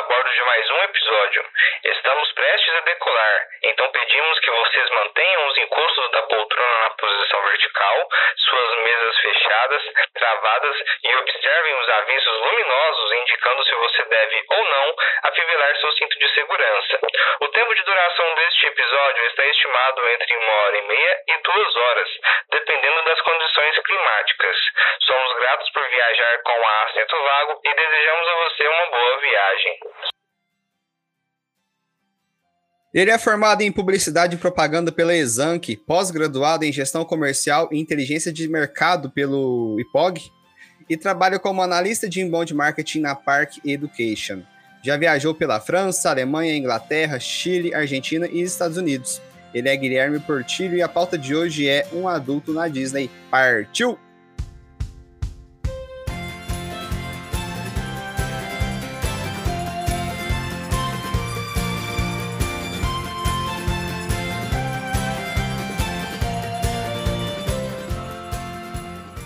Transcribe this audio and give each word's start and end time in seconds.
a 0.00 0.02
bordo 0.04 0.30
de 0.30 0.42
mais 0.44 0.70
um 0.70 0.82
episódio. 0.84 1.44
Estamos 1.84 2.32
prestes 2.32 2.74
a 2.74 2.80
decolar, 2.80 3.46
então 3.64 3.86
pedimos 3.88 4.40
que 4.40 4.50
vocês 4.50 4.90
mantenham 4.90 5.46
os 5.46 5.58
encostos 5.58 6.10
da 6.12 6.22
poltrona 6.22 6.78
na 6.80 6.90
posição 6.90 7.42
vertical, 7.42 8.08
suas 8.36 8.78
mesas 8.78 9.18
fechadas, 9.18 9.82
travadas 10.14 10.76
e 11.04 11.16
observem 11.16 11.74
os 11.74 11.88
avisos 11.90 12.40
luminosos 12.40 13.12
indicando 13.12 13.64
se 13.64 13.74
você 13.74 14.02
deve 14.04 14.44
ou 14.48 14.64
não 14.64 14.96
afivelar 15.24 15.76
seu 15.76 15.92
cinto 15.92 16.18
de 16.18 16.28
segurança. 16.34 16.98
O 17.40 17.48
tempo 17.48 17.74
de 17.74 17.82
duração 17.82 18.34
deste 18.36 18.66
episódio 18.68 19.26
está 19.26 19.44
estimado 19.44 20.08
entre 20.08 20.36
uma 20.36 20.52
hora 20.62 20.78
e 20.78 20.82
meia 20.82 21.16
e 21.28 21.36
duas 21.42 21.76
horas, 21.76 22.08
dependendo 22.50 23.02
das 23.02 23.20
condições 23.20 23.78
climáticas. 23.80 24.56
Gratos 25.40 25.70
por 25.72 25.82
viajar 25.88 26.42
com 26.44 26.52
a 26.52 26.84
Assento 26.84 27.16
Vago 27.16 27.60
e 27.64 27.74
desejamos 27.74 28.28
a 28.28 28.34
você 28.44 28.68
uma 28.68 28.90
boa 28.90 29.20
viagem. 29.22 29.78
Ele 32.92 33.10
é 33.10 33.18
formado 33.18 33.62
em 33.62 33.72
Publicidade 33.72 34.36
e 34.36 34.38
Propaganda 34.38 34.92
pela 34.92 35.14
Exanc, 35.14 35.74
pós-graduado 35.86 36.66
em 36.66 36.72
Gestão 36.72 37.06
Comercial 37.06 37.70
e 37.72 37.80
Inteligência 37.80 38.30
de 38.30 38.46
Mercado 38.48 39.10
pelo 39.10 39.80
IPOG 39.80 40.30
e 40.90 40.96
trabalha 40.98 41.38
como 41.38 41.62
analista 41.62 42.06
de 42.06 42.20
inbound 42.20 42.52
marketing 42.52 43.00
na 43.00 43.14
Park 43.14 43.64
Education. 43.64 44.42
Já 44.84 44.98
viajou 44.98 45.34
pela 45.34 45.58
França, 45.58 46.10
Alemanha, 46.10 46.54
Inglaterra, 46.54 47.18
Chile, 47.18 47.74
Argentina 47.74 48.28
e 48.30 48.42
Estados 48.42 48.76
Unidos. 48.76 49.22
Ele 49.54 49.70
é 49.70 49.76
Guilherme 49.76 50.20
Portilho 50.20 50.76
e 50.76 50.82
a 50.82 50.88
pauta 50.88 51.16
de 51.16 51.34
hoje 51.34 51.66
é 51.66 51.86
Um 51.94 52.06
Adulto 52.06 52.52
na 52.52 52.68
Disney. 52.68 53.10
Partiu! 53.30 53.98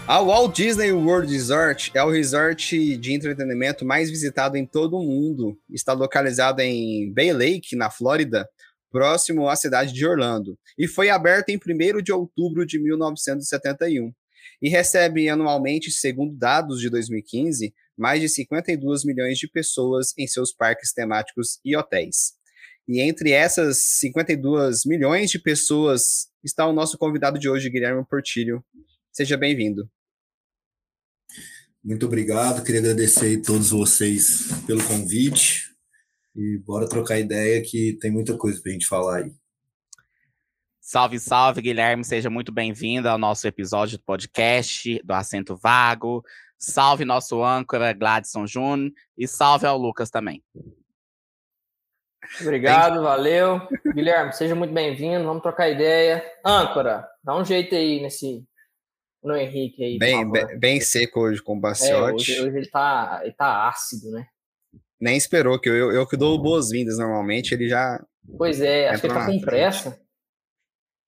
A 0.07 0.21
Walt 0.21 0.55
Disney 0.55 0.93
World 0.93 1.33
Resort 1.33 1.91
é 1.95 2.05
o 2.05 2.11
resort 2.11 2.99
de 2.99 3.15
entretenimento 3.15 3.87
mais 3.87 4.11
visitado 4.11 4.55
em 4.55 4.67
todo 4.67 4.99
o 4.99 5.03
mundo. 5.03 5.59
Está 5.71 5.95
localizado 5.95 6.61
em 6.61 7.11
Bay 7.11 7.33
Lake, 7.33 7.75
na 7.75 7.91
Flórida, 7.91 8.47
próximo 8.93 9.49
à 9.49 9.57
cidade 9.57 9.95
de 9.95 10.07
Orlando, 10.07 10.59
e 10.79 10.87
foi 10.87 11.09
aberto 11.09 11.49
em 11.49 11.57
1 11.57 12.03
de 12.03 12.13
outubro 12.13 12.67
de 12.67 12.79
1971. 12.79 14.13
E 14.61 14.69
recebe 14.69 15.27
anualmente, 15.31 15.91
segundo 15.91 16.37
dados 16.37 16.81
de 16.81 16.91
2015, 16.91 17.75
mais 17.97 18.21
de 18.21 18.29
52 18.29 19.07
milhões 19.07 19.39
de 19.39 19.49
pessoas 19.49 20.13
em 20.19 20.27
seus 20.27 20.53
parques 20.53 20.93
temáticos 20.93 21.59
e 21.65 21.75
hotéis. 21.75 22.35
E 22.87 23.01
entre 23.01 23.31
essas 23.31 23.79
52 24.01 24.85
milhões 24.85 25.31
de 25.31 25.39
pessoas 25.39 26.29
está 26.45 26.67
o 26.67 26.75
nosso 26.75 26.99
convidado 26.99 27.39
de 27.39 27.49
hoje, 27.49 27.71
Guilherme 27.71 28.05
Portilho. 28.05 28.63
Seja 29.15 29.37
bem-vindo. 29.37 29.89
Muito 31.85 32.07
obrigado, 32.07 32.65
queria 32.65 32.81
agradecer 32.81 33.39
a 33.39 33.43
todos 33.45 33.71
vocês 33.71 34.49
pelo 34.67 34.83
convite 34.83 35.73
e 36.35 36.59
bora 36.59 36.89
trocar 36.89 37.21
ideia 37.21 37.63
que 37.63 37.97
tem 38.01 38.11
muita 38.11 38.37
coisa 38.37 38.61
para 38.61 38.71
a 38.71 38.73
gente 38.73 38.89
falar 38.89 39.19
aí. 39.19 39.33
Salve, 40.81 41.21
salve, 41.21 41.63
Guilherme, 41.63 42.05
seja 42.05 42.29
muito 42.29 42.51
bem-vindo 42.51 43.09
ao 43.09 43.17
nosso 43.17 43.47
episódio 43.47 43.99
do 43.99 44.05
podcast 44.05 45.01
do 45.05 45.13
Assento 45.13 45.57
Vago. 45.57 46.25
Salve 46.59 47.05
nosso 47.05 47.41
âncora 47.45 47.93
Gladson 47.93 48.49
Júnior 48.49 48.91
e 49.17 49.29
salve 49.29 49.65
ao 49.65 49.79
Lucas 49.79 50.11
também. 50.11 50.43
Obrigado, 52.41 53.01
valeu. 53.01 53.61
Guilherme, 53.95 54.33
seja 54.33 54.57
muito 54.57 54.75
bem-vindo, 54.75 55.25
vamos 55.25 55.43
trocar 55.43 55.69
ideia. 55.69 56.21
Âncora, 56.45 57.09
dá 57.23 57.37
um 57.37 57.45
jeito 57.45 57.77
aí 57.77 58.03
nesse 58.03 58.45
no 59.25 59.35
Henrique 59.37 59.83
aí. 59.83 59.99
Bem, 59.99 60.31
bem, 60.31 60.59
bem, 60.59 60.81
seco 60.81 61.21
hoje 61.21 61.43
com 61.43 61.57
o 61.57 61.61
Baciotti. 61.61 62.33
É, 62.33 62.41
hoje, 62.41 62.41
hoje, 62.43 62.57
ele, 62.59 62.69
tá, 62.69 63.21
ele 63.23 63.33
tá 63.33 63.69
ácido, 63.69 64.11
né? 64.11 64.27
Nem 65.01 65.17
esperou, 65.17 65.59
que 65.59 65.69
eu, 65.69 65.75
eu, 65.75 65.93
eu 65.93 66.07
que 66.07 66.17
dou 66.17 66.41
boas-vindas 66.41 66.99
normalmente, 66.99 67.55
ele 67.55 67.69
já. 67.69 68.05
Pois 68.37 68.61
é, 68.61 68.89
acho 68.89 69.01
que 69.01 69.07
ele 69.07 69.15
tá 69.15 69.27
com 69.27 69.41
pressa. 69.41 70.01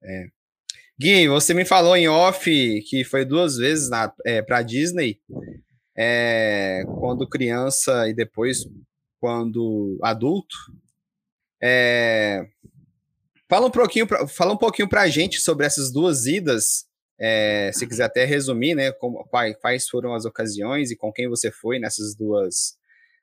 É. 0.02 0.28
Gui, 0.98 1.28
você 1.28 1.52
me 1.52 1.64
falou 1.64 1.94
em 1.94 2.08
off 2.08 2.82
que 2.88 3.04
foi 3.04 3.24
duas 3.24 3.58
vezes 3.58 3.90
na, 3.90 4.12
é, 4.24 4.40
pra 4.40 4.62
Disney, 4.62 5.20
é, 5.94 6.84
quando 6.98 7.28
criança 7.28 8.08
e 8.08 8.14
depois 8.14 8.66
quando 9.20 9.98
adulto. 10.02 10.56
É, 11.62 12.46
fala 13.48 13.66
um 13.66 13.70
pouquinho, 13.70 14.06
pra, 14.06 14.26
fala 14.26 14.54
um 14.54 14.58
pouquinho 14.58 14.88
pra 14.88 15.08
gente 15.08 15.40
sobre 15.40 15.66
essas 15.66 15.92
duas 15.92 16.26
idas 16.26 16.86
é, 17.18 17.70
se 17.72 17.86
quiser 17.86 18.04
até 18.04 18.24
resumir, 18.24 18.74
né, 18.74 18.92
como, 18.92 19.24
quais 19.60 19.88
foram 19.88 20.14
as 20.14 20.24
ocasiões 20.24 20.90
e 20.90 20.96
com 20.96 21.12
quem 21.12 21.28
você 21.28 21.50
foi 21.50 21.78
nessas 21.78 22.14
duas 22.14 22.76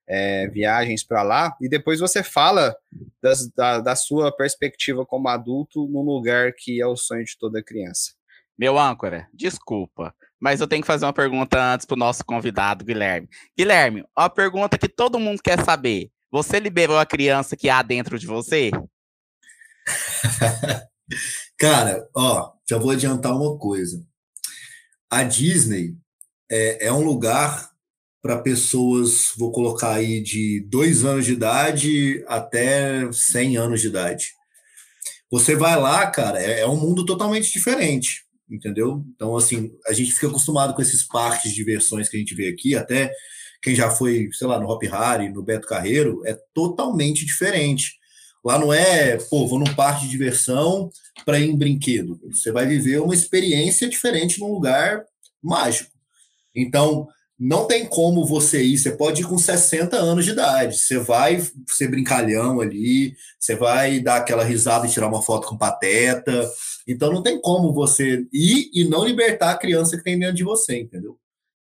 é, 0.07 0.47
viagens 0.47 1.03
para 1.03 1.23
lá, 1.23 1.55
e 1.61 1.69
depois 1.69 1.99
você 1.99 2.23
fala 2.23 2.75
das, 3.21 3.47
da, 3.49 3.79
da, 3.79 3.95
sua 3.95 4.35
perspectiva 4.35 5.05
como 5.05 5.29
adulto 5.29 5.87
num 5.87 6.01
lugar 6.01 6.53
que 6.57 6.81
é 6.81 6.85
o 6.85 6.97
sonho 6.97 7.23
de 7.23 7.37
toda 7.37 7.63
criança. 7.63 8.13
Meu 8.57 8.77
âncora, 8.77 9.27
desculpa, 9.33 10.13
mas 10.39 10.59
eu 10.59 10.67
tenho 10.67 10.81
que 10.81 10.87
fazer 10.87 11.05
uma 11.05 11.13
pergunta 11.13 11.61
antes 11.61 11.85
para 11.85 11.95
o 11.95 11.99
nosso 11.99 12.25
convidado, 12.25 12.83
Guilherme. 12.83 13.29
Guilherme, 13.57 14.03
uma 14.15 14.29
pergunta 14.29 14.77
que 14.77 14.89
todo 14.89 15.19
mundo 15.19 15.41
quer 15.41 15.63
saber. 15.63 16.11
Você 16.29 16.59
liberou 16.59 16.97
a 16.97 17.05
criança 17.05 17.55
que 17.55 17.69
há 17.69 17.81
dentro 17.81 18.19
de 18.19 18.27
você? 18.27 18.71
Cara, 21.57 22.07
ó, 22.15 22.52
já 22.69 22.77
vou 22.77 22.91
adiantar 22.91 23.35
uma 23.35 23.57
coisa. 23.57 24.05
A 25.09 25.23
Disney 25.23 25.95
é, 26.49 26.87
é 26.87 26.93
um 26.93 27.03
lugar 27.03 27.71
para 28.21 28.39
pessoas, 28.39 29.33
vou 29.37 29.51
colocar 29.51 29.93
aí, 29.93 30.21
de 30.21 30.65
dois 30.69 31.03
anos 31.03 31.25
de 31.25 31.33
idade 31.33 32.23
até 32.27 33.11
100 33.11 33.57
anos 33.57 33.81
de 33.81 33.87
idade. 33.87 34.27
Você 35.29 35.55
vai 35.55 35.79
lá, 35.79 36.09
cara, 36.09 36.41
é, 36.41 36.61
é 36.61 36.67
um 36.67 36.79
mundo 36.79 37.05
totalmente 37.05 37.51
diferente, 37.51 38.23
entendeu? 38.49 39.03
Então, 39.13 39.35
assim, 39.35 39.71
a 39.85 39.91
gente 39.91 40.13
fica 40.13 40.27
acostumado 40.27 40.73
com 40.73 40.81
esses 40.81 41.03
parques 41.05 41.51
de 41.51 41.57
diversões 41.57 42.07
que 42.07 42.15
a 42.15 42.19
gente 42.19 42.33
vê 42.33 42.47
aqui, 42.47 42.75
até 42.75 43.11
quem 43.61 43.75
já 43.75 43.89
foi, 43.89 44.29
sei 44.31 44.47
lá, 44.47 44.59
no 44.59 44.69
Hop 44.69 44.83
Harry, 44.83 45.29
no 45.29 45.43
Beto 45.43 45.67
Carreiro, 45.67 46.21
é 46.25 46.37
totalmente 46.53 47.25
diferente. 47.25 47.93
Lá 48.43 48.59
não 48.59 48.73
é, 48.73 49.17
pô, 49.29 49.47
vou 49.47 49.57
num 49.57 49.73
parque 49.73 50.03
de 50.03 50.11
diversão 50.11 50.89
para 51.25 51.39
ir 51.39 51.49
em 51.49 51.57
brinquedo. 51.57 52.19
Você 52.31 52.51
vai 52.51 52.65
viver 52.65 52.99
uma 52.99 53.13
experiência 53.13 53.87
diferente 53.87 54.39
num 54.39 54.51
lugar 54.51 55.05
mágico. 55.41 55.91
Então, 56.53 57.07
não 57.39 57.65
tem 57.65 57.85
como 57.85 58.25
você 58.25 58.63
ir. 58.63 58.77
Você 58.77 58.91
pode 58.91 59.21
ir 59.21 59.25
com 59.25 59.37
60 59.37 59.95
anos 59.97 60.25
de 60.25 60.31
idade. 60.31 60.77
Você 60.77 60.99
vai 60.99 61.41
ser 61.67 61.87
brincalhão 61.87 62.59
ali, 62.59 63.15
você 63.39 63.55
vai 63.55 63.99
dar 63.99 64.17
aquela 64.17 64.43
risada 64.43 64.85
e 64.85 64.89
tirar 64.89 65.07
uma 65.07 65.21
foto 65.21 65.47
com 65.47 65.57
pateta. 65.57 66.49
Então, 66.87 67.11
não 67.11 67.23
tem 67.23 67.39
como 67.39 67.73
você 67.73 68.25
ir 68.31 68.69
e 68.73 68.83
não 68.83 69.05
libertar 69.05 69.51
a 69.51 69.57
criança 69.57 69.97
que 69.97 70.03
tem 70.03 70.19
dentro 70.19 70.35
de 70.35 70.43
você, 70.43 70.81
entendeu? 70.81 71.17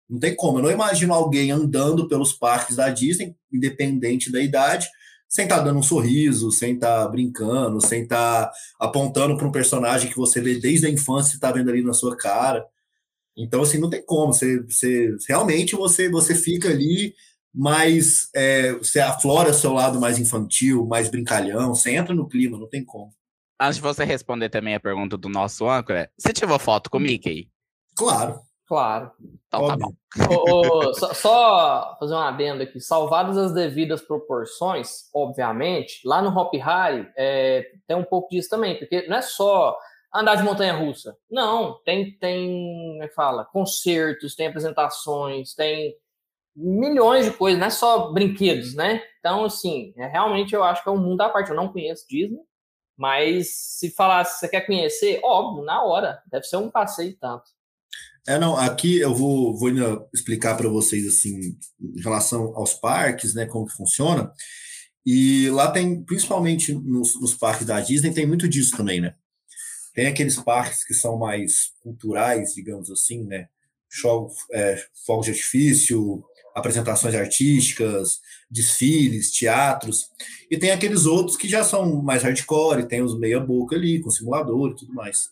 Não 0.10 0.20
tem 0.20 0.36
como. 0.36 0.60
Eu 0.60 0.64
não 0.64 0.72
imagino 0.72 1.14
alguém 1.14 1.52
andando 1.52 2.08
pelos 2.08 2.34
parques 2.34 2.76
da 2.76 2.90
Disney, 2.90 3.36
independente 3.52 4.32
da 4.32 4.42
idade, 4.42 4.90
sem 5.32 5.46
estar 5.46 5.60
tá 5.60 5.64
dando 5.64 5.80
um 5.80 5.84
sorriso, 5.84 6.52
sem 6.52 6.74
estar 6.74 7.06
tá 7.06 7.08
brincando, 7.08 7.80
sem 7.80 8.04
estar 8.04 8.48
tá 8.48 8.54
apontando 8.78 9.38
para 9.38 9.48
um 9.48 9.52
personagem 9.52 10.10
que 10.10 10.18
você 10.18 10.42
vê 10.42 10.60
desde 10.60 10.88
a 10.88 10.90
infância 10.90 11.32
e 11.32 11.36
está 11.36 11.50
vendo 11.54 11.70
ali 11.70 11.82
na 11.82 11.94
sua 11.94 12.18
cara. 12.18 12.66
Então, 13.38 13.62
assim, 13.62 13.78
não 13.80 13.90
tem 13.90 14.06
como. 14.06 14.34
Você, 14.34 14.62
você 14.62 15.16
realmente 15.30 15.74
você, 15.74 16.10
você 16.10 16.36
fica 16.36 16.68
ali 16.68 17.16
mais. 17.54 18.30
É, 18.36 18.74
você 18.74 19.00
aflora 19.00 19.54
seu 19.54 19.72
lado 19.72 20.02
mais 20.02 20.20
infantil, 20.20 20.86
mais 20.86 21.08
brincalhão, 21.08 21.74
você 21.74 21.92
entra 21.92 22.14
no 22.14 22.28
clima, 22.28 22.58
não 22.58 22.68
tem 22.68 22.84
como. 22.84 23.14
Antes 23.58 23.78
de 23.78 23.82
você 23.84 24.04
responder 24.04 24.50
também 24.50 24.76
a 24.76 24.82
pergunta 24.82 25.18
do 25.18 25.30
nosso 25.30 25.70
âncora, 25.70 26.12
você 26.18 26.34
tirou 26.34 26.60
foto 26.60 26.90
com 26.90 26.98
o 26.98 27.02
Mickey? 27.02 27.50
Claro. 27.96 28.42
Claro. 28.72 29.12
Então 29.50 29.68
tá 29.68 29.76
bom. 29.76 30.94
só, 30.94 31.14
só, 31.14 31.98
fazer 32.00 32.14
uma 32.14 32.30
adenda 32.30 32.64
aqui. 32.64 32.80
Salvadas 32.80 33.38
as 33.38 33.54
devidas 33.54 34.02
proporções, 34.02 35.10
obviamente, 35.14 36.00
lá 36.06 36.22
no 36.22 36.30
Hop 36.30 36.54
Harry 36.56 37.06
é, 37.18 37.70
tem 37.86 37.98
um 37.98 38.04
pouco 38.06 38.30
disso 38.30 38.48
também, 38.48 38.80
porque 38.80 39.06
não 39.10 39.18
é 39.18 39.22
só 39.22 39.78
andar 40.16 40.36
de 40.36 40.44
montanha 40.44 40.72
russa. 40.72 41.18
Não, 41.30 41.82
tem, 41.84 42.18
tem, 42.18 42.48
como 42.94 43.04
é 43.04 43.10
que 43.10 43.14
fala? 43.14 43.44
Concertos, 43.44 44.36
tem 44.36 44.48
apresentações, 44.48 45.54
tem 45.54 45.94
milhões 46.56 47.26
de 47.26 47.32
coisas, 47.32 47.60
não 47.60 47.68
é 47.68 47.72
só 47.72 48.10
brinquedos, 48.14 48.74
né? 48.74 49.04
Então, 49.20 49.44
assim, 49.44 49.94
é, 49.98 50.08
realmente 50.08 50.56
eu 50.56 50.64
acho 50.64 50.82
que 50.82 50.88
é 50.88 50.94
um 50.94 50.98
mundo 50.98 51.20
à 51.20 51.30
parte. 51.30 51.50
Eu 51.50 51.58
não 51.58 51.74
conheço 51.74 52.08
Disney, 52.08 52.40
mas 52.98 53.50
se 53.54 53.92
falar, 53.92 54.24
se 54.24 54.40
você 54.40 54.48
quer 54.48 54.62
conhecer, 54.62 55.20
óbvio, 55.26 55.62
na 55.66 55.84
hora. 55.84 56.24
Deve 56.28 56.46
ser 56.46 56.56
um 56.56 56.72
passeio 56.72 57.18
tanto. 57.20 57.52
É, 58.28 58.38
não, 58.38 58.56
aqui 58.56 59.00
eu 59.00 59.14
vou, 59.16 59.58
vou 59.58 59.70
explicar 60.14 60.56
para 60.56 60.70
vocês, 60.70 61.08
assim, 61.08 61.58
em 61.80 62.02
relação 62.02 62.56
aos 62.56 62.74
parques, 62.74 63.34
né, 63.34 63.46
como 63.46 63.66
que 63.66 63.76
funciona. 63.76 64.32
E 65.06 65.50
lá 65.50 65.72
tem, 65.72 66.04
principalmente 66.04 66.74
nos, 66.74 67.20
nos 67.20 67.34
parques 67.34 67.66
da 67.66 67.80
Disney, 67.80 68.14
tem 68.14 68.28
muito 68.28 68.48
disso 68.48 68.78
também, 68.78 69.02
né? 69.02 69.16
Tem 69.94 70.08
aqueles 70.08 70.38
parques 70.38 70.84
que 70.84 70.94
são 70.94 71.18
mais 71.18 71.72
culturais, 71.82 72.54
digamos 72.54 72.92
assim, 72.92 73.24
né? 73.26 73.48
É, 74.54 74.82
fogos 75.06 75.26
de 75.26 75.32
artifício, 75.32 76.24
apresentações 76.56 77.16
artísticas, 77.16 78.20
desfiles, 78.50 79.32
teatros. 79.32 80.06
E 80.50 80.58
tem 80.58 80.72
aqueles 80.72 81.06
outros 81.06 81.36
que 81.36 81.50
já 81.50 81.64
são 81.64 82.02
mais 82.02 82.24
hardcore, 82.24 82.88
tem 82.88 83.02
os 83.02 83.18
meia-boca 83.18 83.76
ali, 83.76 84.00
com 84.00 84.12
simulador 84.12 84.72
e 84.72 84.76
tudo 84.76 84.94
mais. 84.94 85.30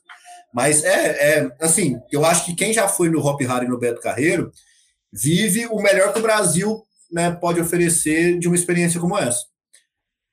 Mas 0.54 0.84
é, 0.84 1.40
é, 1.40 1.56
assim, 1.62 2.00
eu 2.12 2.26
acho 2.26 2.46
que 2.46 2.56
quem 2.56 2.74
já 2.74 2.88
foi 2.88 3.10
no 3.10 3.20
Hop 3.20 3.40
Harry 3.42 3.68
no 3.68 3.78
Beto 3.78 4.02
Carreiro 4.02 4.52
vive 5.12 5.68
o 5.68 5.82
melhor 5.82 6.14
que 6.14 6.20
o 6.20 6.24
Brasil 6.24 6.84
né, 7.12 7.32
pode 7.32 7.60
oferecer 7.60 8.38
de 8.40 8.48
uma 8.48 8.56
experiência 8.56 9.00
como 9.00 9.18
essa. 9.18 9.46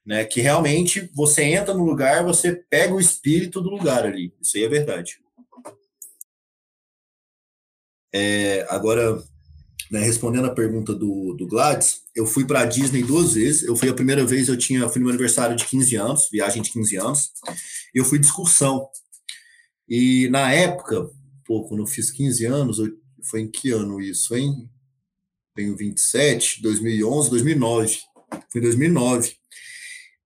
Né, 0.05 0.25
que 0.25 0.41
realmente 0.41 1.11
você 1.13 1.43
entra 1.43 1.75
no 1.75 1.85
lugar, 1.85 2.23
você 2.23 2.55
pega 2.71 2.95
o 2.95 3.01
espírito 3.01 3.61
do 3.61 3.71
lugar 3.71 4.07
ali. 4.07 4.33
Isso 4.41 4.57
aí 4.57 4.65
é 4.65 4.69
verdade. 4.69 5.19
É, 8.15 8.65
agora, 8.71 9.21
né, 9.91 10.01
respondendo 10.01 10.47
a 10.47 10.55
pergunta 10.55 10.95
do, 10.95 11.35
do 11.35 11.47
Gladys, 11.47 12.03
eu 12.15 12.25
fui 12.25 12.47
para 12.47 12.61
a 12.61 12.65
Disney 12.65 13.03
duas 13.03 13.35
vezes. 13.35 13.65
Eu 13.65 13.77
fui 13.77 13.89
a 13.89 13.95
primeira 13.95 14.25
vez, 14.25 14.49
eu 14.49 14.57
tinha 14.57 14.89
fui 14.89 15.01
no 15.01 15.07
meu 15.07 15.15
aniversário 15.15 15.57
de 15.57 15.67
15 15.67 15.97
anos, 15.97 16.29
viagem 16.31 16.63
de 16.63 16.71
15 16.71 16.97
anos, 16.97 17.31
e 17.95 17.99
eu 17.99 18.05
fui 18.05 18.19
de 18.19 18.27
excursão. 18.27 18.89
E 19.89 20.29
na 20.31 20.53
época, 20.53 21.09
pô, 21.45 21.65
quando 21.65 21.81
eu 21.81 21.87
fiz 21.87 22.11
15 22.11 22.45
anos, 22.47 22.79
foi 23.23 23.41
em 23.41 23.51
que 23.51 23.71
ano 23.71 24.01
isso, 24.01 24.35
hein? 24.37 24.69
Tenho 25.55 25.77
27, 25.77 26.61
2011, 26.63 27.31
2009. 27.31 27.99
Foi 28.51 28.61
em 28.61 28.65
2009. 28.65 29.37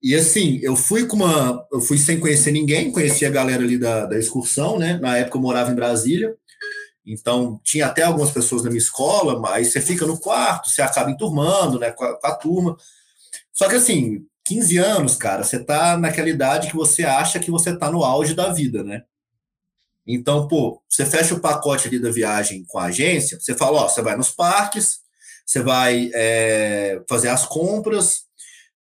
E 0.02 0.14
assim, 0.14 0.58
eu 0.62 0.74
fui 0.74 1.06
com 1.06 1.16
uma. 1.16 1.66
Eu 1.70 1.80
fui 1.80 1.98
sem 1.98 2.18
conhecer 2.18 2.50
ninguém, 2.52 2.90
conheci 2.90 3.26
a 3.26 3.30
galera 3.30 3.62
ali 3.62 3.78
da, 3.78 4.06
da 4.06 4.18
excursão, 4.18 4.78
né? 4.78 4.98
Na 4.98 5.18
época 5.18 5.36
eu 5.36 5.42
morava 5.42 5.70
em 5.70 5.74
Brasília. 5.74 6.34
Então, 7.04 7.60
tinha 7.64 7.86
até 7.86 8.02
algumas 8.02 8.30
pessoas 8.30 8.62
na 8.62 8.70
minha 8.70 8.78
escola, 8.78 9.38
mas 9.40 9.72
você 9.72 9.80
fica 9.80 10.06
no 10.06 10.18
quarto, 10.18 10.68
você 10.68 10.82
acaba 10.82 11.10
enturmando, 11.10 11.78
né, 11.78 11.90
com 11.90 12.04
a, 12.04 12.18
com 12.18 12.26
a 12.26 12.34
turma. 12.34 12.76
Só 13.52 13.68
que 13.68 13.76
assim, 13.76 14.26
15 14.44 14.78
anos, 14.78 15.16
cara, 15.16 15.42
você 15.42 15.62
tá 15.62 15.96
naquela 15.96 16.28
idade 16.28 16.68
que 16.68 16.76
você 16.76 17.04
acha 17.04 17.40
que 17.40 17.50
você 17.50 17.76
tá 17.76 17.90
no 17.90 18.04
auge 18.04 18.34
da 18.34 18.52
vida, 18.52 18.84
né? 18.84 19.02
Então, 20.14 20.48
pô, 20.48 20.82
você 20.88 21.04
fecha 21.06 21.34
o 21.34 21.40
pacote 21.40 21.88
ali 21.88 21.98
da 21.98 22.10
viagem 22.10 22.64
com 22.66 22.78
a 22.78 22.84
agência, 22.84 23.38
você 23.40 23.54
fala, 23.54 23.82
ó, 23.82 23.88
você 23.88 24.02
vai 24.02 24.16
nos 24.16 24.30
parques, 24.30 25.00
você 25.46 25.62
vai 25.62 26.10
é, 26.14 27.02
fazer 27.08 27.28
as 27.28 27.46
compras 27.46 28.22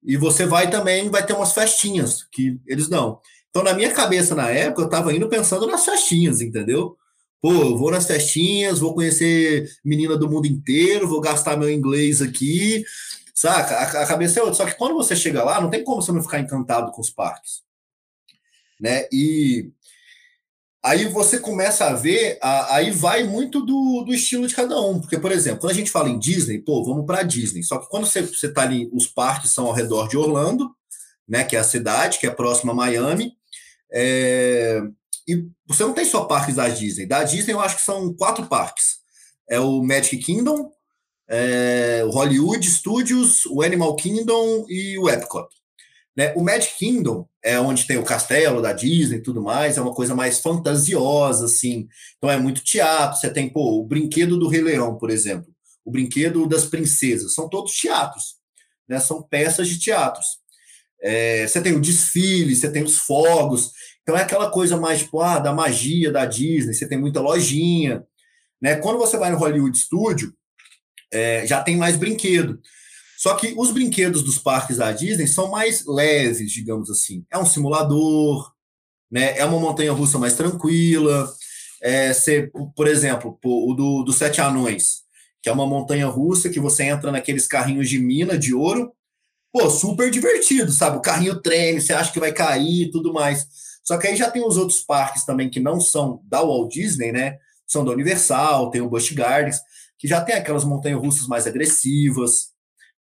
e 0.02 0.16
você 0.16 0.46
vai 0.46 0.70
também, 0.70 1.10
vai 1.10 1.24
ter 1.24 1.32
umas 1.32 1.52
festinhas 1.52 2.24
que 2.32 2.58
eles 2.66 2.88
dão. 2.88 3.20
Então, 3.50 3.62
na 3.62 3.74
minha 3.74 3.92
cabeça, 3.92 4.34
na 4.34 4.48
época, 4.48 4.82
eu 4.82 4.88
tava 4.88 5.12
indo 5.12 5.28
pensando 5.28 5.66
nas 5.66 5.84
festinhas, 5.84 6.40
entendeu? 6.40 6.96
Pô, 7.40 7.52
eu 7.52 7.76
vou 7.76 7.90
nas 7.90 8.06
festinhas, 8.06 8.78
vou 8.78 8.94
conhecer 8.94 9.68
menina 9.84 10.16
do 10.16 10.30
mundo 10.30 10.46
inteiro, 10.46 11.08
vou 11.08 11.20
gastar 11.20 11.56
meu 11.56 11.70
inglês 11.70 12.22
aqui, 12.22 12.84
saca? 13.34 13.76
A, 13.76 14.02
a 14.02 14.06
cabeça 14.06 14.38
é 14.38 14.42
outra. 14.42 14.56
Só 14.56 14.66
que 14.66 14.76
quando 14.76 14.94
você 14.94 15.16
chega 15.16 15.42
lá, 15.42 15.60
não 15.60 15.70
tem 15.70 15.82
como 15.82 16.02
você 16.02 16.12
não 16.12 16.22
ficar 16.22 16.38
encantado 16.38 16.92
com 16.92 17.00
os 17.00 17.10
parques. 17.10 17.62
Né? 18.78 19.06
E 19.10 19.70
aí 20.82 21.06
você 21.06 21.38
começa 21.38 21.86
a 21.86 21.94
ver, 21.94 22.38
aí 22.42 22.90
vai 22.90 23.24
muito 23.24 23.64
do, 23.64 24.04
do 24.04 24.14
estilo 24.14 24.46
de 24.46 24.54
cada 24.54 24.80
um. 24.80 25.00
Porque, 25.00 25.18
por 25.18 25.32
exemplo, 25.32 25.60
quando 25.60 25.72
a 25.72 25.76
gente 25.76 25.90
fala 25.90 26.08
em 26.08 26.18
Disney, 26.18 26.58
pô, 26.58 26.84
vamos 26.84 27.06
para 27.06 27.22
Disney. 27.22 27.62
Só 27.62 27.78
que 27.78 27.88
quando 27.88 28.06
você, 28.06 28.22
você 28.22 28.52
tá 28.52 28.62
ali, 28.62 28.88
os 28.92 29.06
parques 29.06 29.50
são 29.50 29.66
ao 29.66 29.72
redor 29.72 30.08
de 30.08 30.16
Orlando, 30.16 30.70
né, 31.28 31.44
que 31.44 31.56
é 31.56 31.60
a 31.60 31.64
cidade, 31.64 32.18
que 32.18 32.26
é 32.26 32.30
próxima 32.30 32.72
a 32.72 32.76
Miami. 32.76 33.32
É, 33.92 34.80
e 35.28 35.46
você 35.66 35.84
não 35.84 35.92
tem 35.92 36.04
só 36.04 36.24
parques 36.24 36.56
da 36.56 36.68
Disney. 36.68 37.06
Da 37.06 37.22
Disney 37.24 37.52
eu 37.52 37.60
acho 37.60 37.76
que 37.76 37.82
são 37.82 38.14
quatro 38.14 38.46
parques. 38.46 39.00
É 39.48 39.60
o 39.60 39.82
Magic 39.82 40.18
Kingdom, 40.18 40.70
é, 41.28 42.02
o 42.04 42.10
Hollywood 42.10 42.68
Studios, 42.68 43.44
o 43.46 43.62
Animal 43.62 43.94
Kingdom 43.96 44.64
e 44.68 44.98
o 44.98 45.08
Epcot. 45.08 45.48
Né? 46.16 46.32
O 46.34 46.42
Magic 46.42 46.76
Kingdom 46.76 47.26
é 47.42 47.58
onde 47.58 47.86
tem 47.86 47.96
o 47.96 48.04
castelo 48.04 48.60
da 48.60 48.72
Disney 48.72 49.18
e 49.18 49.22
tudo 49.22 49.42
mais, 49.42 49.78
é 49.78 49.80
uma 49.80 49.94
coisa 49.94 50.14
mais 50.14 50.40
fantasiosa, 50.40 51.46
assim. 51.46 51.88
Então 52.18 52.30
é 52.30 52.36
muito 52.36 52.62
teatro. 52.62 53.18
Você 53.18 53.30
tem, 53.30 53.48
pô, 53.48 53.80
o 53.80 53.86
brinquedo 53.86 54.38
do 54.38 54.48
Rei 54.48 54.60
Leão, 54.60 54.96
por 54.98 55.10
exemplo, 55.10 55.52
o 55.84 55.90
brinquedo 55.90 56.46
das 56.46 56.64
princesas, 56.64 57.34
são 57.34 57.48
todos 57.48 57.74
teatros, 57.74 58.36
né? 58.88 59.00
São 59.00 59.22
peças 59.22 59.68
de 59.68 59.78
teatros. 59.78 60.40
É, 61.02 61.46
você 61.46 61.62
tem 61.62 61.74
o 61.74 61.80
desfile, 61.80 62.54
você 62.54 62.70
tem 62.70 62.82
os 62.82 62.98
fogos. 62.98 63.72
Então 64.02 64.16
é 64.16 64.22
aquela 64.22 64.50
coisa 64.50 64.76
mais, 64.76 65.00
tipo, 65.00 65.20
ah, 65.20 65.38
da 65.38 65.52
magia 65.52 66.12
da 66.12 66.26
Disney, 66.26 66.74
você 66.74 66.88
tem 66.88 66.98
muita 66.98 67.20
lojinha. 67.20 68.04
Né? 68.60 68.76
Quando 68.76 68.98
você 68.98 69.16
vai 69.16 69.30
no 69.30 69.38
Hollywood 69.38 69.76
Studio, 69.78 70.34
é, 71.12 71.46
já 71.46 71.62
tem 71.62 71.76
mais 71.76 71.96
brinquedo. 71.96 72.60
Só 73.20 73.34
que 73.34 73.52
os 73.54 73.70
brinquedos 73.70 74.22
dos 74.22 74.38
parques 74.38 74.78
da 74.78 74.90
Disney 74.92 75.26
são 75.26 75.50
mais 75.50 75.84
leves, 75.86 76.50
digamos 76.50 76.88
assim. 76.88 77.22
É 77.30 77.36
um 77.36 77.44
simulador, 77.44 78.50
né? 79.10 79.36
É 79.36 79.44
uma 79.44 79.60
montanha 79.60 79.92
russa 79.92 80.18
mais 80.18 80.32
tranquila. 80.32 81.30
É, 81.82 82.12
por 82.74 82.88
exemplo, 82.88 83.38
o 83.44 83.74
do, 83.74 84.04
do 84.04 84.12
Sete 84.14 84.40
Anões, 84.40 85.02
que 85.42 85.50
é 85.50 85.52
uma 85.52 85.66
montanha 85.66 86.06
russa 86.06 86.48
que 86.48 86.58
você 86.58 86.84
entra 86.84 87.12
naqueles 87.12 87.46
carrinhos 87.46 87.90
de 87.90 87.98
mina 87.98 88.38
de 88.38 88.54
ouro. 88.54 88.90
Pô, 89.52 89.68
super 89.68 90.10
divertido, 90.10 90.72
sabe? 90.72 90.96
O 90.96 91.02
carrinho 91.02 91.42
treme, 91.42 91.78
você 91.78 91.92
acha 91.92 92.10
que 92.10 92.20
vai 92.20 92.32
cair 92.32 92.84
e 92.84 92.90
tudo 92.90 93.12
mais. 93.12 93.46
Só 93.84 93.98
que 93.98 94.06
aí 94.06 94.16
já 94.16 94.30
tem 94.30 94.42
os 94.42 94.56
outros 94.56 94.80
parques 94.80 95.26
também 95.26 95.50
que 95.50 95.60
não 95.60 95.78
são 95.78 96.22
da 96.24 96.40
Walt 96.40 96.72
Disney, 96.72 97.12
né? 97.12 97.36
São 97.66 97.84
da 97.84 97.92
Universal, 97.92 98.70
tem 98.70 98.80
o 98.80 98.88
Busch 98.88 99.12
Gardens, 99.12 99.58
que 99.98 100.08
já 100.08 100.22
tem 100.22 100.36
aquelas 100.36 100.64
montanhas 100.64 100.98
russas 100.98 101.26
mais 101.26 101.46
agressivas, 101.46 102.49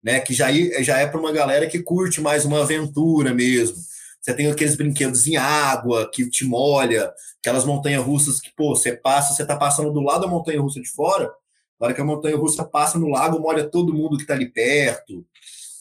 né? 0.04 0.20
Que 0.20 0.34
já, 0.34 0.48
já 0.82 0.98
é 0.98 1.08
para 1.08 1.20
uma 1.20 1.32
galera 1.32 1.68
que 1.68 1.82
curte 1.82 2.22
mais 2.22 2.46
uma 2.46 2.62
aventura 2.62 3.34
mesmo. 3.34 3.78
Você 4.22 4.34
tem 4.34 4.52
aqueles 4.52 4.76
brinquedos 4.76 5.28
em 5.28 5.38
água 5.38 6.10
que 6.12 6.30
te 6.30 6.46
molha, 6.46 7.12
aquelas 7.40 7.66
montanhas 7.66 8.04
russas 8.04 8.40
que, 8.40 8.52
pô, 8.56 8.76
você 8.76 8.96
passa, 8.96 9.34
você 9.34 9.46
tá 9.46 9.56
passando 9.56 9.92
do 9.92 10.02
lado 10.02 10.22
da 10.22 10.28
montanha 10.28 10.62
russa 10.62 10.82
de 10.82 10.90
fora, 10.90 11.32
na 11.80 11.86
hora 11.86 11.94
que 11.94 12.02
a 12.02 12.06
montanha 12.06 12.36
russa 12.36 12.66
passa 12.66 13.00
no 13.00 13.08
lago, 13.08 13.40
molha 13.40 13.64
todo 13.64 13.94
mundo 13.94 14.18
que 14.18 14.26
tá 14.26 14.34
ali 14.34 14.52
perto. 14.52 15.26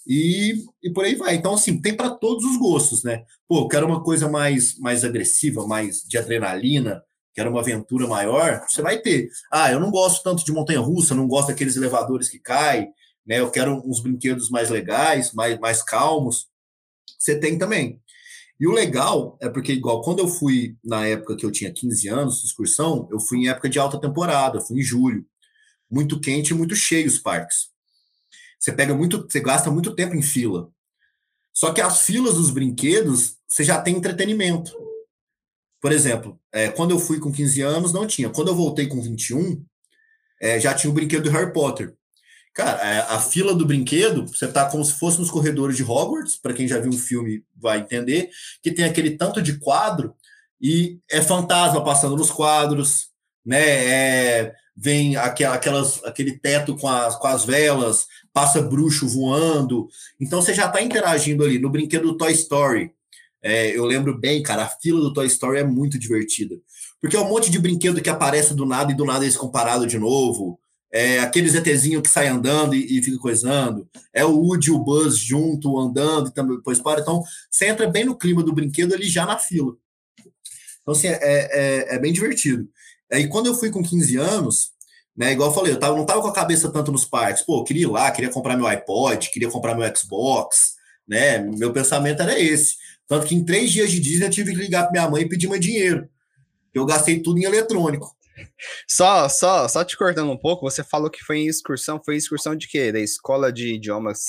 E, 0.07 0.65
e 0.83 0.91
por 0.91 1.05
aí 1.05 1.17
vai. 1.17 1.35
Então, 1.35 1.55
assim, 1.55 1.81
tem 1.81 1.95
para 1.95 2.11
todos 2.11 2.45
os 2.45 2.57
gostos, 2.57 3.03
né? 3.03 3.25
Pô, 3.47 3.69
quero 3.69 3.87
uma 3.87 4.03
coisa 4.03 4.29
mais, 4.29 4.79
mais 4.79 5.05
agressiva, 5.05 5.67
mais 5.67 6.03
de 6.03 6.17
adrenalina, 6.17 7.03
quero 7.35 7.51
uma 7.51 7.61
aventura 7.61 8.07
maior, 8.07 8.65
você 8.67 8.81
vai 8.81 8.99
ter. 8.99 9.29
Ah, 9.53 9.71
eu 9.71 9.79
não 9.79 9.91
gosto 9.91 10.23
tanto 10.23 10.45
de 10.45 10.53
montanha 10.53 10.81
russa, 10.81 11.15
não 11.15 11.29
gosto 11.29 11.49
daqueles 11.49 11.77
elevadores 11.77 12.29
que 12.29 12.39
caem, 12.39 12.89
né? 13.29 13.41
Eu 13.41 13.51
quero 13.51 13.83
uns 13.87 14.01
brinquedos 14.01 14.49
mais 14.49 14.71
legais, 14.71 15.33
mais, 15.35 15.59
mais 15.61 15.83
calmos. 15.83 16.49
Você 17.19 17.39
tem 17.39 17.59
também. 17.59 18.01
E 18.59 18.67
o 18.67 18.73
legal 18.73 19.39
é 19.41 19.49
porque, 19.49 19.73
igual, 19.73 20.01
quando 20.03 20.21
eu 20.21 20.29
fui 20.29 20.77
na 20.83 21.07
época 21.07 21.37
que 21.37 21.45
eu 21.45 21.53
tinha 21.53 21.73
15 21.73 22.09
anos, 22.09 22.43
excursão, 22.43 23.07
eu 23.13 23.21
fui 23.21 23.39
em 23.39 23.49
época 23.49 23.69
de 23.69 23.79
alta 23.79 24.01
temporada, 24.01 24.61
fui 24.61 24.79
em 24.79 24.83
julho. 24.83 25.25
Muito 25.91 26.21
quente 26.21 26.51
e 26.51 26.55
muito 26.55 26.75
cheio 26.75 27.07
os 27.07 27.19
parques. 27.19 27.69
Você 28.59 28.73
pega 28.73 28.95
muito, 28.95 29.27
você 29.29 29.41
gasta 29.41 29.71
muito 29.71 29.95
tempo 29.95 30.17
em 30.17 30.23
fila. 30.23 30.71
Só 31.53 31.73
que 31.73 31.81
as 31.81 32.03
filas 32.03 32.35
dos 32.35 32.51
brinquedos, 32.51 33.37
você 33.47 33.63
já 33.63 33.81
tem 33.81 33.97
entretenimento. 33.97 34.73
Por 35.81 35.93
exemplo, 35.93 36.41
é, 36.53 36.69
quando 36.69 36.91
eu 36.91 36.99
fui 36.99 37.21
com 37.21 37.31
15 37.31 37.61
anos, 37.63 37.93
não 37.93 38.07
tinha. 38.07 38.31
Quando 38.31 38.49
eu 38.49 38.55
voltei 38.55 38.89
com 38.89 39.01
21, 39.01 39.65
é, 40.41 40.59
já 40.59 40.75
tinha 40.75 40.91
o 40.91 40.95
brinquedo 40.95 41.25
do 41.25 41.31
Harry 41.31 41.53
Potter. 41.53 41.97
Cara, 42.59 42.81
é, 42.83 42.99
a 43.03 43.21
fila 43.21 43.55
do 43.55 43.65
brinquedo, 43.65 44.27
você 44.27 44.49
tá 44.49 44.69
como 44.69 44.85
se 44.85 44.95
fosse 44.95 45.21
nos 45.21 45.31
corredores 45.31 45.77
de 45.77 45.85
Hogwarts, 45.85 46.37
para 46.37 46.53
quem 46.53 46.67
já 46.67 46.81
viu 46.81 46.91
um 46.91 46.99
filme 46.99 47.45
vai 47.57 47.79
entender, 47.79 48.31
que 48.61 48.73
tem 48.73 48.85
aquele 48.85 49.13
tanto 49.13 49.41
de 49.41 49.59
quadro 49.61 50.13
e 50.61 50.99
é 51.09 51.23
fantasma 51.23 51.85
passando 51.85 52.17
nos 52.17 52.33
quadros, 52.33 53.11
né? 53.47 53.61
É, 53.61 54.55
vem 54.77 55.15
aquelas, 55.15 56.03
aquele 56.05 56.37
teto 56.37 56.75
com 56.77 56.89
as, 56.89 57.15
com 57.15 57.29
as 57.29 57.45
velas, 57.45 58.09
passa 58.33 58.61
bruxo 58.61 59.07
voando. 59.07 59.87
Então 60.21 60.43
você 60.43 60.53
já 60.53 60.67
está 60.67 60.83
interagindo 60.83 61.45
ali 61.45 61.61
no 61.61 61.71
brinquedo 61.71 62.09
do 62.09 62.17
Toy 62.17 62.33
Story. 62.33 62.91
É, 63.41 63.69
eu 63.71 63.85
lembro 63.85 64.19
bem, 64.19 64.43
cara, 64.43 64.65
a 64.65 64.69
fila 64.69 65.01
do 65.01 65.13
Toy 65.13 65.29
Story 65.29 65.61
é 65.61 65.65
muito 65.65 65.97
divertida. 65.97 66.57
Porque 67.01 67.15
é 67.15 67.21
um 67.21 67.29
monte 67.29 67.53
de 67.53 67.59
brinquedo 67.61 68.03
que 68.03 68.11
aparece 68.11 68.53
do 68.53 68.67
nada 68.67 68.91
e 68.91 68.97
do 68.97 69.05
nada 69.05 69.25
eles 69.25 69.37
comparado 69.37 69.87
de 69.87 69.97
novo 69.97 70.59
é 70.93 71.19
aquele 71.21 71.49
ZTzinho 71.49 72.03
que 72.03 72.09
sai 72.09 72.29
andando 72.29 72.75
e, 72.75 72.99
e, 72.99 73.03
fica 73.03 73.19
coisando, 73.19 73.89
é 74.13 74.25
o 74.25 74.39
Woody 74.39 74.69
e 74.69 74.73
o 74.73 74.79
Buzz 74.79 75.19
junto, 75.19 75.79
andando 75.79 76.29
e 76.29 76.33
também 76.33 76.57
depois 76.57 76.81
para. 76.81 77.01
Então, 77.01 77.23
você 77.51 77.67
entra 77.67 77.87
bem 77.89 78.05
no 78.05 78.17
clima 78.17 78.43
do 78.43 78.55
brinquedo 78.55 78.95
ali 78.95 79.07
já 79.07 79.27
na 79.27 79.39
fila. 79.39 79.77
Então, 80.83 80.93
assim, 80.93 81.09
é, 81.09 81.19
é, 81.21 81.95
é 81.95 81.99
bem 81.99 82.13
divertido. 82.13 82.69
Aí 83.13 83.29
quando 83.29 83.47
eu 83.47 83.55
fui 83.55 83.71
com 83.71 83.83
15 83.83 84.17
anos, 84.17 84.71
né, 85.17 85.33
igual 85.33 85.51
eu 85.51 85.55
falei, 85.55 85.73
eu 85.73 85.79
tava, 85.79 85.97
não 85.97 86.07
tava 86.07 86.23
com 86.23 86.29
a 86.29 86.33
cabeça 86.33 86.71
tanto 86.71 86.93
nos 86.93 87.05
parques. 87.05 87.43
Pô, 87.43 87.65
queria 87.65 87.83
ir 87.83 87.91
lá, 87.91 88.11
queria 88.11 88.31
comprar 88.31 88.57
meu 88.57 88.67
iPod, 88.67 89.31
queria 89.31 89.51
comprar 89.51 89.75
meu 89.75 89.97
Xbox, 89.97 90.75
né? 91.07 91.39
Meu 91.39 91.73
pensamento 91.73 92.23
era 92.23 92.39
esse. 92.39 92.77
Tanto 93.07 93.27
que 93.27 93.35
em 93.35 93.45
três 93.45 93.71
dias 93.71 93.91
de 93.91 93.99
Disney 93.99 94.27
eu 94.27 94.31
tive 94.31 94.53
que 94.53 94.59
ligar 94.59 94.83
para 94.85 94.93
minha 94.93 95.11
mãe 95.11 95.23
e 95.23 95.29
pedir 95.29 95.49
mais 95.49 95.61
dinheiro. 95.61 96.09
Eu 96.75 96.85
gastei 96.85 97.21
tudo 97.21 97.39
em 97.39 97.45
eletrônico. 97.45 98.15
Só, 98.89 99.29
só, 99.29 99.69
só 99.69 99.85
te 99.85 99.97
cortando 99.97 100.31
um 100.31 100.37
pouco, 100.39 100.69
você 100.69 100.83
falou 100.85 101.11
que 101.11 101.23
foi 101.25 101.39
em 101.39 101.47
excursão. 101.47 102.01
Foi 102.05 102.17
excursão 102.17 102.55
de 102.57 102.69
quê? 102.69 102.91
Da 102.93 103.01
escola 103.01 103.53
de 103.53 103.75
idiomas 103.75 104.21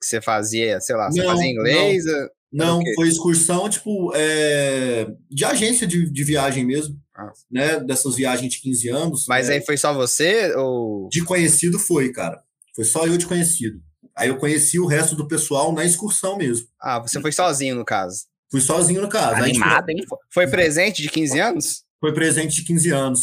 que 0.00 0.06
você 0.06 0.20
fazia, 0.20 0.80
sei 0.80 0.96
lá, 0.96 1.10
você 1.10 1.20
Não, 1.22 1.26
fazia 1.30 1.46
inglês? 1.50 2.04
não. 2.04 2.12
Era 2.14 2.30
Não, 2.52 2.80
o 2.80 2.84
quê? 2.84 2.92
foi 2.96 3.08
excursão, 3.08 3.68
tipo, 3.68 4.12
é, 4.14 5.06
de 5.30 5.44
agência 5.44 5.86
de, 5.86 6.10
de 6.10 6.24
viagem 6.24 6.66
mesmo, 6.66 6.96
Ah. 7.16 7.32
né? 7.50 7.80
Dessas 7.80 8.14
viagens 8.16 8.52
de 8.52 8.60
15 8.60 8.88
anos. 8.90 9.24
Mas 9.28 9.48
né? 9.48 9.54
aí 9.54 9.64
foi 9.64 9.76
só 9.78 9.94
você 9.94 10.54
ou 10.56 11.08
De 11.10 11.24
conhecido 11.24 11.78
foi, 11.78 12.12
cara. 12.12 12.42
Foi 12.74 12.84
só 12.84 13.06
eu 13.06 13.16
de 13.16 13.26
conhecido. 13.26 13.80
Aí 14.14 14.28
eu 14.28 14.36
conheci 14.36 14.78
o 14.78 14.86
resto 14.86 15.16
do 15.16 15.26
pessoal 15.26 15.72
na 15.72 15.84
excursão 15.84 16.36
mesmo. 16.36 16.66
Ah, 16.80 16.98
você 17.00 17.18
foi 17.20 17.32
sozinho 17.32 17.74
no 17.74 17.84
caso. 17.84 18.24
Fui 18.50 18.60
sozinho 18.60 19.00
no 19.00 19.08
caso. 19.08 19.36
Tipo, 19.36 19.44
Animado, 19.44 19.88
hein? 19.88 20.04
Foi 20.30 20.46
presente 20.46 21.00
de 21.00 21.08
15 21.08 21.40
anos? 21.40 21.84
foi 21.98 22.12
presente 22.12 22.56
de 22.56 22.64
15 22.64 22.90
anos. 22.90 23.20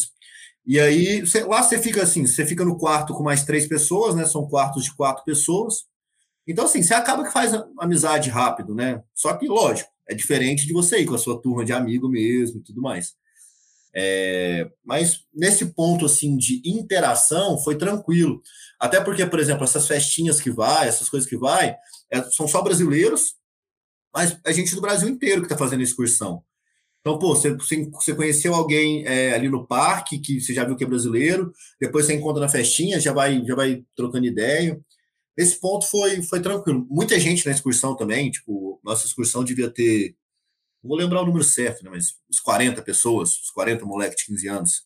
E 0.65 0.79
aí, 0.79 1.23
lá 1.47 1.63
você 1.63 1.79
fica 1.79 2.03
assim, 2.03 2.25
você 2.27 2.45
fica 2.45 2.63
no 2.63 2.77
quarto 2.77 3.13
com 3.13 3.23
mais 3.23 3.43
três 3.43 3.67
pessoas, 3.67 4.15
né? 4.15 4.25
São 4.25 4.47
quartos 4.47 4.83
de 4.85 4.95
quatro 4.95 5.23
pessoas. 5.25 5.83
Então, 6.47 6.65
assim, 6.65 6.83
você 6.83 6.93
acaba 6.93 7.23
que 7.25 7.33
faz 7.33 7.53
a- 7.53 7.67
amizade 7.79 8.29
rápido, 8.29 8.75
né? 8.75 9.01
Só 9.15 9.33
que, 9.35 9.47
lógico, 9.47 9.89
é 10.09 10.15
diferente 10.15 10.67
de 10.67 10.73
você 10.73 10.99
ir 11.01 11.05
com 11.07 11.15
a 11.15 11.19
sua 11.19 11.41
turma 11.41 11.65
de 11.65 11.73
amigo 11.73 12.09
mesmo 12.09 12.59
e 12.59 12.63
tudo 12.63 12.81
mais. 12.81 13.15
É, 13.95 14.69
mas 14.85 15.21
nesse 15.33 15.67
ponto, 15.67 16.05
assim, 16.05 16.37
de 16.37 16.61
interação, 16.65 17.57
foi 17.57 17.77
tranquilo. 17.77 18.41
Até 18.79 19.01
porque, 19.01 19.25
por 19.25 19.39
exemplo, 19.39 19.63
essas 19.63 19.87
festinhas 19.87 20.39
que 20.41 20.51
vai, 20.51 20.87
essas 20.87 21.09
coisas 21.09 21.27
que 21.29 21.37
vai, 21.37 21.75
é- 22.11 22.23
são 22.31 22.47
só 22.47 22.61
brasileiros, 22.61 23.35
mas 24.13 24.37
é 24.45 24.53
gente 24.53 24.75
do 24.75 24.81
Brasil 24.81 25.09
inteiro 25.09 25.41
que 25.41 25.47
está 25.47 25.57
fazendo 25.57 25.81
a 25.81 25.83
excursão. 25.83 26.43
Então, 27.01 27.17
pô, 27.17 27.33
você, 27.35 27.53
você- 27.55 28.15
conheceu 28.15 28.53
alguém 28.53 29.05
é, 29.05 29.33
ali 29.33 29.49
no 29.49 29.65
parque, 29.65 30.19
que 30.19 30.39
você 30.41 30.53
já 30.53 30.65
viu 30.65 30.75
que 30.75 30.83
é 30.83 30.87
brasileiro, 30.87 31.51
depois 31.79 32.05
você 32.05 32.13
encontra 32.13 32.41
na 32.41 32.49
festinha, 32.49 32.99
já 32.99 33.13
vai, 33.13 33.43
já 33.45 33.55
vai 33.55 33.83
trocando 33.95 34.25
ideia. 34.25 34.79
Esse 35.37 35.59
ponto 35.59 35.87
foi, 35.87 36.21
foi 36.23 36.41
tranquilo. 36.41 36.87
Muita 36.89 37.19
gente 37.19 37.45
na 37.45 37.51
excursão 37.53 37.95
também, 37.95 38.31
tipo, 38.31 38.79
nossa 38.83 39.05
excursão 39.07 39.43
devia 39.43 39.69
ter, 39.71 40.15
vou 40.83 40.97
lembrar 40.97 41.21
o 41.23 41.25
número 41.27 41.43
certo, 41.43 41.83
né, 41.83 41.91
mas 41.91 42.15
uns 42.31 42.39
40 42.41 42.81
pessoas, 42.81 43.31
uns 43.43 43.51
40 43.51 43.85
moleques 43.85 44.17
de 44.19 44.25
15 44.27 44.47
anos. 44.49 44.83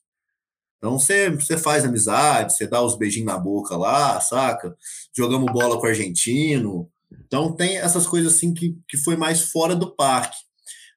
Então 0.77 0.99
você, 0.99 1.29
você 1.29 1.57
faz 1.57 1.85
amizade, 1.85 2.53
você 2.55 2.67
dá 2.67 2.81
os 2.81 2.97
beijinhos 2.97 3.27
na 3.27 3.37
boca 3.37 3.77
lá, 3.77 4.19
saca? 4.19 4.75
Jogamos 5.15 5.51
bola 5.51 5.77
com 5.79 5.85
o 5.85 5.89
argentino. 5.89 6.89
Então 7.25 7.55
tem 7.55 7.77
essas 7.77 8.05
coisas 8.05 8.33
assim 8.33 8.53
que, 8.53 8.77
que 8.87 8.97
foi 8.97 9.15
mais 9.15 9.41
fora 9.51 9.75
do 9.75 9.95
parque 9.95 10.37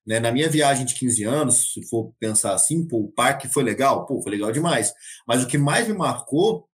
né? 0.07 0.21
Na 0.21 0.31
minha 0.31 0.49
viagem 0.49 0.87
de 0.87 0.95
15 0.95 1.25
anos, 1.25 1.73
se 1.73 1.87
for 1.89 2.13
pensar 2.21 2.55
assim, 2.55 2.87
pô, 2.87 3.01
o 3.01 3.13
parque 3.13 3.49
foi 3.49 3.65
legal, 3.65 4.07
pô, 4.07 4.23
foi 4.23 4.33
legal 4.33 4.53
demais. 4.53 4.93
Mas 5.27 5.43
o 5.43 5.49
que 5.49 5.59
mais 5.59 5.89
me 5.89 5.95
marcou 5.95 6.69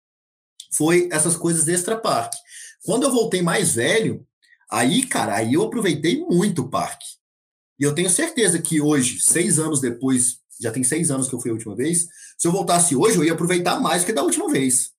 foi 0.74 1.08
essas 1.12 1.38
coisas 1.38 1.68
extra 1.68 1.98
parque. 1.98 2.38
Quando 2.84 3.04
eu 3.04 3.12
voltei 3.12 3.42
mais 3.42 3.76
velho, 3.76 4.26
aí, 4.70 5.06
cara, 5.06 5.36
aí 5.36 5.54
eu 5.54 5.64
aproveitei 5.64 6.20
muito 6.26 6.64
o 6.64 6.70
parque. 6.70 7.08
E 7.80 7.84
eu 7.84 7.96
tenho 7.96 8.10
certeza 8.10 8.62
que 8.62 8.82
hoje, 8.82 9.20
seis 9.20 9.60
anos 9.60 9.80
depois, 9.80 10.40
já 10.60 10.72
tem 10.72 10.84
seis 10.84 11.10
anos 11.10 11.28
que 11.28 11.34
eu 11.34 11.40
fui 11.40 11.52
a 11.52 11.54
última 11.54 11.76
vez, 11.76 12.08
se 12.38 12.48
eu 12.48 12.52
voltasse 12.52 12.96
hoje, 12.96 13.18
eu 13.18 13.24
ia 13.24 13.34
aproveitar 13.34 13.80
mais 13.80 14.04
do 14.04 14.06
que 14.06 14.14
da 14.14 14.24
última 14.24 14.50
vez. 14.50 14.92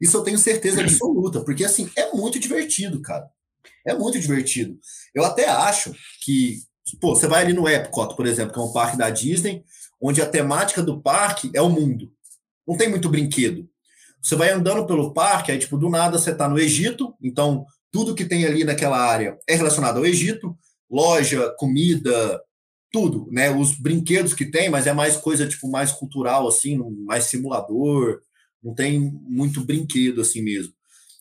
Isso 0.00 0.16
eu 0.16 0.22
tenho 0.22 0.38
certeza 0.38 0.82
absoluta, 0.82 1.40
porque 1.40 1.64
assim, 1.64 1.90
é 1.96 2.12
muito 2.12 2.38
divertido, 2.38 3.00
cara. 3.00 3.28
É 3.86 3.94
muito 3.94 4.18
divertido. 4.18 4.78
Eu 5.14 5.24
até 5.24 5.48
acho 5.48 5.94
que 6.22 6.60
Pô, 7.00 7.14
você 7.14 7.26
vai 7.26 7.42
ali 7.42 7.52
no 7.52 7.68
Epcot, 7.68 8.14
por 8.14 8.26
exemplo, 8.26 8.52
que 8.52 8.58
é 8.58 8.62
um 8.62 8.72
parque 8.72 8.96
da 8.96 9.10
Disney, 9.10 9.64
onde 10.00 10.22
a 10.22 10.28
temática 10.28 10.82
do 10.82 11.00
parque 11.00 11.50
é 11.54 11.60
o 11.60 11.68
mundo. 11.68 12.12
Não 12.66 12.76
tem 12.76 12.88
muito 12.88 13.08
brinquedo. 13.08 13.68
Você 14.22 14.36
vai 14.36 14.50
andando 14.50 14.86
pelo 14.86 15.12
parque, 15.12 15.52
aí, 15.52 15.58
tipo, 15.58 15.76
do 15.76 15.88
nada 15.88 16.18
você 16.18 16.34
tá 16.34 16.48
no 16.48 16.58
Egito, 16.58 17.14
então 17.22 17.64
tudo 17.90 18.14
que 18.14 18.24
tem 18.24 18.44
ali 18.44 18.64
naquela 18.64 18.98
área 18.98 19.38
é 19.48 19.54
relacionado 19.54 19.98
ao 19.98 20.06
Egito, 20.06 20.56
loja, 20.90 21.54
comida, 21.58 22.40
tudo, 22.92 23.28
né? 23.30 23.50
Os 23.50 23.78
brinquedos 23.78 24.34
que 24.34 24.44
tem, 24.44 24.68
mas 24.68 24.86
é 24.86 24.92
mais 24.92 25.16
coisa, 25.16 25.46
tipo, 25.46 25.70
mais 25.70 25.92
cultural, 25.92 26.48
assim, 26.48 26.78
mais 27.04 27.24
simulador, 27.24 28.20
não 28.62 28.74
tem 28.74 28.98
muito 29.00 29.64
brinquedo, 29.64 30.20
assim 30.20 30.42
mesmo. 30.42 30.72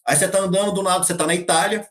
Aí 0.07 0.15
você 0.15 0.27
tá 0.27 0.39
andando, 0.39 0.73
do 0.73 0.83
nada 0.83 1.03
você 1.03 1.15
tá 1.15 1.25
na 1.27 1.35
Itália, 1.35 1.87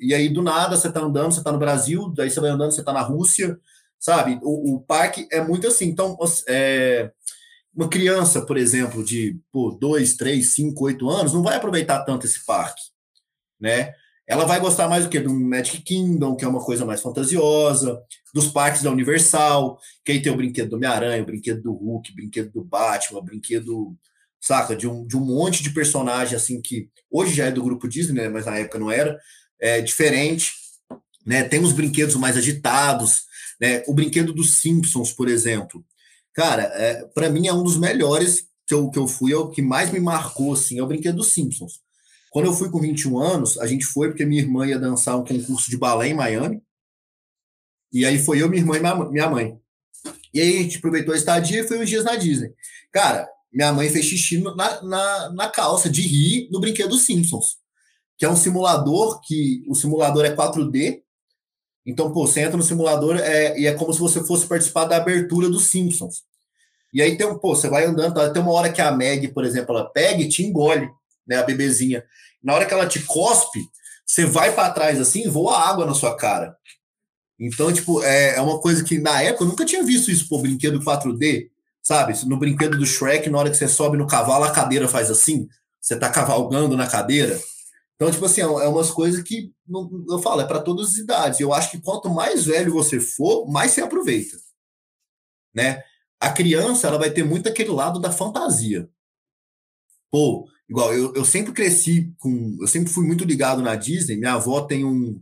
e 0.00 0.14
aí, 0.14 0.28
do 0.28 0.42
nada, 0.42 0.76
você 0.76 0.90
tá 0.90 1.00
andando, 1.00 1.32
você 1.32 1.42
tá 1.42 1.52
no 1.52 1.58
Brasil, 1.58 2.12
daí 2.16 2.30
você 2.30 2.40
vai 2.40 2.50
andando, 2.50 2.72
você 2.72 2.82
tá 2.82 2.92
na 2.92 3.02
Rússia, 3.02 3.58
sabe? 3.98 4.40
O, 4.42 4.76
o 4.76 4.80
parque 4.80 5.28
é 5.30 5.42
muito 5.42 5.66
assim. 5.66 5.86
Então, 5.86 6.16
é, 6.48 7.10
uma 7.74 7.88
criança, 7.88 8.44
por 8.44 8.56
exemplo, 8.56 9.04
de 9.04 9.38
pô, 9.52 9.70
dois, 9.70 10.16
três, 10.16 10.54
cinco, 10.54 10.84
oito 10.86 11.08
anos, 11.08 11.32
não 11.32 11.42
vai 11.42 11.56
aproveitar 11.56 12.04
tanto 12.04 12.26
esse 12.26 12.44
parque, 12.44 12.82
né? 13.60 13.92
Ela 14.26 14.44
vai 14.44 14.60
gostar 14.60 14.88
mais 14.88 15.04
do 15.04 15.10
que 15.10 15.18
do 15.18 15.34
Magic 15.34 15.82
Kingdom, 15.82 16.36
que 16.36 16.44
é 16.44 16.48
uma 16.48 16.64
coisa 16.64 16.86
mais 16.86 17.00
fantasiosa, 17.02 18.00
dos 18.32 18.46
parques 18.46 18.82
da 18.82 18.90
Universal, 18.90 19.76
que 20.04 20.12
aí 20.12 20.22
tem 20.22 20.32
o 20.32 20.36
brinquedo 20.36 20.70
do 20.70 20.76
Homem-Aranha, 20.76 21.22
o 21.22 21.26
brinquedo 21.26 21.62
do 21.62 21.72
Hulk, 21.72 22.12
o 22.12 22.14
brinquedo 22.14 22.52
do 22.52 22.62
Batman, 22.62 23.18
o 23.18 23.24
brinquedo, 23.24 23.96
saca, 24.40 24.76
de 24.76 24.86
um, 24.86 25.04
de 25.04 25.16
um 25.16 25.20
monte 25.20 25.64
de 25.64 25.70
personagem, 25.70 26.36
assim, 26.36 26.62
que 26.62 26.88
hoje 27.10 27.34
já 27.34 27.46
é 27.46 27.50
do 27.50 27.62
grupo 27.62 27.88
Disney, 27.88 28.22
né? 28.22 28.28
Mas 28.28 28.46
na 28.46 28.56
época 28.56 28.78
não 28.78 28.90
era 28.90 29.18
é, 29.60 29.80
diferente, 29.80 30.54
né? 31.24 31.44
Tem 31.44 31.60
os 31.60 31.72
brinquedos 31.72 32.16
mais 32.16 32.36
agitados, 32.36 33.24
né? 33.60 33.82
O 33.86 33.94
brinquedo 33.94 34.32
dos 34.32 34.56
Simpsons, 34.56 35.12
por 35.12 35.28
exemplo. 35.28 35.84
Cara, 36.32 36.62
é, 36.62 37.04
para 37.14 37.28
mim 37.28 37.46
é 37.46 37.52
um 37.52 37.62
dos 37.62 37.76
melhores 37.76 38.46
que 38.66 38.72
eu, 38.74 38.88
que 38.88 38.98
eu 38.98 39.06
fui, 39.06 39.32
é 39.32 39.36
o 39.36 39.50
que 39.50 39.60
mais 39.60 39.90
me 39.90 40.00
marcou, 40.00 40.54
assim, 40.54 40.78
é 40.78 40.82
o 40.82 40.86
brinquedo 40.86 41.16
dos 41.16 41.32
Simpsons. 41.32 41.80
Quando 42.30 42.46
eu 42.46 42.54
fui 42.54 42.70
com 42.70 42.80
21 42.80 43.18
anos, 43.18 43.58
a 43.58 43.66
gente 43.66 43.84
foi 43.84 44.08
porque 44.08 44.24
minha 44.24 44.40
irmã 44.40 44.66
ia 44.66 44.78
dançar 44.78 45.18
um 45.18 45.24
concurso 45.24 45.68
de 45.68 45.76
balé 45.76 46.08
em 46.08 46.14
Miami. 46.14 46.62
E 47.92 48.06
aí 48.06 48.18
foi 48.20 48.40
eu, 48.40 48.48
minha 48.48 48.62
irmã 48.62 48.76
e 48.76 49.10
minha 49.10 49.28
mãe. 49.28 49.58
E 50.32 50.40
aí 50.40 50.58
a 50.58 50.62
gente 50.62 50.78
aproveitou 50.78 51.12
a 51.12 51.16
estadia 51.16 51.60
e 51.60 51.66
foi 51.66 51.82
uns 51.82 51.88
dias 51.88 52.04
na 52.04 52.14
Disney. 52.14 52.54
Cara, 52.92 53.28
minha 53.52 53.72
mãe 53.72 53.90
fez 53.90 54.04
xixi 54.04 54.38
na, 54.38 54.82
na, 54.82 55.32
na 55.32 55.48
calça 55.48 55.90
de 55.90 56.02
rir 56.02 56.48
no 56.52 56.60
brinquedo 56.60 56.90
dos 56.90 57.02
Simpsons 57.02 57.59
que 58.20 58.26
é 58.26 58.30
um 58.30 58.36
simulador 58.36 59.18
que 59.22 59.64
o 59.66 59.74
simulador 59.74 60.26
é 60.26 60.36
4D. 60.36 61.00
Então, 61.86 62.12
pô, 62.12 62.26
você 62.26 62.40
entra 62.42 62.58
no 62.58 62.62
simulador 62.62 63.16
é, 63.16 63.58
e 63.58 63.66
é 63.66 63.72
como 63.72 63.94
se 63.94 63.98
você 63.98 64.22
fosse 64.22 64.46
participar 64.46 64.84
da 64.84 64.98
abertura 64.98 65.48
dos 65.48 65.68
Simpsons. 65.68 66.22
E 66.92 67.00
aí 67.00 67.16
tem 67.16 67.26
um, 67.26 67.38
pô, 67.38 67.56
você 67.56 67.70
vai 67.70 67.86
andando, 67.86 68.12
tá, 68.12 68.28
tem 68.28 68.42
uma 68.42 68.52
hora 68.52 68.70
que 68.70 68.82
a 68.82 68.92
Meg, 68.92 69.28
por 69.28 69.42
exemplo, 69.42 69.74
ela 69.74 69.88
pega 69.88 70.20
e 70.20 70.28
te 70.28 70.42
engole, 70.42 70.90
né, 71.26 71.36
a 71.36 71.42
bebezinha. 71.42 72.04
Na 72.44 72.54
hora 72.54 72.66
que 72.66 72.74
ela 72.74 72.86
te 72.86 73.00
cospe, 73.06 73.60
você 74.04 74.26
vai 74.26 74.52
para 74.52 74.70
trás 74.70 75.00
assim, 75.00 75.26
voa 75.26 75.58
água 75.58 75.86
na 75.86 75.94
sua 75.94 76.14
cara. 76.14 76.54
Então, 77.38 77.72
tipo, 77.72 78.02
é, 78.02 78.36
é 78.36 78.40
uma 78.42 78.60
coisa 78.60 78.84
que 78.84 78.98
na 78.98 79.22
época 79.22 79.44
eu 79.44 79.48
nunca 79.48 79.64
tinha 79.64 79.82
visto 79.82 80.10
isso, 80.10 80.28
pô, 80.28 80.40
brinquedo 80.40 80.78
4D, 80.84 81.48
sabe? 81.82 82.12
No 82.26 82.36
brinquedo 82.36 82.76
do 82.76 82.84
Shrek, 82.84 83.30
na 83.30 83.38
hora 83.38 83.48
que 83.48 83.56
você 83.56 83.66
sobe 83.66 83.96
no 83.96 84.06
cavalo, 84.06 84.44
a 84.44 84.50
cadeira 84.50 84.86
faz 84.86 85.10
assim, 85.10 85.48
você 85.80 85.96
tá 85.96 86.10
cavalgando 86.10 86.76
na 86.76 86.86
cadeira. 86.86 87.40
Então, 88.00 88.10
tipo 88.10 88.24
assim, 88.24 88.40
é 88.40 88.46
umas 88.46 88.90
coisas 88.90 89.22
que 89.22 89.52
não, 89.68 90.06
eu 90.08 90.18
falo, 90.20 90.40
é 90.40 90.46
para 90.46 90.62
todas 90.62 90.88
as 90.88 90.94
idades. 90.94 91.38
Eu 91.38 91.52
acho 91.52 91.70
que 91.70 91.82
quanto 91.82 92.08
mais 92.08 92.46
velho 92.46 92.72
você 92.72 92.98
for, 92.98 93.46
mais 93.46 93.72
você 93.72 93.82
aproveita. 93.82 94.38
Né? 95.54 95.82
A 96.18 96.32
criança, 96.32 96.86
ela 96.86 96.96
vai 96.96 97.10
ter 97.10 97.22
muito 97.24 97.46
aquele 97.46 97.68
lado 97.68 98.00
da 98.00 98.10
fantasia. 98.10 98.88
Pô, 100.10 100.48
igual, 100.66 100.94
eu, 100.94 101.14
eu 101.14 101.26
sempre 101.26 101.52
cresci 101.52 102.10
com. 102.16 102.56
Eu 102.58 102.66
sempre 102.66 102.90
fui 102.90 103.06
muito 103.06 103.22
ligado 103.22 103.60
na 103.60 103.76
Disney. 103.76 104.16
Minha 104.16 104.32
avó 104.32 104.62
tem 104.62 104.82
um, 104.82 105.20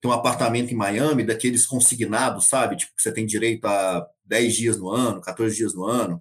tem 0.00 0.10
um 0.10 0.14
apartamento 0.14 0.72
em 0.72 0.76
Miami, 0.76 1.22
daqueles 1.22 1.64
consignados, 1.64 2.46
sabe? 2.46 2.76
Tipo, 2.76 2.96
que 2.96 3.02
você 3.02 3.12
tem 3.12 3.24
direito 3.24 3.66
a 3.66 4.04
10 4.24 4.52
dias 4.52 4.78
no 4.78 4.90
ano, 4.90 5.20
14 5.20 5.54
dias 5.54 5.74
no 5.74 5.84
ano. 5.84 6.20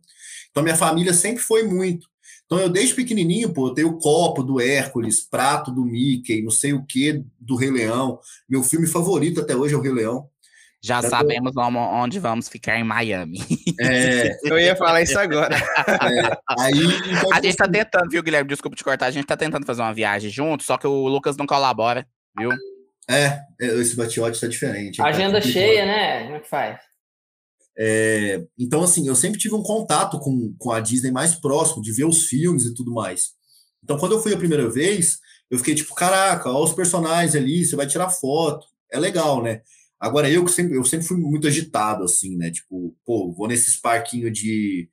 Então, 0.52 0.62
minha 0.62 0.78
família 0.78 1.16
sempre 1.16 1.42
foi 1.42 1.64
muito. 1.64 2.08
Então, 2.46 2.60
eu 2.60 2.70
desde 2.70 2.94
pequenininho, 2.94 3.52
pô, 3.52 3.68
eu 3.70 3.74
tenho 3.74 3.88
o 3.90 3.98
copo 3.98 4.44
do 4.44 4.62
Hércules, 4.62 5.22
prato 5.22 5.72
do 5.72 5.84
Mickey, 5.84 6.44
não 6.44 6.52
sei 6.52 6.74
o 6.74 6.86
que 6.86 7.24
do 7.40 7.56
Rei 7.56 7.72
Leão. 7.72 8.20
Meu 8.48 8.62
filme 8.64 8.86
favorito 8.88 9.42
até 9.42 9.56
hoje 9.56 9.74
é 9.74 9.78
o 9.78 9.82
Rei 9.82 9.92
Leão. 9.92 10.30
Já 10.84 11.02
tô- 11.02 11.10
sabemos 11.10 11.54
onde 11.58 12.20
vamos 12.20 12.48
ficar 12.48 12.78
em 12.78 12.84
Miami. 12.84 13.40
É, 13.80 14.38
Eu 14.46 14.60
ia 14.60 14.76
falar 14.76 15.02
isso 15.02 15.18
agora. 15.18 15.56
é, 15.56 16.38
aí, 16.60 16.74
então, 17.10 17.34
A 17.34 17.42
gente 17.42 17.56
tá 17.56 17.64
assim, 17.64 17.72
tentando, 17.74 18.08
viu, 18.12 18.22
Guilherme? 18.22 18.48
Desculpa 18.50 18.78
te 18.78 18.84
cortar. 18.84 19.08
A 19.08 19.12
gente 19.12 19.26
tá 19.26 19.36
tentando 19.36 19.66
fazer 19.66 19.82
uma 19.82 19.94
viagem 19.94 20.30
junto, 20.30 20.64
só 20.64 20.78
que 20.78 20.86
o 20.86 21.08
Lucas 21.08 21.36
não 21.38 21.48
colabora, 21.48 22.06
viu? 22.38 22.52
é, 23.10 23.40
é, 23.60 23.66
esse 23.80 23.96
batiote 23.96 24.40
tá 24.40 24.48
diferente. 24.48 25.02
Agenda 25.02 25.42
tá 25.42 25.48
cheia, 25.48 25.86
né? 25.86 26.24
Como 26.26 26.36
é 26.36 26.40
que 26.42 26.50
faz? 26.50 26.80
É, 27.78 28.44
então, 28.58 28.84
assim, 28.84 29.08
eu 29.08 29.16
sempre 29.16 29.40
tive 29.40 29.56
um 29.56 29.64
contato 29.64 30.20
com, 30.20 30.56
com 30.58 30.72
a 30.72 30.80
Disney 30.80 31.12
mais 31.12 31.36
próximo, 31.36 31.82
de 31.82 31.92
ver 31.92 32.06
os 32.06 32.26
filmes 32.26 32.66
e 32.66 32.74
tudo 32.74 32.94
mais. 32.94 33.32
Então, 33.84 33.98
quando 33.98 34.14
eu 34.14 34.22
fui 34.22 34.34
a 34.34 34.38
primeira 34.38 34.70
vez, 34.70 35.20
eu 35.50 35.58
fiquei 35.58 35.76
tipo, 35.76 35.94
caraca, 35.94 36.50
olha 36.50 36.66
os 36.66 36.74
personagens 36.74 37.36
ali, 37.36 37.66
você 37.66 37.76
vai 37.76 37.88
tirar 37.88 38.10
foto. 38.10 38.66
É 38.92 39.00
legal, 39.00 39.44
né? 39.44 39.62
Agora, 40.00 40.30
eu 40.30 40.44
que 40.46 40.52
sempre, 40.52 40.78
eu 40.78 40.84
sempre 40.86 41.06
fui 41.08 41.18
muito 41.18 41.48
agitado, 41.48 42.04
assim, 42.04 42.36
né? 42.36 42.52
Tipo, 42.52 42.96
pô, 43.06 43.34
vou 43.34 43.48
nesses 43.48 43.78
parquinhos 43.78 44.32
de, 44.38 44.90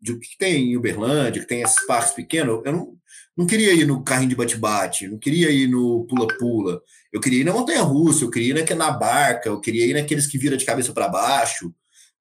de 0.00 0.18
que 0.18 0.36
tem 0.38 0.72
em 0.72 0.76
Uberlândia, 0.76 1.40
que 1.42 1.48
tem 1.48 1.62
esses 1.62 1.86
parques 1.86 2.12
pequenos, 2.12 2.62
eu 2.64 2.72
não, 2.72 2.96
não 3.36 3.46
queria 3.46 3.72
ir 3.72 3.86
no 3.86 4.02
carrinho 4.02 4.30
de 4.30 4.36
bate-bate, 4.36 5.08
não 5.08 5.18
queria 5.18 5.50
ir 5.50 5.68
no 5.68 6.06
pula-pula, 6.06 6.80
eu 7.12 7.20
queria 7.20 7.40
ir 7.40 7.44
na 7.44 7.52
montanha-russa, 7.52 8.24
eu 8.24 8.30
queria 8.30 8.50
ir 8.50 8.68
na, 8.68 8.76
na 8.76 8.90
barca, 8.92 9.48
eu 9.48 9.60
queria 9.60 9.86
ir 9.86 9.94
naqueles 9.94 10.26
que 10.26 10.38
vira 10.38 10.56
de 10.56 10.64
cabeça 10.64 10.92
para 10.92 11.08
baixo, 11.08 11.72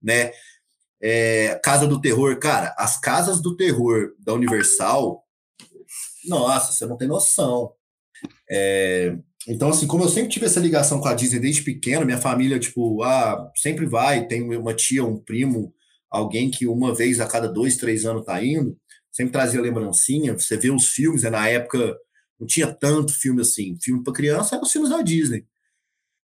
né? 0.03 0.31
É, 1.01 1.59
Casa 1.63 1.87
do 1.87 1.99
Terror, 1.99 2.37
cara, 2.39 2.73
as 2.77 2.99
casas 2.99 3.41
do 3.41 3.55
terror 3.57 4.13
da 4.19 4.33
Universal, 4.33 5.23
nossa, 6.25 6.71
você 6.71 6.85
não 6.85 6.97
tem 6.97 7.07
noção. 7.07 7.73
É, 8.49 9.17
então, 9.47 9.69
assim, 9.69 9.85
como 9.85 10.03
eu 10.03 10.09
sempre 10.09 10.29
tive 10.29 10.45
essa 10.45 10.59
ligação 10.59 11.01
com 11.01 11.07
a 11.07 11.13
Disney 11.13 11.39
desde 11.39 11.63
pequeno, 11.63 12.05
minha 12.05 12.17
família, 12.17 12.59
tipo, 12.59 13.03
ah, 13.03 13.51
sempre 13.55 13.85
vai, 13.85 14.25
tem 14.27 14.41
uma 14.55 14.73
tia, 14.73 15.03
um 15.03 15.17
primo, 15.17 15.73
alguém 16.09 16.49
que 16.49 16.65
uma 16.65 16.95
vez 16.95 17.19
a 17.19 17.27
cada 17.27 17.47
dois, 17.47 17.75
três 17.75 18.05
anos 18.05 18.25
tá 18.25 18.43
indo, 18.43 18.77
sempre 19.11 19.33
trazia 19.33 19.61
lembrancinha, 19.61 20.33
você 20.33 20.57
vê 20.57 20.71
os 20.71 20.87
filmes, 20.87 21.23
né, 21.23 21.29
na 21.29 21.47
época 21.49 21.97
não 22.39 22.47
tinha 22.47 22.67
tanto 22.73 23.13
filme 23.13 23.41
assim, 23.41 23.77
filme 23.81 24.03
para 24.03 24.13
criança 24.13 24.55
eram 24.55 24.63
os 24.63 24.71
filmes 24.71 24.89
da 24.89 25.01
Disney. 25.01 25.45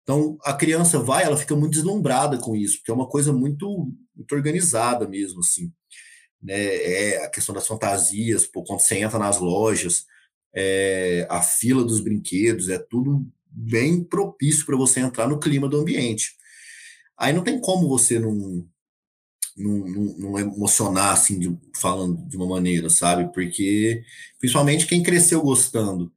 Então, 0.09 0.39
a 0.43 0.55
criança 0.55 0.99
vai, 0.99 1.25
ela 1.25 1.37
fica 1.37 1.55
muito 1.55 1.75
deslumbrada 1.75 2.39
com 2.39 2.57
isso, 2.57 2.79
porque 2.79 2.91
é 2.91 2.95
uma 2.95 3.07
coisa 3.07 3.31
muito, 3.31 3.93
muito 4.17 4.35
organizada 4.35 5.07
mesmo, 5.07 5.41
assim. 5.41 5.71
Né? 6.43 6.55
É 6.55 7.25
a 7.27 7.29
questão 7.29 7.55
das 7.55 7.67
fantasias, 7.67 8.47
pô, 8.47 8.65
quando 8.65 8.81
você 8.81 9.01
entra 9.01 9.19
nas 9.19 9.39
lojas, 9.39 10.07
é, 10.55 11.27
a 11.29 11.43
fila 11.43 11.85
dos 11.85 12.01
brinquedos, 12.01 12.71
é 12.71 12.79
tudo 12.79 13.31
bem 13.51 14.03
propício 14.03 14.65
para 14.65 14.79
você 14.79 15.01
entrar 15.01 15.29
no 15.29 15.39
clima 15.39 15.69
do 15.69 15.77
ambiente. 15.77 16.39
Aí 17.15 17.35
não 17.35 17.45
tem 17.45 17.61
como 17.61 17.87
você 17.87 18.19
não, 18.19 18.33
não, 19.55 19.79
não, 19.79 20.19
não 20.19 20.39
emocionar, 20.39 21.13
assim, 21.13 21.39
de, 21.39 21.55
falando 21.79 22.27
de 22.27 22.35
uma 22.35 22.47
maneira, 22.47 22.89
sabe? 22.89 23.31
Porque, 23.31 24.03
principalmente 24.39 24.87
quem 24.87 25.03
cresceu 25.03 25.43
gostando, 25.43 26.11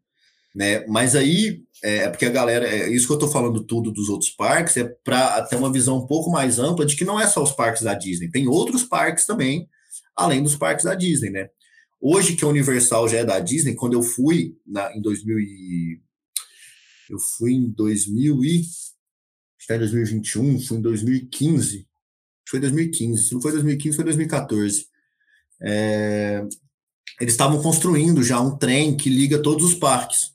né? 0.55 0.86
Mas 0.88 1.13
aí 1.13 1.62
é, 1.83 1.97
é 2.03 2.09
porque 2.09 2.25
a 2.25 2.29
galera, 2.29 2.67
é 2.67 2.89
isso 2.89 3.07
que 3.07 3.13
eu 3.13 3.19
tô 3.19 3.27
falando 3.27 3.63
tudo 3.63 3.91
dos 3.91 4.09
outros 4.09 4.29
parques, 4.29 4.77
é 4.77 4.83
para 4.83 5.41
ter 5.43 5.55
uma 5.55 5.71
visão 5.71 5.97
um 5.97 6.05
pouco 6.05 6.29
mais 6.29 6.59
ampla 6.59 6.85
de 6.85 6.95
que 6.95 7.05
não 7.05 7.19
é 7.19 7.27
só 7.27 7.41
os 7.41 7.51
parques 7.51 7.81
da 7.81 7.93
Disney, 7.93 8.29
tem 8.29 8.47
outros 8.47 8.83
parques 8.83 9.25
também, 9.25 9.67
além 10.15 10.43
dos 10.43 10.55
parques 10.55 10.85
da 10.85 10.93
Disney, 10.93 11.31
né? 11.31 11.50
Hoje 12.00 12.35
que 12.35 12.43
a 12.43 12.47
Universal 12.47 13.07
já 13.07 13.19
é 13.19 13.25
da 13.25 13.39
Disney, 13.39 13.75
quando 13.75 13.93
eu 13.93 14.01
fui 14.01 14.55
na, 14.65 14.95
em 14.95 15.01
2000 15.01 15.39
e, 15.39 16.01
eu 17.09 17.19
fui 17.19 17.53
em 17.53 17.69
2000 17.69 18.43
e 18.43 18.65
está 19.59 19.75
em 19.75 19.79
2021, 19.79 20.59
fui 20.61 20.77
em 20.77 20.81
2015, 20.81 21.88
foi 22.47 22.59
2015, 22.59 23.27
se 23.27 23.33
não 23.33 23.41
foi 23.41 23.51
2015, 23.51 23.95
foi 23.95 24.05
2014. 24.05 24.85
É, 25.61 26.43
eles 27.19 27.33
estavam 27.33 27.61
construindo 27.61 28.23
já 28.23 28.41
um 28.41 28.57
trem 28.57 28.97
que 28.97 29.09
liga 29.09 29.41
todos 29.41 29.65
os 29.65 29.75
parques 29.75 30.31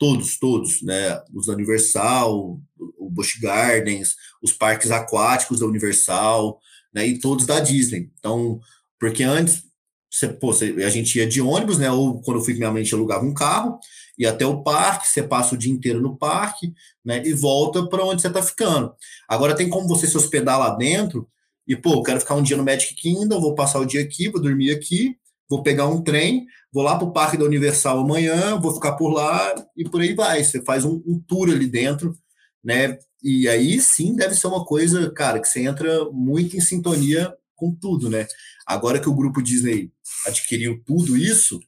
todos, 0.00 0.38
todos, 0.38 0.80
né? 0.80 1.20
Os 1.32 1.46
Universal, 1.46 2.58
o 2.98 3.10
Busch 3.10 3.38
Gardens, 3.38 4.16
os 4.42 4.50
parques 4.50 4.90
aquáticos 4.90 5.60
da 5.60 5.66
Universal, 5.66 6.58
né? 6.92 7.06
E 7.06 7.20
todos 7.20 7.44
da 7.44 7.60
Disney. 7.60 8.10
Então, 8.18 8.58
porque 8.98 9.22
antes 9.22 9.62
você, 10.10 10.26
pô, 10.26 10.52
você, 10.52 10.74
a 10.84 10.88
gente 10.88 11.18
ia 11.18 11.26
de 11.26 11.42
ônibus, 11.42 11.78
né? 11.78 11.90
Ou 11.90 12.20
quando 12.22 12.38
eu 12.38 12.44
fui 12.44 12.54
com 12.54 12.58
minha 12.58 12.72
mãe, 12.72 12.82
a 12.82 12.96
alugava 12.96 13.24
um 13.26 13.34
carro, 13.34 13.78
ia 14.18 14.30
até 14.30 14.46
o 14.46 14.62
parque, 14.62 15.06
você 15.06 15.22
passa 15.22 15.54
o 15.54 15.58
dia 15.58 15.70
inteiro 15.70 16.00
no 16.00 16.16
parque, 16.16 16.72
né? 17.04 17.22
E 17.24 17.34
volta 17.34 17.86
para 17.86 18.02
onde 18.02 18.22
você 18.22 18.30
tá 18.30 18.42
ficando. 18.42 18.94
Agora 19.28 19.54
tem 19.54 19.68
como 19.68 19.86
você 19.86 20.06
se 20.06 20.16
hospedar 20.16 20.58
lá 20.58 20.70
dentro 20.70 21.28
e, 21.68 21.76
pô, 21.76 21.92
eu 21.92 22.02
quero 22.02 22.20
ficar 22.20 22.36
um 22.36 22.42
dia 22.42 22.56
no 22.56 22.64
Magic 22.64 22.94
Kingdom, 22.94 23.38
vou 23.38 23.54
passar 23.54 23.78
o 23.80 23.84
dia 23.84 24.00
aqui, 24.00 24.30
vou 24.30 24.40
dormir 24.40 24.72
aqui, 24.72 25.14
vou 25.50 25.64
pegar 25.64 25.88
um 25.88 26.00
trem, 26.00 26.46
vou 26.72 26.84
lá 26.84 26.96
para 26.96 27.08
o 27.08 27.12
Parque 27.12 27.36
da 27.36 27.44
Universal 27.44 27.98
amanhã, 27.98 28.58
vou 28.60 28.72
ficar 28.72 28.92
por 28.92 29.10
lá 29.10 29.52
e 29.76 29.82
por 29.82 30.00
aí 30.00 30.14
vai. 30.14 30.44
Você 30.44 30.62
faz 30.62 30.84
um, 30.84 31.02
um, 31.04 31.20
tour 31.26 31.50
ali 31.50 31.66
dentro, 31.66 32.16
né? 32.62 32.96
E 33.20 33.48
aí 33.48 33.80
sim 33.80 34.14
deve 34.14 34.36
ser 34.36 34.46
uma 34.46 34.64
coisa, 34.64 35.10
cara, 35.10 35.40
que 35.40 35.48
você 35.48 35.62
entra 35.64 36.04
muito 36.12 36.56
em 36.56 36.60
sintonia 36.60 37.34
com 37.56 37.74
tudo, 37.74 38.08
né? 38.08 38.26
Agora 38.64 39.00
que 39.00 39.08
o 39.08 39.14
grupo 39.14 39.42
Disney 39.42 39.90
adquiriu 40.24 40.80
tudo 40.86 41.16
isso, 41.16 41.60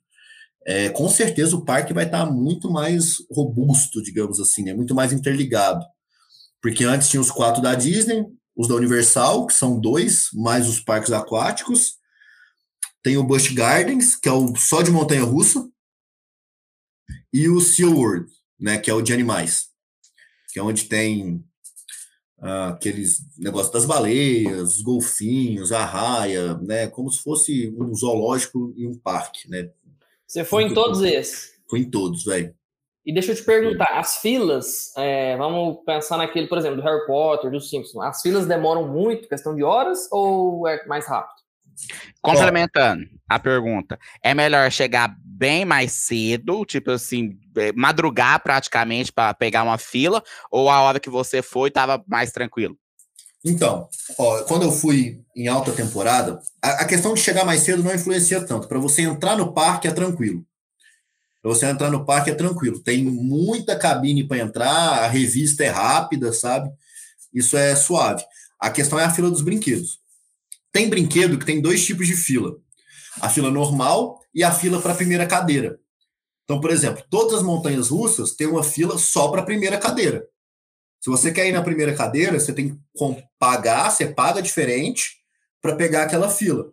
é, 0.64 0.88
com 0.90 1.08
certeza 1.08 1.56
o 1.56 1.64
parque 1.64 1.92
vai 1.92 2.04
estar 2.04 2.24
muito 2.24 2.70
mais 2.70 3.16
robusto, 3.30 4.00
digamos 4.00 4.38
assim, 4.38 4.62
né? 4.62 4.72
Muito 4.72 4.94
mais 4.94 5.12
interligado. 5.12 5.84
Porque 6.62 6.84
antes 6.84 7.08
tinha 7.08 7.20
os 7.20 7.32
quatro 7.32 7.60
da 7.60 7.74
Disney, 7.74 8.24
os 8.56 8.68
da 8.68 8.76
Universal, 8.76 9.44
que 9.46 9.54
são 9.54 9.80
dois, 9.80 10.28
mais 10.32 10.68
os 10.68 10.78
parques 10.78 11.10
aquáticos, 11.10 11.96
tem 13.02 13.16
o 13.16 13.24
Busch 13.24 13.52
Gardens, 13.52 14.14
que 14.14 14.28
é 14.28 14.32
o 14.32 14.54
só 14.56 14.82
de 14.82 14.90
montanha 14.90 15.24
russa, 15.24 15.68
e 17.32 17.48
o 17.48 17.60
SeaWorld, 17.60 18.30
né, 18.60 18.78
que 18.78 18.90
é 18.90 18.94
o 18.94 19.02
de 19.02 19.12
animais, 19.12 19.70
que 20.52 20.58
é 20.58 20.62
onde 20.62 20.84
tem 20.84 21.42
ah, 22.38 22.68
aqueles 22.68 23.20
negócios 23.38 23.72
das 23.72 23.84
baleias, 23.84 24.76
os 24.76 24.82
golfinhos, 24.82 25.72
a 25.72 25.84
raia, 25.84 26.54
né, 26.58 26.86
como 26.86 27.10
se 27.10 27.22
fosse 27.22 27.74
um 27.76 27.94
zoológico 27.94 28.72
e 28.76 28.86
um 28.86 28.96
parque, 28.96 29.50
né. 29.50 29.70
Você 30.26 30.44
foi 30.44 30.64
em 30.64 30.74
todos 30.74 31.02
esses? 31.02 31.52
Foi 31.68 31.80
em 31.80 31.90
todos, 31.90 32.24
velho. 32.24 32.54
E 33.04 33.12
deixa 33.12 33.32
eu 33.32 33.36
te 33.36 33.42
perguntar, 33.42 33.98
as 33.98 34.18
filas, 34.18 34.96
é, 34.96 35.36
vamos 35.36 35.82
pensar 35.84 36.16
naquele, 36.16 36.46
por 36.46 36.56
exemplo, 36.56 36.76
do 36.76 36.82
Harry 36.82 37.04
Potter, 37.04 37.50
do 37.50 37.60
Simpsons, 37.60 38.04
as 38.04 38.22
filas 38.22 38.46
demoram 38.46 38.86
muito, 38.86 39.28
questão 39.28 39.56
de 39.56 39.64
horas, 39.64 40.08
ou 40.12 40.68
é 40.68 40.86
mais 40.86 41.06
rápido? 41.06 41.41
Complementando 42.20 43.06
a 43.28 43.38
pergunta, 43.38 43.98
é 44.22 44.34
melhor 44.34 44.70
chegar 44.70 45.16
bem 45.18 45.64
mais 45.64 45.92
cedo, 45.92 46.64
tipo 46.64 46.90
assim, 46.90 47.38
é, 47.56 47.72
madrugar 47.72 48.42
praticamente 48.42 49.12
para 49.12 49.34
pegar 49.34 49.62
uma 49.62 49.78
fila, 49.78 50.22
ou 50.50 50.70
a 50.70 50.80
hora 50.80 51.00
que 51.00 51.10
você 51.10 51.42
foi 51.42 51.68
estava 51.68 52.02
mais 52.06 52.30
tranquilo? 52.30 52.76
Então, 53.44 53.88
ó, 54.16 54.42
quando 54.44 54.62
eu 54.62 54.70
fui 54.70 55.20
em 55.34 55.48
alta 55.48 55.72
temporada, 55.72 56.40
a, 56.62 56.82
a, 56.82 56.84
questão 56.84 57.12
de 57.12 57.20
chegar 57.20 57.44
mais 57.44 57.62
cedo 57.62 57.82
não 57.82 57.92
influencia 57.92 58.44
tanto. 58.46 58.68
Para 58.68 58.78
você 58.78 59.02
entrar 59.02 59.36
no 59.36 59.52
parque 59.52 59.88
é 59.88 59.90
tranquilo. 59.90 60.46
Para 61.42 61.50
você 61.50 61.66
entrar 61.66 61.90
no 61.90 62.04
parque 62.04 62.30
é 62.30 62.34
tranquilo. 62.34 62.78
Tem 62.78 63.04
muita 63.04 63.76
cabine 63.76 64.22
para 64.22 64.38
entrar, 64.38 65.02
a 65.02 65.08
revista 65.08 65.64
é 65.64 65.68
rápida, 65.68 66.32
sabe? 66.32 66.70
Isso 67.34 67.56
é 67.56 67.74
suave. 67.74 68.22
A 68.60 68.70
questão 68.70 68.98
é 68.98 69.04
a 69.04 69.10
fila 69.10 69.28
dos 69.28 69.42
brinquedos. 69.42 70.01
Tem 70.72 70.88
brinquedo 70.88 71.38
que 71.38 71.44
tem 71.44 71.60
dois 71.60 71.84
tipos 71.84 72.06
de 72.06 72.16
fila: 72.16 72.56
a 73.20 73.28
fila 73.28 73.50
normal 73.50 74.20
e 74.34 74.42
a 74.42 74.50
fila 74.50 74.80
para 74.80 74.92
a 74.92 74.96
primeira 74.96 75.26
cadeira. 75.26 75.78
Então, 76.44 76.60
por 76.60 76.70
exemplo, 76.70 77.04
todas 77.08 77.34
as 77.34 77.42
montanhas 77.42 77.90
russas 77.90 78.32
têm 78.32 78.46
uma 78.46 78.64
fila 78.64 78.98
só 78.98 79.28
para 79.28 79.42
a 79.42 79.44
primeira 79.44 79.78
cadeira. 79.78 80.26
Se 81.00 81.10
você 81.10 81.32
quer 81.32 81.48
ir 81.48 81.52
na 81.52 81.62
primeira 81.62 81.94
cadeira, 81.94 82.38
você 82.38 82.52
tem 82.52 82.70
que 82.70 82.80
pagar, 83.38 83.90
você 83.90 84.06
paga 84.06 84.40
diferente 84.40 85.16
para 85.60 85.76
pegar 85.76 86.04
aquela 86.04 86.28
fila. 86.28 86.70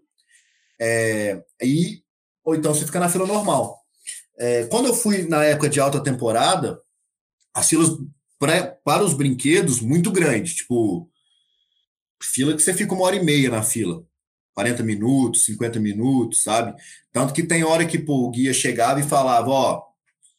É, 0.80 1.44
e, 1.62 2.02
ou 2.44 2.56
então 2.56 2.74
você 2.74 2.86
fica 2.86 3.00
na 3.00 3.10
fila 3.10 3.26
normal. 3.26 3.78
É, 4.38 4.66
quando 4.66 4.88
eu 4.88 4.94
fui 4.94 5.28
na 5.28 5.44
época 5.44 5.68
de 5.70 5.80
alta 5.80 6.02
temporada, 6.02 6.80
as 7.54 7.68
filas 7.68 7.90
para 8.40 9.04
os 9.04 9.14
brinquedos 9.14 9.82
muito 9.82 10.12
grandes, 10.12 10.56
tipo 10.56 11.10
fila 12.22 12.56
que 12.56 12.62
você 12.62 12.74
fica 12.74 12.94
uma 12.94 13.04
hora 13.04 13.16
e 13.16 13.24
meia 13.24 13.50
na 13.50 13.64
fila. 13.64 14.04
40 14.54 14.84
minutos, 14.84 15.46
50 15.46 15.80
minutos, 15.80 16.44
sabe? 16.44 16.76
Tanto 17.12 17.34
que 17.34 17.44
tem 17.44 17.64
hora 17.64 17.86
que 17.86 17.98
pô, 17.98 18.26
o 18.26 18.30
guia 18.30 18.54
chegava 18.54 19.00
e 19.00 19.04
falava: 19.04 19.50
Ó, 19.50 19.84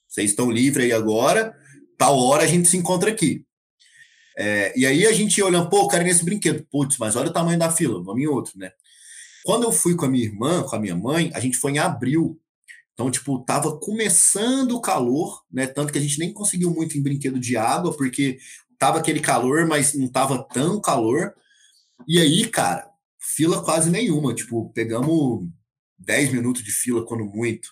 vocês 0.07 0.31
estão 0.31 0.51
livres 0.51 0.87
aí 0.87 0.93
agora, 0.93 1.57
tal 1.97 2.19
hora 2.19 2.45
a 2.45 2.47
gente 2.47 2.69
se 2.69 2.77
encontra 2.77 3.11
aqui. 3.11 3.45
É, 4.37 4.73
e 4.79 4.87
aí 4.87 5.07
a 5.07 5.13
gente 5.13 5.39
ia 5.39 5.45
olhando, 5.45 5.69
pô, 5.69 5.87
quero 5.89 6.05
nesse 6.05 6.25
brinquedo. 6.25 6.67
Putz, 6.71 6.97
mas 6.99 7.17
olha 7.17 7.29
o 7.29 7.33
tamanho 7.33 7.59
da 7.59 7.71
fila, 7.71 8.03
vamos 8.03 8.23
em 8.23 8.27
outro, 8.27 8.59
né? 8.59 8.73
Quando 9.45 9.65
eu 9.65 9.73
fui 9.73 9.95
com 9.95 10.05
a 10.05 10.09
minha 10.09 10.25
irmã, 10.25 10.63
com 10.63 10.77
a 10.77 10.79
minha 10.79 10.97
mãe, 10.97 11.31
a 11.35 11.41
gente 11.41 11.57
foi 11.57 11.73
em 11.73 11.79
abril. 11.79 12.41
Então, 12.95 13.11
tipo, 13.11 13.39
tava 13.41 13.79
começando 13.79 14.73
o 14.73 14.81
calor, 14.81 15.43
né? 15.51 15.67
Tanto 15.67 15.93
que 15.93 15.99
a 15.99 16.03
gente 16.03 16.19
nem 16.19 16.33
conseguiu 16.33 16.71
muito 16.71 16.97
em 16.97 17.03
brinquedo 17.03 17.39
de 17.39 17.57
água, 17.57 17.97
porque 17.97 18.39
tava 18.79 18.99
aquele 18.99 19.21
calor, 19.21 19.67
mas 19.67 19.95
não 19.95 20.09
tava 20.09 20.43
tão 20.53 20.81
calor. 20.81 21.35
E 22.07 22.19
aí, 22.19 22.47
cara, 22.49 22.89
fila 23.19 23.63
quase 23.63 23.91
nenhuma. 23.91 24.35
Tipo, 24.35 24.71
pegamos 24.73 25.47
10 25.99 26.33
minutos 26.33 26.63
de 26.63 26.73
fila 26.73 27.05
quando 27.05 27.25
muito, 27.25 27.69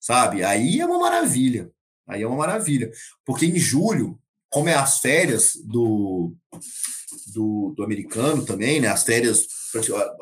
sabe? 0.00 0.42
Aí 0.42 0.80
é 0.80 0.86
uma 0.86 0.98
maravilha. 0.98 1.70
Aí 2.08 2.22
é 2.22 2.26
uma 2.26 2.36
maravilha. 2.36 2.90
Porque 3.24 3.46
em 3.46 3.58
julho, 3.58 4.18
como 4.48 4.68
é 4.68 4.74
as 4.74 4.98
férias 4.98 5.52
do, 5.64 6.34
do, 7.32 7.72
do 7.76 7.84
americano 7.84 8.44
também, 8.44 8.80
né? 8.80 8.88
As 8.88 9.04
férias, 9.04 9.46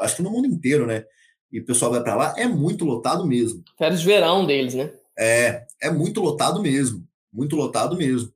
acho 0.00 0.16
que 0.16 0.22
no 0.22 0.30
mundo 0.30 0.46
inteiro, 0.46 0.86
né? 0.86 1.04
E 1.50 1.60
o 1.60 1.64
pessoal 1.64 1.90
vai 1.90 2.02
para 2.02 2.14
lá, 2.14 2.34
é 2.36 2.46
muito 2.46 2.84
lotado 2.84 3.26
mesmo. 3.26 3.62
Férias 3.78 4.00
de 4.00 4.06
verão 4.06 4.44
deles, 4.46 4.74
né? 4.74 4.92
É, 5.18 5.66
é 5.80 5.90
muito 5.90 6.20
lotado 6.20 6.60
mesmo. 6.60 7.06
Muito 7.32 7.56
lotado 7.56 7.96
mesmo. 7.96 8.32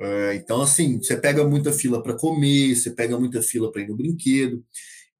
É, 0.00 0.34
então, 0.36 0.62
assim, 0.62 0.98
você 0.98 1.16
pega 1.16 1.44
muita 1.44 1.72
fila 1.72 2.02
para 2.02 2.16
comer, 2.16 2.74
você 2.74 2.90
pega 2.90 3.18
muita 3.18 3.42
fila 3.42 3.70
para 3.70 3.82
ir 3.82 3.88
no 3.88 3.96
brinquedo. 3.96 4.64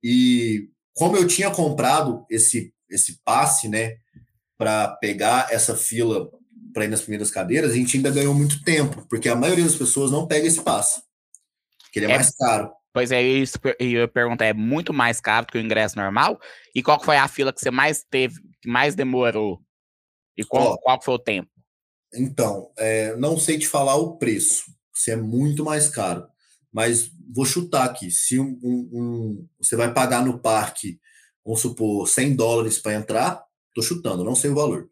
E 0.03 0.69
como 0.95 1.17
eu 1.17 1.27
tinha 1.27 1.51
comprado 1.51 2.25
esse, 2.31 2.73
esse 2.89 3.21
passe, 3.25 3.69
né, 3.69 3.97
para 4.57 4.89
pegar 4.97 5.53
essa 5.53 5.77
fila 5.77 6.31
para 6.73 6.85
ir 6.85 6.89
nas 6.89 7.01
primeiras 7.01 7.31
cadeiras, 7.31 7.73
a 7.73 7.75
gente 7.75 7.97
ainda 7.97 8.11
ganhou 8.11 8.35
muito 8.35 8.63
tempo, 8.63 9.07
porque 9.09 9.29
a 9.29 9.35
maioria 9.35 9.65
das 9.65 9.75
pessoas 9.75 10.11
não 10.11 10.27
pega 10.27 10.47
esse 10.47 10.63
passe, 10.63 11.03
porque 11.83 11.99
ele 11.99 12.07
é, 12.07 12.11
é 12.11 12.15
mais 12.15 12.31
caro. 12.37 12.71
Pois 12.93 13.11
é, 13.11 13.23
isso 13.23 13.59
eu 13.79 13.87
ia 13.87 14.09
perguntar, 14.09 14.47
é 14.47 14.53
muito 14.53 14.93
mais 14.93 15.21
caro 15.21 15.47
do 15.47 15.53
que 15.53 15.59
o 15.59 15.61
ingresso 15.61 15.97
normal? 15.97 16.41
E 16.75 16.83
qual 16.83 17.03
foi 17.03 17.17
a 17.17 17.29
fila 17.29 17.53
que 17.53 17.61
você 17.61 17.71
mais 17.71 18.05
teve, 18.09 18.35
que 18.61 18.69
mais 18.69 18.95
demorou? 18.95 19.61
E 20.37 20.45
qual, 20.45 20.73
Ó, 20.73 20.77
qual 20.79 21.03
foi 21.03 21.15
o 21.15 21.19
tempo? 21.19 21.51
Então, 22.15 22.71
é, 22.77 23.15
não 23.17 23.39
sei 23.39 23.59
te 23.59 23.69
falar 23.69 23.97
o 23.97 24.17
preço, 24.17 24.65
se 24.95 25.11
é 25.11 25.17
muito 25.17 25.65
mais 25.65 25.89
caro, 25.89 26.27
mas 26.73 27.11
vou 27.35 27.45
chutar 27.45 27.85
aqui, 27.85 28.11
se 28.11 28.39
um, 28.39 28.59
um, 28.63 28.89
um 28.93 29.49
você 29.61 29.77
vai 29.77 29.93
pagar 29.93 30.25
no 30.25 30.39
parque, 30.39 30.99
vamos 31.45 31.61
supor, 31.61 32.09
100 32.09 32.35
dólares 32.35 32.79
para 32.79 32.95
entrar, 32.95 33.43
tô 33.75 33.83
chutando, 33.83 34.25
não 34.25 34.35
sei 34.35 34.51
o 34.51 34.55
valor. 34.55 34.89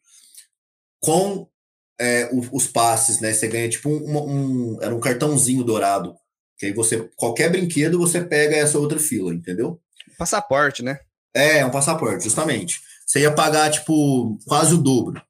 Com 1.01 1.49
é, 1.99 2.31
os 2.53 2.67
passes, 2.67 3.21
né? 3.21 3.33
Você 3.33 3.49
ganha 3.49 3.69
tipo 3.69 3.89
um, 3.89 4.19
um, 4.19 4.83
era 4.83 4.95
um 4.95 5.01
cartãozinho 5.01 5.65
dourado. 5.65 6.15
Que 6.59 6.67
aí 6.67 6.73
você, 6.73 7.09
qualquer 7.17 7.51
brinquedo, 7.51 7.99
você 7.99 8.23
pega 8.23 8.57
essa 8.57 8.79
outra 8.79 8.99
fila, 8.99 9.35
entendeu? 9.35 9.81
Passaporte, 10.19 10.83
né? 10.83 11.01
É, 11.35 11.65
um 11.65 11.71
passaporte, 11.71 12.25
justamente. 12.25 12.81
Você 13.07 13.21
ia 13.21 13.33
pagar, 13.33 13.71
tipo, 13.71 14.39
quase 14.47 14.75
o 14.75 14.79
dobro 14.79 15.21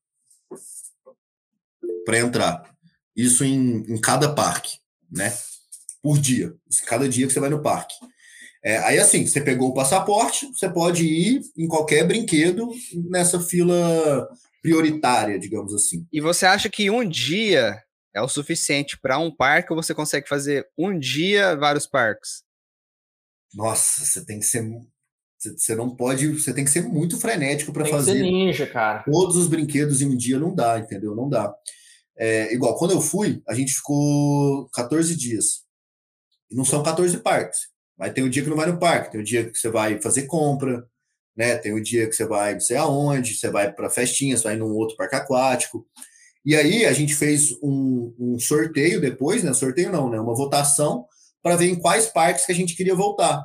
para 2.07 2.19
entrar. 2.21 2.63
Isso 3.15 3.45
em, 3.45 3.85
em 3.93 4.01
cada 4.01 4.33
parque, 4.33 4.79
né? 5.11 5.37
Por 6.01 6.19
dia. 6.19 6.55
Cada 6.87 7.09
dia 7.09 7.27
que 7.27 7.33
você 7.33 7.41
vai 7.41 7.51
no 7.51 7.61
parque. 7.61 7.95
É, 8.65 8.79
aí, 8.79 8.99
assim, 8.99 9.27
você 9.27 9.41
pegou 9.41 9.71
o 9.71 9.75
passaporte, 9.75 10.47
você 10.47 10.69
pode 10.69 11.05
ir 11.05 11.41
em 11.57 11.67
qualquer 11.69 12.07
brinquedo 12.07 12.71
nessa 13.11 13.41
fila 13.41 14.29
prioritária, 14.63 15.39
digamos 15.39 15.75
assim. 15.75 16.07
E 16.13 16.21
você 16.21 16.47
acha 16.47 16.69
que 16.69 16.91
um 16.91 17.09
dia 17.09 17.83
é 18.15 18.23
o 18.23 18.29
suficiente 18.29 18.99
para 18.99 19.19
um 19.19 19.31
parque 19.31 19.73
ou 19.73 19.81
você 19.81 19.95
consegue 19.95 20.29
fazer 20.29 20.67
um 20.77 20.99
dia 20.99 21.55
vários 21.57 21.87
parques? 21.87 22.43
Nossa, 23.55 24.05
você 24.05 24.25
tem 24.25 24.41
que 24.41 24.47
ser. 24.47 24.69
Você 25.39 25.75
não 25.75 25.95
pode. 25.95 26.27
Você 26.29 26.53
tem 26.53 26.65
que 26.65 26.71
ser 26.71 26.83
muito 26.83 27.19
frenético 27.19 27.73
para 27.73 27.87
fazer. 27.87 28.15
Tem 28.15 28.23
que 28.23 28.29
ser 28.29 28.33
ninja, 28.33 28.67
cara. 28.67 29.05
Todos 29.05 29.37
os 29.37 29.49
brinquedos 29.49 30.03
em 30.03 30.07
um 30.07 30.17
dia 30.17 30.39
não 30.39 30.55
dá, 30.55 30.79
entendeu? 30.79 31.15
Não 31.15 31.29
dá. 31.29 31.55
É, 32.19 32.53
igual, 32.55 32.77
quando 32.77 32.93
eu 32.93 33.01
fui, 33.01 33.43
a 33.47 33.55
gente 33.55 33.75
ficou 33.75 34.69
14 34.71 35.15
dias. 35.15 35.65
E 36.51 36.55
não 36.55 36.65
são 36.65 36.83
14 36.83 37.19
parques. 37.19 37.59
Mas 37.99 38.13
tem 38.13 38.25
o 38.25 38.31
dia 38.31 38.43
que 38.43 38.51
não 38.51 38.57
vai 38.57 38.67
no 38.67 38.79
parque, 38.79 39.13
tem 39.13 39.21
o 39.21 39.25
dia 39.25 39.51
que 39.51 39.59
você 39.59 39.69
vai 39.69 40.01
fazer 40.01 40.23
compra, 40.27 40.87
né? 41.37 41.57
Tem 41.57 41.73
o 41.73 41.83
dia 41.83 42.07
que 42.09 42.15
você 42.15 42.27
vai 42.27 42.55
não 42.55 42.61
sei 42.61 42.77
aonde, 42.77 43.37
você 43.37 43.51
vai 43.51 43.73
para 43.73 43.91
festinha, 43.91 44.37
você 44.37 44.45
vai 44.45 44.57
num 44.57 44.73
outro 44.73 44.97
parque 44.97 45.17
aquático. 45.17 45.87
E 46.45 46.55
aí 46.55 46.87
a 46.87 46.93
gente 46.93 47.15
fez 47.15 47.53
um, 47.63 48.15
um 48.19 48.39
sorteio 48.39 49.01
depois, 49.01 49.43
né? 49.43 49.53
Sorteio 49.53 49.91
não, 49.91 50.11
né? 50.11 50.21
Uma 50.21 50.35
votação 50.35 51.07
para 51.43 51.57
ver 51.57 51.71
em 51.71 51.77
quais 51.77 52.07
parques 52.07 52.47
que 52.47 52.53
a 52.53 52.55
gente 52.55 52.77
queria 52.77 52.95
voltar. 52.95 53.45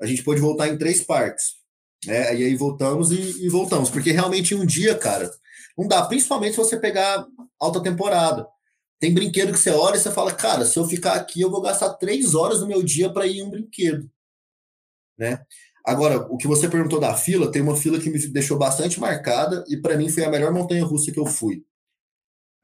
A 0.00 0.06
gente 0.06 0.22
pôde 0.22 0.40
voltar 0.40 0.68
em 0.68 0.78
três 0.78 1.02
parques. 1.02 1.62
Né? 2.06 2.36
E 2.36 2.44
aí 2.44 2.56
voltamos 2.56 3.12
e, 3.12 3.44
e 3.44 3.48
voltamos. 3.48 3.88
Porque 3.88 4.10
realmente 4.10 4.54
um 4.54 4.66
dia, 4.66 4.94
cara, 4.96 5.30
não 5.76 5.86
dá. 5.86 6.04
Principalmente 6.04 6.52
se 6.52 6.58
você 6.58 6.78
pegar 6.78 7.26
alta 7.58 7.82
temporada. 7.82 8.46
Tem 8.98 9.12
brinquedo 9.12 9.52
que 9.52 9.58
você 9.58 9.70
olha 9.70 9.96
e 9.96 10.00
você 10.00 10.12
fala, 10.12 10.32
cara, 10.32 10.64
se 10.64 10.78
eu 10.78 10.86
ficar 10.86 11.14
aqui, 11.14 11.40
eu 11.40 11.50
vou 11.50 11.60
gastar 11.60 11.94
três 11.94 12.34
horas 12.34 12.60
do 12.60 12.68
meu 12.68 12.82
dia 12.82 13.12
para 13.12 13.26
ir 13.26 13.38
em 13.38 13.42
um 13.42 13.50
brinquedo. 13.50 14.08
Né? 15.18 15.44
Agora, 15.84 16.18
o 16.32 16.36
que 16.36 16.46
você 16.46 16.68
perguntou 16.68 17.00
da 17.00 17.14
fila, 17.16 17.50
tem 17.50 17.60
uma 17.60 17.76
fila 17.76 17.98
que 17.98 18.08
me 18.08 18.18
deixou 18.28 18.56
bastante 18.56 19.00
marcada 19.00 19.64
e 19.68 19.76
para 19.76 19.96
mim 19.96 20.08
foi 20.08 20.24
a 20.24 20.30
melhor 20.30 20.52
montanha 20.52 20.84
russa 20.84 21.10
que 21.10 21.18
eu 21.18 21.26
fui. 21.26 21.64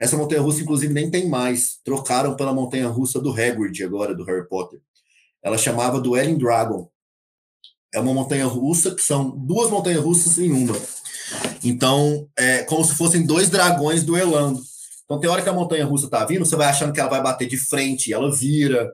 Essa 0.00 0.16
montanha 0.16 0.40
russa, 0.40 0.62
inclusive, 0.62 0.94
nem 0.94 1.10
tem 1.10 1.28
mais. 1.28 1.80
Trocaram 1.82 2.36
pela 2.36 2.54
montanha 2.54 2.86
russa 2.86 3.20
do 3.20 3.32
Hagrid 3.32 3.82
agora, 3.82 4.14
do 4.14 4.24
Harry 4.24 4.46
Potter. 4.48 4.80
Ela 5.42 5.58
chamava 5.58 6.00
do 6.00 6.16
Ellen 6.16 6.38
Dragon. 6.38 6.88
É 7.92 7.98
uma 7.98 8.14
montanha 8.14 8.46
russa 8.46 8.94
que 8.94 9.02
são 9.02 9.30
duas 9.30 9.70
montanhas 9.70 10.04
russas 10.04 10.38
em 10.38 10.52
uma. 10.52 10.76
Então, 11.64 12.28
é 12.36 12.62
como 12.64 12.84
se 12.84 12.94
fossem 12.94 13.24
dois 13.24 13.50
dragões 13.50 14.02
duelando. 14.02 14.60
Então, 15.04 15.18
tem 15.18 15.28
hora 15.28 15.42
que 15.42 15.48
a 15.48 15.52
montanha 15.52 15.84
russa 15.84 16.08
tá 16.08 16.24
vindo, 16.24 16.44
você 16.44 16.56
vai 16.56 16.68
achando 16.68 16.92
que 16.92 17.00
ela 17.00 17.08
vai 17.08 17.22
bater 17.22 17.48
de 17.48 17.56
frente, 17.56 18.12
ela 18.12 18.34
vira 18.34 18.92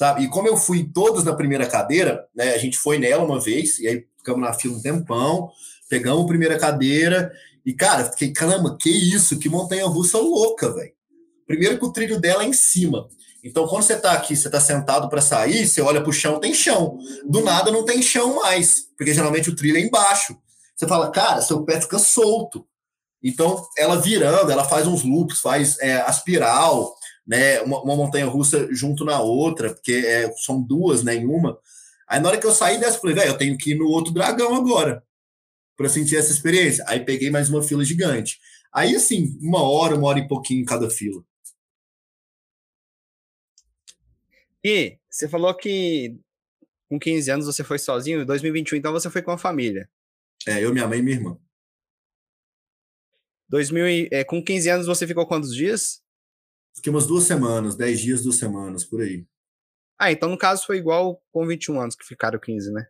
sabe? 0.00 0.24
E 0.24 0.28
como 0.28 0.48
eu 0.48 0.56
fui 0.56 0.90
todos 0.94 1.24
na 1.24 1.34
primeira 1.34 1.66
cadeira, 1.66 2.26
né? 2.34 2.54
A 2.54 2.58
gente 2.58 2.78
foi 2.78 2.98
nela 2.98 3.22
uma 3.22 3.38
vez, 3.38 3.78
e 3.78 3.86
aí 3.86 4.06
ficamos 4.16 4.40
na 4.40 4.54
fila 4.54 4.74
um 4.74 4.80
tempão, 4.80 5.50
pegamos 5.90 6.24
a 6.24 6.26
primeira 6.26 6.58
cadeira, 6.58 7.30
e, 7.66 7.74
cara, 7.74 8.04
fiquei, 8.04 8.32
caramba, 8.32 8.78
que 8.80 8.88
isso, 8.88 9.38
que 9.38 9.50
montanha 9.50 9.84
russa 9.84 10.16
louca, 10.16 10.72
velho. 10.72 10.92
Primeiro 11.46 11.78
que 11.78 11.84
o 11.84 11.92
trilho 11.92 12.18
dela 12.18 12.44
é 12.44 12.46
em 12.46 12.52
cima. 12.54 13.08
Então, 13.44 13.68
quando 13.68 13.82
você 13.82 13.94
tá 13.94 14.12
aqui, 14.12 14.34
você 14.34 14.48
tá 14.48 14.58
sentado 14.58 15.06
para 15.10 15.20
sair, 15.20 15.68
você 15.68 15.82
olha 15.82 16.02
pro 16.02 16.14
chão, 16.14 16.40
tem 16.40 16.54
chão. 16.54 16.98
Do 17.28 17.42
nada 17.42 17.70
não 17.70 17.84
tem 17.84 18.00
chão 18.00 18.36
mais, 18.36 18.86
porque 18.96 19.12
geralmente 19.12 19.50
o 19.50 19.56
trilho 19.56 19.76
é 19.76 19.80
embaixo. 19.80 20.34
Você 20.80 20.88
fala, 20.88 21.10
cara, 21.10 21.42
seu 21.42 21.62
pé 21.62 21.78
fica 21.78 21.98
solto. 21.98 22.66
Então, 23.22 23.68
ela 23.76 24.00
virando, 24.00 24.50
ela 24.50 24.64
faz 24.64 24.86
uns 24.86 25.02
loops, 25.02 25.38
faz 25.38 25.78
é, 25.78 26.00
a 26.00 26.08
espiral, 26.08 26.96
né, 27.26 27.60
uma, 27.60 27.82
uma 27.82 27.94
montanha 27.94 28.24
russa 28.24 28.66
junto 28.72 29.04
na 29.04 29.20
outra, 29.20 29.74
porque 29.74 29.92
é, 29.92 30.32
são 30.36 30.58
duas, 30.62 31.02
né, 31.04 31.16
em 31.16 31.26
uma. 31.26 31.58
Aí 32.08 32.18
na 32.18 32.30
hora 32.30 32.38
que 32.38 32.46
eu 32.46 32.52
saí 32.52 32.80
dessa, 32.80 32.96
eu 32.96 33.00
falei, 33.02 33.14
velho, 33.14 33.28
eu 33.28 33.36
tenho 33.36 33.58
que 33.58 33.72
ir 33.72 33.74
no 33.74 33.88
outro 33.88 34.10
dragão 34.10 34.54
agora, 34.54 35.04
para 35.76 35.86
sentir 35.90 36.16
essa 36.16 36.32
experiência. 36.32 36.82
Aí 36.88 37.04
peguei 37.04 37.28
mais 37.30 37.50
uma 37.50 37.62
fila 37.62 37.84
gigante. 37.84 38.40
Aí, 38.72 38.96
assim, 38.96 39.38
uma 39.42 39.62
hora, 39.62 39.94
uma 39.94 40.08
hora 40.08 40.18
e 40.18 40.26
pouquinho 40.26 40.62
em 40.62 40.64
cada 40.64 40.88
fila. 40.88 41.22
E 44.64 44.96
você 45.10 45.28
falou 45.28 45.54
que 45.54 46.16
com 46.88 46.98
15 46.98 47.30
anos 47.30 47.44
você 47.44 47.62
foi 47.62 47.78
sozinho, 47.78 48.22
em 48.22 48.24
2021 48.24 48.78
então 48.78 48.92
você 48.92 49.10
foi 49.10 49.20
com 49.20 49.30
a 49.30 49.36
família. 49.36 49.86
É, 50.46 50.64
eu, 50.64 50.72
minha 50.72 50.86
mãe 50.86 50.98
e 50.98 51.02
minha 51.02 51.16
irmã. 51.16 51.38
2000, 53.48 54.08
é, 54.12 54.24
com 54.24 54.42
15 54.42 54.68
anos 54.68 54.86
você 54.86 55.06
ficou 55.06 55.26
quantos 55.26 55.54
dias? 55.54 56.00
Fiquei 56.76 56.90
umas 56.90 57.06
duas 57.06 57.24
semanas, 57.24 57.76
dez 57.76 58.00
dias, 58.00 58.22
duas 58.22 58.36
semanas, 58.36 58.84
por 58.84 59.02
aí. 59.02 59.26
Ah, 59.98 60.10
então 60.12 60.28
no 60.30 60.38
caso 60.38 60.64
foi 60.64 60.78
igual 60.78 61.22
com 61.30 61.46
21 61.46 61.80
anos 61.80 61.96
que 61.96 62.06
ficaram 62.06 62.38
15, 62.38 62.72
né? 62.72 62.86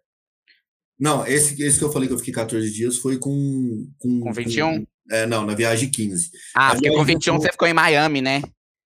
Não, 0.99 1.27
esse, 1.27 1.61
esse 1.63 1.79
que 1.79 1.85
eu 1.85 1.91
falei 1.91 2.07
que 2.07 2.15
eu 2.15 2.19
fiquei 2.19 2.35
14 2.35 2.71
dias 2.71 2.99
foi 2.99 3.19
com. 3.19 3.91
Com, 3.99 4.21
com 4.21 4.33
21? 4.33 4.85
Com, 4.85 4.87
é, 5.11 5.27
não, 5.27 5.47
na 5.47 5.55
viagem 5.55 5.91
15. 5.91 6.31
Ah, 6.55 6.73
porque 6.73 6.91
com 6.91 7.05
21 7.05 7.21
ficou... 7.21 7.41
você 7.41 7.53
ficou 7.53 7.67
em 7.67 7.73
Miami, 7.73 8.21
né? 8.21 8.43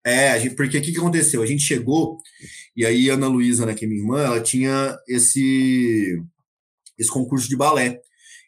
É, 0.06 0.38
gente, 0.38 0.54
porque 0.54 0.78
o 0.78 0.82
que, 0.82 0.92
que 0.92 0.98
aconteceu? 0.98 1.42
A 1.42 1.46
gente 1.46 1.62
chegou, 1.62 2.18
e 2.76 2.86
aí 2.86 3.10
a 3.10 3.14
Ana 3.14 3.26
Luísa, 3.26 3.66
né, 3.66 3.74
que 3.74 3.84
é 3.84 3.88
minha 3.88 4.00
irmã, 4.00 4.22
ela 4.22 4.40
tinha 4.40 4.96
esse, 5.08 6.22
esse 6.98 7.10
concurso 7.10 7.48
de 7.48 7.56
balé. 7.56 8.00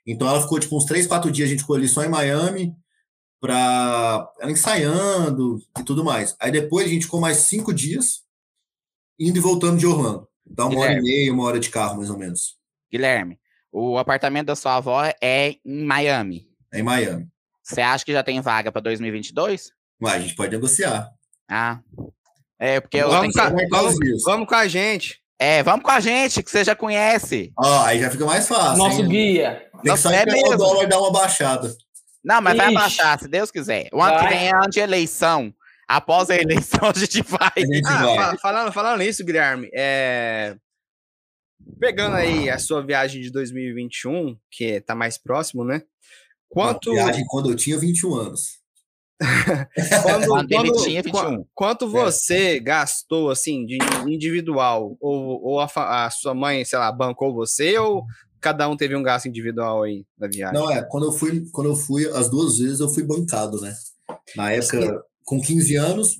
Então 0.07 0.29
ela 0.29 0.41
ficou 0.41 0.61
tipo 0.61 0.77
uns 0.77 0.85
três, 0.85 1.07
quatro 1.07 1.31
dias, 1.31 1.49
a 1.49 1.51
gente 1.51 1.61
ficou 1.61 1.77
ali 1.77 1.89
só 1.89 2.05
em 2.05 2.09
Miami, 2.09 2.75
para 3.41 4.31
ela 4.41 4.51
ensaiando 4.51 5.61
e 5.79 5.83
tudo 5.83 6.05
mais. 6.05 6.37
Aí 6.41 6.51
depois 6.51 6.87
a 6.87 6.91
gente 6.91 7.05
ficou 7.05 7.21
mais 7.21 7.39
cinco 7.39 7.73
dias 7.75 8.23
indo 9.19 9.37
e 9.37 9.41
voltando 9.41 9.79
de 9.79 9.87
Orlando. 9.87 10.29
Dá 10.45 10.65
uma 10.65 10.71
Guilherme. 10.71 10.95
hora 10.95 11.01
e 11.01 11.03
meia, 11.03 11.33
uma 11.33 11.45
hora 11.45 11.61
de 11.61 11.71
carro, 11.71 11.97
mais 11.97 12.11
ou 12.11 12.19
menos. 12.19 12.57
Guilherme, 12.91 13.39
o 13.73 13.99
apartamento 13.99 14.47
da 14.47 14.57
sua 14.57 14.77
avó 14.77 15.03
é 15.21 15.57
em 15.65 15.85
Miami. 15.85 16.49
É 16.73 16.79
em 16.79 16.83
Miami. 16.83 17.29
Você 17.63 17.81
acha 17.81 18.05
que 18.05 18.13
já 18.13 18.23
tem 18.23 18.41
vaga 18.41 18.71
para 18.71 18.81
2022? 18.83 19.73
Ué, 20.03 20.13
a 20.13 20.21
gente 20.21 20.37
pode 20.37 20.53
negociar. 20.53 21.11
Ah. 21.51 21.81
É, 22.59 22.81
porque 22.81 22.97
eu 22.97 23.11
vamos, 23.11 23.35
tenho 23.35 23.57
que... 23.57 23.69
vamos, 23.69 23.97
vamos 24.25 24.49
com 24.49 24.55
a 24.55 24.69
gente. 24.69 25.21
É, 25.39 25.63
vamos 25.63 25.85
com 25.85 25.91
a 25.91 26.01
gente, 26.01 26.43
que 26.43 26.51
você 26.51 26.65
já 26.65 26.75
conhece. 26.75 27.53
Ó, 27.59 27.85
aí 27.85 28.01
já 28.01 28.11
fica 28.11 28.25
mais 28.25 28.49
fácil. 28.49 28.79
Nosso 28.79 29.03
hein? 29.03 29.09
guia. 29.09 29.66
Tem 29.83 29.93
que 29.93 29.99
só 29.99 30.11
é 30.11 30.25
esperar 30.25 30.55
o 30.55 30.57
dólar 30.57 30.89
dar 30.89 30.99
uma 30.99 31.13
baixada. 31.13 31.77
Não, 32.25 32.41
mas 32.41 32.55
Ixi. 32.55 32.65
vai 32.65 32.75
baixar, 32.75 33.19
se 33.21 33.29
Deus 33.29 33.51
quiser. 33.51 33.89
O 33.93 34.03
ano 34.03 34.15
vai. 34.15 34.23
que 34.29 34.35
vem 34.35 34.49
é 34.49 34.51
ano 34.51 34.69
de 34.69 34.81
eleição. 34.81 35.55
Após 35.87 36.29
a 36.29 36.37
eleição, 36.37 36.81
a 36.95 36.99
gente 36.99 37.23
vai. 37.23 37.53
A 37.57 37.61
gente 37.61 37.87
ah, 37.87 38.17
vai. 38.17 38.39
Falando, 38.39 38.73
falando 38.73 38.99
nisso, 38.99 39.25
Guilherme, 39.25 39.71
é... 39.73 40.57
pegando 41.79 42.17
aí 42.17 42.51
a 42.51 42.59
sua 42.59 42.85
viagem 42.85 43.23
de 43.23 43.31
2021, 43.31 44.37
que 44.51 44.81
tá 44.81 44.95
mais 44.95 45.17
próximo, 45.17 45.65
né? 45.65 45.83
Quanto. 46.49 46.91
Uma 46.91 47.05
viagem 47.05 47.25
quando 47.29 47.51
eu 47.51 47.57
tinha 47.57 47.79
21 47.79 48.15
anos. 48.17 48.59
quando, 50.03 50.27
Quando 50.27 50.53
ele 50.53 50.71
quando- 50.71 50.85
tinha 50.85 51.03
21. 51.03 51.37
Qu- 51.37 51.49
Quanto 51.55 51.89
você 51.89 52.59
gastou, 52.59 53.31
assim, 53.31 53.65
de 53.65 53.79
individual? 54.09 54.97
Ou, 55.01 55.43
ou 55.43 55.61
a, 55.61 55.69
a 56.05 56.11
sua 56.11 56.35
mãe, 56.35 56.65
sei 56.65 56.79
lá, 56.79 56.91
bancou 56.91 57.33
você? 57.33 57.79
Ou 57.79 58.05
cada 58.41 58.69
um 58.69 58.77
teve 58.77 58.95
um 58.95 59.03
gasto 59.03 59.27
individual 59.27 59.83
aí 59.83 60.05
na 60.19 60.29
viagem? 60.29 60.59
Não, 60.59 60.71
é, 60.71 60.83
quando 60.83 61.07
eu 61.07 61.13
fui, 61.13 61.49
quando 61.53 61.71
eu 61.71 61.77
fui, 61.77 62.09
as 62.11 62.29
duas 62.29 62.59
vezes 62.59 62.81
eu 62.81 62.89
fui 62.89 63.03
bancado, 63.03 63.61
né? 63.61 63.75
Na 64.37 64.53
época, 64.53 65.03
com 65.25 65.41
15 65.41 65.77
anos, 65.77 66.17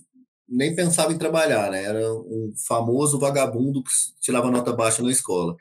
nem 0.49 0.75
pensava 0.75 1.13
em 1.13 1.19
trabalhar, 1.19 1.71
né? 1.71 1.85
Era 1.85 2.13
um 2.13 2.53
famoso 2.67 3.19
vagabundo 3.19 3.83
que 3.83 3.91
tirava 4.21 4.51
nota 4.51 4.73
baixa 4.73 5.03
na 5.03 5.11
escola. 5.11 5.57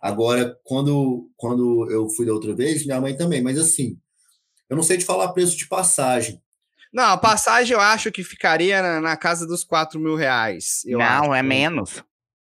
Agora, 0.00 0.56
quando, 0.64 1.28
quando 1.36 1.90
eu 1.90 2.08
fui 2.10 2.24
da 2.24 2.32
outra 2.32 2.54
vez, 2.54 2.86
minha 2.86 3.00
mãe 3.00 3.16
também, 3.16 3.42
mas 3.42 3.58
assim, 3.58 3.98
eu 4.68 4.76
não 4.76 4.82
sei 4.82 4.96
te 4.96 5.04
falar 5.04 5.32
preço 5.32 5.56
de 5.56 5.68
passagem. 5.68 6.40
Não, 6.92 7.04
a 7.04 7.16
passagem 7.18 7.74
eu 7.74 7.80
acho 7.80 8.10
que 8.10 8.24
ficaria 8.24 8.82
na, 8.82 9.00
na 9.00 9.16
casa 9.16 9.46
dos 9.46 9.62
4 9.62 10.00
mil 10.00 10.16
reais. 10.16 10.82
eu 10.86 10.98
não, 10.98 11.04
acho. 11.04 11.34
é 11.34 11.42
menos. 11.42 12.02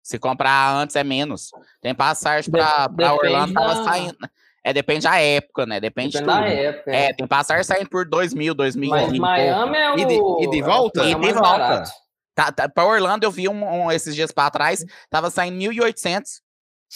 Se 0.03 0.19
comprar 0.19 0.75
antes 0.75 0.97
é 0.97 1.05
menos. 1.05 1.51
Tem 1.81 1.95
passagem 1.95 2.51
De- 2.51 2.59
pra, 2.59 2.89
pra 2.89 3.13
depende 3.13 3.27
Orlando, 3.35 3.53
tava 3.55 3.75
da- 3.75 3.85
saindo. 3.85 4.17
É, 4.63 4.73
depende 4.75 5.05
da 5.05 5.19
época, 5.19 5.65
né? 5.67 5.81
Depende, 5.81 6.13
Depende 6.13 6.21
de 6.21 6.27
da 6.27 6.43
tudo. 6.43 6.53
época. 6.61 6.91
É, 6.95 7.13
tem 7.15 7.27
passagem 7.27 7.65
saindo 7.65 7.89
por 7.89 8.07
2 8.07 8.35
mil, 8.35 8.55
2 8.55 8.77
mil. 8.77 8.91
Mas 8.91 9.13
e 9.13 9.19
Miami 9.19 9.77
é 9.79 9.91
o. 9.93 9.99
E 9.99 10.05
de- 10.05 10.45
e 10.45 10.51
de 10.51 10.63
volta? 10.63 11.01
é 11.03 11.11
E 11.11 11.15
de 11.15 11.33
volta. 11.33 11.41
barato. 11.43 11.91
Tá, 12.35 12.53
tá, 12.53 12.69
pra 12.69 12.85
Orlando, 12.87 13.25
eu 13.25 13.31
vi 13.31 13.49
um, 13.49 13.65
um 13.85 13.91
esses 13.93 14.15
dias 14.15 14.31
pra 14.33 14.51
trás, 14.51 14.85
tava 15.11 15.31
saindo 15.31 15.57
1.800 15.59 16.41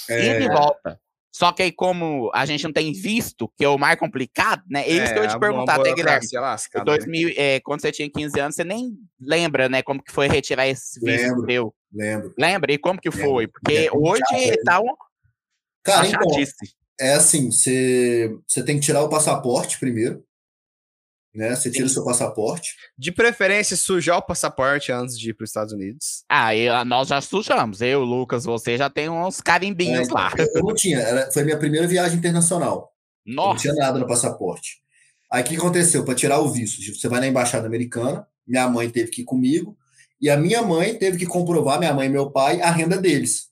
É, 0.09 0.27
e 0.27 0.39
de 0.41 0.49
volta. 0.49 0.99
Só 1.35 1.51
que 1.51 1.65
aí, 1.65 1.73
como 1.73 2.31
a 2.33 2.47
gente 2.47 2.63
não 2.63 2.73
tem 2.73 2.93
visto, 2.93 3.51
que 3.57 3.65
é 3.65 3.69
o 3.69 3.77
mais 3.77 3.99
complicado, 3.99 4.63
né? 4.71 4.83
É 4.89 4.93
isso 4.93 5.13
que 5.13 5.19
eu 5.19 5.25
ia 5.25 5.29
te 5.31 5.41
perguntar, 5.41 5.81
até, 5.81 5.93
Guilherme. 5.93 6.29
lascada, 6.35 6.89
Em 6.89 6.95
né? 6.95 6.97
2000, 6.99 7.35
é, 7.37 7.59
quando 7.59 7.81
você 7.81 7.91
tinha 7.91 8.09
15 8.09 8.39
anos, 8.39 8.55
você 8.55 8.63
nem 8.63 8.97
lembra, 9.21 9.69
né? 9.69 9.83
Como 9.83 10.01
que 10.01 10.13
foi 10.13 10.29
retirar 10.29 10.69
esse 10.69 11.01
visto 11.01 11.35
Lembro. 11.45 11.75
lembro. 11.93 12.35
Lembra? 12.39 12.73
E 12.73 12.79
como 12.79 13.01
que 13.01 13.11
Lembro. 13.11 13.27
foi? 13.29 13.47
Porque 13.49 13.73
É, 13.73 13.89
hoje 13.93 14.23
chato, 14.31 14.63
tá 14.65 14.81
um 14.81 14.95
Cara, 15.83 16.07
então, 16.07 16.21
é 17.01 17.15
assim, 17.15 17.51
você, 17.51 18.33
você 18.47 18.63
tem 18.63 18.77
que 18.79 18.87
tirar 18.87 19.03
o 19.03 19.09
passaporte 19.09 19.81
primeiro, 19.81 20.25
né? 21.35 21.55
Você 21.57 21.71
tira 21.71 21.87
o 21.87 21.89
seu 21.89 22.05
passaporte. 22.05 22.77
De 22.97 23.11
preferência, 23.11 23.77
sujar 23.77 24.19
o 24.19 24.23
passaporte 24.23 24.93
antes 24.93 25.19
de 25.19 25.31
ir 25.31 25.35
para 25.35 25.45
os 25.45 25.51
Estados 25.51 25.73
Unidos. 25.73 26.25
Ah, 26.29 26.55
e, 26.55 26.69
ah, 26.69 26.85
nós 26.85 27.09
já 27.09 27.21
sujamos. 27.21 27.81
Eu, 27.83 28.05
Lucas, 28.05 28.45
você 28.45 28.79
já 28.79 28.89
tem 28.89 29.09
uns 29.09 29.41
carimbinhos 29.41 30.09
É, 30.09 30.13
lá. 30.13 30.33
Eu, 30.39 30.47
eu 30.55 30.63
não 30.63 30.75
tinha, 30.75 30.99
era, 31.01 31.31
foi 31.33 31.43
minha 31.43 31.59
primeira 31.59 31.87
viagem 31.87 32.19
internacional. 32.19 32.95
Eu 33.27 33.35
Não 33.35 33.45
Nossa, 33.47 33.63
tinha 33.63 33.75
nada 33.75 33.99
no 33.99 34.07
passaporte. 34.07 34.83
Aí 35.31 35.43
o 35.43 35.47
que 35.47 35.57
aconteceu? 35.57 36.05
Para 36.05 36.15
tirar 36.15 36.39
o 36.39 36.49
visto, 36.49 36.81
você 36.95 37.09
vai 37.09 37.19
na 37.19 37.27
embaixada 37.27 37.67
americana, 37.67 38.25
minha 38.47 38.69
mãe 38.69 38.89
teve 38.89 39.11
que 39.11 39.23
ir 39.23 39.25
comigo, 39.25 39.77
e 40.21 40.31
a 40.31 40.37
minha 40.37 40.63
mãe 40.63 40.97
teve 40.97 41.19
que 41.19 41.27
comprovar, 41.27 41.79
minha 41.79 41.93
mãe 41.93 42.07
e 42.07 42.11
meu 42.11 42.31
pai, 42.31 42.61
a 42.61 42.71
renda 42.71 42.97
deles. 42.97 43.49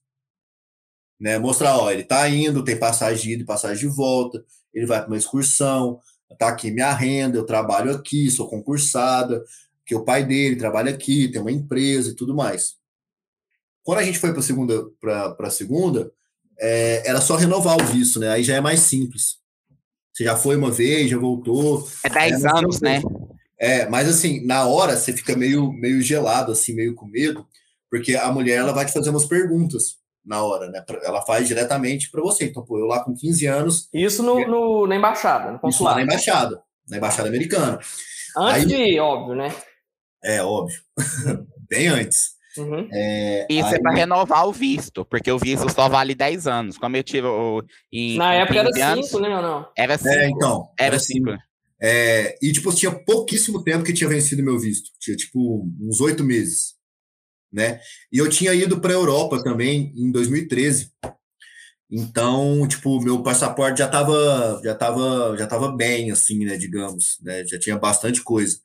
Né? 1.19 1.39
Mostrar, 1.39 1.77
ó, 1.77 1.91
ele 1.91 2.05
tá 2.05 2.29
indo, 2.29 2.63
tem 2.63 2.79
passagem 2.79 3.23
de 3.23 3.33
ida 3.33 3.43
e 3.43 3.47
passagem 3.47 3.89
de 3.89 3.95
volta, 3.95 4.45
ele 4.73 4.87
vai 4.87 5.01
para 5.01 5.09
uma 5.09 5.17
excursão, 5.17 5.99
tá 6.39 6.49
aqui 6.49 6.71
minha 6.71 6.93
renda, 6.93 7.39
eu 7.39 7.47
trabalho 7.47 7.95
aqui, 7.95 8.31
sou 8.31 8.49
concursada, 8.49 9.45
que 9.85 9.95
o 9.95 10.05
pai 10.05 10.25
dele 10.25 10.57
trabalha 10.57 10.93
aqui, 10.93 11.29
tem 11.29 11.41
uma 11.41 11.53
empresa 11.53 12.11
e 12.11 12.15
tudo 12.15 12.35
mais. 12.35 12.75
Quando 13.83 13.99
a 13.99 14.05
gente 14.05 14.19
foi 14.19 14.33
para 14.33 14.43
segunda, 14.43 14.85
para 15.01 15.51
segunda, 15.51 16.13
é, 16.59 17.09
era 17.09 17.21
só 17.21 17.37
renovar 17.37 17.81
o 17.81 17.87
visto, 17.87 18.21
né? 18.21 18.31
Aí 18.31 18.45
já 18.45 18.57
é 18.57 18.61
mais 18.61 18.81
simples. 18.81 19.39
Você 20.13 20.25
já 20.25 20.37
foi 20.37 20.57
uma 20.57 20.71
vez, 20.71 21.11
já 21.11 21.19
voltou. 21.19 21.89
é 22.05 22.09
10 22.09 22.45
é, 22.45 22.49
anos, 22.49 22.81
né? 22.81 23.03
É, 23.59 23.89
mas 23.89 24.09
assim, 24.09 24.45
na 24.45 24.67
hora 24.67 24.97
você 24.97 25.13
fica 25.13 25.37
meio, 25.37 25.73
meio 25.73 26.01
gelado, 26.03 26.53
assim, 26.53 26.75
meio 26.75 26.95
com 26.95 27.07
medo, 27.07 27.47
porque 27.91 28.15
a 28.15 28.31
mulher 28.31 28.59
ela 28.59 28.73
vai 28.73 28.85
te 28.85 28.93
fazer 28.93 29.11
umas 29.11 29.25
perguntas 29.25 30.02
na 30.25 30.43
hora, 30.43 30.69
né? 30.71 30.85
Ela 31.03 31.23
faz 31.23 31.47
diretamente 31.49 32.11
para 32.11 32.23
você. 32.23 32.45
Então, 32.45 32.65
pô, 32.65 32.79
eu 32.79 32.87
lá 32.87 33.03
com 33.05 33.15
15 33.15 33.47
anos, 33.47 33.89
Isso 33.93 34.23
no, 34.23 34.47
no- 34.47 34.87
na 34.87 34.97
embaixada, 34.97 35.45
no 35.45 35.57
isso 35.57 35.57
lá 35.57 35.61
consulado. 35.61 35.97
na 35.97 36.03
embaixada, 36.03 36.63
na 36.89 36.97
embaixada 36.97 37.29
americana. 37.29 37.79
Antes 38.37 38.63
Aí- 38.63 38.67
de 38.67 38.75
ir, 38.77 39.01
óbvio, 39.01 39.35
né? 39.35 39.55
É 40.25 40.43
óbvio. 40.43 40.81
Bem 41.69 41.89
antes. 41.89 42.41
Uhum. 42.57 42.87
É, 42.93 43.47
Isso 43.49 43.67
aí- 43.67 43.75
é 43.75 43.81
para 43.81 43.93
renovar 43.95 44.47
o 44.47 44.53
visto, 44.53 45.05
porque 45.07 45.33
o 45.33 45.39
visto 45.39 45.69
só 45.73 45.89
vale 45.89 46.15
10 46.15 46.47
anos. 46.47 46.77
Como 46.77 46.97
eu 46.97 47.03
tive 47.03 47.27
o, 47.27 47.63
em, 47.91 48.19
Na 48.19 48.37
em 48.37 48.41
época 48.43 48.59
era 48.59 48.69
15 48.69 48.83
anos, 48.83 49.07
5, 49.07 49.21
né, 49.21 49.37
ou 49.37 49.43
não? 49.43 49.67
Era 49.77 49.97
5. 49.99 50.09
É, 50.15 50.29
então. 50.29 50.69
Era 50.79 50.97
assim, 50.97 51.15
5. 51.15 51.31
É, 51.85 52.37
e, 52.43 52.53
tipo, 52.53 52.73
tinha 52.75 52.93
pouquíssimo 52.93 53.65
tempo 53.65 53.83
que 53.83 53.93
tinha 53.93 54.09
vencido 54.09 54.43
meu 54.45 54.59
visto. 54.59 54.91
Tinha, 55.01 55.17
tipo, 55.17 55.67
uns 55.81 56.01
oito 56.01 56.23
meses. 56.23 56.75
Né? 57.53 57.81
E 58.13 58.19
eu 58.19 58.29
tinha 58.29 58.55
ido 58.55 58.81
para 58.81 58.93
a 58.93 58.97
Europa 58.97 59.43
também 59.45 59.93
em 59.97 60.11
2013. 60.11 60.91
Então, 61.91 62.67
tipo, 62.67 63.01
meu 63.03 63.23
passaporte 63.23 63.79
já 63.81 63.87
estava 63.87 64.61
já 64.65 64.75
tava, 64.75 65.37
já 65.39 65.47
tava 65.47 65.73
bem, 65.77 66.11
assim, 66.11 66.45
né, 66.45 66.57
digamos. 66.57 67.19
Né? 67.23 67.45
Já 67.47 67.59
tinha 67.59 67.79
bastante 67.79 68.23
coisa. 68.23 68.59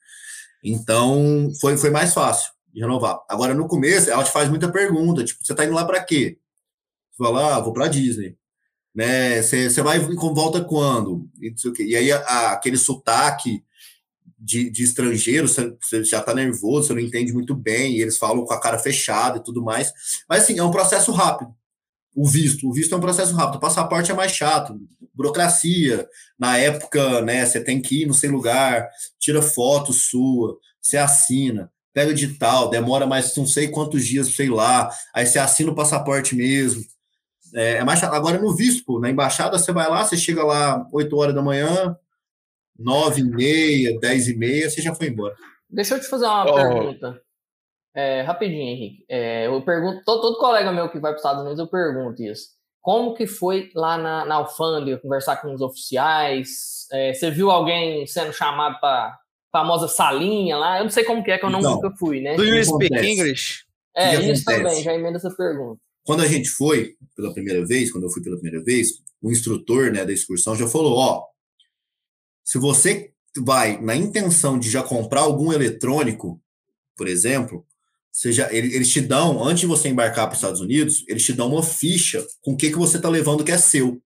Então, 0.64 1.50
foi, 1.60 1.76
foi 1.78 1.90
mais 1.90 2.14
fácil 2.14 2.52
de 2.72 2.80
renovar. 2.80 3.20
Agora, 3.28 3.54
no 3.54 3.68
começo, 3.68 4.10
ela 4.10 4.24
te 4.24 4.32
faz 4.32 4.48
muita 4.48 4.70
pergunta. 4.72 5.24
Tipo, 5.24 5.44
você 5.44 5.54
tá 5.54 5.64
indo 5.64 5.74
lá 5.74 5.84
para 5.84 6.02
quê? 6.04 6.38
Você 7.12 7.24
fala, 7.24 7.56
ah, 7.56 7.60
vou 7.60 7.72
para 7.72 7.88
Disney 7.88 8.36
né? 8.94 9.42
Você 9.42 9.70
você 9.70 9.82
vai 9.82 10.00
com 10.16 10.34
volta 10.34 10.64
quando? 10.64 11.28
E, 11.40 11.50
não 11.50 11.56
sei 11.58 11.70
o 11.70 11.74
quê. 11.74 11.84
e 11.84 11.96
aí 11.96 12.12
a- 12.12 12.52
aquele 12.52 12.76
sotaque 12.78 13.62
de, 14.38 14.70
de 14.70 14.84
estrangeiro, 14.84 15.48
você 15.48 16.04
já 16.04 16.20
tá 16.20 16.32
nervoso, 16.32 16.88
você 16.88 16.94
não 16.94 17.00
entende 17.00 17.32
muito 17.32 17.54
bem, 17.54 17.96
e 17.96 18.02
eles 18.02 18.16
falam 18.16 18.44
com 18.44 18.52
a 18.52 18.60
cara 18.60 18.78
fechada 18.78 19.38
e 19.38 19.42
tudo 19.42 19.62
mais. 19.62 19.92
Mas 20.28 20.44
assim, 20.44 20.58
é 20.58 20.62
um 20.62 20.70
processo 20.70 21.10
rápido. 21.10 21.52
O 22.14 22.26
visto, 22.26 22.68
o 22.68 22.72
visto 22.72 22.94
é 22.94 22.98
um 22.98 23.00
processo 23.00 23.34
rápido. 23.34 23.56
O 23.56 23.60
passaporte 23.60 24.10
é 24.10 24.14
mais 24.14 24.32
chato, 24.32 24.78
burocracia. 25.14 26.08
Na 26.38 26.56
época, 26.56 27.20
né, 27.22 27.44
você 27.44 27.62
tem 27.62 27.80
que 27.80 28.02
ir 28.02 28.06
no 28.06 28.14
seu 28.14 28.30
lugar, 28.30 28.88
tira 29.18 29.42
foto 29.42 29.92
sua, 29.92 30.56
você 30.80 30.96
assina, 30.96 31.70
pega 31.92 32.14
digital, 32.14 32.70
demora 32.70 33.06
mais 33.06 33.36
não 33.36 33.46
sei 33.46 33.68
quantos 33.68 34.06
dias, 34.06 34.28
sei 34.34 34.48
lá, 34.48 34.90
aí 35.14 35.26
você 35.26 35.38
assina 35.38 35.70
o 35.70 35.74
passaporte 35.74 36.34
mesmo. 36.36 36.84
É, 37.54 37.78
é 37.78 37.84
mais 37.84 37.98
chato. 37.98 38.14
Agora 38.14 38.38
no 38.38 38.54
visto, 38.54 38.84
pô, 38.84 39.00
na 39.00 39.10
embaixada 39.10 39.58
você 39.58 39.72
vai 39.72 39.88
lá, 39.88 40.04
você 40.04 40.16
chega 40.16 40.44
lá 40.44 40.86
8 40.92 41.16
horas 41.16 41.34
da 41.34 41.42
manhã, 41.42 41.96
9 42.78 43.20
e 43.20 43.24
meia, 43.24 43.98
10 43.98 44.28
e 44.28 44.36
meia, 44.36 44.70
você 44.70 44.80
já 44.80 44.94
foi 44.94 45.08
embora. 45.08 45.34
Deixa 45.68 45.96
eu 45.96 46.00
te 46.00 46.06
fazer 46.06 46.26
uma 46.26 46.50
Ô. 46.50 46.54
pergunta. 46.54 47.20
É, 47.94 48.22
rapidinho, 48.22 48.62
Henrique. 48.62 49.04
É, 49.08 49.46
eu 49.46 49.60
pergunto, 49.62 50.02
todo, 50.04 50.20
todo 50.20 50.38
colega 50.38 50.70
meu 50.70 50.88
que 50.88 51.00
vai 51.00 51.10
para 51.12 51.16
os 51.16 51.20
Estados 51.20 51.42
Unidos, 51.42 51.58
eu 51.58 51.66
pergunto 51.66 52.22
isso. 52.22 52.50
Como 52.80 53.14
que 53.14 53.26
foi 53.26 53.70
lá 53.74 53.98
na, 53.98 54.24
na 54.24 54.36
alfândega 54.36 54.98
conversar 54.98 55.36
com 55.36 55.52
os 55.52 55.60
oficiais? 55.60 56.86
É, 56.92 57.12
você 57.12 57.30
viu 57.30 57.50
alguém 57.50 58.06
sendo 58.06 58.32
chamado 58.32 58.78
para 58.80 59.18
famosa 59.50 59.88
salinha 59.88 60.56
lá? 60.56 60.78
Eu 60.78 60.84
não 60.84 60.90
sei 60.90 61.04
como 61.04 61.24
que 61.24 61.30
é, 61.30 61.38
que 61.38 61.44
eu 61.44 61.50
não, 61.50 61.58
Então, 61.58 61.74
nunca 61.74 61.90
fui, 61.98 62.20
né? 62.20 62.36
Do 62.36 62.44
you 62.44 62.64
speak 62.64 62.86
acontece? 62.86 63.12
English? 63.12 63.64
É, 63.96 64.14
isso 64.14 64.42
acontece? 64.42 64.44
também, 64.44 64.82
já 64.82 64.94
emenda 64.94 65.16
essa 65.16 65.34
pergunta. 65.34 65.80
Quando 66.06 66.22
a 66.22 66.26
gente 66.26 66.48
foi 66.48 66.94
pela 67.16 67.34
primeira 67.34 67.66
vez, 67.66 67.90
quando 67.90 68.04
eu 68.04 68.10
fui 68.10 68.22
pela 68.22 68.36
primeira 68.36 68.64
vez, 68.64 68.88
o 69.20 69.30
instrutor 69.30 69.90
né, 69.90 70.04
da 70.04 70.12
excursão 70.12 70.54
já 70.54 70.66
falou: 70.66 70.96
ó, 70.96 71.24
se 72.48 72.56
você 72.56 73.12
vai 73.36 73.78
na 73.78 73.94
intenção 73.94 74.58
de 74.58 74.70
já 74.70 74.82
comprar 74.82 75.20
algum 75.20 75.52
eletrônico, 75.52 76.40
por 76.96 77.06
exemplo, 77.06 77.66
seja, 78.10 78.48
ele- 78.50 78.74
eles 78.74 78.88
te 78.90 79.02
dão, 79.02 79.44
antes 79.44 79.60
de 79.60 79.66
você 79.66 79.90
embarcar 79.90 80.24
para 80.26 80.32
os 80.32 80.38
Estados 80.38 80.62
Unidos, 80.62 81.04
eles 81.06 81.26
te 81.26 81.34
dão 81.34 81.52
uma 81.52 81.62
ficha 81.62 82.26
com 82.40 82.52
o 82.52 82.56
que, 82.56 82.70
que 82.70 82.78
você 82.78 82.96
está 82.96 83.10
levando 83.10 83.44
que 83.44 83.52
é 83.52 83.58
seu. 83.58 84.02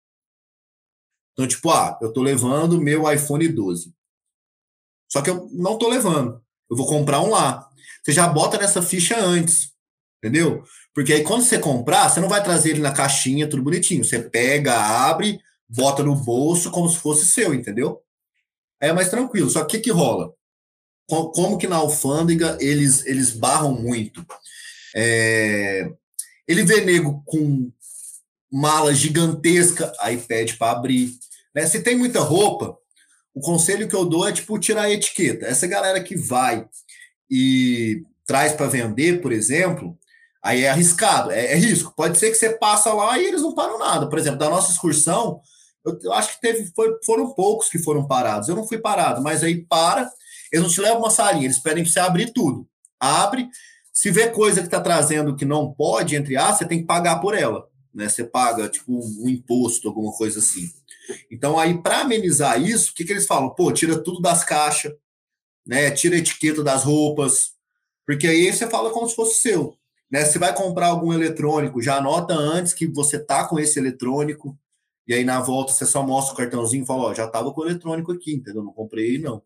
Então, 1.34 1.46
tipo, 1.46 1.70
ah, 1.70 1.96
eu 2.02 2.08
estou 2.08 2.20
levando 2.20 2.80
meu 2.80 3.10
iPhone 3.12 3.46
12. 3.46 3.94
Só 5.08 5.22
que 5.22 5.30
eu 5.30 5.48
não 5.52 5.74
estou 5.74 5.88
levando. 5.88 6.42
Eu 6.68 6.76
vou 6.76 6.88
comprar 6.88 7.20
um 7.20 7.30
lá. 7.30 7.70
Você 8.02 8.10
já 8.10 8.26
bota 8.26 8.58
nessa 8.58 8.82
ficha 8.82 9.16
antes. 9.20 9.70
Entendeu? 10.18 10.64
Porque 10.92 11.12
aí 11.12 11.22
quando 11.22 11.44
você 11.44 11.60
comprar, 11.60 12.08
você 12.08 12.18
não 12.18 12.28
vai 12.28 12.42
trazer 12.42 12.70
ele 12.70 12.80
na 12.80 12.92
caixinha, 12.92 13.48
tudo 13.48 13.62
bonitinho. 13.62 14.04
Você 14.04 14.18
pega, 14.20 14.74
abre, 14.74 15.38
bota 15.68 16.02
no 16.02 16.16
bolso 16.16 16.72
como 16.72 16.88
se 16.88 16.98
fosse 16.98 17.24
seu, 17.24 17.54
entendeu? 17.54 18.02
É 18.82 18.92
mais 18.92 19.08
tranquilo. 19.10 19.48
Só 19.50 19.60
que 19.64 19.78
o 19.78 19.80
que, 19.80 19.84
que 19.84 19.90
rola? 19.92 20.32
Co- 21.08 21.30
Como 21.32 21.58
que 21.58 21.68
na 21.68 21.76
alfândega 21.76 22.58
eles, 22.60 23.06
eles 23.06 23.32
barram 23.32 23.74
muito? 23.74 24.24
É, 24.94 25.90
Ele 26.48 26.64
vê 26.64 26.82
nego 26.82 27.22
com 27.26 27.70
mala 28.52 28.94
gigantesca, 28.94 29.92
aí 30.00 30.18
pede 30.18 30.56
para 30.56 30.72
abrir. 30.72 31.12
Né? 31.54 31.66
Se 31.66 31.82
tem 31.82 31.96
muita 31.96 32.20
roupa, 32.20 32.76
o 33.34 33.40
conselho 33.40 33.88
que 33.88 33.96
eu 33.96 34.04
dou 34.04 34.28
é 34.28 34.32
tipo 34.32 34.58
tirar 34.58 34.82
a 34.84 34.90
etiqueta. 34.90 35.46
Essa 35.46 35.66
galera 35.66 36.02
que 36.02 36.16
vai 36.16 36.66
e 37.30 38.02
traz 38.26 38.52
para 38.52 38.66
vender, 38.66 39.20
por 39.22 39.32
exemplo, 39.32 39.98
aí 40.42 40.64
é 40.64 40.70
arriscado, 40.70 41.30
é, 41.30 41.52
é 41.52 41.56
risco. 41.56 41.94
Pode 41.96 42.18
ser 42.18 42.30
que 42.30 42.36
você 42.36 42.50
passa 42.50 42.92
lá 42.92 43.18
e 43.18 43.26
eles 43.26 43.42
não 43.42 43.54
param 43.54 43.78
nada. 43.78 44.08
Por 44.08 44.18
exemplo, 44.18 44.38
da 44.38 44.50
nossa 44.50 44.72
excursão, 44.72 45.40
eu, 45.84 45.98
eu 46.02 46.12
acho 46.12 46.34
que 46.34 46.40
teve, 46.40 46.70
foi- 46.74 46.98
foram 47.04 47.32
poucos 47.34 47.68
que 47.68 47.78
foram 47.78 48.06
parados. 48.06 48.48
Eu 48.48 48.56
não 48.56 48.66
fui 48.66 48.78
parado, 48.78 49.22
mas 49.22 49.42
aí 49.42 49.64
para. 49.64 50.10
Eles 50.52 50.64
não 50.64 50.72
te 50.72 50.80
levam 50.80 50.98
uma 50.98 51.10
salinha, 51.10 51.46
eles 51.46 51.58
pedem 51.58 51.82
para 51.82 51.92
você 51.92 52.00
abrir 52.00 52.32
tudo. 52.32 52.68
Abre, 53.00 53.48
se 53.92 54.10
vê 54.10 54.28
coisa 54.30 54.60
que 54.60 54.66
está 54.66 54.80
trazendo 54.80 55.34
que 55.34 55.44
não 55.44 55.72
pode, 55.72 56.14
entre 56.14 56.36
aspas, 56.36 56.58
você 56.58 56.64
tem 56.66 56.80
que 56.80 56.86
pagar 56.86 57.20
por 57.20 57.34
ela. 57.34 57.66
Né? 57.94 58.08
Você 58.08 58.24
paga, 58.24 58.68
tipo, 58.68 58.92
um 58.92 59.28
imposto, 59.28 59.88
alguma 59.88 60.12
coisa 60.12 60.38
assim. 60.38 60.70
Então, 61.30 61.58
aí, 61.58 61.80
para 61.82 62.00
amenizar 62.02 62.60
isso, 62.60 62.92
o 62.92 62.94
que, 62.94 63.04
que 63.04 63.12
eles 63.12 63.26
falam? 63.26 63.50
Pô, 63.50 63.72
tira 63.72 63.98
tudo 64.02 64.20
das 64.20 64.44
caixas, 64.44 64.92
né? 65.66 65.90
Tira 65.90 66.16
a 66.16 66.18
etiqueta 66.18 66.62
das 66.62 66.84
roupas, 66.84 67.52
porque 68.06 68.26
aí 68.26 68.52
você 68.52 68.68
fala 68.68 68.90
como 68.90 69.08
se 69.08 69.14
fosse 69.14 69.40
seu. 69.40 69.76
Né? 70.10 70.24
Você 70.24 70.38
vai 70.38 70.54
comprar 70.54 70.88
algum 70.88 71.12
eletrônico, 71.12 71.82
já 71.82 71.96
anota 71.96 72.34
antes 72.34 72.72
que 72.74 72.86
você 72.86 73.18
tá 73.18 73.46
com 73.46 73.58
esse 73.58 73.78
eletrônico, 73.78 74.56
e 75.06 75.14
aí 75.14 75.24
na 75.24 75.40
volta 75.40 75.72
você 75.72 75.84
só 75.84 76.06
mostra 76.06 76.34
o 76.34 76.36
cartãozinho 76.36 76.84
e 76.84 76.86
fala, 76.86 77.04
ó, 77.04 77.14
já 77.14 77.26
tava 77.28 77.52
com 77.52 77.60
o 77.60 77.64
eletrônico 77.64 78.12
aqui, 78.12 78.34
entendeu? 78.34 78.62
Não 78.62 78.72
comprei 78.72 79.18
não. 79.18 79.42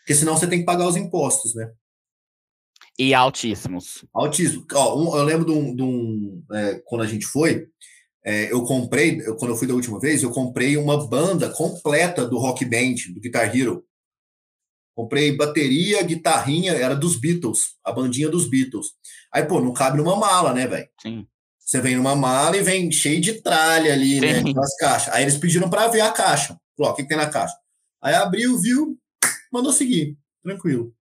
Porque 0.00 0.14
senão 0.14 0.36
você 0.36 0.46
tem 0.46 0.60
que 0.60 0.64
pagar 0.64 0.88
os 0.88 0.96
impostos, 0.96 1.54
né? 1.54 1.72
E 2.98 3.14
altíssimos. 3.14 4.04
Altíssimo. 4.12 4.66
Ó, 4.74 4.98
um, 4.98 5.16
eu 5.16 5.24
lembro 5.24 5.46
de 5.46 5.52
um. 5.52 5.74
De 5.74 5.82
um 5.82 6.44
é, 6.52 6.82
quando 6.84 7.02
a 7.02 7.06
gente 7.06 7.24
foi, 7.26 7.66
é, 8.22 8.52
eu 8.52 8.62
comprei, 8.64 9.20
eu, 9.22 9.36
quando 9.36 9.52
eu 9.52 9.56
fui 9.56 9.66
da 9.66 9.74
última 9.74 9.98
vez, 9.98 10.22
eu 10.22 10.30
comprei 10.30 10.76
uma 10.76 11.06
banda 11.06 11.48
completa 11.48 12.26
do 12.26 12.38
Rock 12.38 12.64
Band, 12.64 13.12
do 13.14 13.20
Guitar 13.20 13.56
Hero. 13.56 13.84
Comprei 14.94 15.34
bateria, 15.34 16.02
guitarrinha, 16.02 16.72
era 16.72 16.94
dos 16.94 17.16
Beatles, 17.16 17.76
a 17.82 17.90
bandinha 17.90 18.28
dos 18.28 18.46
Beatles. 18.46 18.88
Aí, 19.32 19.44
pô, 19.44 19.60
não 19.60 19.72
cabe 19.72 19.96
numa 19.96 20.16
mala, 20.16 20.52
né, 20.52 20.66
velho? 20.66 20.88
Sim. 21.00 21.26
Você 21.70 21.80
vem 21.80 21.94
numa 21.94 22.16
mala 22.16 22.56
e 22.56 22.62
vem 22.64 22.90
cheio 22.90 23.20
de 23.20 23.40
tralha 23.40 23.92
ali, 23.92 24.20
né? 24.20 24.42
Sim. 24.42 24.52
Nas 24.52 24.76
caixas. 24.76 25.14
Aí 25.14 25.22
eles 25.22 25.38
pediram 25.38 25.70
para 25.70 25.86
ver 25.86 26.00
a 26.00 26.10
caixa. 26.10 26.58
Falou, 26.76 26.92
o 26.92 26.96
que, 26.96 27.02
que 27.02 27.08
tem 27.08 27.16
na 27.16 27.30
caixa? 27.30 27.54
Aí 28.02 28.12
abriu, 28.12 28.58
viu, 28.58 28.98
mandou 29.52 29.72
seguir. 29.72 30.18
Tranquilo. 30.42 30.92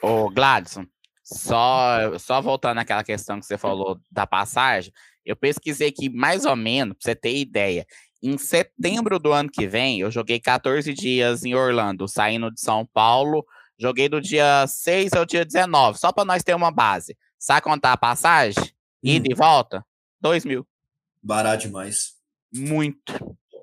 Ô, 0.00 0.30
Gladson, 0.30 0.86
só, 1.22 2.16
só 2.18 2.40
voltando 2.40 2.78
àquela 2.78 3.04
questão 3.04 3.38
que 3.38 3.44
você 3.44 3.58
falou 3.58 4.00
da 4.10 4.26
passagem, 4.26 4.90
eu 5.22 5.36
pesquisei 5.36 5.88
aqui 5.88 6.08
mais 6.08 6.46
ou 6.46 6.56
menos, 6.56 6.96
pra 6.96 7.04
você 7.04 7.14
ter 7.14 7.36
ideia. 7.36 7.84
Em 8.22 8.38
setembro 8.38 9.18
do 9.18 9.34
ano 9.34 9.50
que 9.52 9.66
vem, 9.66 10.00
eu 10.00 10.10
joguei 10.10 10.40
14 10.40 10.94
dias 10.94 11.44
em 11.44 11.54
Orlando, 11.54 12.08
saindo 12.08 12.50
de 12.50 12.62
São 12.62 12.86
Paulo. 12.86 13.44
Joguei 13.78 14.08
do 14.08 14.18
dia 14.18 14.64
6 14.66 15.12
ao 15.12 15.26
dia 15.26 15.44
19, 15.44 15.98
só 15.98 16.10
para 16.10 16.24
nós 16.24 16.42
ter 16.42 16.54
uma 16.54 16.70
base. 16.70 17.14
Sabe 17.38 17.60
contar 17.60 17.92
a 17.92 17.98
passagem? 17.98 18.64
Ida 19.02 19.28
Hum. 19.28 19.32
e 19.32 19.34
volta? 19.34 19.84
2 20.20 20.44
mil. 20.44 20.66
Barato 21.22 21.66
demais. 21.66 22.14
Muito. 22.52 23.12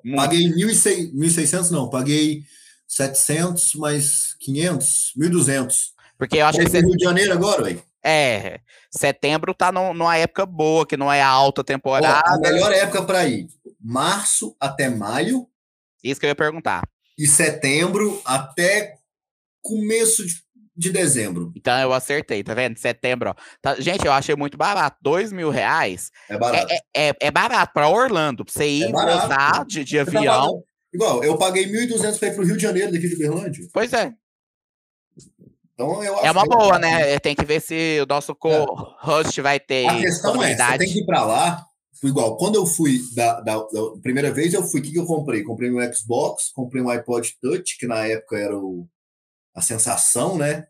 muito. 0.03 0.15
Paguei 0.15 0.49
1.600, 0.51 1.13
1.600 1.13 1.69
não, 1.71 1.89
paguei 1.89 2.43
700 2.87 3.73
mais 3.75 4.33
500, 4.39 5.13
1.200. 5.17 5.91
Porque 6.17 6.37
eu 6.37 6.45
acho 6.45 6.57
que 6.59 6.65
Esse 6.65 6.79
Rio 6.79 6.95
de 6.95 7.03
Janeiro 7.03 7.33
agora, 7.33 7.63
velho. 7.63 7.83
É, 8.03 8.61
setembro 8.89 9.53
tá 9.53 9.71
num- 9.71 9.93
numa 9.93 10.15
época 10.17 10.45
boa, 10.45 10.85
que 10.85 10.95
não 10.95 11.11
é 11.11 11.21
a 11.21 11.27
alta 11.27 11.61
Ó, 11.61 11.63
temporada. 11.63 12.21
A 12.25 12.37
melhor 12.39 12.71
época 12.71 13.03
para 13.03 13.27
ir, 13.27 13.47
março 13.79 14.55
até 14.59 14.87
maio 14.89 15.47
Isso 16.03 16.19
que 16.19 16.25
eu 16.25 16.29
ia 16.29 16.35
perguntar. 16.35 16.87
e 17.17 17.27
setembro 17.27 18.21
até 18.23 18.95
começo 19.61 20.25
de, 20.25 20.41
de 20.77 20.91
dezembro. 20.91 21.51
Então 21.55 21.77
eu 21.79 21.91
acertei, 21.91 22.43
tá 22.43 22.53
vendo? 22.53 22.77
Setembro, 22.77 23.31
ó. 23.31 23.35
Tá- 23.61 23.75
gente, 23.79 24.05
eu 24.05 24.11
achei 24.11 24.35
muito 24.35 24.57
barato. 24.57 24.97
Dois 25.01 25.31
mil 25.31 25.49
reais 25.49 26.11
É 26.29 26.37
barato. 26.37 26.71
é, 26.95 27.09
é, 27.09 27.13
é 27.19 27.31
barato 27.31 27.73
pra 27.73 27.89
Orlando, 27.89 28.45
pra 28.45 28.53
você 28.53 28.67
ir 28.67 28.83
É 28.83 28.91
barato. 28.91 29.19
voltar 29.27 29.65
de, 29.65 29.83
de 29.83 29.95
tá 29.97 30.01
avião. 30.03 30.63
Igual, 30.93 31.23
eu 31.23 31.37
paguei 31.37 31.65
1.200 31.65 32.17
para 32.19 32.27
ir 32.29 32.35
pro 32.35 32.45
Rio 32.45 32.55
de 32.55 32.63
Janeiro 32.63 32.91
daqui 32.91 33.07
de 33.09 33.17
Berlândia. 33.17 33.67
Pois 33.73 33.91
é, 33.93 34.13
Então 35.73 36.03
eu 36.03 36.15
é 36.19 36.31
uma 36.31 36.45
boa, 36.45 36.79
né? 36.79 37.19
Tem 37.19 37.35
que 37.35 37.45
ver 37.45 37.61
se 37.61 37.99
o 38.01 38.05
nosso 38.07 38.33
co-host 38.35 39.41
vai 39.41 39.59
ter 39.59 39.85
A 39.87 39.99
questão 39.99 40.41
é, 40.41 40.55
você 40.55 40.77
tem 40.77 40.87
que 40.87 40.99
ir 41.01 41.05
para 41.05 41.23
lá. 41.25 41.63
Igual, 42.03 42.37
quando 42.37 42.55
eu 42.55 42.65
fui 42.65 42.99
da, 43.15 43.41
da- 43.41 43.57
da 43.57 43.81
primeira 44.03 44.31
vez, 44.31 44.53
eu 44.53 44.61
fui, 44.63 44.79
o 44.79 44.83
que, 44.83 44.91
que 44.91 44.99
eu 44.99 45.05
comprei? 45.05 45.41
Comprei 45.43 45.71
um 45.71 45.81
Xbox, 45.93 46.51
comprei 46.53 46.81
um 46.81 46.89
iPod 46.89 47.33
Touch, 47.41 47.75
que 47.79 47.87
na 47.87 48.05
época 48.05 48.37
era 48.37 48.55
o, 48.55 48.87
a 49.57 49.61
sensação, 49.61 50.37
né? 50.37 50.67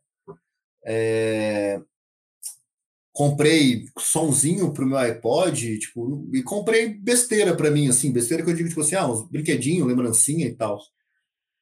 É, 0.85 1.81
comprei 3.11 3.85
sonzinho 3.99 4.71
pro 4.71 4.85
meu 4.85 4.97
iPod, 4.97 5.77
tipo, 5.79 6.25
e 6.33 6.41
comprei 6.41 6.93
besteira 6.93 7.53
para 7.53 7.69
mim, 7.69 7.89
assim, 7.89 8.13
besteira 8.13 8.43
que 8.43 8.49
eu 8.49 8.55
digo, 8.55 8.69
tipo 8.69 8.79
assim, 8.79 8.95
ah, 8.95 9.05
uns 9.05 9.27
brinquedinhos, 9.29 9.85
lembrancinha 9.85 10.45
e 10.47 10.55
tal. 10.55 10.79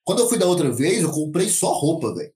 Quando 0.03 0.19
eu 0.21 0.29
fui 0.29 0.38
da 0.38 0.45
outra 0.45 0.71
vez, 0.71 1.01
eu 1.01 1.11
comprei 1.11 1.49
só 1.49 1.73
roupa, 1.73 2.13
velho. 2.13 2.31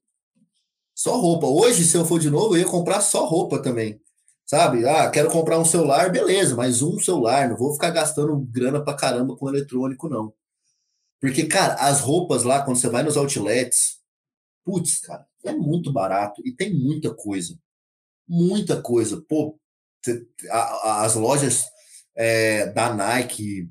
Só 0.92 1.16
roupa. 1.16 1.46
Hoje, 1.46 1.84
se 1.84 1.96
eu 1.96 2.04
for 2.04 2.18
de 2.18 2.28
novo, 2.28 2.56
eu 2.56 2.60
ia 2.60 2.66
comprar 2.66 3.00
só 3.00 3.24
roupa 3.26 3.62
também. 3.62 4.00
Sabe? 4.44 4.88
Ah, 4.88 5.08
quero 5.08 5.30
comprar 5.30 5.58
um 5.60 5.64
celular, 5.64 6.10
beleza, 6.10 6.56
mas 6.56 6.82
um 6.82 6.98
celular, 6.98 7.48
não 7.48 7.56
vou 7.56 7.72
ficar 7.74 7.90
gastando 7.90 8.36
grana 8.50 8.82
pra 8.84 8.94
caramba 8.94 9.36
com 9.36 9.48
eletrônico, 9.48 10.08
não. 10.08 10.32
Porque, 11.20 11.44
cara, 11.46 11.74
as 11.74 12.00
roupas 12.00 12.42
lá, 12.42 12.62
quando 12.62 12.78
você 12.78 12.88
vai 12.88 13.04
nos 13.04 13.16
outlets, 13.16 13.99
putz, 14.64 15.00
cara, 15.00 15.26
é 15.44 15.52
muito 15.52 15.92
barato 15.92 16.42
e 16.44 16.52
tem 16.52 16.74
muita 16.74 17.14
coisa. 17.14 17.58
Muita 18.28 18.80
coisa. 18.80 19.20
Pô, 19.28 19.58
as 20.80 21.14
lojas 21.14 21.66
é, 22.16 22.66
da 22.66 22.94
Nike 22.94 23.68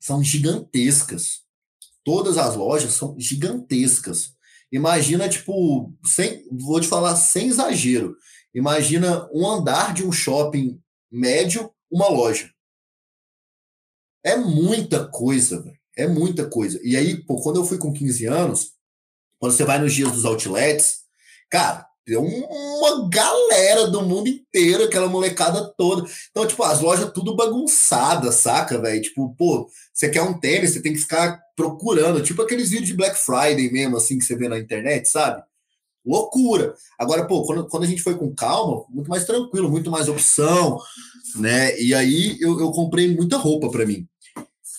são 0.00 0.22
gigantescas. 0.22 1.42
Todas 2.04 2.38
as 2.38 2.56
lojas 2.56 2.92
são 2.92 3.18
gigantescas. 3.18 4.36
Imagina, 4.70 5.28
tipo, 5.28 5.94
sem, 6.04 6.46
vou 6.50 6.80
te 6.80 6.88
falar 6.88 7.16
sem 7.16 7.48
exagero. 7.48 8.16
Imagina 8.54 9.28
um 9.32 9.46
andar 9.46 9.94
de 9.94 10.04
um 10.04 10.12
shopping 10.12 10.80
médio, 11.10 11.72
uma 11.90 12.08
loja. 12.08 12.52
É 14.24 14.36
muita 14.36 15.08
coisa, 15.08 15.62
velho. 15.62 15.78
É 15.96 16.06
muita 16.06 16.48
coisa. 16.48 16.78
E 16.82 16.96
aí, 16.96 17.22
pô, 17.24 17.40
quando 17.42 17.56
eu 17.56 17.64
fui 17.64 17.78
com 17.78 17.92
15 17.92 18.26
anos, 18.26 18.72
quando 19.38 19.52
você 19.52 19.64
vai 19.64 19.78
nos 19.78 19.94
dias 19.94 20.12
dos 20.12 20.24
outlets, 20.24 20.98
cara, 21.50 21.86
tem 22.04 22.16
um- 22.16 22.44
uma 22.46 23.08
galera 23.10 23.86
do 23.88 24.02
mundo 24.02 24.28
inteiro, 24.28 24.84
aquela 24.84 25.08
molecada 25.08 25.72
toda. 25.76 26.08
Então, 26.30 26.46
tipo, 26.46 26.62
as 26.62 26.80
lojas 26.80 27.12
tudo 27.12 27.36
bagunçadas, 27.36 28.36
saca, 28.36 28.80
velho? 28.80 29.02
Tipo, 29.02 29.34
pô, 29.36 29.68
você 29.92 30.08
quer 30.08 30.22
um 30.22 30.38
tênis, 30.38 30.72
você 30.72 30.80
tem 30.82 30.92
que 30.94 31.00
ficar 31.00 31.38
procurando, 31.54 32.22
tipo 32.22 32.40
aqueles 32.40 32.70
vídeos 32.70 32.88
de 32.88 32.94
Black 32.96 33.18
Friday 33.18 33.70
mesmo, 33.70 33.96
assim, 33.96 34.18
que 34.18 34.24
você 34.24 34.36
vê 34.36 34.48
na 34.48 34.58
internet, 34.58 35.08
sabe? 35.10 35.42
Loucura. 36.04 36.74
Agora, 36.98 37.26
pô, 37.26 37.42
quando, 37.44 37.66
quando 37.68 37.82
a 37.84 37.86
gente 37.86 38.02
foi 38.02 38.16
com 38.16 38.34
calma, 38.34 38.84
muito 38.88 39.10
mais 39.10 39.24
tranquilo, 39.26 39.68
muito 39.70 39.90
mais 39.90 40.08
opção, 40.08 40.78
né? 41.36 41.78
E 41.78 41.94
aí 41.94 42.38
eu, 42.40 42.58
eu 42.58 42.70
comprei 42.70 43.14
muita 43.14 43.36
roupa 43.36 43.70
para 43.70 43.84
mim. 43.84 44.06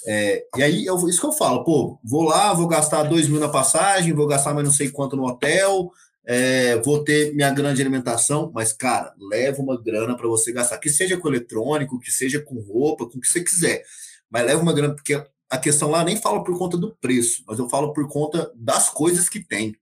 É, 0.07 0.43
e 0.57 0.63
aí, 0.63 0.85
eu, 0.85 0.95
isso 1.07 1.19
que 1.19 1.27
eu 1.27 1.31
falo, 1.31 1.63
pô, 1.63 1.99
vou 2.03 2.23
lá, 2.23 2.53
vou 2.53 2.67
gastar 2.67 3.03
dois 3.03 3.27
mil 3.27 3.39
na 3.39 3.49
passagem, 3.49 4.13
vou 4.13 4.27
gastar 4.27 4.53
mais 4.53 4.65
não 4.65 4.73
sei 4.73 4.89
quanto 4.89 5.15
no 5.15 5.25
hotel, 5.25 5.91
é, 6.25 6.77
vou 6.81 7.03
ter 7.03 7.33
minha 7.33 7.51
grande 7.51 7.81
alimentação, 7.81 8.51
mas, 8.53 8.71
cara, 8.71 9.13
leva 9.17 9.61
uma 9.61 9.81
grana 9.81 10.15
para 10.15 10.27
você 10.27 10.51
gastar, 10.51 10.77
que 10.77 10.89
seja 10.89 11.17
com 11.17 11.27
eletrônico, 11.27 11.99
que 11.99 12.11
seja 12.11 12.41
com 12.41 12.59
roupa, 12.59 13.05
com 13.05 13.17
o 13.17 13.21
que 13.21 13.27
você 13.27 13.43
quiser, 13.43 13.83
mas 14.29 14.45
leva 14.45 14.61
uma 14.61 14.73
grana, 14.73 14.95
porque 14.95 15.21
a 15.49 15.57
questão 15.57 15.89
lá 15.89 16.03
nem 16.03 16.15
fala 16.15 16.43
por 16.43 16.57
conta 16.57 16.77
do 16.77 16.95
preço, 16.97 17.43
mas 17.47 17.57
eu 17.57 17.67
falo 17.67 17.93
por 17.93 18.07
conta 18.07 18.51
das 18.55 18.89
coisas 18.89 19.27
que 19.27 19.39
tem. 19.39 19.75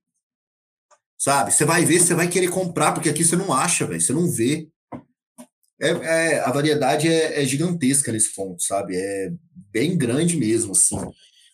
Sabe? 1.18 1.52
Você 1.52 1.64
vai 1.64 1.84
ver, 1.84 2.00
você 2.00 2.14
vai 2.14 2.28
querer 2.28 2.48
comprar, 2.48 2.92
porque 2.92 3.08
aqui 3.08 3.24
você 3.24 3.36
não 3.36 3.52
acha, 3.52 3.84
velho, 3.84 4.00
você 4.00 4.12
não 4.12 4.30
vê. 4.30 4.68
É, 5.80 5.90
é, 5.90 6.40
a 6.40 6.50
variedade 6.50 7.08
é, 7.08 7.40
é 7.40 7.44
gigantesca 7.44 8.10
nesse 8.10 8.34
ponto, 8.34 8.62
sabe? 8.62 8.96
É 8.96 9.30
bem 9.70 9.96
grande 9.96 10.36
mesmo, 10.36 10.72
assim. 10.72 10.98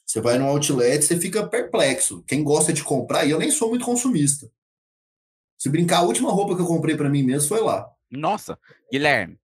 Você 0.07 0.21
vai 0.21 0.39
no 0.39 0.47
outlet, 0.47 1.05
você 1.05 1.19
fica 1.19 1.47
perplexo. 1.47 2.23
Quem 2.27 2.43
gosta 2.43 2.73
de 2.73 2.83
comprar, 2.83 3.25
e 3.25 3.31
eu 3.31 3.39
nem 3.39 3.51
sou 3.51 3.69
muito 3.69 3.85
consumista. 3.85 4.51
Se 5.59 5.69
brincar, 5.69 5.99
a 5.99 6.03
última 6.03 6.31
roupa 6.31 6.55
que 6.55 6.63
eu 6.63 6.67
comprei 6.67 6.97
para 6.97 7.09
mim 7.09 7.23
mesmo 7.23 7.49
foi 7.49 7.61
lá. 7.61 7.91
Nossa, 8.11 8.59
Guilherme, 8.93 9.39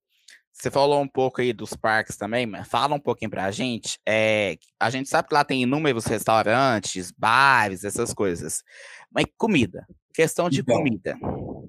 você 0.53 0.71
falou 0.71 1.01
um 1.01 1.09
pouco 1.09 1.41
aí 1.41 1.53
dos 1.55 1.73
parques 1.73 2.17
também, 2.17 2.45
mas 2.45 2.69
fala 2.69 2.95
um 2.95 3.01
pouquinho 3.01 3.31
pra 3.31 3.51
gente. 3.51 3.99
É, 4.07 4.57
a 4.79 4.91
gente 4.91 5.09
sabe 5.09 5.29
que 5.29 5.35
lá 5.35 5.43
tem 5.43 5.63
inúmeros 5.63 6.05
restaurantes, 6.05 7.11
bares, 7.11 7.83
essas 7.83 8.13
coisas. 8.13 8.63
Mas 9.11 9.25
comida, 9.39 9.87
questão 10.13 10.51
de 10.51 10.61
Então, 10.61 10.77
comida. 10.77 11.17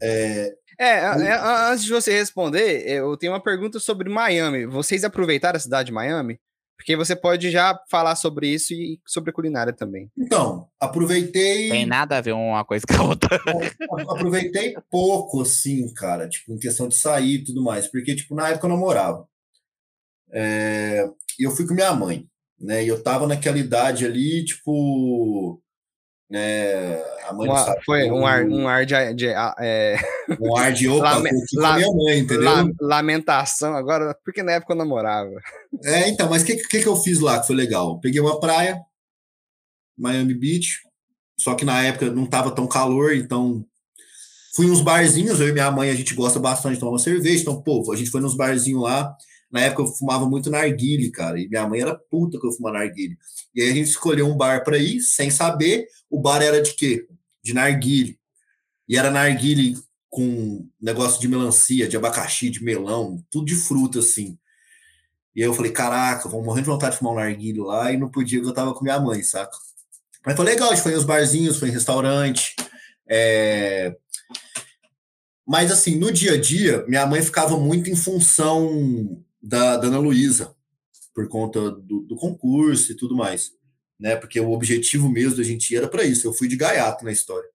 É, 0.03 0.53
É, 0.79 0.89
é, 0.99 1.39
antes 1.71 1.83
de 1.83 1.91
você 1.91 2.11
responder, 2.11 2.87
eu 2.87 3.15
tenho 3.17 3.33
uma 3.33 3.41
pergunta 3.43 3.79
sobre 3.79 4.09
Miami. 4.09 4.65
Vocês 4.65 5.03
aproveitaram 5.03 5.57
a 5.57 5.59
cidade 5.59 5.87
de 5.87 5.93
Miami? 5.93 6.39
Porque 6.77 6.95
você 6.95 7.15
pode 7.15 7.51
já 7.51 7.79
falar 7.91 8.15
sobre 8.15 8.47
isso 8.47 8.73
e 8.73 8.99
sobre 9.05 9.29
a 9.29 9.33
culinária 9.33 9.71
também. 9.71 10.09
então, 10.17 10.67
aproveitei. 10.79 11.69
Tem 11.69 11.85
nada 11.85 12.17
a 12.17 12.21
ver 12.21 12.31
uma 12.31 12.65
coisa 12.65 12.83
com 12.87 12.95
a 12.95 13.07
outra. 13.07 13.39
aproveitei 14.09 14.75
pouco, 14.89 15.41
assim, 15.43 15.93
cara, 15.93 16.27
tipo, 16.27 16.51
em 16.51 16.57
questão 16.57 16.87
de 16.87 16.95
sair 16.95 17.35
e 17.35 17.43
tudo 17.43 17.61
mais, 17.63 17.85
porque, 17.87 18.15
tipo, 18.15 18.33
na 18.33 18.49
época 18.49 18.65
eu 18.65 18.71
namorava. 18.71 19.27
É, 20.33 21.07
E 21.39 21.43
eu 21.45 21.51
fui 21.51 21.67
com 21.67 21.75
minha 21.75 21.93
mãe, 21.93 22.25
né? 22.59 22.83
E 22.83 22.87
eu 22.87 23.03
tava 23.03 23.27
naquela 23.27 23.59
idade 23.59 24.03
ali, 24.05 24.43
tipo. 24.43 25.61
Né? 26.31 26.95
A 27.27 27.33
mãe 27.33 27.49
Uma- 27.49 27.75
foi 27.85 28.09
um 28.09 28.25
ar, 28.25 28.45
um 28.45 28.67
ar 28.67 28.85
de, 28.85 29.13
de- 29.13 29.27
é, 29.59 29.97
um 30.39 30.55
ar 30.55 30.71
de 30.71 30.87
opa, 30.87 31.15
Lame- 31.15 31.29
la- 31.55 31.75
minha 31.75 31.91
mãe, 31.91 32.19
entendeu? 32.19 32.43
la- 32.49 32.65
lamentação 32.79 33.75
agora, 33.75 34.15
porque 34.23 34.41
na 34.41 34.53
época 34.53 34.71
eu 34.73 34.77
namorava. 34.77 35.29
É, 35.83 36.07
então, 36.07 36.29
mas 36.29 36.41
o 36.41 36.45
que, 36.45 36.55
que, 36.55 36.79
que 36.81 36.87
eu 36.87 36.95
fiz 36.95 37.19
lá 37.19 37.39
que 37.39 37.47
foi 37.47 37.55
legal? 37.55 37.99
Peguei 37.99 38.21
uma 38.21 38.39
praia, 38.39 38.79
Miami 39.97 40.33
Beach, 40.33 40.79
só 41.39 41.53
que 41.53 41.65
na 41.65 41.83
época 41.83 42.09
não 42.09 42.25
tava 42.25 42.51
tão 42.51 42.65
calor, 42.65 43.13
então 43.13 43.63
fui 44.55 44.69
uns 44.69 44.81
barzinhos, 44.81 45.39
eu 45.41 45.49
e 45.49 45.53
minha 45.53 45.69
mãe, 45.71 45.89
a 45.89 45.95
gente 45.95 46.13
gosta 46.15 46.39
bastante 46.39 46.75
de 46.75 46.79
tomar 46.79 46.93
uma 46.93 46.99
cerveja, 46.99 47.41
então, 47.41 47.61
pô, 47.61 47.91
a 47.91 47.95
gente 47.95 48.09
foi 48.09 48.21
nos 48.21 48.35
barzinhos 48.35 48.81
lá, 48.81 49.13
na 49.51 49.61
época 49.61 49.83
eu 49.83 49.87
fumava 49.87 50.25
muito 50.27 50.49
narguile, 50.49 51.11
cara, 51.11 51.39
e 51.39 51.47
minha 51.49 51.67
mãe 51.67 51.81
era 51.81 51.93
puta 51.95 52.39
que 52.39 52.47
eu 52.47 52.51
fumava 52.51 52.79
narguile. 52.79 53.17
E 53.53 53.61
aí 53.61 53.71
a 53.71 53.73
gente 53.73 53.89
escolheu 53.89 54.27
um 54.27 54.37
bar 54.37 54.63
para 54.63 54.77
ir, 54.77 55.01
sem 55.01 55.29
saber, 55.29 55.87
o 56.09 56.19
bar 56.21 56.41
era 56.41 56.61
de 56.61 56.73
quê? 56.73 57.05
De 57.43 57.53
narguile. 57.53 58.17
E 58.87 58.97
era 58.97 59.11
narguile 59.11 59.77
com 60.09 60.67
negócio 60.79 61.19
de 61.19 61.27
melancia, 61.27 61.87
de 61.87 61.97
abacaxi, 61.97 62.49
de 62.49 62.63
melão, 62.63 63.23
tudo 63.29 63.45
de 63.45 63.55
fruta, 63.55 63.99
assim. 63.99 64.37
E 65.35 65.41
aí 65.41 65.47
eu 65.47 65.53
falei, 65.53 65.71
caraca, 65.71 66.27
vou 66.27 66.43
morrer 66.43 66.61
de 66.61 66.67
vontade 66.67 66.93
de 66.93 66.99
fumar 66.99 67.13
um 67.13 67.17
narguilho 67.17 67.63
lá 67.63 67.91
e 67.91 67.97
não 67.97 68.09
podia 68.09 68.39
porque 68.39 68.49
eu 68.49 68.55
tava 68.55 68.73
com 68.73 68.83
minha 68.83 68.99
mãe, 68.99 69.23
saca? 69.23 69.55
Mas 70.25 70.35
foi 70.35 70.45
legal, 70.45 70.69
a 70.69 70.75
gente 70.75 70.83
foi 70.83 70.93
nos 70.93 71.05
barzinhos, 71.05 71.57
foi 71.57 71.69
em 71.69 71.71
restaurante. 71.71 72.55
é, 73.07 73.95
Mas 75.47 75.71
assim, 75.71 75.95
no 75.95 76.11
dia 76.11 76.33
a 76.33 76.41
dia, 76.41 76.85
minha 76.87 77.05
mãe 77.05 77.21
ficava 77.21 77.57
muito 77.57 77.89
em 77.89 77.95
função 77.95 79.23
da, 79.41 79.77
da 79.77 79.87
Ana 79.87 79.99
Luísa, 79.99 80.55
por 81.13 81.27
conta 81.27 81.71
do, 81.71 82.01
do 82.01 82.15
concurso 82.15 82.91
e 82.91 82.95
tudo 82.95 83.15
mais. 83.15 83.51
Né? 83.99 84.15
Porque 84.15 84.39
o 84.39 84.51
objetivo 84.51 85.09
mesmo 85.09 85.37
da 85.37 85.43
gente 85.43 85.75
era 85.75 85.87
para 85.87 86.03
isso. 86.03 86.27
Eu 86.27 86.33
fui 86.33 86.47
de 86.47 86.55
gaiato 86.55 87.05
na 87.05 87.11
história. 87.11 87.49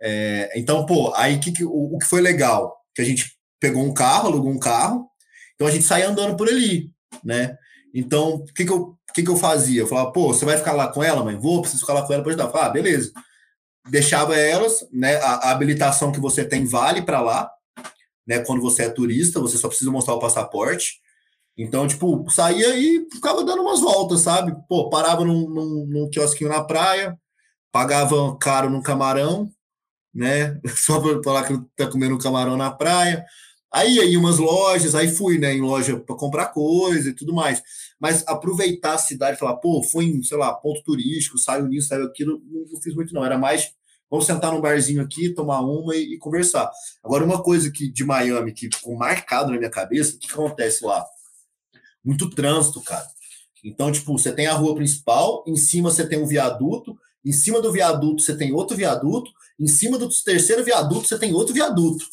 É, 0.00 0.52
então, 0.58 0.84
pô, 0.84 1.12
aí 1.14 1.38
que, 1.38 1.52
que- 1.52 1.64
o, 1.64 1.94
o 1.94 1.98
que 1.98 2.06
foi 2.06 2.20
legal? 2.20 2.76
Que 2.94 3.02
a 3.02 3.04
gente 3.04 3.36
pegou 3.60 3.82
um 3.84 3.94
carro, 3.94 4.28
alugou 4.28 4.50
um 4.50 4.58
carro, 4.58 5.08
então 5.54 5.66
a 5.66 5.70
gente 5.70 5.84
saía 5.84 6.08
andando 6.08 6.36
por 6.36 6.48
ali, 6.48 6.90
né? 7.24 7.56
Então, 7.94 8.34
o 8.36 8.44
que 8.44 8.64
que 8.66 8.70
eu, 8.70 8.98
que 9.14 9.22
que 9.22 9.30
eu 9.30 9.36
fazia? 9.36 9.80
Eu 9.82 9.86
falava, 9.86 10.12
pô, 10.12 10.28
você 10.34 10.44
vai 10.44 10.58
ficar 10.58 10.72
lá 10.74 10.88
com 10.92 11.02
ela, 11.02 11.24
mãe? 11.24 11.38
Vou, 11.38 11.62
preciso 11.62 11.80
ficar 11.80 11.94
lá 11.94 12.06
com 12.06 12.12
ela 12.12 12.22
para 12.22 12.30
ajudar. 12.32 12.44
Eu 12.44 12.50
falava, 12.50 12.70
ah, 12.70 12.72
beleza. 12.72 13.12
Deixava 13.88 14.36
elas, 14.36 14.86
né? 14.92 15.16
A, 15.16 15.34
a 15.48 15.50
habilitação 15.52 16.12
que 16.12 16.20
você 16.20 16.44
tem 16.44 16.66
vale 16.66 17.00
para 17.02 17.20
lá, 17.22 17.50
né? 18.26 18.40
Quando 18.40 18.60
você 18.62 18.84
é 18.84 18.90
turista, 18.90 19.40
você 19.40 19.56
só 19.56 19.68
precisa 19.68 19.90
mostrar 19.90 20.14
o 20.14 20.18
passaporte. 20.18 21.00
Então, 21.56 21.86
tipo, 21.86 22.28
saía 22.30 22.76
e 22.76 23.06
ficava 23.12 23.44
dando 23.44 23.62
umas 23.62 23.80
voltas, 23.80 24.20
sabe? 24.20 24.54
Pô, 24.68 24.90
parava 24.90 25.24
num, 25.24 25.48
num, 25.48 25.86
num 25.86 26.10
quiosquinho 26.10 26.50
na 26.50 26.62
praia, 26.62 27.18
pagava 27.72 28.36
caro 28.38 28.68
num 28.70 28.82
camarão, 28.82 29.50
né? 30.14 30.60
Só 30.76 31.00
para 31.00 31.22
falar 31.22 31.46
que 31.46 31.58
tá 31.76 31.90
comendo 31.90 32.14
um 32.14 32.18
camarão 32.18 32.56
na 32.56 32.70
praia. 32.70 33.24
Aí 33.72 33.98
aí 34.00 34.16
umas 34.16 34.38
lojas, 34.38 34.94
aí 34.94 35.08
fui, 35.08 35.38
né, 35.38 35.52
em 35.52 35.60
loja 35.60 35.98
para 36.00 36.16
comprar 36.16 36.46
coisa 36.46 37.10
e 37.10 37.14
tudo 37.14 37.34
mais. 37.34 37.62
Mas 38.00 38.26
aproveitar 38.26 38.94
a 38.94 38.98
cidade, 38.98 39.38
falar, 39.38 39.56
pô, 39.56 39.82
fui 39.82 40.06
em, 40.06 40.22
sei 40.22 40.38
lá, 40.38 40.54
ponto 40.54 40.82
turístico, 40.82 41.38
saiu 41.38 41.66
nisso, 41.66 41.88
saiu 41.88 42.06
aquilo, 42.06 42.40
não, 42.50 42.64
não 42.72 42.80
fiz 42.80 42.94
muito 42.94 43.12
não. 43.12 43.24
Era 43.24 43.36
mais, 43.36 43.70
vamos 44.10 44.26
sentar 44.26 44.52
num 44.52 44.60
barzinho 44.60 45.02
aqui, 45.02 45.30
tomar 45.30 45.60
uma 45.60 45.94
e, 45.96 46.14
e 46.14 46.18
conversar. 46.18 46.70
Agora, 47.02 47.24
uma 47.24 47.42
coisa 47.42 47.70
que 47.70 47.90
de 47.90 48.04
Miami 48.04 48.52
que 48.52 48.68
ficou 48.74 48.96
marcado 48.96 49.50
na 49.50 49.58
minha 49.58 49.70
cabeça, 49.70 50.16
o 50.16 50.18
que, 50.18 50.30
acontece 50.30 50.84
lá? 50.84 51.04
Muito 52.04 52.30
trânsito, 52.30 52.80
cara. 52.82 53.06
Então, 53.64 53.90
tipo, 53.90 54.16
você 54.16 54.32
tem 54.32 54.46
a 54.46 54.54
rua 54.54 54.74
principal, 54.74 55.42
em 55.46 55.56
cima 55.56 55.90
você 55.90 56.06
tem 56.06 56.22
um 56.22 56.26
viaduto, 56.26 56.96
em 57.24 57.32
cima 57.32 57.60
do 57.60 57.72
viaduto 57.72 58.22
você 58.22 58.36
tem 58.36 58.52
outro 58.52 58.76
viaduto, 58.76 59.30
em 59.58 59.66
cima 59.66 59.98
do 59.98 60.08
terceiro 60.24 60.62
viaduto 60.64 61.08
você 61.08 61.18
tem 61.18 61.34
outro 61.34 61.52
viaduto. 61.52 62.04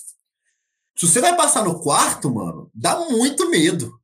Se 0.97 1.07
você 1.07 1.21
vai 1.21 1.35
passar 1.35 1.63
no 1.63 1.79
quarto, 1.79 2.33
mano, 2.33 2.69
dá 2.73 2.99
muito 3.09 3.49
medo. 3.49 3.99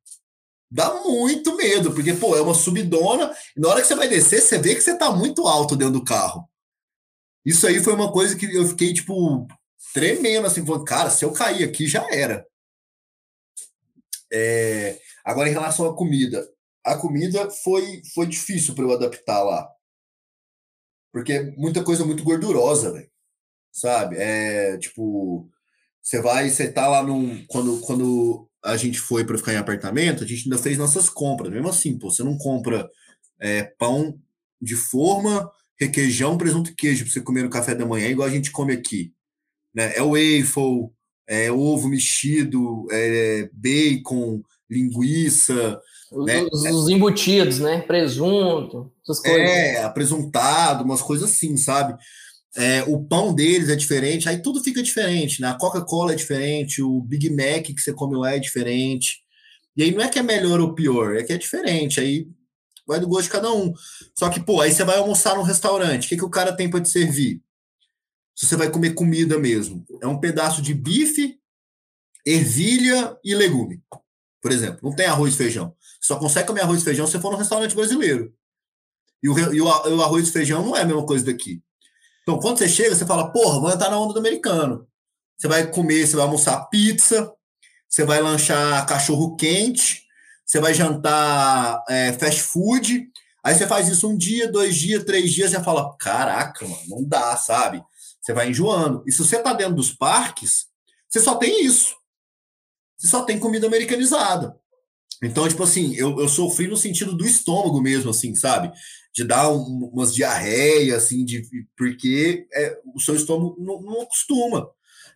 Dá 0.71 1.01
muito 1.03 1.55
medo, 1.55 1.91
porque, 1.93 2.13
pô, 2.13 2.35
é 2.35 2.41
uma 2.41 2.53
subidona, 2.53 3.35
e 3.57 3.59
na 3.59 3.69
hora 3.69 3.81
que 3.81 3.87
você 3.87 3.95
vai 3.95 4.07
descer, 4.07 4.39
você 4.39 4.59
vê 4.59 4.75
que 4.75 4.81
você 4.81 4.95
tá 4.95 5.11
muito 5.11 5.47
alto 5.47 5.75
dentro 5.75 5.93
do 5.93 6.03
carro. 6.03 6.47
Isso 7.49 7.65
aí 7.65 7.83
foi 7.83 7.93
uma 7.93 8.11
coisa 8.11 8.35
que 8.35 8.45
eu 8.45 8.67
fiquei, 8.67 8.93
tipo, 8.93 9.47
tremendo, 9.93 10.45
assim, 10.45 10.65
falando, 10.65 10.85
cara, 10.85 11.09
se 11.09 11.25
eu 11.25 11.31
cair 11.33 11.63
aqui, 11.63 11.87
já 11.87 12.05
era. 12.11 12.45
É, 14.31 14.99
Agora, 15.29 15.47
em 15.47 15.53
relação 15.53 15.85
à 15.85 15.95
comida, 15.95 16.43
a 16.83 16.97
comida 16.97 17.49
foi, 17.51 18.01
foi 18.15 18.25
difícil 18.25 18.73
para 18.73 18.83
eu 18.83 18.91
adaptar 18.91 19.43
lá. 19.43 19.69
Porque 21.11 21.33
é 21.33 21.51
muita 21.51 21.83
coisa 21.83 22.03
muito 22.03 22.23
gordurosa, 22.23 22.91
velho. 22.91 23.09
Sabe? 23.71 24.15
É 24.17 24.75
tipo, 24.79 25.47
você 26.01 26.19
vai, 26.19 26.49
você 26.49 26.71
tá 26.71 26.87
lá 26.87 27.03
num. 27.03 27.45
Quando, 27.45 27.79
quando 27.81 28.49
a 28.63 28.75
gente 28.75 28.99
foi 28.99 29.23
para 29.23 29.37
ficar 29.37 29.53
em 29.53 29.57
apartamento, 29.57 30.23
a 30.23 30.27
gente 30.27 30.45
ainda 30.45 30.57
fez 30.57 30.79
nossas 30.79 31.09
compras. 31.09 31.51
Mesmo 31.51 31.69
assim, 31.69 31.97
pô, 31.99 32.09
você 32.09 32.23
não 32.23 32.35
compra 32.35 32.89
é, 33.39 33.63
pão 33.77 34.19
de 34.59 34.75
forma, 34.75 35.51
requeijão, 35.79 36.37
presunto 36.37 36.71
e 36.71 36.75
queijo 36.75 37.03
para 37.05 37.13
você 37.13 37.21
comer 37.21 37.43
no 37.43 37.49
café 37.49 37.73
da 37.73 37.85
manhã, 37.85 38.07
igual 38.07 38.27
a 38.27 38.31
gente 38.31 38.51
come 38.51 38.73
aqui. 38.73 39.11
Né? 39.73 39.93
É 39.95 40.01
waffle, 40.01 40.89
é 41.27 41.51
ovo 41.51 41.87
mexido, 41.87 42.87
é 42.91 43.49
bacon, 43.53 44.41
linguiça, 44.69 45.79
Os, 46.11 46.25
né? 46.25 46.43
os- 46.51 46.63
os 46.65 46.89
embutidos, 46.89 47.59
né? 47.59 47.81
Presunto, 47.81 48.91
essas 49.03 49.19
coisas. 49.21 49.39
É, 49.49 49.83
apresentado, 49.83 50.83
umas 50.83 51.01
coisas 51.01 51.31
assim, 51.31 51.55
sabe? 51.55 51.95
É, 52.57 52.83
o 52.87 53.03
pão 53.03 53.33
deles 53.33 53.69
é 53.69 53.75
diferente, 53.75 54.27
aí 54.27 54.41
tudo 54.41 54.63
fica 54.63 54.81
diferente, 54.81 55.39
né? 55.41 55.49
A 55.49 55.53
Coca-Cola 55.57 56.13
é 56.13 56.15
diferente, 56.15 56.81
o 56.81 56.99
Big 57.01 57.29
Mac 57.29 57.63
que 57.63 57.79
você 57.79 57.93
come 57.93 58.17
lá 58.17 58.33
é 58.35 58.39
diferente. 58.39 59.19
E 59.77 59.83
aí 59.83 59.91
não 59.91 60.01
é 60.03 60.09
que 60.09 60.17
é 60.19 60.23
melhor 60.23 60.59
ou 60.59 60.73
pior, 60.73 61.15
é 61.15 61.23
que 61.23 61.31
é 61.31 61.37
diferente, 61.37 61.99
aí 62.01 62.27
vai 62.89 62.99
do 62.99 63.07
gosto 63.07 63.25
de 63.25 63.29
cada 63.29 63.53
um. 63.53 63.71
Só 64.17 64.29
que, 64.29 64.39
pô, 64.39 64.59
aí 64.59 64.71
você 64.71 64.83
vai 64.83 64.97
almoçar 64.97 65.35
num 65.35 65.43
restaurante, 65.43 66.05
o 66.05 66.09
que, 66.09 66.17
que 66.17 66.25
o 66.25 66.29
cara 66.29 66.51
tem 66.51 66.69
para 66.69 66.81
te 66.81 66.89
servir? 66.89 67.41
Se 68.35 68.47
você 68.47 68.55
vai 68.55 68.69
comer 68.69 68.95
comida 68.95 69.37
mesmo, 69.37 69.85
é 70.01 70.07
um 70.07 70.19
pedaço 70.19 70.61
de 70.61 70.73
bife, 70.73 71.39
ervilha 72.25 73.15
e 73.23 73.35
legume, 73.35 73.81
por 74.41 74.51
exemplo. 74.51 74.79
Não 74.81 74.95
tem 74.95 75.05
arroz 75.05 75.33
e 75.33 75.37
feijão. 75.37 75.75
Só 76.01 76.17
consegue 76.17 76.47
comer 76.47 76.61
arroz 76.61 76.81
e 76.81 76.85
feijão 76.85 77.05
se 77.05 77.19
for 77.19 77.31
num 77.31 77.37
restaurante 77.37 77.75
brasileiro. 77.75 78.33
E 79.21 79.29
o, 79.29 79.37
e 79.53 79.61
o 79.61 80.01
arroz 80.01 80.27
e 80.27 80.31
feijão 80.31 80.65
não 80.65 80.75
é 80.75 80.81
a 80.81 80.85
mesma 80.85 81.05
coisa 81.05 81.25
daqui. 81.25 81.61
Então, 82.23 82.39
quando 82.39 82.57
você 82.57 82.69
chega, 82.69 82.95
você 82.95 83.05
fala, 83.05 83.31
porra, 83.31 83.59
vou 83.59 83.71
entrar 83.71 83.89
na 83.89 83.99
onda 83.99 84.13
do 84.13 84.19
americano. 84.19 84.87
Você 85.37 85.47
vai 85.47 85.69
comer, 85.69 86.07
você 86.07 86.15
vai 86.15 86.25
almoçar 86.25 86.65
pizza, 86.69 87.31
você 87.87 88.03
vai 88.03 88.21
lanchar 88.21 88.85
cachorro 88.85 89.35
quente, 89.35 90.08
você 90.49 90.59
vai 90.59 90.73
jantar 90.73 91.83
é, 91.87 92.11
fast 92.13 92.41
food. 92.41 93.07
Aí 93.43 93.53
você 93.53 93.67
faz 93.67 93.87
isso 93.87 94.09
um 94.09 94.17
dia, 94.17 94.51
dois 94.51 94.75
dias, 94.75 95.03
três 95.03 95.31
dias, 95.31 95.51
você 95.51 95.63
fala, 95.63 95.95
caraca, 95.97 96.67
mano, 96.67 96.81
não 96.87 97.03
dá, 97.03 97.37
sabe? 97.37 97.83
Você 98.19 98.33
vai 98.33 98.49
enjoando. 98.49 99.03
E 99.07 99.11
se 99.11 99.19
você 99.19 99.37
tá 99.37 99.53
dentro 99.53 99.75
dos 99.75 99.93
parques, 99.93 100.65
você 101.07 101.19
só 101.19 101.35
tem 101.35 101.63
isso. 101.63 101.95
Você 102.97 103.07
só 103.07 103.21
tem 103.23 103.37
comida 103.37 103.67
americanizada. 103.67 104.57
Então, 105.23 105.47
tipo 105.47 105.61
assim, 105.63 105.93
eu, 105.95 106.19
eu 106.19 106.27
sofri 106.27 106.67
no 106.67 106.75
sentido 106.75 107.13
do 107.15 107.25
estômago 107.25 107.79
mesmo, 107.79 108.09
assim, 108.09 108.33
sabe? 108.33 108.71
De 109.13 109.23
dar 109.23 109.51
um- 109.51 109.89
umas 109.93 110.15
diarreias, 110.15 111.03
assim, 111.03 111.23
de, 111.23 111.43
porque 111.77 112.47
é, 112.53 112.75
o 112.95 112.99
seu 112.99 113.15
estômago 113.15 113.55
não, 113.59 113.81
não 113.81 114.01
acostuma, 114.01 114.67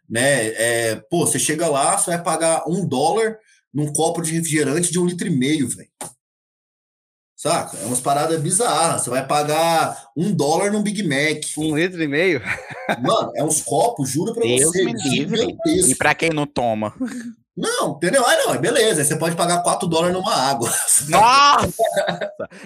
né? 0.07 0.47
É, 0.49 0.95
pô, 1.09 1.25
você 1.25 1.39
chega 1.39 1.67
lá, 1.67 1.97
você 1.97 2.11
vai 2.11 2.23
pagar 2.23 2.63
um 2.69 2.85
dólar 2.87 3.39
num 3.73 3.91
copo 3.91 4.21
de 4.21 4.31
refrigerante 4.33 4.91
de 4.91 4.99
um 4.99 5.05
litro 5.05 5.27
e 5.27 5.31
meio, 5.31 5.67
velho. 5.67 5.89
Saca? 7.35 7.77
É 7.77 7.85
umas 7.85 7.99
paradas 7.99 8.39
bizarras. 8.39 9.01
Você 9.01 9.09
vai 9.09 9.27
pagar 9.27 10.11
um 10.15 10.31
dólar 10.31 10.71
num 10.71 10.81
Big 10.81 11.03
Mac. 11.03 11.43
Um 11.57 11.75
litro 11.75 12.01
e 12.01 12.07
meio? 12.07 12.41
Mano, 13.01 13.33
é 13.35 13.43
uns 13.43 13.59
copos, 13.59 14.09
juro 14.09 14.33
pra 14.33 14.43
Deus 14.43 14.71
você. 14.71 14.85
me 14.85 14.93
livre. 14.93 15.57
E 15.65 15.93
pra 15.95 16.15
quem 16.15 16.29
não 16.29 16.45
toma? 16.45 16.93
Não, 17.55 17.97
entendeu? 17.97 18.25
Ah, 18.25 18.37
não, 18.37 18.57
beleza. 18.61 19.01
Aí 19.01 19.05
você 19.05 19.17
pode 19.17 19.35
pagar 19.35 19.61
4 19.61 19.87
dólares 19.87 20.15
numa 20.15 20.33
água. 20.33 20.71
Nossa! 21.09 21.73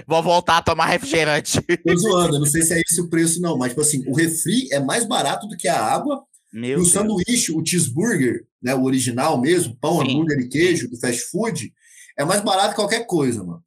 Vou 0.06 0.22
voltar 0.22 0.58
a 0.58 0.62
tomar 0.62 0.86
refrigerante. 0.86 1.60
Tô 1.60 1.98
zoando, 1.98 2.36
eu 2.36 2.40
não 2.40 2.46
sei 2.46 2.62
se 2.62 2.74
é 2.74 2.80
esse 2.80 3.02
o 3.02 3.10
preço, 3.10 3.42
não, 3.42 3.58
mas, 3.58 3.70
tipo 3.70 3.82
assim, 3.82 4.04
o 4.08 4.16
refri 4.16 4.72
é 4.72 4.80
mais 4.80 5.06
barato 5.06 5.48
do 5.48 5.58
que 5.58 5.68
a 5.68 5.78
água. 5.78 6.24
E 6.58 6.60
Meu 6.60 6.80
o 6.80 6.82
Deus. 6.82 6.92
sanduíche, 6.92 7.52
o 7.52 7.64
cheeseburger, 7.64 8.46
né, 8.62 8.74
o 8.74 8.84
original 8.84 9.40
mesmo, 9.40 9.78
pão, 9.80 10.00
Sim. 10.00 10.10
hambúrguer 10.10 10.40
e 10.40 10.50
queijo 10.50 10.90
do 10.90 11.00
fast 11.00 11.22
food, 11.30 11.72
é 12.18 12.26
mais 12.26 12.42
barato 12.42 12.70
que 12.70 12.76
qualquer 12.76 13.06
coisa, 13.06 13.44
mano. 13.44 13.64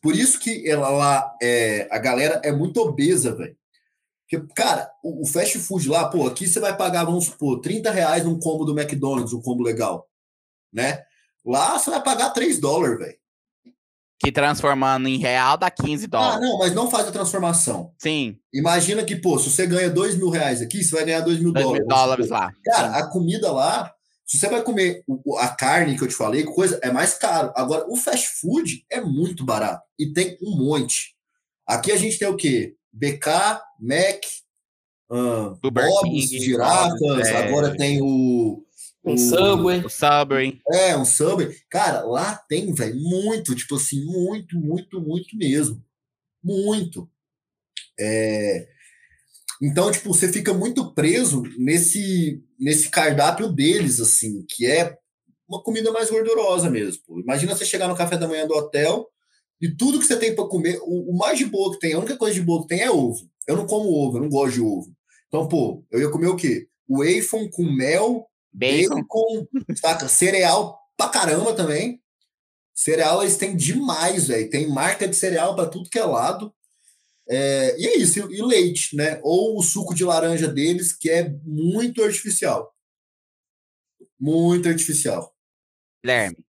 Por 0.00 0.14
isso 0.14 0.38
que 0.38 0.68
ela 0.68 0.88
lá, 0.88 1.36
é, 1.42 1.88
a 1.90 1.98
galera 1.98 2.40
é 2.44 2.52
muito 2.52 2.78
obesa, 2.80 3.34
velho. 3.34 3.56
Porque, 4.22 4.46
cara, 4.54 4.88
o, 5.02 5.22
o 5.22 5.26
fast 5.26 5.58
food 5.58 5.88
lá, 5.88 6.08
pô, 6.08 6.28
aqui 6.28 6.46
você 6.46 6.60
vai 6.60 6.76
pagar, 6.76 7.04
vamos 7.04 7.24
supor, 7.24 7.60
30 7.60 7.90
reais 7.90 8.24
num 8.24 8.38
combo 8.38 8.64
do 8.64 8.78
McDonald's, 8.78 9.32
um 9.32 9.42
combo 9.42 9.64
legal, 9.64 10.08
né? 10.72 11.02
Lá 11.44 11.76
você 11.76 11.90
vai 11.90 12.02
pagar 12.02 12.30
3 12.30 12.60
dólares, 12.60 12.98
velho. 12.98 13.17
Que 14.20 14.32
transformando 14.32 15.06
em 15.08 15.16
real 15.16 15.56
dá 15.56 15.70
15 15.70 16.06
Ah, 16.06 16.08
dólares. 16.08 16.40
não, 16.48 16.58
mas 16.58 16.74
não 16.74 16.90
faz 16.90 17.06
a 17.06 17.12
transformação. 17.12 17.92
Sim, 17.98 18.36
Imagina 18.52 19.04
que, 19.04 19.14
pô, 19.14 19.38
se 19.38 19.50
você 19.50 19.66
ganha 19.66 19.88
2 19.88 20.16
mil 20.16 20.28
reais 20.30 20.60
aqui, 20.60 20.82
você 20.82 20.94
vai 20.96 21.04
ganhar 21.04 21.20
2 21.20 21.38
mil 21.38 21.52
2 21.52 21.64
dólares. 21.64 21.86
dólares 21.88 22.28
lá. 22.28 22.52
Cara, 22.64 22.96
a 22.96 23.06
comida 23.08 23.52
lá, 23.52 23.92
se 24.26 24.38
você 24.38 24.48
vai 24.48 24.62
comer 24.62 25.04
a 25.38 25.48
carne 25.48 25.96
que 25.96 26.02
eu 26.02 26.08
te 26.08 26.14
falei, 26.14 26.42
coisa, 26.44 26.80
é 26.82 26.90
mais 26.90 27.14
caro. 27.14 27.52
Agora, 27.54 27.84
o 27.88 27.96
fast 27.96 28.26
food 28.40 28.84
é 28.90 29.00
muito 29.00 29.44
barato 29.44 29.82
e 29.98 30.12
tem 30.12 30.36
um 30.42 30.56
monte. 30.56 31.14
Aqui 31.66 31.92
a 31.92 31.96
gente 31.96 32.18
tem 32.18 32.26
o 32.26 32.36
quê? 32.36 32.74
BK, 32.92 33.60
Mac, 33.80 34.22
Burger 35.08 35.88
Bob's, 35.88 36.28
Girafas, 36.30 37.28
é. 37.28 37.36
agora 37.48 37.76
tem 37.76 38.00
o. 38.02 38.64
Um 39.10 39.14
o- 39.14 39.18
Subway. 39.18 39.84
O 39.84 39.88
Subway. 39.88 40.60
É, 40.72 40.96
um 40.96 41.04
Subway. 41.04 41.54
Cara, 41.70 42.02
lá 42.04 42.36
tem, 42.48 42.72
velho, 42.72 42.96
muito, 42.96 43.54
tipo 43.54 43.76
assim, 43.76 44.04
muito, 44.04 44.58
muito, 44.58 45.00
muito 45.00 45.36
mesmo. 45.36 45.82
Muito. 46.42 47.08
É, 47.98 48.66
Então, 49.60 49.90
tipo, 49.90 50.12
você 50.14 50.28
fica 50.32 50.54
muito 50.54 50.94
preso 50.94 51.42
nesse, 51.58 52.40
nesse 52.58 52.88
cardápio 52.90 53.50
deles, 53.52 53.98
assim, 54.00 54.44
que 54.48 54.64
é 54.66 54.96
uma 55.48 55.60
comida 55.62 55.90
mais 55.90 56.10
gordurosa 56.10 56.70
mesmo. 56.70 57.02
pô. 57.06 57.20
Imagina 57.20 57.56
você 57.56 57.64
chegar 57.64 57.88
no 57.88 57.96
café 57.96 58.16
da 58.16 58.28
manhã 58.28 58.46
do 58.46 58.54
hotel 58.54 59.08
e 59.60 59.68
tudo 59.68 59.98
que 59.98 60.04
você 60.04 60.16
tem 60.16 60.32
para 60.34 60.46
comer, 60.46 60.78
o, 60.82 61.10
o 61.12 61.16
mais 61.18 61.36
de 61.38 61.44
boa 61.46 61.72
que 61.72 61.80
tem, 61.80 61.94
a 61.94 61.98
única 61.98 62.16
coisa 62.16 62.34
de 62.34 62.42
boa 62.42 62.62
que 62.62 62.68
tem 62.68 62.82
é 62.82 62.90
ovo. 62.90 63.18
Eu 63.48 63.56
não 63.56 63.66
como 63.66 63.90
ovo, 63.92 64.18
eu 64.18 64.22
não 64.22 64.28
gosto 64.28 64.54
de 64.54 64.60
ovo. 64.60 64.94
Então, 65.26 65.48
pô, 65.48 65.84
eu 65.90 66.00
ia 66.00 66.10
comer 66.10 66.28
o 66.28 66.36
quê? 66.36 66.68
Waffle 66.88 67.50
com 67.50 67.64
mel, 67.64 68.27
Bacon. 68.52 69.02
bacon, 69.02 69.46
saca? 69.76 70.08
Cereal 70.08 70.78
pra 70.96 71.08
caramba 71.08 71.54
também. 71.54 72.02
Cereal 72.74 73.22
eles 73.22 73.36
têm 73.36 73.56
demais, 73.56 74.28
velho. 74.28 74.50
Tem 74.50 74.68
marca 74.68 75.06
de 75.06 75.16
cereal 75.16 75.54
pra 75.54 75.66
tudo 75.66 75.90
que 75.90 75.98
é 75.98 76.04
lado. 76.04 76.54
É, 77.28 77.78
e 77.78 77.86
é 77.86 77.98
isso, 77.98 78.18
e, 78.30 78.38
e 78.38 78.42
leite, 78.42 78.96
né? 78.96 79.20
Ou 79.22 79.58
o 79.58 79.62
suco 79.62 79.94
de 79.94 80.04
laranja 80.04 80.48
deles, 80.48 80.92
que 80.92 81.10
é 81.10 81.28
muito 81.44 82.02
artificial. 82.02 82.74
Muito 84.18 84.68
artificial. 84.68 85.34
Guilherme. 86.02 86.47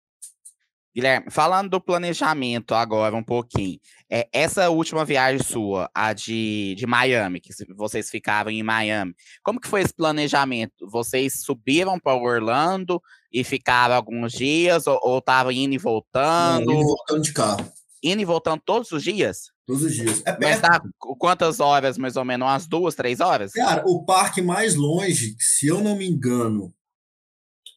Guilherme, 0.96 1.26
falando 1.30 1.68
do 1.68 1.78
planejamento 1.80 2.74
agora 2.74 3.14
um 3.14 3.22
pouquinho. 3.22 3.78
É, 4.10 4.26
essa 4.32 4.70
última 4.70 5.04
viagem 5.04 5.42
sua, 5.44 5.90
a 5.94 6.14
de, 6.14 6.74
de 6.74 6.86
Miami, 6.86 7.38
que 7.38 7.50
vocês 7.74 8.08
ficavam 8.08 8.50
em 8.50 8.62
Miami, 8.62 9.14
como 9.42 9.60
que 9.60 9.68
foi 9.68 9.82
esse 9.82 9.92
planejamento? 9.92 10.88
Vocês 10.90 11.42
subiram 11.44 12.00
para 12.00 12.16
Orlando 12.16 12.98
e 13.30 13.44
ficaram 13.44 13.94
alguns 13.94 14.32
dias, 14.32 14.86
ou 14.86 15.18
estavam 15.18 15.52
indo 15.52 15.74
e 15.74 15.76
Não, 15.76 15.82
voltando? 15.82 16.62
indo 16.72 16.80
e 16.80 16.84
voltando 16.84 17.20
de 17.22 17.32
carro. 17.34 17.72
Indo 18.02 18.22
e 18.22 18.24
voltando 18.24 18.62
todos 18.64 18.90
os 18.92 19.02
dias? 19.04 19.50
Todos 19.66 19.82
os 19.82 19.94
dias. 19.94 20.22
É 20.24 20.30
Mas 20.40 20.60
perto. 20.60 20.62
dá 20.62 20.80
qu- 20.98 21.14
quantas 21.16 21.60
horas, 21.60 21.98
mais 21.98 22.16
ou 22.16 22.24
menos? 22.24 22.46
Umas 22.48 22.66
duas, 22.66 22.94
três 22.94 23.20
horas? 23.20 23.52
Cara, 23.52 23.82
o 23.86 24.02
parque 24.04 24.40
mais 24.40 24.74
longe, 24.74 25.34
se 25.38 25.66
eu 25.66 25.82
não 25.82 25.96
me 25.96 26.08
engano, 26.08 26.72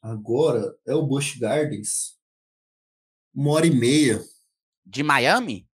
agora 0.02 0.74
é 0.88 0.94
o 0.96 1.06
Busch 1.06 1.38
Gardens. 1.38 2.18
Uma 3.34 3.52
hora 3.52 3.66
e 3.68 3.72
meia. 3.72 4.22
De 4.86 5.04
Miami? 5.04 5.68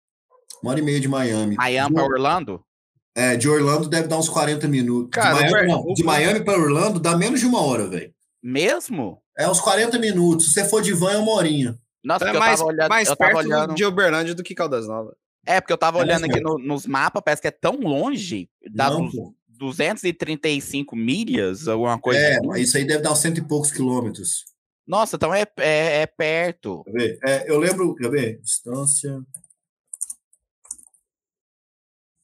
Uma 0.62 0.72
hora 0.72 0.80
e 0.80 0.84
meia 0.84 1.00
de 1.00 1.08
Miami. 1.08 1.56
Miami 1.56 1.90
De 1.90 1.94
para 1.94 2.04
Orlando? 2.06 2.64
É, 3.16 3.36
de 3.36 3.48
Orlando 3.48 3.88
deve 3.88 4.08
dar 4.08 4.18
uns 4.18 4.28
40 4.30 4.68
minutos. 4.68 5.10
Cara, 5.12 5.44
de 5.44 5.50
o 5.50 5.52
Miami, 5.52 5.68
não, 5.72 5.94
de 5.94 6.04
Miami 6.04 6.44
para 6.44 6.60
Orlando 6.60 7.00
dá 7.00 7.16
menos 7.16 7.40
de 7.40 7.46
uma 7.46 7.62
hora, 7.62 7.88
velho. 7.88 8.14
Mesmo? 8.42 9.22
É 9.38 9.48
uns 9.50 9.60
40 9.60 10.00
minutos. 10.00 10.48
Se 10.48 10.54
você 10.54 10.66
for 10.66 10.82
de 10.82 10.94
van, 10.94 11.12
é 11.12 11.18
uma 11.18 11.32
horinha. 11.32 11.78
Nossa, 12.04 12.26
Então 12.28 12.36
é 12.36 12.40
mais, 12.40 12.60
olhando. 12.62 12.90
mais 12.90 13.14
perto 13.16 13.32
do- 13.34 13.38
olhando... 13.38 13.76
de 13.76 13.86
Uberlândia 13.86 14.34
do 14.36 14.44
que 14.44 14.54
Caldas 14.56 14.88
Novas. 14.88 15.16
É, 15.46 15.62
porque 15.62 15.72
eu 15.74 15.78
tava 15.78 16.00
É 16.00 16.02
olhando 16.02 16.26
aqui 16.26 16.40
no- 16.40 16.58
nos 16.58 16.86
mapas, 16.88 17.22
parece 17.24 17.42
que 17.42 17.48
é 17.48 17.52
tão 17.52 17.76
longe, 17.80 18.50
dá 18.72 18.90
Não, 18.90 19.06
du- 19.06 19.12
pô. 19.12 19.36
235 19.48 20.96
milhas, 20.96 21.68
alguma 21.68 21.98
coisa. 22.00 22.20
É, 22.20 22.38
assim. 22.38 22.48
mas 22.48 22.62
isso 22.68 22.78
aí 22.78 22.86
deve 22.86 23.02
dar 23.04 23.12
uns 23.12 23.20
cento 23.20 23.38
e 23.38 23.48
poucos 23.48 23.72
quilômetros. 23.72 24.46
Nossa, 24.86 25.16
então 25.16 25.34
é, 25.34 25.46
é, 25.58 26.02
é 26.02 26.06
perto. 26.06 26.84
Quer 26.84 26.92
ver? 26.92 27.20
É, 27.26 27.50
eu 27.50 27.58
lembro, 27.58 27.96
quer 27.96 28.10
ver? 28.10 28.42
Distância. 28.42 29.22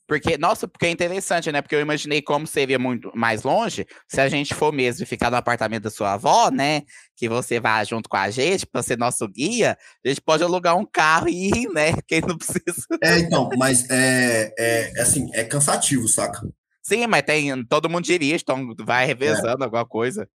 Porque, 0.10 0.40
nossa, 0.40 0.68
porque 0.68 0.88
é 0.88 0.90
interessante, 0.90 1.52
né? 1.52 1.62
Porque 1.62 1.76
eu 1.76 1.80
imaginei 1.80 2.20
como 2.20 2.48
seria 2.48 2.80
muito 2.80 3.12
mais 3.14 3.44
longe 3.44 3.86
se 4.08 4.20
a 4.20 4.28
gente 4.28 4.56
for 4.56 4.74
mesmo 4.74 5.06
ficar 5.06 5.30
no 5.30 5.38
apartamento 5.38 5.84
da 5.84 5.92
sua 5.92 6.14
avó, 6.14 6.50
né? 6.50 6.82
Que 7.16 7.30
você 7.30 7.60
vá 7.60 7.84
junto 7.84 8.10
com 8.10 8.18
a 8.18 8.32
gente 8.32 8.66
para 8.66 8.82
ser 8.82 8.98
nosso 8.98 9.28
guia. 9.28 9.78
A 10.04 10.10
gente 10.10 10.20
pode 10.20 10.44
alugar 10.44 10.76
um 10.76 10.84
carro 10.84 11.30
e 11.30 11.50
ir, 11.50 11.70
né? 11.70 11.92
Quem 12.08 12.22
não 12.22 12.36
precisa. 12.36 12.88
É, 13.04 13.20
então, 13.20 13.50
mas 13.56 13.88
é, 13.88 14.52
é, 14.58 14.94
é 14.98 15.02
assim, 15.02 15.30
é 15.32 15.44
cansativo, 15.44 16.08
saca? 16.08 16.42
Sim, 16.82 17.06
mas 17.06 17.22
tem. 17.22 17.64
Todo 17.66 17.88
mundo 17.88 18.06
dirige, 18.06 18.42
então 18.42 18.74
vai 18.80 19.06
revezando 19.06 19.64
alguma 19.64 19.86
coisa. 19.86 20.28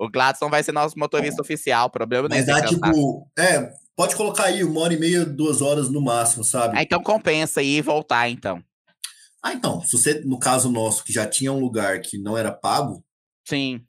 O 0.00 0.08
Gladson 0.08 0.48
vai 0.48 0.62
ser 0.62 0.72
nosso 0.72 0.98
motorista 0.98 1.42
oficial. 1.42 1.88
O 1.88 1.90
problema 1.90 2.26
não 2.26 2.34
é 2.34 2.38
Mas 2.38 2.46
dá 2.46 2.66
tipo. 2.66 3.30
É, 3.38 3.70
pode 3.94 4.16
colocar 4.16 4.44
aí 4.44 4.64
uma 4.64 4.80
hora 4.80 4.94
e 4.94 4.98
meia, 4.98 5.26
duas 5.26 5.60
horas 5.60 5.90
no 5.90 6.00
máximo, 6.00 6.42
sabe? 6.42 6.78
Ah, 6.78 6.82
então 6.82 7.02
compensa 7.02 7.62
ir 7.62 7.76
e 7.76 7.82
voltar, 7.82 8.30
então. 8.30 8.64
Ah, 9.42 9.52
então, 9.52 9.82
se 9.82 9.92
você, 9.92 10.22
no 10.24 10.38
caso 10.38 10.72
nosso, 10.72 11.04
que 11.04 11.12
já 11.12 11.26
tinha 11.26 11.52
um 11.52 11.60
lugar 11.60 12.00
que 12.00 12.16
não 12.16 12.36
era 12.36 12.50
pago, 12.50 13.04
Sim. 13.46 13.82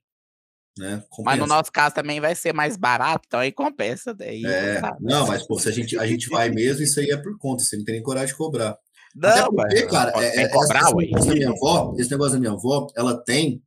né? 0.77 1.01
Mas 1.23 1.39
no 1.39 1.47
nosso 1.47 1.71
caso 1.71 1.95
também 1.95 2.19
vai 2.19 2.35
ser 2.35 2.53
mais 2.53 2.75
barato, 2.75 3.23
então 3.25 3.39
aí 3.39 3.53
compensa. 3.53 4.13
Daí, 4.13 4.45
É, 4.45 4.81
tá. 4.81 4.97
não, 4.99 5.25
mas 5.27 5.47
pô, 5.47 5.57
se 5.57 5.69
a 5.69 5.71
gente, 5.71 5.97
a 5.97 6.05
gente 6.05 6.27
vai 6.27 6.49
mesmo, 6.49 6.83
isso 6.83 6.99
aí 6.99 7.09
é 7.09 7.15
por 7.15 7.37
conta, 7.37 7.63
você 7.63 7.77
não 7.77 7.85
tem 7.85 7.95
nem 7.95 8.03
coragem 8.03 8.27
de 8.27 8.35
cobrar. 8.35 8.77
Até 9.17 9.41
Não, 9.41 9.47
porque, 9.53 9.81
mas 9.81 9.91
cara, 9.91 10.11
é, 10.21 10.41
é, 10.41 10.49
cobrar, 10.49 10.81
esse 10.81 10.95
negócio 10.95 11.27
da 11.29 11.35
minha 11.35 11.49
avó, 11.51 11.95
esse 11.97 12.11
negócio 12.11 12.33
da 12.33 12.39
minha 12.39 12.51
avó, 12.51 12.87
ela 12.97 13.23
tem, 13.23 13.63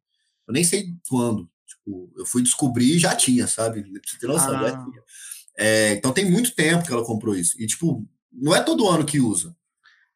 eu 0.47 0.53
nem 0.53 0.65
sei 0.65 0.89
quando, 1.09 1.49
eu 1.87 2.25
fui 2.27 2.43
descobrir 2.43 2.97
e 2.97 2.99
já 2.99 3.15
tinha, 3.15 3.47
sabe? 3.47 3.83
Pra 3.83 4.01
você 4.05 4.19
ter 4.19 4.27
noção, 4.27 4.53
já 4.53 4.69
Ah. 4.69 4.85
tinha. 4.85 5.03
É, 5.57 5.93
então 5.93 6.13
tem 6.13 6.29
muito 6.31 6.55
tempo 6.55 6.85
que 6.87 6.93
ela 6.93 7.05
comprou 7.05 7.35
isso. 7.37 7.61
E, 7.61 7.67
tipo, 7.67 8.05
não 8.33 8.55
é 8.55 8.61
todo 8.63 8.89
ano 8.89 9.05
que 9.05 9.21
usa. 9.21 9.55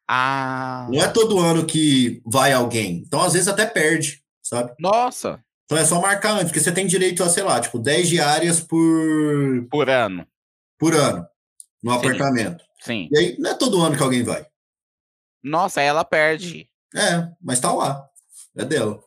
Ah, 0.07 0.87
Não 0.91 1.01
é 1.01 1.07
todo 1.07 1.37
ano 1.39 1.65
que 1.65 2.21
vai 2.25 2.51
alguém. 2.51 3.03
Então, 3.05 3.21
às 3.21 3.33
vezes, 3.33 3.47
até 3.47 3.65
perde, 3.65 4.23
sabe? 4.41 4.73
nossa, 4.79 5.43
Então 5.65 5.77
é 5.77 5.85
só 5.85 6.01
marcar 6.01 6.31
antes, 6.31 6.45
porque 6.47 6.59
você 6.59 6.71
tem 6.71 6.87
direito 6.87 7.23
a, 7.23 7.29
sei 7.29 7.43
lá, 7.43 7.61
tipo, 7.61 7.77
10 7.77 8.09
diárias 8.09 8.59
por, 8.59 9.67
por 9.69 9.87
ano. 9.87 10.25
por 10.79 10.95
ano 10.95 11.27
no 11.83 11.91
Sim. 11.91 11.97
apartamento. 11.97 12.63
Sim. 12.81 13.07
E 13.11 13.17
aí, 13.17 13.35
não 13.37 13.51
é 13.51 13.53
todo 13.53 13.79
ano 13.81 13.95
que 13.95 14.01
alguém 14.01 14.23
vai. 14.23 14.45
Nossa, 15.43 15.79
aí 15.79 15.85
ela 15.87 16.03
perde. 16.03 16.67
É, 16.95 17.29
mas 17.39 17.59
tá 17.59 17.71
lá. 17.71 18.03
É 18.57 18.65
dela. 18.65 18.99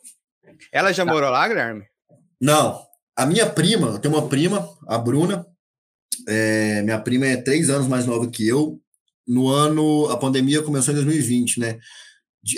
Ela 0.71 0.93
já 0.93 1.05
morou 1.05 1.29
lá, 1.31 1.49
Guilherme? 1.49 1.85
Não. 2.43 2.83
A 3.17 3.25
minha 3.25 3.49
prima, 3.49 3.87
eu 3.87 3.99
tenho 4.01 4.15
uma 4.15 4.29
prima, 4.29 4.69
a 4.89 4.99
Bruna. 4.99 5.47
é, 6.29 6.83
minha 6.83 6.99
prima 7.01 7.27
é 7.27 7.37
três 7.37 7.71
anos 7.71 7.87
mais 7.87 8.05
nova 8.07 8.29
que 8.29 8.47
eu. 8.47 8.81
No 9.27 9.49
ano, 9.49 10.09
a 10.11 10.17
pandemia 10.17 10.63
começou 10.63 10.93
em 10.93 10.97
2020, 10.97 11.61
né? 11.61 11.79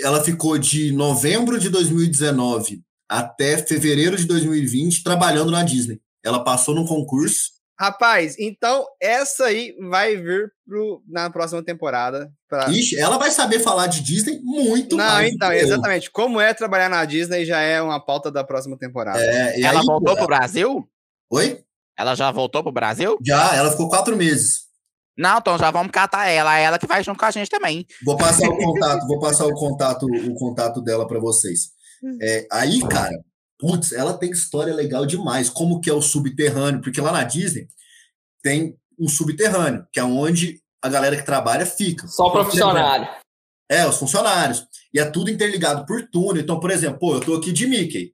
Ela 0.01 0.23
ficou 0.23 0.57
de 0.57 0.91
novembro 0.91 1.59
de 1.59 1.69
2019 1.69 2.81
até 3.07 3.57
fevereiro 3.59 4.17
de 4.17 4.25
2020 4.25 5.03
trabalhando 5.03 5.51
na 5.51 5.63
Disney. 5.63 6.01
Ela 6.23 6.43
passou 6.43 6.73
num 6.73 6.87
concurso. 6.87 7.51
Rapaz, 7.77 8.37
então 8.39 8.85
essa 9.01 9.45
aí 9.45 9.75
vai 9.89 10.15
vir 10.15 10.49
pro, 10.65 11.03
na 11.07 11.29
próxima 11.29 11.61
temporada. 11.61 12.31
Pra... 12.47 12.69
Ixi, 12.69 12.97
ela 12.97 13.17
vai 13.17 13.31
saber 13.31 13.59
falar 13.59 13.87
de 13.87 14.01
Disney 14.01 14.39
muito 14.41 14.95
Não, 14.95 15.03
mais. 15.03 15.33
então, 15.33 15.51
exatamente. 15.51 16.09
Como 16.09 16.39
é 16.39 16.53
trabalhar 16.53 16.87
na 16.87 17.03
Disney 17.03 17.45
já 17.45 17.59
é 17.59 17.81
uma 17.81 17.99
pauta 17.99 18.31
da 18.31 18.45
próxima 18.45 18.77
temporada. 18.77 19.19
É, 19.19 19.59
e 19.59 19.63
ela 19.65 19.81
aí, 19.81 19.85
voltou 19.85 20.15
pro 20.15 20.27
Brasil? 20.27 20.87
Oi? 21.29 21.59
Ela 21.97 22.15
já 22.15 22.31
voltou 22.31 22.63
pro 22.63 22.71
Brasil? 22.71 23.17
Já, 23.21 23.55
ela 23.55 23.71
ficou 23.71 23.89
quatro 23.89 24.15
meses. 24.15 24.65
Não, 25.17 25.37
então 25.37 25.57
já 25.57 25.69
vamos 25.69 25.91
catar 25.91 26.27
ela. 26.27 26.57
Ela 26.57 26.79
que 26.79 26.87
vai 26.87 27.03
junto 27.03 27.19
com 27.19 27.25
a 27.25 27.31
gente 27.31 27.49
também. 27.49 27.85
Vou 28.05 28.15
passar 28.15 28.47
o 28.47 28.55
contato, 28.57 29.07
vou 29.07 29.19
passar 29.19 29.45
o 29.45 29.53
contato, 29.53 30.05
o 30.05 30.33
contato 30.35 30.81
dela 30.81 31.05
para 31.07 31.19
vocês. 31.19 31.71
É, 32.21 32.47
aí, 32.51 32.81
cara, 32.87 33.17
putz, 33.59 33.91
ela 33.91 34.17
tem 34.17 34.31
história 34.31 34.73
legal 34.73 35.05
demais. 35.05 35.49
Como 35.49 35.79
que 35.79 35.89
é 35.89 35.93
o 35.93 36.01
subterrâneo? 36.01 36.81
Porque 36.81 37.01
lá 37.01 37.11
na 37.11 37.23
Disney 37.23 37.67
tem 38.41 38.77
um 38.99 39.07
subterrâneo, 39.07 39.85
que 39.91 39.99
é 39.99 40.03
onde 40.03 40.61
a 40.81 40.89
galera 40.89 41.15
que 41.15 41.25
trabalha 41.25 41.65
fica. 41.65 42.07
Só 42.07 42.29
profissionário. 42.29 43.07
É, 43.69 43.87
os 43.87 43.97
funcionários. 43.97 44.67
E 44.93 44.99
é 44.99 45.05
tudo 45.05 45.31
interligado 45.31 45.85
por 45.85 46.07
túnel. 46.09 46.41
Então, 46.41 46.59
por 46.59 46.69
exemplo, 46.69 46.99
pô, 46.99 47.15
eu 47.15 47.21
tô 47.21 47.33
aqui 47.33 47.51
de 47.51 47.65
Mickey. 47.65 48.13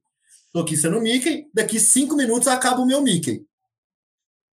Tô 0.53 0.61
aqui 0.61 0.75
sendo 0.75 1.01
Mickey, 1.01 1.45
daqui 1.53 1.79
cinco 1.79 2.15
minutos 2.15 2.47
acaba 2.47 2.81
o 2.81 2.85
meu 2.85 3.01
Mickey. 3.01 3.45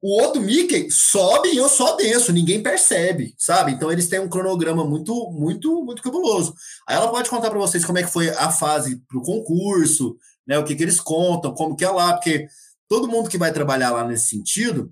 O 0.00 0.22
outro 0.22 0.40
Mickey 0.40 0.88
sobe 0.92 1.48
e 1.48 1.56
eu 1.56 1.68
só 1.68 1.96
desço, 1.96 2.32
ninguém 2.32 2.62
percebe, 2.62 3.34
sabe? 3.36 3.72
Então 3.72 3.90
eles 3.90 4.08
têm 4.08 4.20
um 4.20 4.28
cronograma 4.28 4.84
muito, 4.84 5.28
muito, 5.32 5.84
muito 5.84 6.02
cabuloso. 6.02 6.54
Aí 6.88 6.94
ela 6.94 7.10
pode 7.10 7.28
contar 7.28 7.50
para 7.50 7.58
vocês 7.58 7.84
como 7.84 7.98
é 7.98 8.04
que 8.04 8.12
foi 8.12 8.28
a 8.30 8.48
fase 8.50 9.02
pro 9.08 9.22
concurso, 9.22 10.16
né? 10.48 10.58
O 10.58 10.64
que, 10.64 10.74
que 10.74 10.82
eles 10.82 11.00
contam, 11.00 11.54
como 11.54 11.76
que 11.76 11.84
é 11.84 11.90
lá, 11.90 12.14
porque 12.14 12.48
todo 12.88 13.06
mundo 13.06 13.28
que 13.28 13.36
vai 13.38 13.52
trabalhar 13.52 13.90
lá 13.90 14.04
nesse 14.08 14.30
sentido 14.30 14.90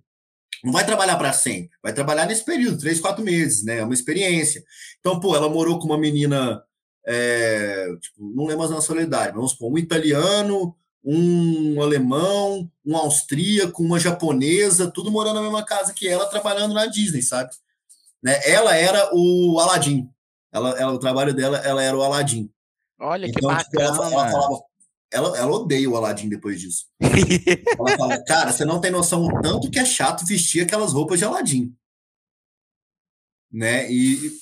Não 0.62 0.72
vai 0.72 0.84
trabalhar 0.84 1.16
para 1.16 1.32
sempre, 1.32 1.70
vai 1.82 1.92
trabalhar 1.92 2.26
nesse 2.26 2.44
período, 2.44 2.78
três, 2.78 3.00
quatro 3.00 3.24
meses, 3.24 3.64
né? 3.64 3.78
É 3.78 3.84
uma 3.84 3.94
experiência. 3.94 4.62
Então, 5.00 5.18
pô, 5.20 5.34
ela 5.34 5.48
morou 5.48 5.78
com 5.78 5.86
uma 5.86 5.98
menina, 5.98 6.62
é, 7.06 7.86
tipo, 8.00 8.32
não 8.34 8.46
lembro 8.46 8.66
a 8.66 8.70
nacionalidade, 8.70 9.34
vamos 9.34 9.52
supor, 9.52 9.72
um 9.72 9.78
italiano, 9.78 10.76
um 11.04 11.80
alemão, 11.80 12.68
um 12.84 12.96
austríaco, 12.96 13.82
uma 13.82 13.98
japonesa, 14.00 14.90
tudo 14.90 15.10
morando 15.10 15.36
na 15.36 15.42
mesma 15.42 15.64
casa 15.64 15.94
que 15.94 16.08
ela, 16.08 16.26
trabalhando 16.26 16.74
na 16.74 16.86
Disney, 16.86 17.22
sabe? 17.22 17.50
Né? 18.22 18.40
Ela 18.44 18.74
era 18.74 19.10
o 19.12 19.60
Aladdin. 19.60 20.10
Ela, 20.52 20.70
ela, 20.70 20.92
o 20.92 20.98
trabalho 20.98 21.32
dela, 21.32 21.58
ela 21.58 21.82
era 21.82 21.96
o 21.96 22.02
Aladdin. 22.02 22.50
Olha 22.98 23.26
então, 23.26 23.56
que 23.56 23.64
tipo, 23.64 23.76
bacana. 23.76 23.84
Ela, 23.84 24.12
ela, 24.12 24.30
falava, 24.30 24.62
ela, 25.12 25.36
ela 25.38 25.52
odeia 25.52 25.88
o 25.88 25.96
Aladdin 25.96 26.28
depois 26.28 26.60
disso. 26.60 26.86
ela 27.00 27.96
fala, 27.96 28.22
cara, 28.26 28.52
você 28.52 28.64
não 28.64 28.80
tem 28.80 28.90
noção 28.90 29.24
o 29.24 29.40
tanto 29.40 29.70
que 29.70 29.78
é 29.78 29.84
chato 29.84 30.26
vestir 30.26 30.62
aquelas 30.62 30.92
roupas 30.92 31.18
de 31.18 31.24
Aladdin. 31.24 31.76
Né? 33.52 33.90
E 33.90 34.32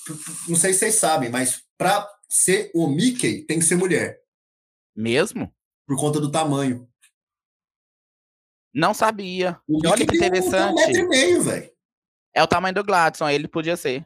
não 0.47 0.55
sei 0.55 0.73
se 0.73 0.79
vocês 0.79 0.95
sabem, 0.95 1.29
mas 1.29 1.63
para 1.77 2.09
ser 2.27 2.71
o 2.73 2.87
Mickey 2.87 3.43
tem 3.43 3.59
que 3.59 3.65
ser 3.65 3.75
mulher. 3.75 4.19
Mesmo? 4.95 5.53
Por 5.87 5.97
conta 5.97 6.19
do 6.19 6.31
tamanho. 6.31 6.89
Não 8.73 8.93
sabia. 8.93 9.61
Olha 9.85 10.05
que 10.05 10.17
interessante. 10.17 10.71
Um 10.71 10.75
metro 10.75 11.01
e 11.01 11.07
meio, 11.07 11.43
velho. 11.43 11.71
É 12.33 12.43
o 12.43 12.47
tamanho 12.47 12.75
do 12.75 12.83
Gladson, 12.83 13.29
ele 13.29 13.47
podia 13.47 13.77
ser. 13.77 14.05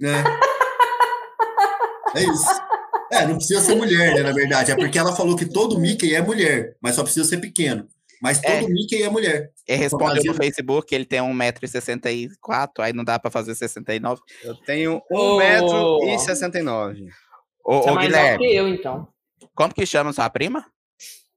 É. 0.00 0.22
é 2.16 2.22
isso. 2.22 2.69
É, 3.10 3.26
não 3.26 3.36
precisa 3.36 3.60
ser 3.60 3.74
mulher, 3.74 4.14
né, 4.14 4.22
na 4.22 4.32
verdade. 4.32 4.70
É 4.70 4.76
porque 4.76 4.98
ela 4.98 5.14
falou 5.14 5.36
que 5.36 5.46
todo 5.46 5.78
Mickey 5.78 6.14
é 6.14 6.22
mulher, 6.22 6.76
mas 6.80 6.94
só 6.94 7.02
precisa 7.02 7.28
ser 7.28 7.38
pequeno. 7.38 7.88
Mas 8.22 8.40
todo 8.40 8.52
é. 8.52 8.68
Mickey 8.68 9.02
é 9.02 9.08
mulher. 9.08 9.50
Ele 9.66 9.78
respondeu 9.78 10.22
no 10.24 10.34
Facebook 10.34 10.86
que 10.86 10.94
ele 10.94 11.06
tem 11.06 11.20
1,64m, 11.20 12.68
aí 12.78 12.92
não 12.92 13.02
dá 13.02 13.18
pra 13.18 13.30
fazer 13.30 13.54
69. 13.54 14.20
Eu 14.44 14.54
tenho 14.54 15.00
1,69m. 15.10 17.08
Ô, 17.64 17.78
ô, 17.78 17.98
é 17.98 18.02
Guilherme. 18.02 18.38
que 18.38 18.54
eu, 18.54 18.68
então. 18.68 19.08
Como 19.54 19.74
que 19.74 19.86
chama 19.86 20.12
sua 20.12 20.28
prima? 20.28 20.66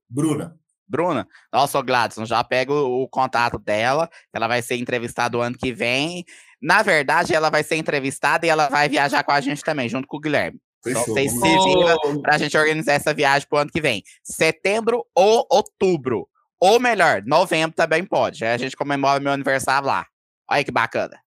Bruna. 0.09 0.57
Bruna, 0.85 1.27
nossa, 1.51 1.81
Gladson, 1.81 2.25
já 2.25 2.43
pega 2.43 2.71
o, 2.73 3.03
o, 3.03 3.07
contato 3.07 3.57
dela, 3.57 4.09
ela 4.33 4.47
vai 4.47 4.61
ser 4.61 4.75
entrevistada 4.75 5.37
o 5.37 5.41
ano 5.41 5.57
que 5.57 5.71
vem. 5.73 6.25
Na 6.61 6.83
verdade, 6.83 7.33
ela 7.33 7.49
vai 7.49 7.63
ser 7.63 7.77
entrevistada 7.77 8.45
e 8.45 8.49
ela 8.49 8.69
vai 8.69 8.87
viajar 8.89 9.23
com 9.23 9.31
a 9.31 9.41
gente 9.41 9.63
também, 9.63 9.89
junto 9.89 10.07
com 10.07 10.17
o 10.17 10.19
Guilherme. 10.19 10.59
Fechou, 10.83 11.01
então, 11.01 11.13
vocês 11.13 11.31
se 11.31 11.39
viram 11.39 12.21
para 12.21 12.35
a 12.35 12.37
gente 12.37 12.57
organizar 12.57 12.93
essa 12.93 13.13
viagem 13.13 13.47
para 13.47 13.57
o 13.57 13.61
ano 13.61 13.71
que 13.71 13.81
vem. 13.81 14.03
Setembro 14.21 15.05
ou 15.15 15.47
outubro. 15.49 16.27
Ou 16.59 16.79
melhor, 16.79 17.23
novembro 17.25 17.75
também 17.75 18.05
pode. 18.05 18.43
Aí 18.43 18.53
a 18.53 18.57
gente 18.57 18.75
comemora 18.75 19.19
meu 19.19 19.31
aniversário 19.31 19.87
lá. 19.87 20.05
Olha 20.49 20.63
que 20.63 20.71
bacana. 20.71 21.17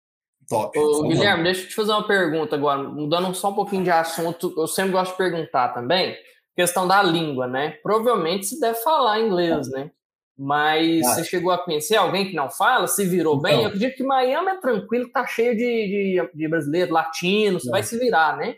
Top. 0.49 0.79
Ô, 0.79 1.03
Guilherme, 1.09 1.45
deixa 1.45 1.63
eu 1.63 1.69
te 1.69 1.75
fazer 1.75 1.93
uma 1.93 2.07
pergunta 2.07 2.55
agora, 2.55 2.83
mudando 2.83 3.35
só 3.35 3.51
um 3.51 3.55
pouquinho 3.55 3.83
de 3.83 3.91
assunto. 3.91 4.55
Eu 4.57 4.67
sempre 4.67 4.93
gosto 4.93 5.13
de 5.13 5.17
perguntar 5.17 5.71
também 5.71 6.17
questão 6.55 6.87
da 6.89 7.03
língua, 7.03 7.47
né? 7.47 7.79
Provavelmente 7.83 8.47
se 8.47 8.59
deve 8.59 8.79
falar 8.79 9.21
inglês, 9.21 9.71
né? 9.71 9.91
Mas 10.39 11.07
ah. 11.07 11.15
você 11.15 11.25
chegou 11.25 11.51
a 11.51 11.59
conhecer 11.59 11.97
alguém 11.97 12.29
que 12.29 12.35
não 12.35 12.51
fala, 12.51 12.87
se 12.87 13.05
virou 13.05 13.41
bem? 13.41 13.53
Então. 13.53 13.63
Eu 13.63 13.69
acredito 13.69 13.97
que 13.97 14.03
Miami 14.03 14.49
é 14.49 14.61
tranquilo, 14.61 15.11
tá 15.11 15.27
cheio 15.27 15.55
de, 15.55 15.59
de, 15.59 16.31
de 16.35 16.49
brasileiros, 16.49 16.93
latinos, 16.93 17.65
você 17.65 17.71
vai 17.71 17.83
se 17.83 17.99
virar, 17.99 18.37
né? 18.37 18.57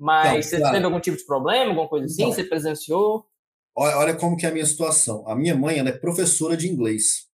Mas 0.00 0.28
então, 0.28 0.42
você 0.42 0.56
claro. 0.56 0.74
teve 0.74 0.84
algum 0.86 1.00
tipo 1.00 1.16
de 1.16 1.26
problema, 1.26 1.66
alguma 1.66 1.88
coisa 1.88 2.06
assim? 2.06 2.22
Então, 2.22 2.32
você 2.32 2.44
presenciou? 2.44 3.26
Olha, 3.76 3.96
olha 3.98 4.16
como 4.16 4.36
que 4.36 4.46
é 4.46 4.48
a 4.48 4.52
minha 4.52 4.66
situação. 4.66 5.28
A 5.28 5.36
minha 5.36 5.54
mãe 5.54 5.78
ela 5.78 5.90
é 5.90 5.98
professora 5.98 6.56
de 6.56 6.68
inglês. 6.68 7.28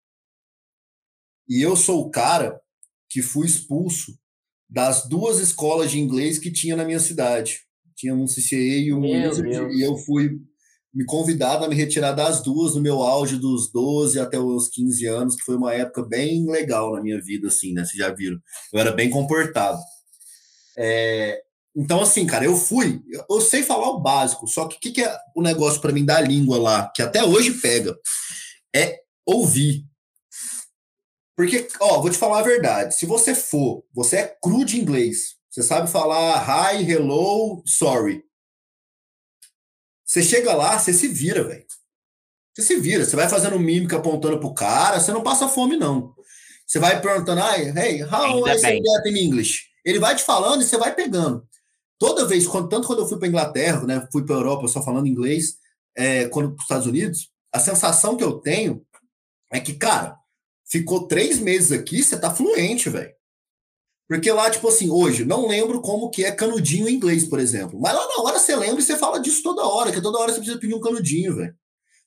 E 1.47 1.61
eu 1.61 1.75
sou 1.75 2.01
o 2.01 2.09
cara 2.09 2.59
que 3.09 3.21
fui 3.21 3.45
expulso 3.45 4.17
das 4.67 5.07
duas 5.07 5.39
escolas 5.39 5.91
de 5.91 5.99
inglês 5.99 6.39
que 6.39 6.51
tinha 6.51 6.75
na 6.75 6.83
minha 6.83 6.99
cidade 6.99 7.65
tinha 7.95 8.13
um 8.13 8.25
CCA 8.25 8.55
e 8.55 8.93
um 8.93 9.01
Wizard, 9.01 9.73
e 9.73 9.81
eu 9.81 9.97
fui 9.97 10.37
me 10.93 11.05
convidado 11.05 11.65
a 11.65 11.67
me 11.67 11.75
retirar 11.75 12.11
das 12.11 12.41
duas 12.41 12.75
no 12.75 12.81
meu 12.81 13.01
auge 13.01 13.37
dos 13.37 13.71
12 13.71 14.19
até 14.19 14.39
os 14.39 14.69
15 14.69 15.05
anos, 15.07 15.35
que 15.35 15.43
foi 15.43 15.55
uma 15.55 15.73
época 15.73 16.03
bem 16.03 16.45
legal 16.49 16.93
na 16.93 17.01
minha 17.01 17.21
vida, 17.21 17.47
assim, 17.47 17.73
né? 17.73 17.83
Vocês 17.83 17.97
já 17.97 18.13
viram. 18.13 18.37
Eu 18.71 18.79
era 18.79 18.91
bem 18.91 19.09
comportado. 19.09 19.77
É, 20.77 21.41
então, 21.75 22.01
assim, 22.01 22.25
cara, 22.25 22.45
eu 22.45 22.55
fui, 22.55 23.03
eu 23.29 23.41
sei 23.41 23.61
falar 23.61 23.89
o 23.89 23.99
básico, 23.99 24.47
só 24.47 24.67
que 24.67 24.77
o 24.77 24.79
que, 24.79 24.91
que, 24.91 25.03
é 25.03 25.19
o 25.35 25.41
negócio 25.41 25.81
para 25.81 25.91
mim 25.91 26.05
da 26.05 26.21
língua 26.21 26.57
lá, 26.57 26.91
que 26.95 27.01
até 27.01 27.23
hoje 27.23 27.51
pega, 27.59 27.97
é 28.73 29.01
ouvir. 29.25 29.85
Porque, 31.35 31.67
ó, 31.81 31.99
vou 31.99 32.09
te 32.09 32.17
falar 32.17 32.39
a 32.39 32.43
verdade, 32.43 32.95
se 32.95 33.05
você 33.05 33.35
for, 33.35 33.83
você 33.93 34.17
é 34.17 34.37
cru 34.41 34.63
de 34.63 34.79
inglês, 34.79 35.35
você 35.49 35.61
sabe 35.61 35.91
falar 35.91 36.73
hi, 36.73 36.89
hello, 36.89 37.61
sorry. 37.65 38.23
Você 40.05 40.21
chega 40.23 40.53
lá, 40.53 40.79
você 40.79 40.93
se 40.93 41.09
vira, 41.09 41.43
velho. 41.43 41.65
Você 42.53 42.61
se 42.61 42.75
vira. 42.77 43.03
Você 43.03 43.15
vai 43.15 43.27
fazendo 43.27 43.59
mímica 43.59 43.97
apontando 43.97 44.39
pro 44.39 44.53
cara, 44.53 44.99
você 44.99 45.11
não 45.11 45.23
passa 45.23 45.49
fome, 45.49 45.75
não. 45.75 46.13
Você 46.65 46.79
vai 46.79 47.01
perguntando, 47.01 47.41
hey, 47.41 48.03
how 48.03 48.47
I 48.47 48.57
say 48.57 48.81
that 48.81 49.09
in 49.09 49.17
English? 49.17 49.65
Ele 49.83 49.99
vai 49.99 50.15
te 50.15 50.23
falando 50.23 50.61
e 50.61 50.65
você 50.65 50.77
vai 50.77 50.93
pegando. 50.93 51.45
Toda 51.97 52.25
vez, 52.25 52.45
quando, 52.47 52.69
tanto 52.69 52.87
quando 52.87 52.99
eu 52.99 53.07
fui 53.07 53.17
para 53.17 53.27
Inglaterra, 53.27 53.85
né, 53.85 54.07
fui 54.11 54.25
para 54.25 54.35
Europa 54.35 54.67
só 54.67 54.81
falando 54.81 55.07
inglês, 55.07 55.57
é, 55.95 56.27
quando 56.27 56.49
para 56.49 56.57
os 56.57 56.63
Estados 56.63 56.87
Unidos, 56.87 57.31
a 57.53 57.59
sensação 57.59 58.17
que 58.17 58.23
eu 58.23 58.33
tenho 58.39 58.85
é 59.51 59.59
que, 59.59 59.73
cara, 59.75 60.17
ficou 60.65 61.07
três 61.07 61.39
meses 61.39 61.71
aqui, 61.71 62.03
você 62.03 62.19
tá 62.19 62.33
fluente, 62.33 62.89
velho. 62.89 63.13
Porque 64.07 64.31
lá, 64.31 64.49
tipo 64.51 64.67
assim, 64.67 64.89
hoje, 64.89 65.25
não 65.25 65.47
lembro 65.47 65.81
como 65.81 66.11
que 66.11 66.23
é 66.23 66.31
canudinho 66.31 66.87
em 66.87 66.93
inglês, 66.93 67.27
por 67.27 67.39
exemplo. 67.39 67.79
Mas 67.79 67.93
lá 67.95 68.07
na 68.07 68.23
hora 68.23 68.37
você 68.37 68.55
lembra 68.55 68.79
e 68.79 68.83
você 68.83 68.97
fala 68.97 69.19
disso 69.19 69.41
toda 69.41 69.65
hora, 69.65 69.91
que 69.91 70.01
toda 70.01 70.19
hora 70.19 70.31
você 70.31 70.37
precisa 70.37 70.59
pedir 70.59 70.75
um 70.75 70.81
canudinho, 70.81 71.35
velho. 71.35 71.55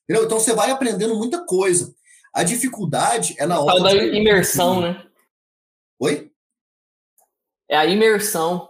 Entendeu? 0.03 0.25
Então 0.25 0.39
você 0.39 0.53
vai 0.53 0.71
aprendendo 0.71 1.15
muita 1.15 1.43
coisa. 1.45 1.93
A 2.33 2.43
dificuldade 2.43 3.35
é 3.37 3.45
na 3.45 3.59
hora. 3.59 3.77
Fala 3.77 3.89
da 3.89 3.95
imersão, 3.95 4.81
né? 4.81 5.05
Oi? 5.99 6.31
É 7.69 7.77
a 7.77 7.85
imersão. 7.85 8.68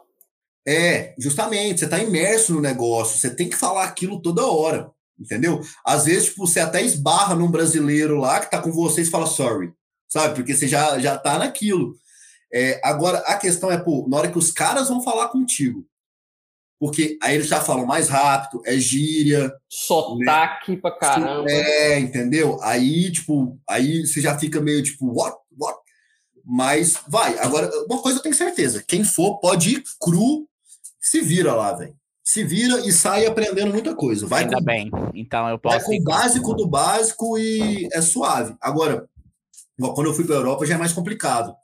É, 0.70 1.15
justamente, 1.17 1.80
você 1.80 1.86
está 1.86 1.97
imerso 1.97 2.53
no 2.53 2.61
negócio, 2.61 3.17
você 3.17 3.34
tem 3.34 3.49
que 3.49 3.55
falar 3.55 3.86
aquilo 3.86 4.22
toda 4.22 4.45
hora, 4.45 4.91
entendeu? 5.20 5.61
Às 5.84 6.05
vezes, 6.05 6.26
tipo, 6.26 6.45
você 6.45 6.59
até 6.59 6.84
esbarra 6.84 7.34
num 7.34 7.49
brasileiro 7.49 8.20
lá 8.20 8.39
que 8.39 8.51
tá 8.51 8.61
com 8.61 8.72
você 8.72 9.01
e 9.01 9.05
fala 9.05 9.26
sorry, 9.26 9.74
sabe? 10.07 10.36
Porque 10.36 10.53
você 10.53 10.67
já, 10.67 10.99
já 10.99 11.17
tá 11.17 11.39
naquilo. 11.39 11.95
É, 12.53 12.80
agora, 12.84 13.17
a 13.20 13.36
questão 13.36 13.72
é, 13.72 13.80
pô, 13.80 14.07
na 14.07 14.17
hora 14.17 14.32
que 14.32 14.38
os 14.38 14.51
caras 14.51 14.89
vão 14.89 15.01
falar 15.01 15.30
contigo, 15.30 15.84
porque 16.80 17.17
aí 17.20 17.34
eles 17.34 17.47
já 17.47 17.59
falam 17.59 17.88
mais 17.88 18.07
rápido, 18.07 18.61
é 18.63 18.78
gíria. 18.78 19.51
Sotaque 19.67 20.74
né? 20.74 20.78
pra 20.80 20.91
caramba. 20.91 21.49
É, 21.49 21.99
entendeu? 21.99 22.59
Aí, 22.61 23.11
tipo, 23.11 23.59
aí 23.67 24.05
você 24.05 24.22
já 24.22 24.38
fica 24.38 24.61
meio 24.61 24.84
tipo, 24.84 25.07
what? 25.07 25.36
What? 25.57 25.80
Mas 26.45 26.99
vai. 27.07 27.38
Agora, 27.39 27.70
uma 27.89 28.01
coisa 28.01 28.20
eu 28.20 28.24
tenho 28.24 28.36
certeza: 28.36 28.84
quem 28.88 29.03
for 29.03 29.39
pode 29.39 29.76
ir 29.76 29.84
cru, 29.99 30.49
se 31.10 31.22
vira 31.22 31.55
lá, 31.55 31.74
velho. 31.74 31.95
Se 32.24 32.43
vira 32.43 32.86
e 32.86 32.91
sai 32.91 33.26
aprendendo 33.26 33.74
muita 33.74 33.95
coisa. 33.95 34.28
Vai 34.28 34.43
Ainda 34.43 34.57
com, 34.57 34.64
bem. 34.64 34.91
Então 35.16 35.49
eu 35.49 35.57
posso. 35.57 35.78
Vai 35.78 35.86
com 35.86 35.95
o 35.95 36.03
básico 36.03 36.53
do 36.53 36.68
básico 36.68 37.39
e 37.39 37.88
é 37.91 37.99
suave. 37.99 38.55
Agora, 38.62 39.10
quando 39.95 40.05
eu 40.05 40.14
fui 40.14 40.24
para 40.24 40.36
Europa 40.36 40.68
já 40.68 40.76
é 40.76 40.78
mais 40.78 40.93
complicado. 40.93 41.55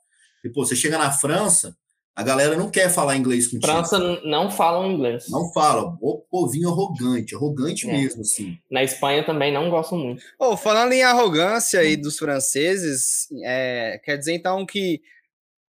E, 0.44 0.50
pô, 0.50 0.66
você 0.66 0.76
chega 0.76 0.98
na 0.98 1.12
França, 1.12 1.78
a 2.16 2.24
galera 2.24 2.58
não 2.58 2.72
quer 2.72 2.90
falar 2.90 3.16
inglês 3.16 3.46
contigo. 3.46 3.72
França 3.72 4.00
não 4.24 4.50
falam 4.50 4.92
inglês. 4.92 5.26
Não 5.30 5.54
fala. 5.54 5.96
O 6.02 6.26
povinho 6.28 6.70
arrogante, 6.70 7.36
arrogante 7.36 7.88
é. 7.88 7.92
mesmo, 7.92 8.22
assim. 8.22 8.58
Na 8.72 8.84
Espanha 8.84 9.24
também 9.24 9.54
não 9.54 9.70
gostam 9.70 10.00
muito. 10.00 10.24
Oh, 10.40 10.58
falando 10.58 10.94
em 10.94 11.04
arrogância 11.04 11.82
aí 11.82 11.96
dos 11.96 12.18
franceses, 12.18 13.28
é, 13.44 14.02
quer 14.04 14.18
dizer 14.18 14.34
então 14.34 14.66
que 14.66 15.02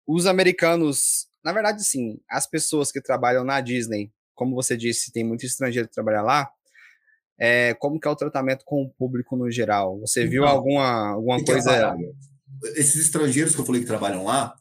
os 0.05 0.27
americanos, 0.27 1.27
na 1.43 1.51
verdade, 1.51 1.83
sim, 1.83 2.19
as 2.29 2.47
pessoas 2.47 2.91
que 2.91 3.01
trabalham 3.01 3.43
na 3.43 3.59
Disney, 3.61 4.11
como 4.33 4.55
você 4.55 4.77
disse, 4.77 5.11
tem 5.11 5.23
muito 5.23 5.45
estrangeiro 5.45 5.87
que 5.87 5.93
trabalha 5.93 6.21
lá, 6.21 6.49
é, 7.39 7.73
como 7.75 7.99
que 7.99 8.07
é 8.07 8.11
o 8.11 8.15
tratamento 8.15 8.63
com 8.65 8.83
o 8.83 8.89
público 8.89 9.35
no 9.35 9.51
geral? 9.51 9.99
Você 9.99 10.25
viu 10.25 10.45
alguma, 10.45 11.09
alguma 11.13 11.43
coisa... 11.43 11.95
Esses 12.75 13.05
estrangeiros 13.07 13.53
que 13.53 13.59
eu 13.59 13.65
falei 13.65 13.81
que 13.81 13.87
trabalham 13.87 14.23
lá, 14.23 14.55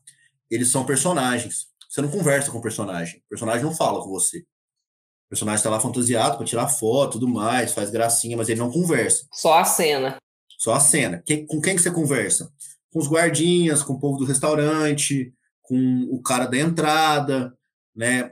eles 0.50 0.68
são 0.68 0.84
personagens. 0.84 1.66
Você 1.88 2.00
não 2.00 2.10
conversa 2.10 2.50
com 2.50 2.58
o 2.58 2.62
personagem. 2.62 3.20
O 3.26 3.28
personagem 3.28 3.62
não 3.62 3.74
fala 3.74 4.02
com 4.02 4.08
você. 4.08 4.38
O 4.38 5.28
personagem 5.28 5.58
está 5.58 5.70
lá 5.70 5.78
fantasiado 5.78 6.36
para 6.36 6.46
tirar 6.46 6.68
foto, 6.68 7.12
tudo 7.12 7.28
mais, 7.28 7.72
faz 7.72 7.90
gracinha, 7.90 8.36
mas 8.36 8.48
ele 8.48 8.60
não 8.60 8.70
conversa. 8.70 9.26
Só 9.32 9.58
a 9.58 9.64
cena. 9.64 10.16
Só 10.58 10.74
a 10.74 10.80
cena. 10.80 11.22
Quem, 11.24 11.46
com 11.46 11.60
quem 11.60 11.76
que 11.76 11.82
você 11.82 11.90
conversa? 11.90 12.52
Com 12.90 12.98
os 12.98 13.08
guardinhas, 13.08 13.82
com 13.82 13.92
o 13.92 14.00
povo 14.00 14.18
do 14.18 14.24
restaurante, 14.24 15.32
com 15.72 16.06
o 16.10 16.20
cara 16.20 16.44
da 16.44 16.58
entrada, 16.58 17.56
né? 17.96 18.30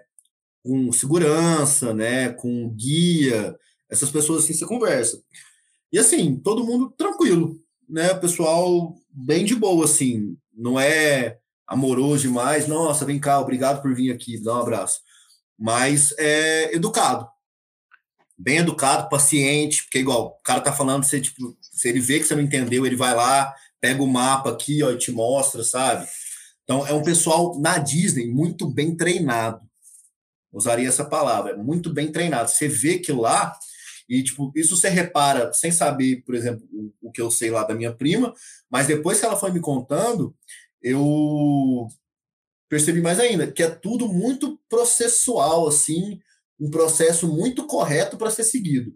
Com 0.63 0.93
segurança, 0.93 1.95
né? 1.95 2.29
Com 2.35 2.69
guia. 2.69 3.57
Essas 3.91 4.11
pessoas 4.11 4.45
assim 4.45 4.53
você 4.53 4.67
conversa. 4.67 5.23
E 5.91 5.99
assim, 5.99 6.37
todo 6.37 6.67
mundo 6.67 6.93
tranquilo, 6.99 7.59
né? 7.89 8.13
Pessoal 8.13 8.95
bem 9.09 9.47
de 9.47 9.57
boa, 9.57 9.87
assim. 9.87 10.37
não 10.55 10.79
é 10.79 11.39
amoroso 11.67 12.25
demais. 12.25 12.69
Nossa, 12.69 13.07
vem 13.07 13.19
cá, 13.19 13.41
obrigado 13.41 13.81
por 13.81 13.95
vir 13.95 14.13
aqui, 14.13 14.39
dá 14.39 14.57
um 14.57 14.61
abraço. 14.61 15.01
Mas 15.59 16.13
é 16.19 16.75
educado. 16.75 17.27
Bem 18.37 18.59
educado, 18.59 19.09
paciente, 19.09 19.85
porque 19.85 20.01
igual, 20.01 20.39
o 20.39 20.43
cara 20.43 20.61
tá 20.61 20.75
falando, 20.75 21.05
você, 21.05 21.23
tipo, 21.23 21.57
se 21.63 21.89
ele 21.89 22.01
vê 22.01 22.19
que 22.19 22.27
você 22.27 22.35
não 22.35 22.43
entendeu, 22.43 22.85
ele 22.85 22.97
vai 22.97 23.15
lá, 23.15 23.55
pega 23.81 24.03
o 24.03 24.07
mapa 24.07 24.51
aqui, 24.51 24.83
ó, 24.83 24.91
e 24.91 24.99
te 24.99 25.11
mostra, 25.11 25.65
sabe? 25.65 26.07
Então, 26.71 26.87
é 26.87 26.93
um 26.93 27.03
pessoal 27.03 27.59
na 27.59 27.79
Disney 27.79 28.29
muito 28.29 28.65
bem 28.65 28.97
treinado. 28.97 29.61
Usaria 30.53 30.87
essa 30.87 31.05
palavra, 31.05 31.57
muito 31.57 31.93
bem 31.93 32.13
treinado. 32.13 32.49
Você 32.49 32.69
vê 32.69 33.01
que 33.01 33.11
lá, 33.11 33.59
e 34.09 34.23
tipo, 34.23 34.53
isso 34.55 34.77
você 34.77 34.89
repara 34.89 35.53
sem 35.53 35.73
saber, 35.73 36.23
por 36.23 36.33
exemplo, 36.33 36.65
o, 36.73 37.09
o 37.09 37.11
que 37.11 37.21
eu 37.21 37.29
sei 37.29 37.51
lá 37.51 37.65
da 37.65 37.75
minha 37.75 37.93
prima, 37.93 38.33
mas 38.71 38.87
depois 38.87 39.19
que 39.19 39.27
ela 39.27 39.37
foi 39.37 39.51
me 39.51 39.59
contando, 39.59 40.33
eu 40.81 41.89
percebi 42.69 43.03
mais 43.03 43.19
ainda 43.19 43.51
que 43.51 43.65
é 43.65 43.69
tudo 43.69 44.07
muito 44.07 44.57
processual, 44.69 45.67
assim, 45.67 46.21
um 46.57 46.71
processo 46.71 47.27
muito 47.27 47.67
correto 47.67 48.17
para 48.17 48.31
ser 48.31 48.45
seguido. 48.45 48.95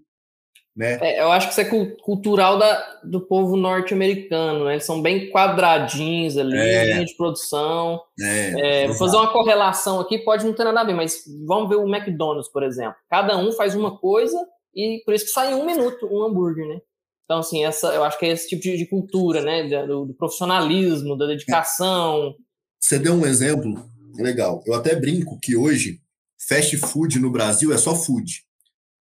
Né? 0.76 0.98
É, 1.00 1.22
eu 1.22 1.30
acho 1.30 1.46
que 1.46 1.52
isso 1.52 1.60
é 1.60 1.86
cultural 2.02 2.58
da, 2.58 3.00
do 3.04 3.20
povo 3.20 3.56
norte-americano, 3.56 4.64
né? 4.64 4.72
Eles 4.72 4.84
são 4.84 5.00
bem 5.00 5.30
quadradinhos 5.30 6.36
ali, 6.36 6.58
é. 6.58 6.94
linha 6.94 7.04
de 7.04 7.16
produção. 7.16 8.02
É, 8.20 8.82
é, 8.82 8.86
vou 8.88 8.96
fazer 8.96 9.16
uma 9.16 9.32
correlação 9.32 10.00
aqui, 10.00 10.18
pode 10.18 10.44
não 10.44 10.52
ter 10.52 10.64
nada 10.64 10.80
a 10.80 10.84
ver, 10.84 10.94
mas 10.94 11.22
vamos 11.46 11.68
ver 11.68 11.76
o 11.76 11.88
McDonald's, 11.88 12.50
por 12.50 12.64
exemplo. 12.64 12.96
Cada 13.08 13.36
um 13.36 13.52
faz 13.52 13.76
uma 13.76 13.96
coisa 13.96 14.36
e 14.74 15.00
por 15.04 15.14
isso 15.14 15.26
que 15.26 15.30
sai 15.30 15.52
em 15.52 15.54
um 15.54 15.64
minuto 15.64 16.08
um 16.10 16.24
hambúrguer, 16.24 16.66
né? 16.66 16.80
Então, 17.24 17.38
assim, 17.38 17.64
essa, 17.64 17.88
eu 17.94 18.02
acho 18.04 18.18
que 18.18 18.26
é 18.26 18.30
esse 18.30 18.48
tipo 18.48 18.62
de, 18.62 18.76
de 18.76 18.86
cultura, 18.86 19.42
né? 19.42 19.86
Do, 19.86 20.06
do, 20.06 20.14
profissionalismo, 20.14 21.16
da 21.16 21.26
dedicação. 21.26 22.34
Você 22.80 22.98
deu 22.98 23.14
um 23.14 23.24
exemplo 23.24 23.72
legal. 24.18 24.60
Eu 24.66 24.74
até 24.74 24.94
brinco 24.96 25.38
que 25.40 25.56
hoje 25.56 26.00
fast 26.48 26.76
food 26.78 27.18
no 27.20 27.30
Brasil 27.30 27.72
é 27.72 27.78
só 27.78 27.94
food. 27.94 28.44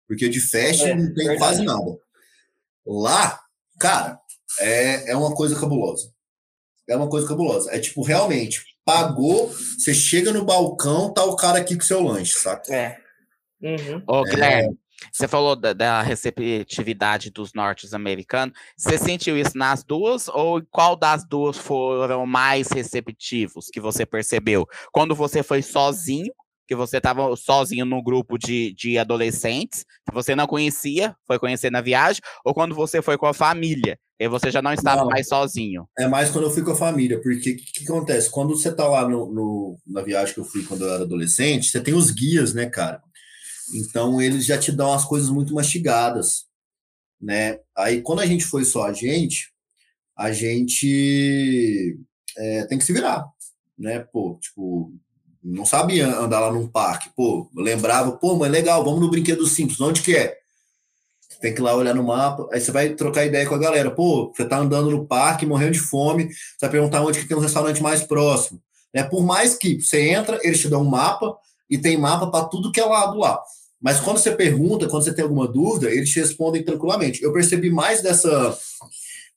Porque 0.08 0.28
de 0.28 0.40
fast 0.40 0.84
é, 0.84 0.94
não 0.94 1.06
tem 1.14 1.26
verdade. 1.26 1.38
quase 1.38 1.62
nada. 1.62 1.98
Lá, 2.86 3.38
cara, 3.78 4.18
é, 4.58 5.12
é 5.12 5.16
uma 5.16 5.34
coisa 5.34 5.58
cabulosa. 5.60 6.10
É 6.88 6.96
uma 6.96 7.08
coisa 7.08 7.28
cabulosa. 7.28 7.70
É 7.70 7.78
tipo, 7.78 8.02
realmente, 8.02 8.64
pagou, 8.84 9.48
você 9.48 9.92
chega 9.92 10.32
no 10.32 10.44
balcão, 10.44 11.12
tá 11.12 11.22
o 11.24 11.36
cara 11.36 11.58
aqui 11.58 11.76
com 11.76 11.82
seu 11.82 12.02
lanche, 12.02 12.32
saca? 12.32 12.74
É. 12.74 12.98
Uhum. 13.60 14.02
Ô, 14.06 14.24
Guilherme, 14.24 14.74
é... 14.74 14.88
Você 15.12 15.28
falou 15.28 15.54
da, 15.54 15.72
da 15.72 16.02
receptividade 16.02 17.30
dos 17.30 17.52
norte-americanos. 17.52 18.58
Você 18.76 18.98
sentiu 18.98 19.36
isso 19.36 19.56
nas 19.56 19.84
duas 19.84 20.28
ou 20.28 20.62
qual 20.70 20.96
das 20.96 21.24
duas 21.24 21.56
foram 21.56 22.26
mais 22.26 22.68
receptivos 22.68 23.68
que 23.72 23.80
você 23.80 24.04
percebeu? 24.04 24.66
Quando 24.92 25.14
você 25.14 25.42
foi 25.42 25.62
sozinho 25.62 26.32
que 26.68 26.76
você 26.76 26.98
estava 26.98 27.34
sozinho 27.34 27.86
num 27.86 28.02
grupo 28.02 28.36
de, 28.36 28.74
de 28.74 28.98
adolescentes 28.98 29.86
que 30.06 30.14
você 30.14 30.36
não 30.36 30.46
conhecia, 30.46 31.16
foi 31.26 31.38
conhecer 31.38 31.70
na 31.70 31.80
viagem, 31.80 32.20
ou 32.44 32.52
quando 32.52 32.74
você 32.74 33.00
foi 33.00 33.16
com 33.16 33.24
a 33.24 33.32
família, 33.32 33.98
e 34.20 34.28
você 34.28 34.50
já 34.50 34.60
não 34.60 34.72
estava 34.72 35.00
não, 35.00 35.08
mais 35.08 35.26
sozinho? 35.28 35.88
É 35.98 36.06
mais 36.06 36.28
quando 36.28 36.44
eu 36.44 36.50
fui 36.50 36.62
com 36.62 36.72
a 36.72 36.76
família, 36.76 37.20
porque 37.22 37.52
o 37.52 37.56
que, 37.56 37.72
que, 37.72 37.84
acontece? 37.84 38.30
Quando 38.30 38.54
você 38.54 38.68
está 38.68 38.86
lá 38.86 39.08
no, 39.08 39.32
no, 39.32 39.78
na 39.86 40.02
viagem 40.02 40.34
que 40.34 40.40
eu 40.40 40.44
fui 40.44 40.62
quando 40.64 40.84
eu 40.84 40.92
era 40.92 41.04
adolescente, 41.04 41.70
você 41.70 41.80
tem 41.80 41.94
os 41.94 42.10
guias, 42.10 42.52
né, 42.52 42.66
cara? 42.66 43.00
Então 43.74 44.20
eles 44.20 44.44
já 44.44 44.58
te 44.58 44.70
dão 44.70 44.92
as 44.92 45.04
coisas 45.06 45.30
muito 45.30 45.54
mastigadas, 45.54 46.44
né? 47.18 47.60
Aí 47.76 48.02
quando 48.02 48.20
a 48.20 48.26
gente 48.26 48.44
foi 48.44 48.64
só 48.64 48.84
a 48.84 48.92
gente, 48.92 49.52
a 50.16 50.32
gente 50.32 51.98
é, 52.36 52.66
tem 52.66 52.76
que 52.76 52.84
se 52.84 52.92
virar, 52.92 53.24
né? 53.78 54.00
Pô, 54.00 54.38
tipo, 54.42 54.92
não 55.48 55.64
sabia 55.64 56.06
andar 56.06 56.40
lá 56.40 56.52
num 56.52 56.66
parque. 56.66 57.10
Pô, 57.16 57.50
lembrava, 57.54 58.12
pô, 58.12 58.36
mas 58.36 58.50
legal, 58.50 58.84
vamos 58.84 59.00
no 59.00 59.10
brinquedo 59.10 59.46
simples, 59.46 59.80
onde 59.80 60.02
que 60.02 60.14
é? 60.16 60.36
Tem 61.40 61.54
que 61.54 61.60
ir 61.60 61.62
lá 61.62 61.74
olhar 61.74 61.94
no 61.94 62.02
mapa, 62.02 62.48
aí 62.52 62.60
você 62.60 62.72
vai 62.72 62.90
trocar 62.90 63.24
ideia 63.24 63.46
com 63.46 63.54
a 63.54 63.58
galera. 63.58 63.90
Pô, 63.90 64.32
você 64.34 64.44
tá 64.44 64.58
andando 64.58 64.90
no 64.90 65.06
parque, 65.06 65.46
morrendo 65.46 65.72
de 65.72 65.80
fome, 65.80 66.28
você 66.28 66.58
vai 66.62 66.70
perguntar 66.70 67.02
onde 67.02 67.20
que 67.20 67.28
tem 67.28 67.36
um 67.36 67.40
restaurante 67.40 67.82
mais 67.82 68.02
próximo. 68.02 68.60
Né? 68.92 69.04
Por 69.04 69.24
mais 69.24 69.54
que 69.54 69.80
você 69.80 70.08
entra, 70.10 70.38
eles 70.42 70.60
te 70.60 70.68
dão 70.68 70.82
um 70.82 70.88
mapa, 70.88 71.36
e 71.70 71.76
tem 71.76 71.98
mapa 71.98 72.30
para 72.30 72.46
tudo 72.46 72.72
que 72.72 72.80
é 72.80 72.84
lado 72.84 73.18
lá. 73.18 73.40
Mas 73.80 74.00
quando 74.00 74.18
você 74.18 74.32
pergunta, 74.32 74.88
quando 74.88 75.04
você 75.04 75.12
tem 75.12 75.22
alguma 75.22 75.46
dúvida, 75.46 75.90
eles 75.90 76.10
te 76.10 76.18
respondem 76.18 76.64
tranquilamente. 76.64 77.22
Eu 77.22 77.32
percebi 77.32 77.70
mais 77.70 78.02
dessa 78.02 78.58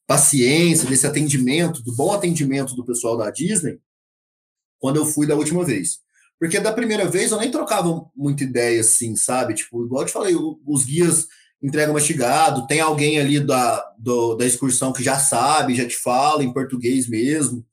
paciência, 0.07 0.89
desse 0.89 1.05
atendimento, 1.05 1.83
do 1.83 1.93
bom 1.93 2.11
atendimento 2.11 2.75
do 2.75 2.83
pessoal 2.83 3.17
da 3.17 3.29
Disney, 3.29 3.79
quando 4.81 4.97
eu 4.97 5.05
fui 5.05 5.27
da 5.27 5.35
última 5.35 5.63
vez. 5.63 5.99
Porque 6.39 6.59
da 6.59 6.73
primeira 6.73 7.07
vez 7.07 7.31
eu 7.31 7.37
nem 7.37 7.51
trocava 7.51 8.03
muita 8.15 8.43
ideia 8.43 8.81
assim, 8.81 9.15
sabe? 9.15 9.53
Tipo, 9.53 9.85
igual 9.85 10.01
eu 10.01 10.07
te 10.07 10.11
falei, 10.11 10.35
os 10.65 10.83
guias 10.83 11.27
entregam 11.61 11.93
mastigado, 11.93 12.65
tem 12.65 12.79
alguém 12.79 13.19
ali 13.19 13.39
da, 13.39 13.85
do, 13.99 14.33
da 14.33 14.43
excursão 14.43 14.91
que 14.91 15.03
já 15.03 15.19
sabe, 15.19 15.75
já 15.75 15.87
te 15.87 15.95
fala 15.95 16.43
em 16.43 16.51
português 16.51 17.07
mesmo. 17.07 17.63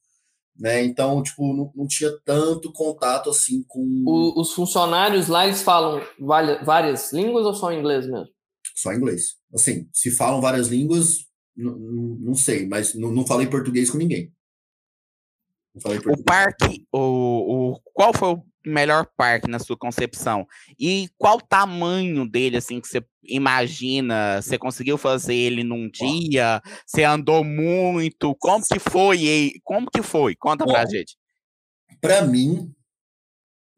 Né? 0.54 0.84
Então, 0.84 1.22
tipo, 1.22 1.54
não, 1.54 1.72
não 1.74 1.86
tinha 1.86 2.10
tanto 2.26 2.70
contato 2.70 3.30
assim 3.30 3.64
com. 3.66 3.80
O, 4.06 4.38
os 4.38 4.52
funcionários 4.52 5.28
lá, 5.28 5.46
eles 5.46 5.62
falam 5.62 6.02
várias 6.20 7.10
línguas 7.10 7.46
ou 7.46 7.54
só 7.54 7.72
inglês 7.72 8.06
mesmo? 8.06 8.28
Só 8.76 8.92
inglês. 8.92 9.36
Assim, 9.54 9.88
se 9.94 10.10
falam 10.10 10.42
várias 10.42 10.68
línguas, 10.68 11.26
não 11.56 12.34
sei, 12.34 12.66
mas 12.68 12.94
não 12.94 13.26
falei 13.26 13.46
português 13.46 13.88
com 13.90 13.96
ninguém. 13.96 14.30
O 16.06 16.22
parque, 16.24 16.86
o, 16.92 16.98
o, 17.72 17.80
qual 17.92 18.12
foi 18.12 18.34
o 18.34 18.42
melhor 18.66 19.06
parque 19.16 19.48
na 19.48 19.58
sua 19.58 19.76
concepção? 19.76 20.46
E 20.78 21.08
qual 21.16 21.40
tamanho 21.40 22.28
dele, 22.28 22.56
assim, 22.56 22.80
que 22.80 22.88
você 22.88 23.04
imagina? 23.24 24.40
Você 24.40 24.58
conseguiu 24.58 24.98
fazer 24.98 25.34
ele 25.34 25.62
num 25.62 25.88
dia? 25.88 26.60
Você 26.86 27.04
andou 27.04 27.44
muito? 27.44 28.34
Como 28.36 28.64
que 28.64 28.78
foi? 28.78 29.52
Como 29.64 29.90
que 29.90 30.02
foi? 30.02 30.34
Conta 30.36 30.64
Ó, 30.64 30.66
pra 30.66 30.86
gente. 30.86 31.16
Pra 32.00 32.22
mim, 32.22 32.72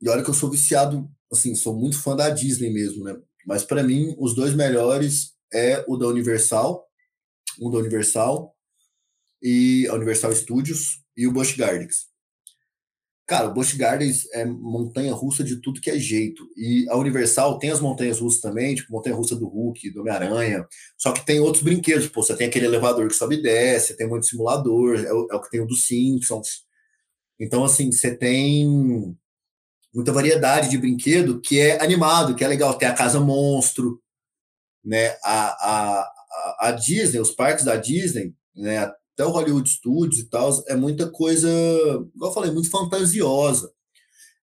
e 0.00 0.08
olha 0.08 0.22
que 0.22 0.30
eu 0.30 0.34
sou 0.34 0.50
viciado, 0.50 1.08
assim, 1.30 1.54
sou 1.54 1.76
muito 1.76 2.00
fã 2.00 2.16
da 2.16 2.30
Disney 2.30 2.70
mesmo, 2.70 3.04
né? 3.04 3.16
Mas 3.46 3.64
para 3.64 3.82
mim, 3.82 4.14
os 4.18 4.34
dois 4.34 4.54
melhores 4.54 5.34
é 5.52 5.84
o 5.86 5.96
da 5.96 6.06
Universal, 6.06 6.86
um 7.60 7.70
da 7.70 7.78
Universal 7.78 8.54
e 9.42 9.86
a 9.88 9.94
Universal 9.94 10.34
Studios 10.34 11.02
e 11.20 11.26
o 11.26 11.32
Busch 11.32 11.54
Gardens. 11.54 12.08
Cara, 13.26 13.48
o 13.48 13.52
Busch 13.52 13.74
Gardens 13.74 14.26
é 14.32 14.42
montanha 14.46 15.12
russa 15.12 15.44
de 15.44 15.60
tudo 15.60 15.80
que 15.80 15.90
é 15.90 15.98
jeito. 15.98 16.48
E 16.56 16.86
a 16.88 16.96
Universal 16.96 17.58
tem 17.58 17.70
as 17.70 17.78
montanhas 17.78 18.20
russas 18.20 18.40
também, 18.40 18.74
tipo 18.74 18.90
montanha 18.90 19.14
russa 19.14 19.36
do 19.36 19.46
Hulk, 19.46 19.90
do 19.90 20.00
Homem-Aranha. 20.00 20.66
Só 20.96 21.12
que 21.12 21.24
tem 21.24 21.38
outros 21.38 21.62
brinquedos. 21.62 22.08
Pô, 22.08 22.22
você 22.22 22.34
tem 22.34 22.46
aquele 22.48 22.64
elevador 22.64 23.06
que 23.06 23.14
sobe 23.14 23.36
e 23.36 23.42
desce, 23.42 23.98
tem 23.98 24.08
muito 24.08 24.24
simulador, 24.24 24.98
é 24.98 25.12
o, 25.12 25.28
é 25.30 25.34
o 25.36 25.42
que 25.42 25.50
tem 25.50 25.60
o 25.60 25.66
dos 25.66 25.86
Simpsons. 25.86 26.64
Então, 27.38 27.62
assim, 27.64 27.92
você 27.92 28.16
tem 28.16 29.14
muita 29.94 30.12
variedade 30.12 30.70
de 30.70 30.78
brinquedo 30.78 31.38
que 31.38 31.60
é 31.60 31.82
animado, 31.82 32.34
que 32.34 32.42
é 32.42 32.48
legal. 32.48 32.74
Tem 32.78 32.88
a 32.88 32.94
Casa 32.94 33.20
Monstro, 33.20 34.00
né? 34.82 35.10
A, 35.22 36.00
a, 36.00 36.12
a 36.60 36.72
Disney, 36.72 37.20
os 37.20 37.30
parques 37.30 37.64
da 37.66 37.76
Disney, 37.76 38.34
né? 38.56 38.90
Até 39.20 39.24
o 39.24 39.30
Hollywood 39.30 39.68
Studios 39.68 40.18
e 40.18 40.24
tal, 40.24 40.64
é 40.66 40.74
muita 40.74 41.10
coisa, 41.10 41.48
igual 42.14 42.30
eu 42.30 42.32
falei, 42.32 42.50
muito 42.50 42.70
fantasiosa. 42.70 43.70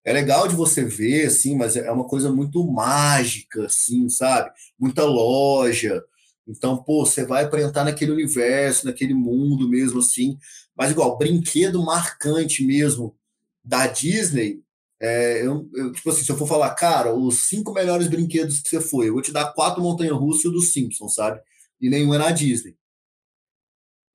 É 0.04 0.12
legal 0.12 0.46
de 0.46 0.54
você 0.54 0.84
ver, 0.84 1.26
assim, 1.26 1.56
mas 1.56 1.76
é 1.76 1.90
uma 1.90 2.06
coisa 2.06 2.32
muito 2.32 2.64
mágica, 2.70 3.66
assim, 3.66 4.08
sabe? 4.08 4.50
Muita 4.78 5.04
loja. 5.04 6.02
Então, 6.46 6.82
pô, 6.82 7.04
você 7.04 7.26
vai 7.26 7.50
para 7.50 7.62
entrar 7.62 7.84
naquele 7.84 8.12
universo, 8.12 8.86
naquele 8.86 9.12
mundo 9.12 9.68
mesmo, 9.68 9.98
assim. 9.98 10.38
Mas, 10.76 10.92
igual, 10.92 11.18
brinquedo 11.18 11.84
marcante 11.84 12.64
mesmo 12.64 13.14
da 13.62 13.86
Disney, 13.86 14.62
é, 15.00 15.44
eu, 15.44 15.68
eu, 15.74 15.92
tipo 15.92 16.08
assim, 16.08 16.22
se 16.24 16.30
eu 16.32 16.38
for 16.38 16.46
falar, 16.48 16.74
cara, 16.74 17.14
os 17.14 17.48
cinco 17.48 17.72
melhores 17.72 18.08
brinquedos 18.08 18.60
que 18.60 18.68
você 18.68 18.80
foi, 18.80 19.08
eu 19.08 19.12
vou 19.14 19.22
te 19.22 19.32
dar 19.32 19.52
quatro 19.52 19.82
montanhas-russas 19.82 20.44
e 20.44 20.48
o 20.48 20.52
dos 20.52 20.72
Simpsons, 20.72 21.14
sabe? 21.14 21.40
E 21.80 21.90
nenhum 21.90 22.14
é 22.14 22.18
na 22.18 22.30
Disney. 22.30 22.77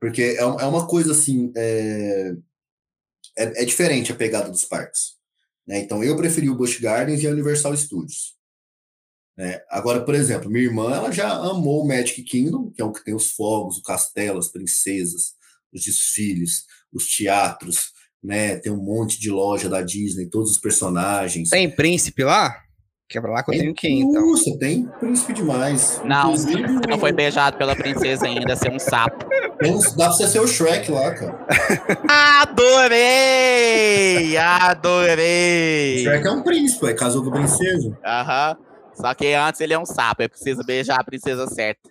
Porque 0.03 0.21
é, 0.21 0.41
é 0.41 0.65
uma 0.65 0.85
coisa 0.85 1.13
assim. 1.13 1.49
É, 1.55 2.33
é, 3.37 3.63
é, 3.63 3.65
diferente 3.65 4.11
a 4.11 4.15
pegada 4.15 4.51
dos 4.51 4.65
parques. 4.65 5.13
Né? 5.65 5.79
Então 5.79 6.03
eu 6.03 6.17
preferi 6.17 6.49
o 6.49 6.55
Busch 6.55 6.77
Gardens 6.77 7.23
e 7.23 7.27
a 7.27 7.31
Universal 7.31 7.75
Studios. 7.77 8.35
Né? 9.37 9.61
Agora, 9.69 10.03
por 10.03 10.13
exemplo, 10.13 10.51
minha 10.51 10.65
irmã 10.65 10.93
ela 10.93 11.09
já 11.09 11.31
amou 11.31 11.83
o 11.83 11.87
Magic 11.87 12.21
Kingdom, 12.23 12.69
que 12.71 12.81
é 12.81 12.85
o 12.85 12.91
que 12.91 13.01
tem 13.01 13.15
os 13.15 13.31
fogos, 13.31 13.77
o 13.77 13.81
castelo, 13.81 14.39
as 14.39 14.49
princesas, 14.49 15.35
os 15.71 15.85
desfiles, 15.85 16.65
os 16.91 17.07
teatros, 17.07 17.93
né? 18.21 18.57
Tem 18.57 18.73
um 18.73 18.83
monte 18.83 19.17
de 19.17 19.31
loja 19.31 19.69
da 19.69 19.81
Disney, 19.81 20.29
todos 20.29 20.51
os 20.51 20.57
personagens. 20.57 21.49
Tem 21.49 21.73
príncipe 21.73 22.25
lá? 22.25 22.53
Que 23.07 23.19
é 23.19 23.21
lá 23.21 23.41
que 23.41 23.51
eu 23.51 23.59
tenho 23.59 23.73
que 23.73 23.87
ir, 23.87 24.01
então. 24.01 24.25
Nossa, 24.25 24.57
tem 24.59 24.85
príncipe 24.99 25.33
demais. 25.33 26.01
Não, 26.03 26.33
Inclusive, 26.33 26.61
não 26.89 26.99
foi 26.99 27.13
beijado 27.13 27.57
pela 27.57 27.75
princesa 27.75 28.25
ainda, 28.25 28.55
ser 28.55 28.71
um 28.71 28.79
sapo. 28.79 29.25
Dá 29.71 30.05
pra 30.05 30.13
você 30.13 30.27
ser 30.27 30.39
o 30.39 30.47
Shrek 30.47 30.91
lá, 30.91 31.13
cara. 31.13 31.45
Adorei! 32.41 34.37
Adorei! 34.37 35.97
O 35.97 36.03
Shrek 36.03 36.27
é 36.27 36.31
um 36.31 36.43
príncipe, 36.43 36.87
é 36.87 36.93
casou 36.93 37.23
com 37.23 37.29
a 37.29 37.33
princesa. 37.33 37.97
Aham. 38.05 38.57
Só 38.95 39.13
que 39.13 39.33
antes 39.33 39.61
ele 39.61 39.73
é 39.73 39.79
um 39.79 39.85
sapo, 39.85 40.21
é 40.21 40.27
preciso 40.27 40.63
beijar 40.63 40.99
a 40.99 41.03
princesa 41.03 41.47
certa. 41.47 41.89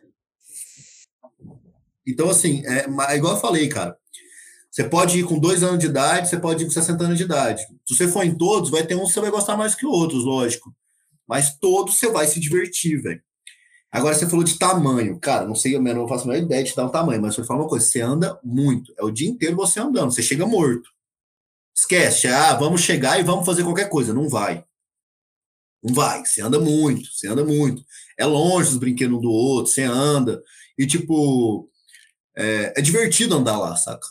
Então, 2.06 2.30
assim, 2.30 2.62
é, 2.66 2.86
é 3.12 3.16
igual 3.16 3.34
eu 3.34 3.40
falei, 3.40 3.68
cara. 3.68 3.96
Você 4.70 4.84
pode 4.84 5.18
ir 5.18 5.24
com 5.24 5.38
dois 5.38 5.62
anos 5.62 5.78
de 5.78 5.86
idade, 5.86 6.28
você 6.28 6.38
pode 6.38 6.62
ir 6.62 6.66
com 6.66 6.72
60 6.72 7.04
anos 7.04 7.18
de 7.18 7.24
idade. 7.24 7.62
Se 7.84 7.94
você 7.94 8.08
for 8.08 8.24
em 8.24 8.34
todos, 8.34 8.70
vai 8.70 8.82
ter 8.84 8.94
uns 8.94 9.08
que 9.08 9.14
você 9.14 9.20
vai 9.20 9.30
gostar 9.30 9.56
mais 9.56 9.74
que 9.74 9.84
outros, 9.84 10.24
lógico. 10.24 10.74
Mas 11.28 11.58
todos 11.58 11.98
você 11.98 12.10
vai 12.10 12.26
se 12.26 12.40
divertir, 12.40 13.00
velho. 13.02 13.22
Agora 13.92 14.14
você 14.14 14.26
falou 14.26 14.42
de 14.42 14.58
tamanho. 14.58 15.20
Cara, 15.20 15.46
não 15.46 15.54
sei, 15.54 15.76
eu 15.76 15.82
não 15.82 16.08
faço 16.08 16.24
a 16.24 16.32
menor 16.32 16.42
ideia 16.42 16.64
de 16.64 16.74
dar 16.74 16.86
um 16.86 16.88
tamanho, 16.88 17.20
mas 17.20 17.34
você 17.34 17.44
fala 17.44 17.60
uma 17.60 17.68
coisa: 17.68 17.84
você 17.84 18.00
anda 18.00 18.40
muito. 18.42 18.94
É 18.98 19.04
o 19.04 19.10
dia 19.10 19.28
inteiro 19.28 19.54
você 19.54 19.78
andando, 19.78 20.10
você 20.10 20.22
chega 20.22 20.46
morto. 20.46 20.88
Esquece, 21.76 22.26
ah, 22.28 22.54
vamos 22.54 22.80
chegar 22.82 23.20
e 23.20 23.22
vamos 23.22 23.44
fazer 23.44 23.64
qualquer 23.64 23.88
coisa. 23.90 24.14
Não 24.14 24.28
vai. 24.28 24.64
Não 25.82 25.94
vai. 25.94 26.24
Você 26.24 26.40
anda 26.40 26.58
muito, 26.58 27.12
você 27.12 27.28
anda 27.28 27.44
muito. 27.44 27.84
É 28.18 28.24
longe 28.24 28.70
os 28.70 28.78
brinquedos 28.78 29.18
um 29.18 29.20
do 29.20 29.30
outro, 29.30 29.72
você 29.72 29.82
anda. 29.82 30.42
E, 30.78 30.86
tipo, 30.86 31.68
é, 32.36 32.74
é 32.78 32.82
divertido 32.82 33.36
andar 33.36 33.58
lá, 33.58 33.76
saca? 33.76 34.06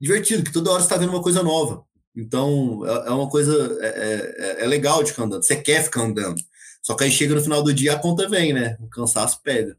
Divertido, 0.00 0.44
que 0.44 0.52
toda 0.52 0.70
hora 0.70 0.82
você 0.82 0.88
tá 0.88 0.96
vendo 0.96 1.10
uma 1.10 1.22
coisa 1.22 1.42
nova. 1.42 1.84
Então, 2.16 2.86
é, 2.86 3.08
é 3.08 3.10
uma 3.10 3.28
coisa. 3.28 3.78
É, 3.82 4.58
é, 4.60 4.64
é 4.64 4.66
legal 4.66 5.02
de 5.02 5.10
ficar 5.10 5.24
andando. 5.24 5.44
Você 5.44 5.56
quer 5.56 5.84
ficar 5.84 6.02
andando. 6.02 6.40
Só 6.82 6.94
que 6.94 7.04
aí 7.04 7.10
chega 7.10 7.34
no 7.34 7.42
final 7.42 7.62
do 7.62 7.74
dia, 7.74 7.94
a 7.94 7.98
conta 7.98 8.28
vem, 8.28 8.52
né? 8.52 8.76
O 8.80 8.88
cansaço 8.88 9.42
pega. 9.42 9.76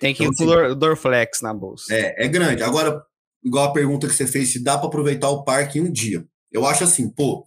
Tem 0.00 0.14
que 0.14 0.24
então, 0.24 0.46
ir 0.46 0.68
com 0.70 0.74
Dorflex 0.74 1.40
na 1.40 1.52
bolsa. 1.52 1.94
É, 1.94 2.24
é 2.24 2.28
grande. 2.28 2.62
Agora, 2.62 3.04
igual 3.42 3.68
a 3.68 3.72
pergunta 3.72 4.06
que 4.06 4.14
você 4.14 4.26
fez, 4.26 4.52
se 4.52 4.62
dá 4.62 4.76
para 4.76 4.88
aproveitar 4.88 5.28
o 5.30 5.44
parque 5.44 5.78
em 5.78 5.82
um 5.82 5.92
dia. 5.92 6.26
Eu 6.50 6.66
acho 6.66 6.84
assim, 6.84 7.08
pô, 7.08 7.44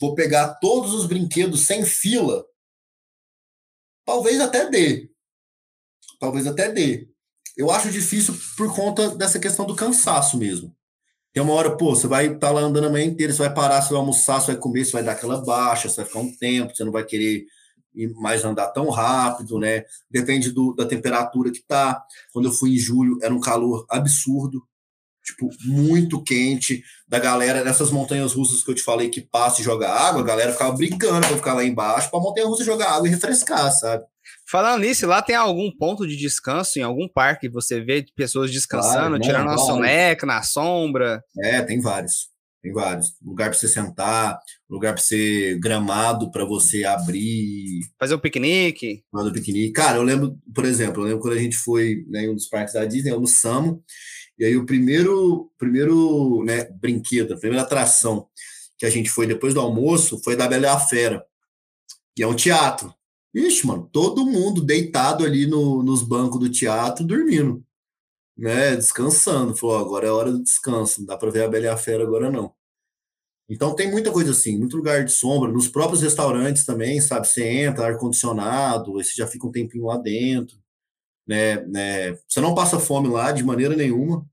vou 0.00 0.14
pegar 0.14 0.54
todos 0.60 0.92
os 0.94 1.06
brinquedos 1.06 1.60
sem 1.60 1.84
fila. 1.84 2.44
Talvez 4.04 4.40
até 4.40 4.68
dê. 4.68 5.10
Talvez 6.18 6.46
até 6.46 6.70
dê. 6.70 7.08
Eu 7.56 7.70
acho 7.70 7.90
difícil 7.90 8.34
por 8.56 8.74
conta 8.74 9.10
dessa 9.10 9.38
questão 9.38 9.66
do 9.66 9.76
cansaço 9.76 10.36
mesmo. 10.38 10.74
Tem 11.32 11.42
uma 11.42 11.54
hora, 11.54 11.76
pô, 11.76 11.94
você 11.94 12.06
vai 12.06 12.26
estar 12.26 12.38
tá 12.38 12.50
lá 12.50 12.60
andando 12.60 12.88
a 12.88 12.90
manhã 12.90 13.06
inteira, 13.06 13.32
você 13.32 13.38
vai 13.38 13.54
parar, 13.54 13.80
você 13.80 13.88
vai 13.90 13.98
almoçar, 13.98 14.40
você 14.40 14.52
vai 14.52 14.60
comer, 14.60 14.84
você 14.84 14.92
vai 14.92 15.02
dar 15.02 15.12
aquela 15.12 15.42
baixa, 15.42 15.88
você 15.88 15.96
vai 15.96 16.04
ficar 16.04 16.18
um 16.20 16.36
tempo, 16.36 16.76
você 16.76 16.84
não 16.84 16.92
vai 16.92 17.04
querer 17.04 17.46
mais 18.16 18.44
andar 18.44 18.68
tão 18.68 18.88
rápido, 18.90 19.58
né? 19.58 19.84
Depende 20.10 20.50
do, 20.50 20.74
da 20.74 20.86
temperatura 20.86 21.50
que 21.50 21.62
tá. 21.66 22.02
Quando 22.32 22.46
eu 22.48 22.52
fui 22.52 22.74
em 22.74 22.78
julho, 22.78 23.18
era 23.22 23.32
um 23.32 23.40
calor 23.40 23.86
absurdo, 23.88 24.62
tipo, 25.24 25.48
muito 25.64 26.22
quente. 26.22 26.82
Da 27.08 27.18
galera, 27.18 27.64
nessas 27.64 27.90
montanhas 27.90 28.34
russas 28.34 28.62
que 28.62 28.70
eu 28.70 28.74
te 28.74 28.82
falei 28.82 29.08
que 29.08 29.20
passa 29.20 29.60
e 29.60 29.64
joga 29.64 29.88
água, 29.90 30.22
a 30.22 30.24
galera 30.24 30.52
ficava 30.52 30.72
brigando 30.72 31.26
pra 31.26 31.36
ficar 31.36 31.54
lá 31.54 31.64
embaixo 31.64 32.10
pra 32.10 32.20
montanha 32.20 32.46
russa 32.46 32.64
jogar 32.64 32.92
água 32.92 33.08
e 33.08 33.10
refrescar, 33.10 33.70
sabe? 33.72 34.04
Falando 34.52 34.82
nisso, 34.82 35.06
lá 35.06 35.22
tem 35.22 35.34
algum 35.34 35.70
ponto 35.70 36.06
de 36.06 36.14
descanso 36.14 36.78
em 36.78 36.82
algum 36.82 37.08
parque? 37.08 37.48
Você 37.48 37.80
vê 37.80 38.04
pessoas 38.14 38.50
descansando, 38.50 39.16
claro, 39.16 39.20
tirando 39.20 39.48
a 39.48 39.56
soneca 39.56 40.26
na 40.26 40.42
sombra? 40.42 41.24
É, 41.42 41.62
tem 41.62 41.80
vários. 41.80 42.28
Tem 42.62 42.70
vários. 42.70 43.14
Lugar 43.22 43.48
para 43.48 43.58
você 43.58 43.66
sentar, 43.66 44.38
lugar 44.68 44.92
para 44.92 45.02
você 45.02 45.58
gramado 45.58 46.30
para 46.30 46.44
você 46.44 46.84
abrir. 46.84 47.80
Fazer 47.98 48.14
um 48.14 48.18
piquenique. 48.18 49.02
Fazer 49.10 49.30
um 49.30 49.32
piquenique. 49.32 49.72
Cara, 49.72 49.96
eu 49.96 50.02
lembro, 50.02 50.38
por 50.54 50.66
exemplo, 50.66 51.00
eu 51.00 51.06
lembro 51.06 51.20
quando 51.20 51.38
a 51.38 51.40
gente 51.40 51.56
foi 51.56 52.04
né, 52.10 52.24
em 52.24 52.28
um 52.28 52.34
dos 52.34 52.46
parques 52.46 52.74
da 52.74 52.84
Disney, 52.84 53.10
almoçamos, 53.10 53.78
e 54.38 54.44
aí 54.44 54.54
o 54.54 54.66
primeiro, 54.66 55.50
primeiro 55.56 56.44
né, 56.44 56.68
brinquedo, 56.78 57.32
a 57.32 57.38
primeira 57.38 57.62
atração 57.62 58.28
que 58.76 58.84
a 58.84 58.90
gente 58.90 59.08
foi 59.08 59.26
depois 59.26 59.54
do 59.54 59.60
almoço 59.60 60.22
foi 60.22 60.36
da 60.36 60.46
Bela 60.46 60.66
e 60.66 60.68
a 60.68 60.78
Fera, 60.78 61.24
que 62.14 62.22
é 62.22 62.26
um 62.26 62.36
teatro. 62.36 62.94
Ixi, 63.34 63.66
mano, 63.66 63.88
todo 63.90 64.26
mundo 64.26 64.62
deitado 64.62 65.24
ali 65.24 65.46
no, 65.46 65.82
nos 65.82 66.02
bancos 66.02 66.38
do 66.38 66.50
teatro, 66.50 67.04
dormindo, 67.04 67.64
né? 68.36 68.76
Descansando. 68.76 69.56
Falou, 69.56 69.78
agora 69.78 70.06
é 70.06 70.10
hora 70.10 70.32
do 70.32 70.42
descanso, 70.42 71.00
não 71.00 71.06
dá 71.06 71.16
para 71.16 71.30
ver 71.30 71.44
a 71.44 71.48
Bela 71.48 71.64
e 71.64 71.68
a 71.68 71.76
Fera 71.76 72.02
agora 72.02 72.30
não. 72.30 72.54
Então 73.48 73.74
tem 73.74 73.90
muita 73.90 74.10
coisa 74.10 74.30
assim, 74.30 74.58
muito 74.58 74.76
lugar 74.76 75.04
de 75.04 75.12
sombra, 75.12 75.50
nos 75.50 75.68
próprios 75.68 76.02
restaurantes 76.02 76.64
também, 76.64 77.00
sabe? 77.00 77.26
Você 77.26 77.44
entra, 77.46 77.86
ar-condicionado, 77.86 78.92
você 78.92 79.12
já 79.14 79.26
fica 79.26 79.46
um 79.46 79.52
tempinho 79.52 79.86
lá 79.86 79.96
dentro, 79.96 80.56
né? 81.26 81.56
né? 81.66 82.18
Você 82.26 82.40
não 82.40 82.54
passa 82.54 82.78
fome 82.78 83.08
lá 83.08 83.32
de 83.32 83.42
maneira 83.42 83.76
nenhuma. 83.76 84.26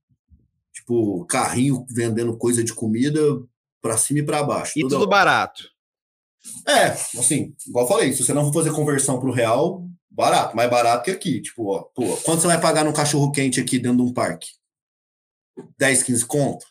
Tipo, 0.73 1.25
carrinho 1.25 1.85
vendendo 1.89 2.37
coisa 2.37 2.63
de 2.63 2.73
comida 2.73 3.19
para 3.81 3.97
cima 3.97 4.19
e 4.19 4.23
para 4.23 4.43
baixo. 4.43 4.77
E 4.77 4.81
tudo 4.81 5.07
barato. 5.07 5.69
É, 6.67 6.87
assim, 7.19 7.53
igual 7.67 7.85
eu 7.85 7.89
falei, 7.89 8.13
se 8.13 8.23
você 8.23 8.33
não 8.33 8.45
for 8.45 8.53
fazer 8.53 8.75
conversão 8.75 9.19
para 9.19 9.29
o 9.29 9.33
real, 9.33 9.83
barato, 10.09 10.55
mais 10.55 10.69
barato 10.69 11.03
que 11.05 11.11
aqui. 11.11 11.41
Tipo, 11.41 11.75
ó, 11.75 11.81
pô, 11.81 12.05
quanto 12.17 12.41
você 12.41 12.47
vai 12.47 12.59
pagar 12.59 12.83
num 12.83 12.93
cachorro 12.93 13.31
quente 13.31 13.59
aqui 13.59 13.79
dentro 13.79 13.97
de 13.97 14.03
um 14.03 14.13
parque? 14.13 14.47
10, 15.77 16.03
15 16.03 16.25
conto? 16.25 16.65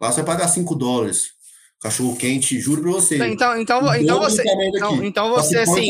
Lá 0.00 0.10
você 0.10 0.22
vai 0.22 0.36
pagar 0.36 0.48
5 0.48 0.74
dólares. 0.74 1.32
Cachorro 1.80 2.16
quente, 2.16 2.60
juro 2.60 2.82
para 2.82 2.92
você. 2.92 3.16
Então, 3.16 3.58
então, 3.58 3.94
então 3.94 4.20
você. 4.20 4.42
Então, 4.42 5.04
então 5.04 5.30
você, 5.30 5.58
assim. 5.58 5.88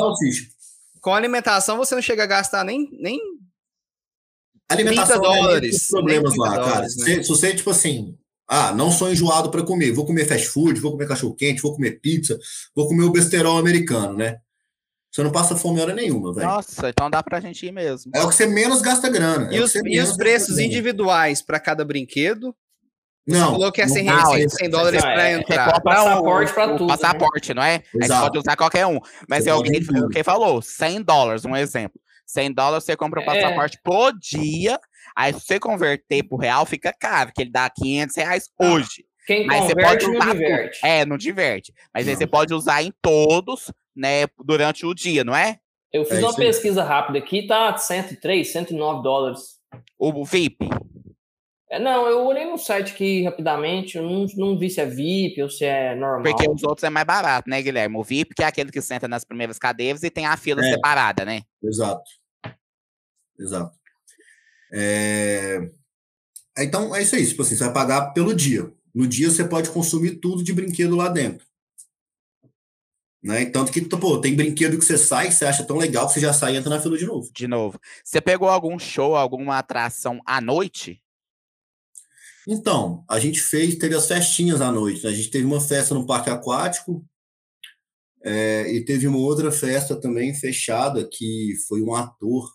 Com 1.01 1.13
alimentação, 1.13 1.79
você 1.79 1.95
não 1.95 2.03
chega 2.03 2.23
a 2.23 2.27
gastar 2.27 2.65
nem. 2.65 2.89
nem 2.93 3.19
alimentação 4.69 5.21
30 5.21 5.35
dólares. 5.37 5.87
problemas 5.89 6.37
lá, 6.37 6.57
dólares, 6.57 6.73
cara. 6.73 6.83
Né? 6.83 6.89
Se, 6.89 7.23
se 7.25 7.29
você, 7.29 7.55
tipo 7.55 7.71
assim, 7.71 8.17
ah, 8.53 8.75
não 8.75 8.91
sou 8.91 9.13
enjoado 9.13 9.49
para 9.49 9.63
comer. 9.63 9.93
Vou 9.93 10.05
comer 10.05 10.27
fast 10.27 10.49
food, 10.49 10.81
vou 10.81 10.91
comer 10.91 11.07
cachorro 11.07 11.37
quente, 11.37 11.63
vou 11.63 11.73
comer 11.73 12.01
pizza, 12.01 12.37
vou 12.75 12.89
comer 12.89 13.05
o 13.05 13.13
besterol 13.13 13.57
americano, 13.57 14.15
né? 14.15 14.39
Você 15.09 15.23
não 15.23 15.31
passa 15.31 15.57
fome 15.57 15.81
hora 15.81 15.95
nenhuma, 15.95 16.35
velho. 16.35 16.49
Nossa, 16.49 16.89
então 16.89 17.09
dá 17.09 17.23
pra 17.23 17.39
gente 17.39 17.65
ir 17.65 17.71
mesmo. 17.71 18.11
É 18.13 18.23
o 18.23 18.29
que 18.29 18.35
você 18.35 18.47
menos 18.47 18.83
gasta 18.83 19.09
grana. 19.09 19.53
E, 19.53 19.57
é 19.57 19.63
os, 19.63 19.73
e 19.75 20.01
os 20.01 20.17
preços 20.17 20.59
individuais 20.59 21.41
para 21.41 21.61
cada 21.61 21.85
brinquedo? 21.85 22.53
Você 23.25 23.39
não. 23.39 23.53
falou 23.53 23.71
que 23.71 23.83
é 23.83 23.87
100, 23.87 24.05
não, 24.05 24.49
100 24.49 24.71
dólares 24.71 25.01
para 25.01 25.29
é, 25.29 25.33
entrar. 25.35 25.75
Você 25.75 25.81
passaporte 25.83 26.53
para 26.53 26.77
tudo. 26.77 26.87
Passaporte, 26.89 27.49
né? 27.51 27.55
não 27.55 27.63
é? 27.63 27.75
Exato. 27.75 27.95
Aí 28.03 28.09
você 28.09 28.21
pode 28.21 28.39
usar 28.39 28.57
qualquer 28.57 28.87
um. 28.87 28.99
Mas 29.29 29.47
é 29.47 29.51
alguém 29.51 29.81
que 30.11 30.25
falou, 30.25 30.61
100 30.61 31.03
dólares, 31.03 31.45
um 31.45 31.55
exemplo. 31.55 32.01
100 32.27 32.53
dólares 32.53 32.85
você 32.85 32.97
compra 32.97 33.21
o 33.21 33.23
um 33.23 33.31
é. 33.31 33.35
passaporte 33.35 33.77
é. 33.77 33.81
por 33.85 34.13
dia. 34.19 34.81
Aí 35.17 35.33
se 35.33 35.41
você 35.41 35.59
converter 35.59 36.23
pro 36.23 36.37
real, 36.37 36.65
fica 36.67 36.93
caro, 36.93 37.33
que 37.35 37.43
ele 37.43 37.51
dá 37.51 37.69
500 37.71 38.17
reais 38.17 38.51
hoje. 38.59 39.05
Quem 39.27 39.47
Mas 39.47 39.61
converte 39.61 40.05
você 40.05 40.11
pode 40.11 40.17
usar 40.17 40.27
não 40.27 40.33
diverte. 40.33 40.81
É, 40.83 41.07
não 41.07 41.17
diverte. 41.17 41.75
Mas 41.95 42.07
não. 42.07 42.13
aí 42.13 42.17
você 42.17 42.27
pode 42.27 42.55
usar 42.55 42.83
em 42.83 42.93
todos, 43.01 43.73
né, 43.95 44.27
durante 44.45 44.87
o 44.87 44.95
dia, 44.95 45.23
não 45.23 45.35
é? 45.35 45.59
Eu 45.93 46.05
fiz 46.05 46.19
é 46.19 46.23
uma 46.23 46.35
pesquisa 46.35 46.85
rápida 46.85 47.19
aqui, 47.19 47.47
tá 47.47 47.77
103, 47.77 48.51
109 48.51 49.03
dólares. 49.03 49.61
O 49.99 50.25
VIP? 50.25 50.69
É, 51.69 51.79
não, 51.79 52.09
eu 52.09 52.27
olhei 52.27 52.45
no 52.45 52.59
site 52.59 52.93
aqui 52.93 53.23
rapidamente, 53.25 53.97
eu 53.97 54.03
não, 54.03 54.27
não 54.37 54.59
vi 54.59 54.69
se 54.69 54.81
é 54.81 54.87
VIP 54.87 55.41
ou 55.41 55.49
se 55.49 55.65
é 55.65 55.95
normal. 55.95 56.23
Porque 56.23 56.51
os 56.51 56.65
outros 56.65 56.83
é 56.83 56.91
mais 56.91 57.07
barato, 57.07 57.49
né, 57.49 57.63
Guilherme? 57.63 57.97
O 57.97 58.03
VIP, 58.03 58.35
que 58.35 58.43
é 58.43 58.47
aquele 58.47 58.73
que 58.73 58.81
senta 58.81 59.07
nas 59.07 59.25
primeiras 59.25 59.59
cadeiras 59.59 60.03
e 60.03 60.11
tem 60.11 60.27
a 60.27 60.37
fila 60.37 60.61
é. 60.61 60.73
separada, 60.73 61.25
né? 61.25 61.43
Exato. 61.63 62.11
Exato. 63.39 63.80
É... 64.73 65.71
Então, 66.59 66.95
é 66.95 67.03
isso 67.03 67.17
aí. 67.17 67.27
Tipo 67.27 67.43
assim, 67.43 67.57
você 67.57 67.65
vai 67.65 67.73
pagar 67.73 68.13
pelo 68.13 68.35
dia. 68.35 68.73
No 68.95 69.07
dia 69.07 69.31
você 69.31 69.45
pode 69.45 69.71
consumir 69.71 70.17
tudo 70.17 70.43
de 70.43 70.53
brinquedo 70.53 70.97
lá 70.97 71.09
dentro. 71.09 71.47
Né? 73.23 73.45
Tanto 73.47 73.71
que, 73.71 73.83
pô, 73.83 74.19
tem 74.19 74.35
brinquedo 74.35 74.79
que 74.79 74.85
você 74.85 74.97
sai, 74.97 75.29
que 75.29 75.35
você 75.35 75.45
acha 75.45 75.65
tão 75.65 75.77
legal 75.77 76.07
que 76.07 76.15
você 76.15 76.21
já 76.21 76.33
sai 76.33 76.55
e 76.55 76.57
entra 76.57 76.71
na 76.71 76.81
fila 76.81 76.97
de 76.97 77.07
novo. 77.07 77.31
De 77.35 77.47
novo. 77.47 77.79
Você 78.03 78.21
pegou 78.21 78.49
algum 78.49 78.79
show, 78.79 79.15
alguma 79.15 79.59
atração 79.59 80.21
à 80.25 80.41
noite? 80.41 81.03
Então, 82.49 83.05
a 83.09 83.19
gente 83.19 83.41
fez, 83.41 83.77
teve 83.77 83.95
as 83.95 84.07
festinhas 84.07 84.61
à 84.61 84.73
noite. 84.73 85.05
Né? 85.05 85.11
A 85.11 85.15
gente 85.15 85.31
teve 85.31 85.45
uma 85.45 85.61
festa 85.61 85.95
no 85.95 86.07
parque 86.07 86.31
aquático 86.31 87.05
é, 88.23 88.73
e 88.73 88.85
teve 88.85 89.07
uma 89.07 89.19
outra 89.19 89.53
festa 89.53 89.95
também 90.01 90.35
fechada 90.35 91.07
que 91.07 91.55
foi 91.69 91.83
um 91.83 91.95
ator. 91.95 92.51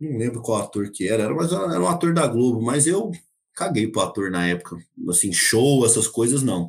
Não 0.00 0.16
lembro 0.16 0.40
qual 0.40 0.62
ator 0.62 0.90
que 0.90 1.06
era, 1.06 1.32
mas 1.34 1.52
era 1.52 1.80
um 1.80 1.88
ator 1.88 2.14
da 2.14 2.26
Globo, 2.26 2.62
mas 2.62 2.86
eu 2.86 3.12
caguei 3.54 3.86
pro 3.86 4.00
ator 4.00 4.30
na 4.30 4.46
época. 4.46 4.76
Assim, 5.08 5.32
show, 5.32 5.84
essas 5.84 6.08
coisas, 6.08 6.42
não. 6.42 6.68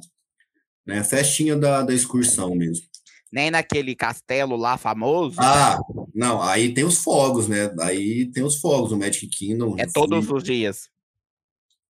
Né? 0.86 1.04
Festinha 1.04 1.56
da, 1.56 1.82
da 1.82 1.94
excursão 1.94 2.54
mesmo. 2.54 2.86
Nem 3.32 3.50
naquele 3.50 3.96
castelo 3.96 4.58
lá 4.58 4.78
famoso? 4.78 5.38
Ah, 5.40 5.80
não, 6.14 6.42
aí 6.42 6.74
tem 6.74 6.84
os 6.84 6.98
fogos, 6.98 7.48
né? 7.48 7.74
Aí 7.80 8.30
tem 8.30 8.44
os 8.44 8.60
fogos 8.60 8.92
no 8.92 8.98
Magic 8.98 9.26
Kingdom. 9.28 9.76
É 9.80 9.86
todos 9.86 10.30
os 10.30 10.44
dias. 10.44 10.90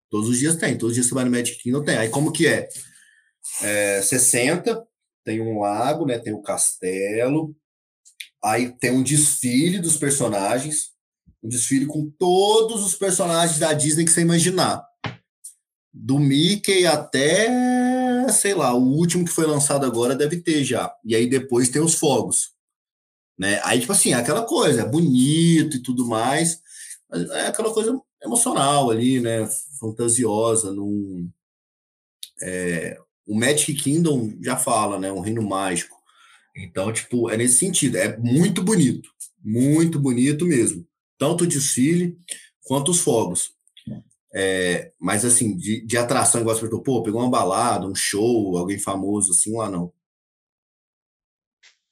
Todos 0.08 0.28
os 0.28 0.38
dias 0.38 0.54
tem, 0.54 0.78
todos 0.78 0.90
os 0.90 0.94
dias 0.94 1.08
você 1.08 1.14
vai 1.14 1.24
no 1.24 1.32
Magic 1.32 1.60
Kingdom 1.60 1.82
tem. 1.82 1.96
Aí 1.96 2.08
como 2.08 2.30
que 2.30 2.46
é? 2.46 2.68
é 3.62 4.00
você 4.00 4.16
senta, 4.20 4.86
tem 5.24 5.40
um 5.40 5.58
lago, 5.58 6.06
né? 6.06 6.20
Tem 6.20 6.32
o 6.32 6.38
um 6.38 6.42
castelo, 6.42 7.56
aí 8.42 8.70
tem 8.78 8.92
um 8.92 9.02
desfile 9.02 9.80
dos 9.80 9.96
personagens, 9.96 10.93
Um 11.44 11.48
desfile 11.48 11.84
com 11.84 12.10
todos 12.18 12.82
os 12.82 12.94
personagens 12.94 13.58
da 13.58 13.74
Disney 13.74 14.06
que 14.06 14.10
você 14.10 14.22
imaginar. 14.22 14.82
Do 15.92 16.18
Mickey 16.18 16.86
até, 16.86 18.28
sei 18.30 18.54
lá, 18.54 18.72
o 18.74 18.82
último 18.82 19.26
que 19.26 19.30
foi 19.30 19.46
lançado 19.46 19.84
agora 19.84 20.16
deve 20.16 20.38
ter 20.40 20.64
já. 20.64 20.90
E 21.04 21.14
aí 21.14 21.28
depois 21.28 21.68
tem 21.68 21.82
os 21.82 21.96
fogos. 21.96 22.54
Né? 23.38 23.60
Aí, 23.62 23.78
tipo 23.78 23.92
assim, 23.92 24.12
é 24.12 24.14
aquela 24.14 24.44
coisa, 24.44 24.80
é 24.80 24.88
bonito 24.88 25.76
e 25.76 25.82
tudo 25.82 26.06
mais, 26.06 26.62
mas 27.10 27.28
é 27.30 27.48
aquela 27.48 27.72
coisa 27.74 28.00
emocional 28.22 28.90
ali, 28.90 29.20
né? 29.20 29.46
Fantasiosa, 29.78 30.72
num. 30.72 31.30
É, 32.40 32.98
o 33.26 33.38
Magic 33.38 33.74
Kingdom 33.74 34.32
já 34.40 34.56
fala, 34.56 34.98
né? 34.98 35.12
Um 35.12 35.20
reino 35.20 35.42
mágico. 35.42 35.96
Então, 36.56 36.90
tipo, 36.90 37.28
é 37.28 37.36
nesse 37.36 37.58
sentido. 37.58 37.98
É 37.98 38.16
muito 38.16 38.62
bonito. 38.62 39.10
Muito 39.42 39.98
bonito 40.00 40.46
mesmo. 40.46 40.86
Tanto 41.24 41.44
o 41.44 41.46
desfile 41.46 42.18
quanto 42.64 42.90
os 42.90 43.00
fogos. 43.00 43.54
É, 44.34 44.92
mas, 45.00 45.24
assim, 45.24 45.56
de, 45.56 45.80
de 45.86 45.96
atração, 45.96 46.42
igual 46.42 46.54
você 46.54 46.60
perguntou, 46.60 46.82
pô, 46.82 47.02
pegou 47.02 47.22
uma 47.22 47.30
balada, 47.30 47.86
um 47.86 47.94
show, 47.94 48.58
alguém 48.58 48.78
famoso, 48.78 49.32
assim, 49.32 49.56
lá 49.56 49.70
não. 49.70 49.90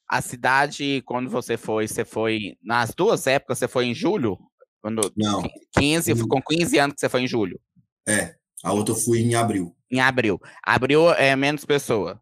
A 0.07 0.21
cidade, 0.21 1.01
quando 1.07 1.31
você 1.31 1.57
foi, 1.57 1.87
você 1.87 2.05
foi 2.05 2.55
nas 2.61 2.93
duas 2.93 3.25
épocas, 3.25 3.57
você 3.57 3.67
foi 3.67 3.85
em 3.85 3.95
julho? 3.95 4.37
Quando, 4.79 5.11
não. 5.17 5.41
15, 5.79 6.27
com 6.27 6.39
15 6.39 6.77
anos 6.77 6.93
que 6.93 6.99
você 6.99 7.09
foi 7.09 7.21
em 7.21 7.27
julho. 7.27 7.59
É, 8.07 8.35
a 8.63 8.71
outra 8.71 8.93
eu 8.93 8.99
fui 8.99 9.21
em 9.21 9.33
abril. 9.33 9.75
Em 9.89 9.99
abril. 9.99 10.39
Abril 10.61 11.11
é 11.13 11.35
menos 11.35 11.65
pessoa. 11.65 12.21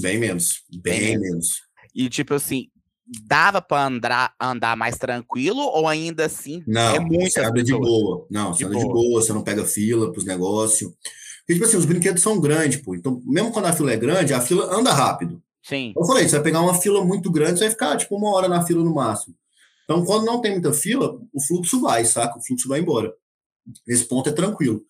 Bem 0.00 0.16
menos. 0.16 0.62
Bem, 0.82 1.00
bem 1.00 1.18
menos. 1.18 1.60
E 1.94 2.08
tipo 2.08 2.32
assim, 2.32 2.70
dava 3.06 3.62
para 3.62 3.86
andar, 3.86 4.34
andar 4.40 4.76
mais 4.76 4.96
tranquilo 4.96 5.60
ou 5.60 5.86
ainda 5.86 6.26
assim 6.26 6.62
não, 6.66 6.94
é 6.94 6.98
muito 6.98 7.30
você 7.30 7.40
anda 7.40 7.62
de 7.62 7.72
boa. 7.72 8.26
Não, 8.30 8.52
você 8.52 8.58
de 8.58 8.64
anda 8.64 8.74
boa. 8.74 8.86
de 8.86 8.92
boa, 8.92 9.22
você 9.22 9.32
não 9.32 9.42
pega 9.42 9.64
fila 9.64 10.10
para 10.10 10.18
os 10.18 10.24
negócios. 10.24 10.92
Porque, 11.40 11.54
tipo 11.54 11.64
assim, 11.64 11.76
os 11.76 11.84
brinquedos 11.84 12.22
são 12.22 12.40
grandes, 12.40 12.82
pô. 12.82 12.94
Então, 12.94 13.22
mesmo 13.24 13.52
quando 13.52 13.66
a 13.66 13.72
fila 13.72 13.92
é 13.92 13.96
grande, 13.96 14.34
a 14.34 14.40
fila 14.40 14.76
anda 14.76 14.92
rápido. 14.92 15.40
Sim. 15.62 15.92
Eu 15.96 16.04
falei, 16.04 16.28
você 16.28 16.36
vai 16.36 16.42
pegar 16.42 16.60
uma 16.60 16.74
fila 16.74 17.04
muito 17.04 17.30
grande, 17.30 17.58
você 17.58 17.64
vai 17.64 17.70
ficar, 17.70 17.96
tipo, 17.96 18.16
uma 18.16 18.34
hora 18.34 18.48
na 18.48 18.64
fila 18.66 18.82
no 18.82 18.92
máximo. 18.92 19.34
Então, 19.84 20.04
quando 20.04 20.24
não 20.24 20.40
tem 20.40 20.52
muita 20.52 20.72
fila, 20.72 21.16
o 21.32 21.40
fluxo 21.40 21.80
vai, 21.80 22.04
saca? 22.04 22.38
O 22.38 22.42
fluxo 22.44 22.68
vai 22.68 22.80
embora. 22.80 23.12
Nesse 23.86 24.04
ponto 24.04 24.28
é 24.28 24.32
tranquilo. 24.32 24.82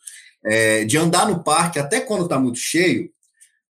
É, 0.45 0.85
de 0.85 0.97
andar 0.97 1.29
no 1.29 1.45
parque, 1.45 1.79
até 1.79 2.01
quando 2.01 2.25
está 2.25 2.39
muito 2.39 2.59
cheio, 2.59 3.11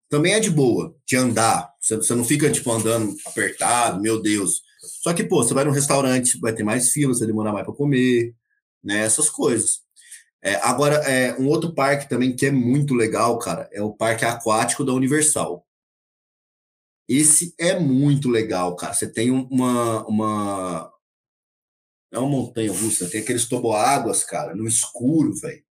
também 0.09 0.35
é 0.35 0.41
de 0.41 0.51
boa, 0.51 0.95
de 1.05 1.17
andar. 1.17 1.73
Você, 1.87 1.97
você, 1.97 2.15
não 2.17 2.25
fica, 2.25 2.51
tipo, 2.51 2.69
andando 2.73 3.17
apertado, 3.25 4.01
meu 4.01 4.21
Deus. 4.21 4.63
Só 5.03 5.15
que, 5.15 5.23
pô, 5.23 5.45
você 5.45 5.55
vai 5.55 5.65
num 5.65 5.71
restaurante, 5.71 6.39
vai 6.41 6.53
ter 6.53 6.65
mais 6.65 6.91
fila, 6.91 7.15
você 7.15 7.21
vai 7.21 7.29
demorar 7.29 7.53
mais 7.53 7.65
para 7.65 7.75
comer, 7.75 8.35
né? 8.83 9.05
Essas 9.05 9.31
coisas. 9.31 9.83
É, 10.43 10.57
agora, 10.57 10.97
é, 11.09 11.37
um 11.41 11.47
outro 11.47 11.73
parque 11.75 12.09
também 12.09 12.35
que 12.35 12.47
é 12.47 12.51
muito 12.51 12.93
legal, 12.93 13.39
cara, 13.39 13.69
é 13.73 13.81
o 13.81 13.93
Parque 13.93 14.25
Aquático 14.25 14.85
da 14.85 14.93
Universal. 14.93 15.65
Esse 17.09 17.55
é 17.57 17.79
muito 17.79 18.29
legal, 18.29 18.75
cara. 18.75 18.93
Você 18.93 19.09
tem 19.09 19.31
uma, 19.31 20.05
uma, 20.09 20.93
é 22.13 22.19
uma 22.19 22.29
montanha 22.29 22.73
russa, 22.73 23.09
tem 23.09 23.21
aqueles 23.21 23.49
toboáguas, 23.49 24.25
cara, 24.25 24.57
no 24.57 24.67
escuro, 24.67 25.33
velho. 25.37 25.65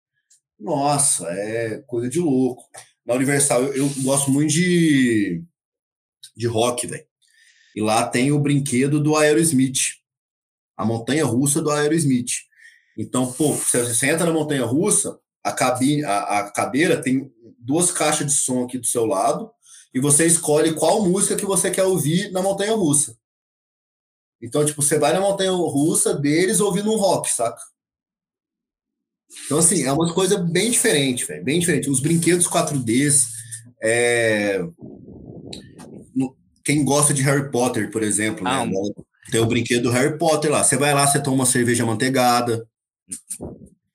Nossa, 0.59 1.27
é 1.31 1.79
coisa 1.87 2.07
de 2.07 2.19
louco. 2.19 2.63
Na 3.05 3.15
Universal, 3.15 3.63
eu, 3.63 3.73
eu 3.77 3.89
gosto 4.03 4.31
muito 4.31 4.51
de, 4.51 5.43
de 6.35 6.47
rock, 6.47 6.87
velho. 6.87 7.05
E 7.75 7.81
lá 7.81 8.07
tem 8.07 8.31
o 8.31 8.39
brinquedo 8.39 8.99
do 8.99 9.15
Aerosmith. 9.15 9.95
A 10.77 10.85
montanha 10.85 11.25
russa 11.25 11.61
do 11.61 11.69
Aerosmith. 11.69 12.31
Então, 12.97 13.31
pô, 13.31 13.53
você, 13.53 14.07
entra 14.07 14.25
na 14.25 14.33
montanha 14.33 14.65
russa, 14.65 15.19
a, 15.43 15.51
cabine, 15.51 16.03
a, 16.03 16.39
a 16.39 16.51
cadeira 16.51 17.01
tem 17.01 17.31
duas 17.57 17.91
caixas 17.91 18.27
de 18.27 18.33
som 18.33 18.63
aqui 18.63 18.77
do 18.77 18.85
seu 18.85 19.05
lado, 19.05 19.51
e 19.93 19.99
você 19.99 20.25
escolhe 20.25 20.73
qual 20.73 21.03
música 21.03 21.35
que 21.35 21.45
você 21.45 21.71
quer 21.71 21.83
ouvir 21.83 22.31
na 22.31 22.41
montanha 22.41 22.73
russa. 22.73 23.17
Então, 24.41 24.65
tipo, 24.65 24.81
você 24.81 24.99
vai 24.99 25.13
na 25.13 25.21
montanha 25.21 25.51
russa 25.51 26.13
deles 26.13 26.59
ouvindo 26.59 26.91
um 26.91 26.97
rock, 26.97 27.31
saca? 27.31 27.61
Então, 29.45 29.57
assim, 29.57 29.83
é 29.83 29.91
uma 29.91 30.13
coisa 30.13 30.37
bem 30.37 30.69
diferente, 30.69 31.25
velho. 31.25 31.43
Bem 31.43 31.59
diferente. 31.59 31.89
Os 31.89 31.99
brinquedos 31.99 32.47
4Ds. 32.47 33.27
É... 33.81 34.59
Quem 36.63 36.83
gosta 36.83 37.13
de 37.13 37.21
Harry 37.23 37.51
Potter, 37.51 37.91
por 37.91 38.01
exemplo, 38.03 38.43
né? 38.43 38.51
Tem 39.31 39.41
o 39.41 39.45
brinquedo 39.45 39.83
do 39.83 39.91
Harry 39.91 40.17
Potter 40.17 40.51
lá. 40.51 40.63
Você 40.63 40.77
vai 40.77 40.93
lá, 40.93 41.07
você 41.07 41.21
toma 41.21 41.37
uma 41.37 41.45
cerveja 41.45 41.85
manteigada. 41.85 42.67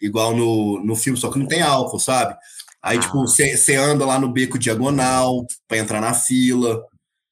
Igual 0.01 0.37
no, 0.37 0.85
no 0.85 0.97
filme, 0.97 1.19
só 1.19 1.31
que 1.31 1.39
não 1.39 1.47
tem 1.47 1.63
álcool, 1.63 1.99
sabe? 1.99 2.37
Aí, 2.83 2.99
ah. 2.99 3.01
tipo, 3.01 3.21
você 3.21 3.75
anda 3.75 4.07
lá 4.07 4.19
no 4.19 4.33
beco 4.33 4.59
diagonal 4.59 5.47
para 5.67 5.79
entrar 5.79 6.01
na 6.01 6.15
fila. 6.15 6.83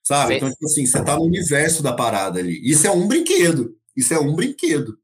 Sabe? 0.03 0.33
Sim. 0.33 0.37
Então, 0.37 0.51
tipo 0.51 0.67
assim, 0.67 0.87
você 0.87 1.03
tá 1.03 1.17
no 1.17 1.25
universo 1.25 1.83
da 1.83 1.93
parada 1.93 2.39
ali. 2.39 2.61
Isso 2.63 2.87
é 2.87 2.91
um 2.91 3.09
brinquedo. 3.09 3.77
Isso 3.97 4.15
é 4.15 4.21
um 4.21 4.35
brinquedo. 4.35 4.97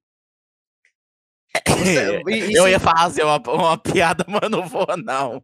Eu 2.54 2.68
ia 2.68 2.80
fazer 2.80 3.24
uma, 3.24 3.36
uma 3.38 3.76
piada, 3.76 4.24
mas 4.28 4.50
não 4.50 4.66
vou, 4.66 4.86
não. 5.04 5.42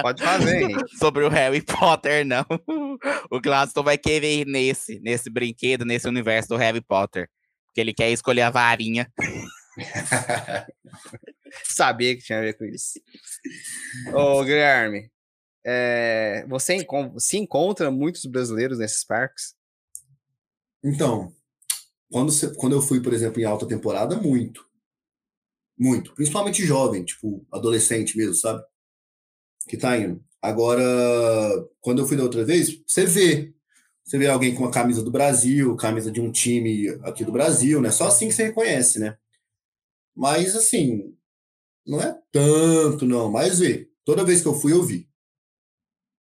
Pode 0.00 0.22
fazer. 0.22 0.62
Hein? 0.62 0.76
Sobre 0.98 1.24
o 1.24 1.28
Harry 1.28 1.62
Potter, 1.62 2.24
não. 2.24 2.46
O 3.30 3.40
Gladstone 3.40 3.84
vai 3.84 3.98
querer 3.98 4.40
ir 4.40 4.46
nesse, 4.46 5.00
nesse 5.00 5.28
brinquedo, 5.28 5.84
nesse 5.84 6.08
universo 6.08 6.48
do 6.50 6.56
Harry 6.56 6.80
Potter. 6.80 7.28
Porque 7.66 7.80
ele 7.80 7.92
quer 7.92 8.10
escolher 8.10 8.42
a 8.42 8.50
varinha. 8.50 9.12
Sabia 11.64 12.16
que 12.16 12.22
tinha 12.22 12.38
a 12.38 12.42
ver 12.42 12.54
com 12.54 12.64
isso. 12.64 13.00
Ô, 14.14 14.42
Guilherme, 14.42 15.10
é, 15.64 16.44
você 16.48 16.78
se 17.18 17.36
encontra 17.36 17.90
muitos 17.90 18.24
brasileiros 18.24 18.78
nesses 18.78 19.04
parques? 19.04 19.54
Então, 20.82 21.32
quando, 22.10 22.32
você, 22.32 22.54
quando 22.54 22.74
eu 22.74 22.82
fui, 22.82 23.00
por 23.02 23.12
exemplo, 23.12 23.40
em 23.40 23.44
alta 23.44 23.66
temporada, 23.66 24.16
muito. 24.16 24.69
Muito. 25.80 26.14
Principalmente 26.14 26.66
jovem, 26.66 27.02
tipo, 27.02 27.46
adolescente 27.50 28.14
mesmo, 28.14 28.34
sabe? 28.34 28.62
Que 29.66 29.78
tá 29.78 29.96
indo. 29.96 30.22
Agora, 30.42 30.82
quando 31.80 32.02
eu 32.02 32.06
fui 32.06 32.18
da 32.18 32.22
outra 32.22 32.44
vez, 32.44 32.82
você 32.86 33.06
vê. 33.06 33.54
Você 34.04 34.18
vê 34.18 34.26
alguém 34.26 34.54
com 34.54 34.64
uma 34.64 34.70
camisa 34.70 35.02
do 35.02 35.10
Brasil, 35.10 35.74
camisa 35.76 36.10
de 36.10 36.20
um 36.20 36.30
time 36.30 36.88
aqui 37.02 37.24
do 37.24 37.32
Brasil, 37.32 37.80
né? 37.80 37.90
Só 37.90 38.08
assim 38.08 38.28
que 38.28 38.34
você 38.34 38.44
reconhece, 38.44 38.98
né? 38.98 39.16
Mas, 40.14 40.54
assim, 40.54 41.16
não 41.86 41.98
é 41.98 42.20
tanto, 42.30 43.06
não. 43.06 43.30
Mas 43.30 43.60
vê. 43.60 43.88
Toda 44.04 44.24
vez 44.24 44.42
que 44.42 44.48
eu 44.48 44.54
fui, 44.54 44.72
eu 44.72 44.82
vi. 44.82 45.08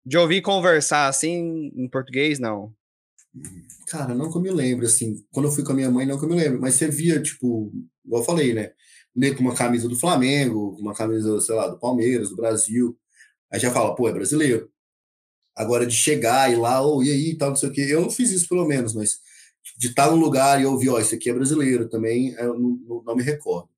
De 0.06 0.18
ouvir 0.18 0.42
conversar 0.42 1.08
assim 1.08 1.70
em 1.76 1.90
português, 1.90 2.40
não. 2.40 2.74
Cara, 3.88 4.16
não 4.16 4.32
que 4.32 4.38
eu 4.38 4.42
me 4.42 4.52
lembro, 4.52 4.86
assim. 4.86 5.22
Quando 5.32 5.48
eu 5.48 5.52
fui 5.52 5.66
com 5.66 5.74
a 5.74 5.76
minha 5.76 5.92
mãe, 5.92 6.06
não 6.06 6.18
que 6.18 6.24
eu 6.24 6.30
me 6.30 6.36
lembro. 6.36 6.62
Mas 6.62 6.76
você 6.76 6.88
via, 6.88 7.22
tipo, 7.22 7.74
igual 8.06 8.22
eu 8.22 8.26
falei, 8.26 8.54
né? 8.54 8.72
Nem 9.16 9.36
com 9.36 9.42
uma 9.42 9.56
camisa 9.56 9.88
do 9.88 9.98
Flamengo, 9.98 10.78
uma 10.80 10.94
camisa, 10.94 11.40
sei 11.42 11.56
lá, 11.56 11.68
do 11.68 11.80
Palmeiras, 11.80 12.30
do 12.30 12.36
Brasil. 12.36 12.98
Aí 13.52 13.60
já 13.60 13.72
fala, 13.72 13.96
pô, 13.96 14.08
é 14.08 14.14
brasileiro. 14.14 14.72
Agora 15.56 15.86
de 15.86 15.96
chegar 15.96 16.52
e 16.52 16.56
lá, 16.56 16.82
ou 16.82 17.00
oh, 17.00 17.04
e 17.04 17.12
aí, 17.12 17.38
tal, 17.38 17.50
não 17.50 17.56
sei 17.56 17.70
o 17.70 17.72
quê. 17.72 17.88
Eu 17.90 18.02
não 18.02 18.10
fiz 18.10 18.32
isso, 18.32 18.48
pelo 18.48 18.66
menos, 18.66 18.94
mas 18.94 19.20
de 19.78 19.88
estar 19.88 20.10
num 20.12 20.18
lugar 20.18 20.62
e 20.62 20.66
ouvir, 20.66 20.90
ó, 20.90 20.96
oh, 20.96 21.00
isso 21.00 21.16
aqui 21.16 21.30
é 21.30 21.34
brasileiro 21.34 21.90
também, 21.90 22.34
eu 22.34 22.58
não, 22.60 22.80
não, 22.88 23.04
não 23.04 23.16
me 23.16 23.24
recordo. 23.24 23.70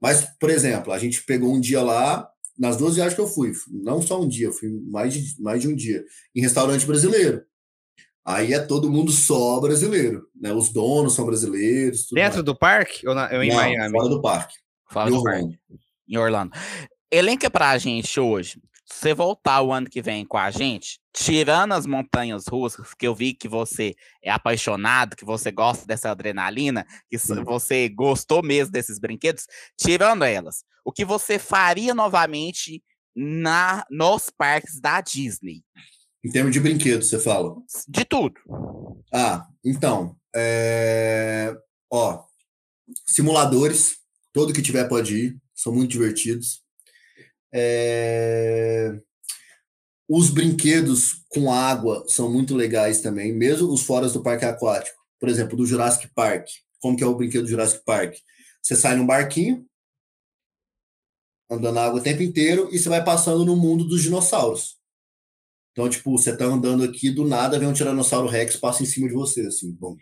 Mas, 0.00 0.24
por 0.38 0.50
exemplo, 0.50 0.92
a 0.92 0.98
gente 0.98 1.22
pegou 1.24 1.52
um 1.52 1.60
dia 1.60 1.82
lá, 1.82 2.30
nas 2.58 2.76
duas 2.76 2.94
viagens 2.94 3.14
que 3.14 3.20
eu 3.20 3.28
fui, 3.28 3.52
não 3.70 4.02
só 4.02 4.20
um 4.20 4.28
dia, 4.28 4.52
fui 4.52 4.68
mais 4.86 5.14
de, 5.14 5.40
mais 5.40 5.60
de 5.60 5.68
um 5.68 5.74
dia, 5.74 6.04
em 6.34 6.40
restaurante 6.40 6.86
brasileiro. 6.86 7.44
Aí 8.28 8.52
é 8.52 8.58
todo 8.58 8.90
mundo 8.90 9.10
só 9.10 9.58
brasileiro, 9.58 10.28
né? 10.38 10.52
Os 10.52 10.70
donos 10.70 11.14
são 11.14 11.24
brasileiros. 11.24 12.08
Dentro 12.12 12.34
mais. 12.34 12.44
do 12.44 12.54
parque 12.54 13.08
ou, 13.08 13.14
na, 13.14 13.26
ou 13.32 13.42
em 13.42 13.48
não, 13.48 13.56
Miami? 13.56 13.90
Fora 13.90 14.08
do 14.10 14.20
parque. 14.20 14.54
Fora 14.90 15.10
do 15.10 15.16
Orlando. 15.16 15.48
parque. 15.48 15.58
Em 16.06 16.18
Orlando. 16.18 16.52
Elenca 17.10 17.50
pra 17.50 17.78
gente 17.78 18.20
hoje. 18.20 18.60
Se 18.84 19.00
você 19.00 19.14
voltar 19.14 19.62
o 19.62 19.72
ano 19.72 19.88
que 19.88 20.02
vem 20.02 20.26
com 20.26 20.36
a 20.36 20.50
gente, 20.50 21.00
tirando 21.10 21.72
as 21.72 21.86
montanhas 21.86 22.46
russas, 22.46 22.92
que 22.92 23.06
eu 23.06 23.14
vi 23.14 23.32
que 23.32 23.48
você 23.48 23.94
é 24.22 24.30
apaixonado, 24.30 25.16
que 25.16 25.24
você 25.24 25.50
gosta 25.50 25.86
dessa 25.86 26.10
adrenalina, 26.10 26.86
que 27.08 27.16
você 27.44 27.88
gostou 27.88 28.42
mesmo 28.42 28.72
desses 28.72 28.98
brinquedos, 28.98 29.46
tirando 29.74 30.22
elas, 30.22 30.64
o 30.84 30.92
que 30.92 31.04
você 31.04 31.38
faria 31.38 31.94
novamente 31.94 32.82
na 33.16 33.86
nos 33.90 34.28
parques 34.28 34.78
da 34.78 35.00
Disney? 35.00 35.62
Em 36.24 36.30
termos 36.30 36.52
de 36.52 36.60
brinquedos, 36.60 37.08
você 37.08 37.18
fala? 37.18 37.56
De 37.86 38.04
tudo. 38.04 38.34
Ah, 39.12 39.46
então. 39.64 40.16
É... 40.34 41.54
Ó, 41.90 42.24
simuladores, 43.06 43.96
todo 44.32 44.52
que 44.52 44.62
tiver 44.62 44.88
pode 44.88 45.16
ir, 45.16 45.38
são 45.54 45.72
muito 45.72 45.90
divertidos. 45.90 46.62
É... 47.52 48.98
Os 50.08 50.30
brinquedos 50.30 51.24
com 51.28 51.52
água 51.52 52.04
são 52.08 52.32
muito 52.32 52.54
legais 52.54 53.00
também, 53.00 53.32
mesmo 53.32 53.72
os 53.72 53.82
fora 53.82 54.08
do 54.08 54.22
parque 54.22 54.44
aquático. 54.44 54.98
Por 55.20 55.28
exemplo, 55.28 55.56
do 55.56 55.66
Jurassic 55.66 56.08
Park. 56.14 56.48
Como 56.80 56.96
que 56.96 57.04
é 57.04 57.06
o 57.06 57.14
brinquedo 57.14 57.42
do 57.42 57.50
Jurassic 57.50 57.84
Park? 57.84 58.16
você 58.68 58.76
sai 58.76 58.96
num 58.96 59.06
barquinho, 59.06 59.66
andando 61.50 61.74
na 61.74 61.86
água 61.86 62.00
o 62.00 62.02
tempo 62.02 62.22
inteiro, 62.22 62.68
e 62.70 62.78
você 62.78 62.88
vai 62.88 63.02
passando 63.02 63.44
no 63.44 63.56
mundo 63.56 63.84
dos 63.84 64.02
dinossauros. 64.02 64.77
Então, 65.78 65.88
tipo, 65.88 66.10
você 66.10 66.36
tá 66.36 66.44
andando 66.44 66.82
aqui, 66.82 67.08
do 67.08 67.24
nada 67.24 67.56
vem 67.56 67.68
um 67.68 67.72
Tiranossauro 67.72 68.26
Rex, 68.26 68.56
passa 68.56 68.82
em 68.82 68.86
cima 68.86 69.06
de 69.06 69.14
você, 69.14 69.42
assim, 69.42 69.70
bom. 69.70 69.96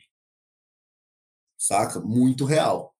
Saca? 1.59 2.01
Muito 2.01 2.47
real. 2.47 2.95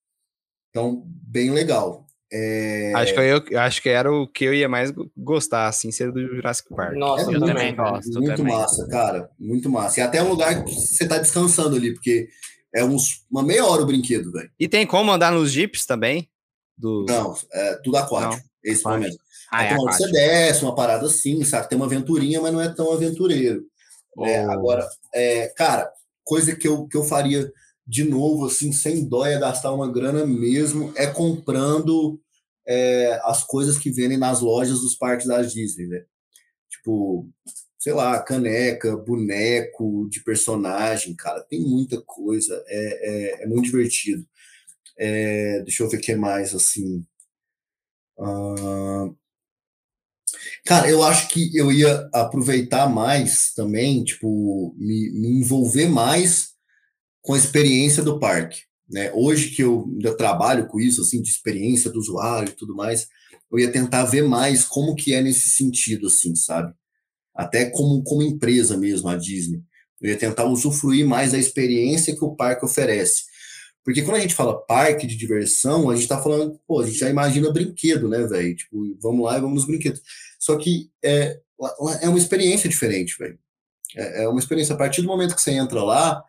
Então, 0.69 1.03
bem 1.07 1.51
legal. 1.51 2.07
É... 2.31 2.93
Acho, 2.95 3.15
que 3.15 3.21
eu, 3.21 3.61
acho 3.61 3.83
que 3.83 3.89
era 3.89 4.13
o 4.13 4.29
que 4.29 4.45
eu 4.45 4.53
ia 4.53 4.69
mais 4.69 4.93
gostar, 5.17 5.69
assim, 5.69 5.91
ser 5.91 6.13
do 6.13 6.21
Jurassic 6.21 6.69
Park. 6.69 6.93
Nossa, 6.99 7.23
é 7.23 7.35
eu 7.35 7.41
muito, 7.41 7.47
também 7.47 7.75
gosto, 7.75 8.13
Muito 8.13 8.37
também. 8.37 8.55
massa, 8.55 8.87
cara. 8.89 9.31
Muito 9.39 9.71
massa. 9.71 10.01
E 10.01 10.03
até 10.03 10.23
um 10.23 10.29
lugar 10.29 10.63
que 10.63 10.75
você 10.75 11.09
tá 11.09 11.17
descansando 11.17 11.77
ali, 11.77 11.95
porque 11.95 12.29
é 12.75 12.85
uns, 12.85 13.25
uma 13.31 13.43
meia 13.43 13.65
hora 13.65 13.85
o 13.85 13.87
brinquedo, 13.87 14.31
velho. 14.31 14.51
E 14.61 14.69
tem 14.69 14.87
como 14.87 15.11
andar 15.11 15.33
nos 15.33 15.51
jeeps 15.51 15.87
também? 15.87 16.29
Do... 16.77 17.07
Não, 17.09 17.35
é 17.55 17.77
tudo 17.77 17.97
aquático. 17.97 18.47
Esse 18.63 18.83
Aquático. 18.83 19.03
momento. 19.03 19.26
Ah, 19.51 19.65
é 19.65 19.71
aquático. 19.71 20.05
você 20.05 20.11
desce, 20.11 20.63
uma 20.65 20.75
parada 20.75 21.07
assim, 21.07 21.45
sabe? 21.45 21.69
Tem 21.69 21.77
uma 21.77 21.87
aventurinha, 21.87 22.41
mas 22.41 22.53
não 22.53 22.61
é 22.61 22.69
tão 22.75 22.93
aventureiro. 22.93 23.65
É, 24.23 24.47
Oh. 24.47 24.51
agora, 24.51 24.89
é, 25.15 25.49
cara, 25.57 25.93
coisa 26.25 26.57
que 26.57 26.67
eu, 26.69 26.87
que 26.89 26.97
eu 26.97 27.05
faria 27.05 27.53
de 27.87 28.05
novo, 28.05 28.47
assim, 28.47 28.73
sem 28.73 29.07
dó, 29.09 29.25
é 29.27 29.39
gastar 29.39 29.73
uma 29.73 29.91
grana 29.93 30.27
mesmo, 30.27 30.93
é 30.97 31.07
comprando 31.07 32.21
é, 32.67 33.21
as 33.25 33.45
coisas 33.45 33.79
que 33.79 33.91
vendem 33.91 34.19
nas 34.19 34.41
lojas 34.41 34.81
dos 34.81 34.97
parques 34.97 35.27
da 35.27 35.43
Disney, 35.43 35.87
né? 35.87 36.05
Tipo, 36.71 37.29
sei 37.79 37.93
lá, 37.93 38.21
caneca, 38.23 38.97
boneco 38.97 40.09
de 40.11 40.23
personagem, 40.25 41.15
cara, 41.17 41.43
tem 41.43 41.61
muita 41.63 42.01
coisa, 42.03 42.63
é, 42.69 43.41
é, 43.41 43.45
é 43.45 43.47
muito 43.47 43.67
divertido. 43.67 44.27
É, 44.99 45.61
deixa 45.63 45.83
eu 45.85 45.89
ver 45.91 45.99
o 45.99 46.01
que 46.01 46.15
mais, 46.17 46.55
assim. 46.55 47.05
Ah, 48.19 49.11
Cara, 50.65 50.89
eu 50.89 51.03
acho 51.03 51.29
que 51.29 51.57
eu 51.57 51.71
ia 51.71 52.09
aproveitar 52.13 52.89
mais 52.89 53.53
também, 53.55 54.03
tipo, 54.05 54.75
me, 54.79 55.11
me 55.11 55.29
envolver 55.41 55.89
mais 55.89 56.51
com 57.23 57.35
a 57.35 57.39
experiência 57.39 58.03
do 58.03 58.19
parque, 58.19 58.63
né? 58.89 59.11
Hoje 59.13 59.51
que 59.51 59.63
eu 59.63 59.85
ainda 59.93 60.17
trabalho 60.17 60.67
com 60.67 60.81
isso, 60.81 61.03
assim, 61.03 61.21
de 61.21 61.31
experiência 61.31 61.91
do 61.91 61.99
usuário 61.99 62.51
e 62.51 62.57
tudo 62.57 62.75
mais, 62.75 63.09
eu 63.51 63.59
ia 63.59 63.71
tentar 63.71 64.05
ver 64.05 64.23
mais 64.23 64.65
como 64.65 64.95
que 64.95 65.15
é 65.15 65.23
nesse 65.23 65.51
sentido, 65.51 66.09
assim, 66.09 66.35
sabe? 66.35 66.73
Até 67.35 67.71
como, 67.71 68.03
como 68.03 68.23
empresa 68.23 68.77
mesmo, 68.77 69.09
a 69.09 69.17
Disney. 69.17 69.63
Eu 70.01 70.11
ia 70.11 70.17
tentar 70.17 70.45
usufruir 70.45 71.07
mais 71.07 71.33
da 71.33 71.39
experiência 71.39 72.15
que 72.15 72.25
o 72.25 72.35
parque 72.35 72.65
oferece. 72.65 73.25
Porque 73.85 74.03
quando 74.03 74.17
a 74.17 74.21
gente 74.21 74.35
fala 74.35 74.61
parque 74.67 75.07
de 75.07 75.17
diversão, 75.17 75.89
a 75.89 75.95
gente 75.95 76.09
tá 76.09 76.21
falando, 76.21 76.59
pô, 76.67 76.81
a 76.81 76.87
gente 76.87 76.99
já 76.99 77.09
imagina 77.09 77.53
brinquedo, 77.53 78.09
né, 78.09 78.27
velho? 78.27 78.57
Tipo, 78.57 78.99
vamos 79.01 79.25
lá 79.25 79.39
e 79.39 79.41
vamos 79.41 79.55
nos 79.55 79.67
brinquedos. 79.67 80.01
Só 80.39 80.57
que 80.57 80.91
é, 81.03 81.41
é 82.03 82.09
uma 82.09 82.19
experiência 82.19 82.69
diferente, 82.69 83.17
velho. 83.19 83.39
É, 83.97 84.25
é 84.25 84.29
uma 84.29 84.41
experiência. 84.41 84.75
A 84.75 84.79
partir 84.79 85.03
do 85.03 85.09
momento 85.09 85.35
que 85.35 85.43
você 85.43 85.53
entra 85.53 85.83
lá, 85.83 86.23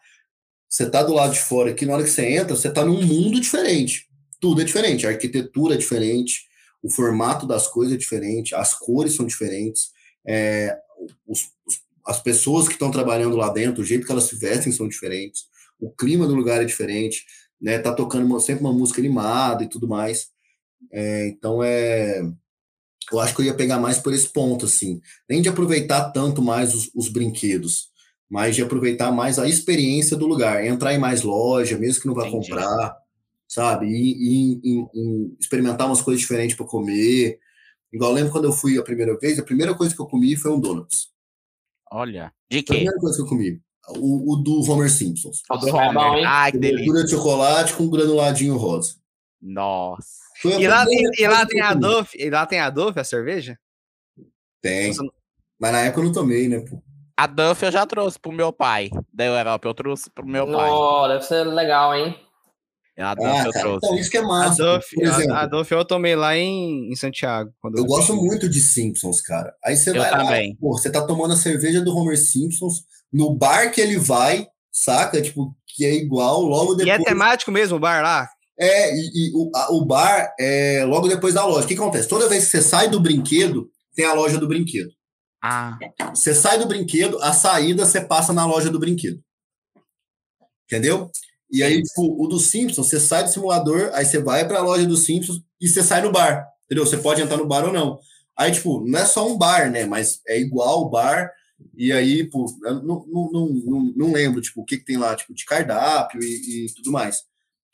você 0.69 0.89
tá 0.89 1.03
do 1.03 1.13
lado 1.13 1.33
de 1.33 1.39
fora 1.39 1.71
aqui, 1.71 1.85
na 1.85 1.93
hora 1.93 2.03
que 2.03 2.09
você 2.09 2.25
entra, 2.25 2.55
você 2.55 2.71
tá 2.71 2.83
num 2.83 3.01
mundo 3.01 3.39
diferente. 3.39 4.07
Tudo 4.39 4.61
é 4.61 4.65
diferente. 4.65 5.05
A 5.05 5.09
arquitetura 5.09 5.75
é 5.75 5.77
diferente, 5.77 6.47
o 6.81 6.89
formato 6.89 7.47
das 7.47 7.67
coisas 7.67 7.93
é 7.93 7.97
diferente, 7.97 8.53
as 8.53 8.73
cores 8.73 9.15
são 9.15 9.25
diferentes, 9.25 9.91
é, 10.25 10.77
os, 11.25 11.47
as 12.05 12.21
pessoas 12.21 12.67
que 12.67 12.73
estão 12.73 12.91
trabalhando 12.91 13.35
lá 13.35 13.49
dentro, 13.49 13.81
o 13.81 13.85
jeito 13.85 14.05
que 14.05 14.11
elas 14.11 14.25
se 14.25 14.35
vestem 14.35 14.71
são 14.71 14.87
diferentes, 14.87 15.45
o 15.79 15.91
clima 15.91 16.27
do 16.27 16.35
lugar 16.35 16.61
é 16.61 16.65
diferente, 16.65 17.25
né? 17.59 17.79
Tá 17.79 17.93
tocando 17.93 18.25
uma, 18.25 18.39
sempre 18.39 18.63
uma 18.63 18.73
música 18.73 19.01
animada 19.01 19.63
e 19.63 19.69
tudo 19.69 19.87
mais. 19.87 20.29
É, 20.91 21.27
então 21.27 21.63
é 21.63 22.21
eu 23.11 23.19
acho 23.19 23.35
que 23.35 23.41
eu 23.41 23.45
ia 23.45 23.53
pegar 23.53 23.79
mais 23.79 23.97
por 23.99 24.13
esse 24.13 24.27
ponto, 24.29 24.65
assim. 24.65 25.01
Nem 25.29 25.41
de 25.41 25.49
aproveitar 25.49 26.11
tanto 26.11 26.41
mais 26.41 26.73
os, 26.75 26.91
os, 26.93 27.07
brinquedos, 27.09 27.89
mas 28.29 28.55
de 28.55 28.61
aproveitar 28.61 29.11
mais 29.11 29.39
a 29.39 29.47
experiência 29.47 30.17
do 30.17 30.27
lugar. 30.27 30.65
Entrar 30.65 30.93
em 30.93 30.99
mais 30.99 31.21
loja, 31.23 31.77
mesmo 31.77 32.01
que 32.01 32.07
não 32.07 32.13
vá 32.15 32.27
Entendi. 32.27 32.49
comprar, 32.49 32.97
sabe? 33.47 33.87
E, 33.87 34.11
e, 34.11 34.61
e, 34.63 34.87
e 34.93 35.35
experimentar 35.39 35.87
umas 35.87 36.01
coisas 36.01 36.19
diferentes 36.21 36.55
para 36.55 36.65
comer. 36.65 37.39
Igual 37.91 38.11
eu 38.11 38.15
lembro 38.15 38.31
quando 38.31 38.45
eu 38.45 38.51
fui 38.51 38.77
a 38.77 38.83
primeira 38.83 39.17
vez, 39.17 39.39
a 39.39 39.43
primeira 39.43 39.73
coisa 39.73 39.95
que 39.95 40.01
eu 40.01 40.07
comi 40.07 40.35
foi 40.35 40.51
um 40.51 40.59
donuts. 40.59 41.07
Olha, 41.89 42.33
de 42.49 42.57
A 42.59 42.63
quê? 42.63 42.73
primeira 42.73 42.99
coisa 42.99 43.15
que 43.15 43.23
eu 43.23 43.27
comi. 43.27 43.61
O, 43.89 44.33
o 44.33 44.35
do 44.35 44.69
Homer 44.69 44.91
Simpsons. 44.91 45.41
O 45.49 45.55
do 45.55 45.67
Nossa, 45.67 45.83
é 45.83 45.93
bom, 45.93 45.99
Homer. 46.01 46.19
hein? 46.19 46.25
Ai, 46.27 46.51
que 46.51 46.57
delícia. 46.57 47.03
De 47.05 47.11
chocolate 47.11 47.73
com 47.73 47.89
granuladinho 47.89 48.57
rosa. 48.57 48.95
Nossa. 49.41 50.26
A 50.45 50.49
E 50.59 50.67
lá, 50.67 50.85
primeira 50.85 51.11
e, 51.17 51.27
lá 51.27 51.45
tem 51.45 51.59
eu 51.59 51.65
a 51.65 51.73
e 52.15 52.29
lá 52.29 52.45
tem 52.45 52.59
a 52.59 52.69
Dove, 52.69 52.99
a 52.99 53.03
cerveja? 53.03 53.57
Tem. 54.61 54.93
Mas 55.59 55.71
na 55.71 55.79
época 55.81 56.01
eu 56.01 56.05
não 56.05 56.11
tomei, 56.11 56.47
né, 56.47 56.59
pô? 56.59 56.81
A 57.19 57.25
Duff 57.25 57.65
eu 57.65 57.71
já 57.71 57.85
trouxe 57.85 58.19
pro 58.19 58.31
meu 58.31 58.53
pai. 58.53 58.91
Da 59.11 59.25
Europa 59.25 59.67
eu 59.67 59.73
trouxe 59.73 60.09
pro 60.11 60.25
meu 60.25 60.45
pai. 60.45 60.69
Não, 60.69 61.07
deve 61.07 61.23
ser 61.23 61.43
legal, 61.45 61.95
hein? 61.95 62.15
A 62.95 63.15
Duff 63.15 63.27
Ah, 63.27 63.45
eu 63.47 63.53
cara, 63.53 63.65
trouxe. 63.65 63.85
então 63.87 63.97
isso 63.97 64.11
que 64.11 64.17
é 64.17 64.21
A 64.21 64.23
massa. 64.27 64.79
Por 64.93 65.03
exemplo, 65.03 65.33
a, 65.33 65.41
a 65.41 65.45
Dove 65.47 65.73
eu 65.73 65.85
tomei 65.85 66.15
lá 66.15 66.35
em, 66.35 66.91
em 66.91 66.95
Santiago. 66.95 67.51
Quando 67.59 67.77
Eu 67.77 67.85
fui. 67.85 67.87
gosto 67.87 68.15
muito 68.15 68.47
de 68.47 68.59
Simpsons, 68.61 69.21
cara. 69.21 69.55
Aí 69.65 69.75
você 69.75 69.89
Eu 69.91 69.95
vai 69.95 70.11
lá, 70.11 70.17
também. 70.17 70.55
pô, 70.59 70.73
você 70.77 70.91
tá 70.91 71.05
tomando 71.05 71.33
a 71.33 71.37
cerveja 71.37 71.81
do 71.81 71.95
Homer 71.95 72.17
Simpsons 72.17 72.83
no 73.11 73.33
bar 73.35 73.71
que 73.71 73.81
ele 73.81 73.97
vai, 73.97 74.47
saca? 74.71 75.19
Tipo, 75.21 75.55
que 75.67 75.85
é 75.85 75.93
igual, 75.95 76.41
logo 76.41 76.75
E 76.83 76.89
é 76.89 76.97
depois. 76.97 77.03
temático 77.03 77.51
mesmo 77.51 77.77
o 77.77 77.79
bar 77.79 78.03
lá? 78.03 78.27
É, 78.59 78.95
e, 78.95 79.29
e 79.29 79.31
o, 79.35 79.51
a- 79.55 79.71
o 79.71 79.85
bar 79.85 80.33
é 80.39 80.83
logo 80.85 81.07
depois 81.07 81.33
da 81.33 81.45
loja. 81.45 81.65
O 81.65 81.67
que 81.67 81.75
acontece? 81.75 82.07
Toda 82.07 82.29
vez 82.29 82.45
que 82.45 82.51
você 82.51 82.61
sai 82.61 82.89
do 82.89 82.99
brinquedo, 82.99 83.69
tem 83.95 84.05
a 84.05 84.13
loja 84.13 84.37
do 84.37 84.47
brinquedo. 84.47 84.91
Ah, 85.43 85.77
Você 86.13 86.33
sai 86.33 86.57
do 86.57 86.65
brinquedo, 86.67 87.21
a 87.21 87.31
saída 87.33 87.85
você 87.85 88.01
passa 88.01 88.33
na 88.33 88.45
loja 88.45 88.69
do 88.69 88.79
brinquedo. 88.79 89.21
Entendeu? 90.65 91.09
E 91.51 91.63
aí, 91.63 91.81
tipo, 91.81 92.23
o 92.23 92.27
do 92.27 92.39
Simpsons, 92.39 92.87
você 92.89 92.99
sai 92.99 93.23
do 93.23 93.29
simulador, 93.29 93.89
aí 93.93 94.05
você 94.05 94.19
vai 94.19 94.45
pra 94.47 94.61
loja 94.61 94.85
do 94.85 94.97
Simpsons 94.97 95.39
e 95.61 95.67
você 95.67 95.81
sai 95.81 96.01
no 96.01 96.11
bar. 96.11 96.45
Entendeu? 96.65 96.85
Você 96.85 96.97
pode 96.97 97.21
entrar 97.21 97.37
no 97.37 97.47
bar 97.47 97.65
ou 97.65 97.71
não. 97.71 97.99
Aí, 98.37 98.51
tipo, 98.51 98.85
não 98.85 98.99
é 98.99 99.05
só 99.05 99.25
um 99.27 99.37
bar, 99.37 99.71
né? 99.71 99.85
Mas 99.85 100.19
é 100.27 100.37
igual 100.39 100.81
o 100.81 100.89
bar. 100.89 101.31
E 101.75 101.91
aí, 101.93 102.29
pô, 102.29 102.45
não, 102.61 102.83
não, 102.83 103.05
não, 103.31 103.49
não, 103.65 103.93
não 103.95 104.11
lembro, 104.11 104.41
tipo, 104.41 104.61
o 104.61 104.65
que, 104.65 104.77
que 104.77 104.85
tem 104.85 104.97
lá, 104.97 105.15
tipo, 105.15 105.33
de 105.33 105.45
cardápio 105.45 106.19
e, 106.21 106.65
e 106.65 106.73
tudo 106.75 106.91
mais. 106.91 107.23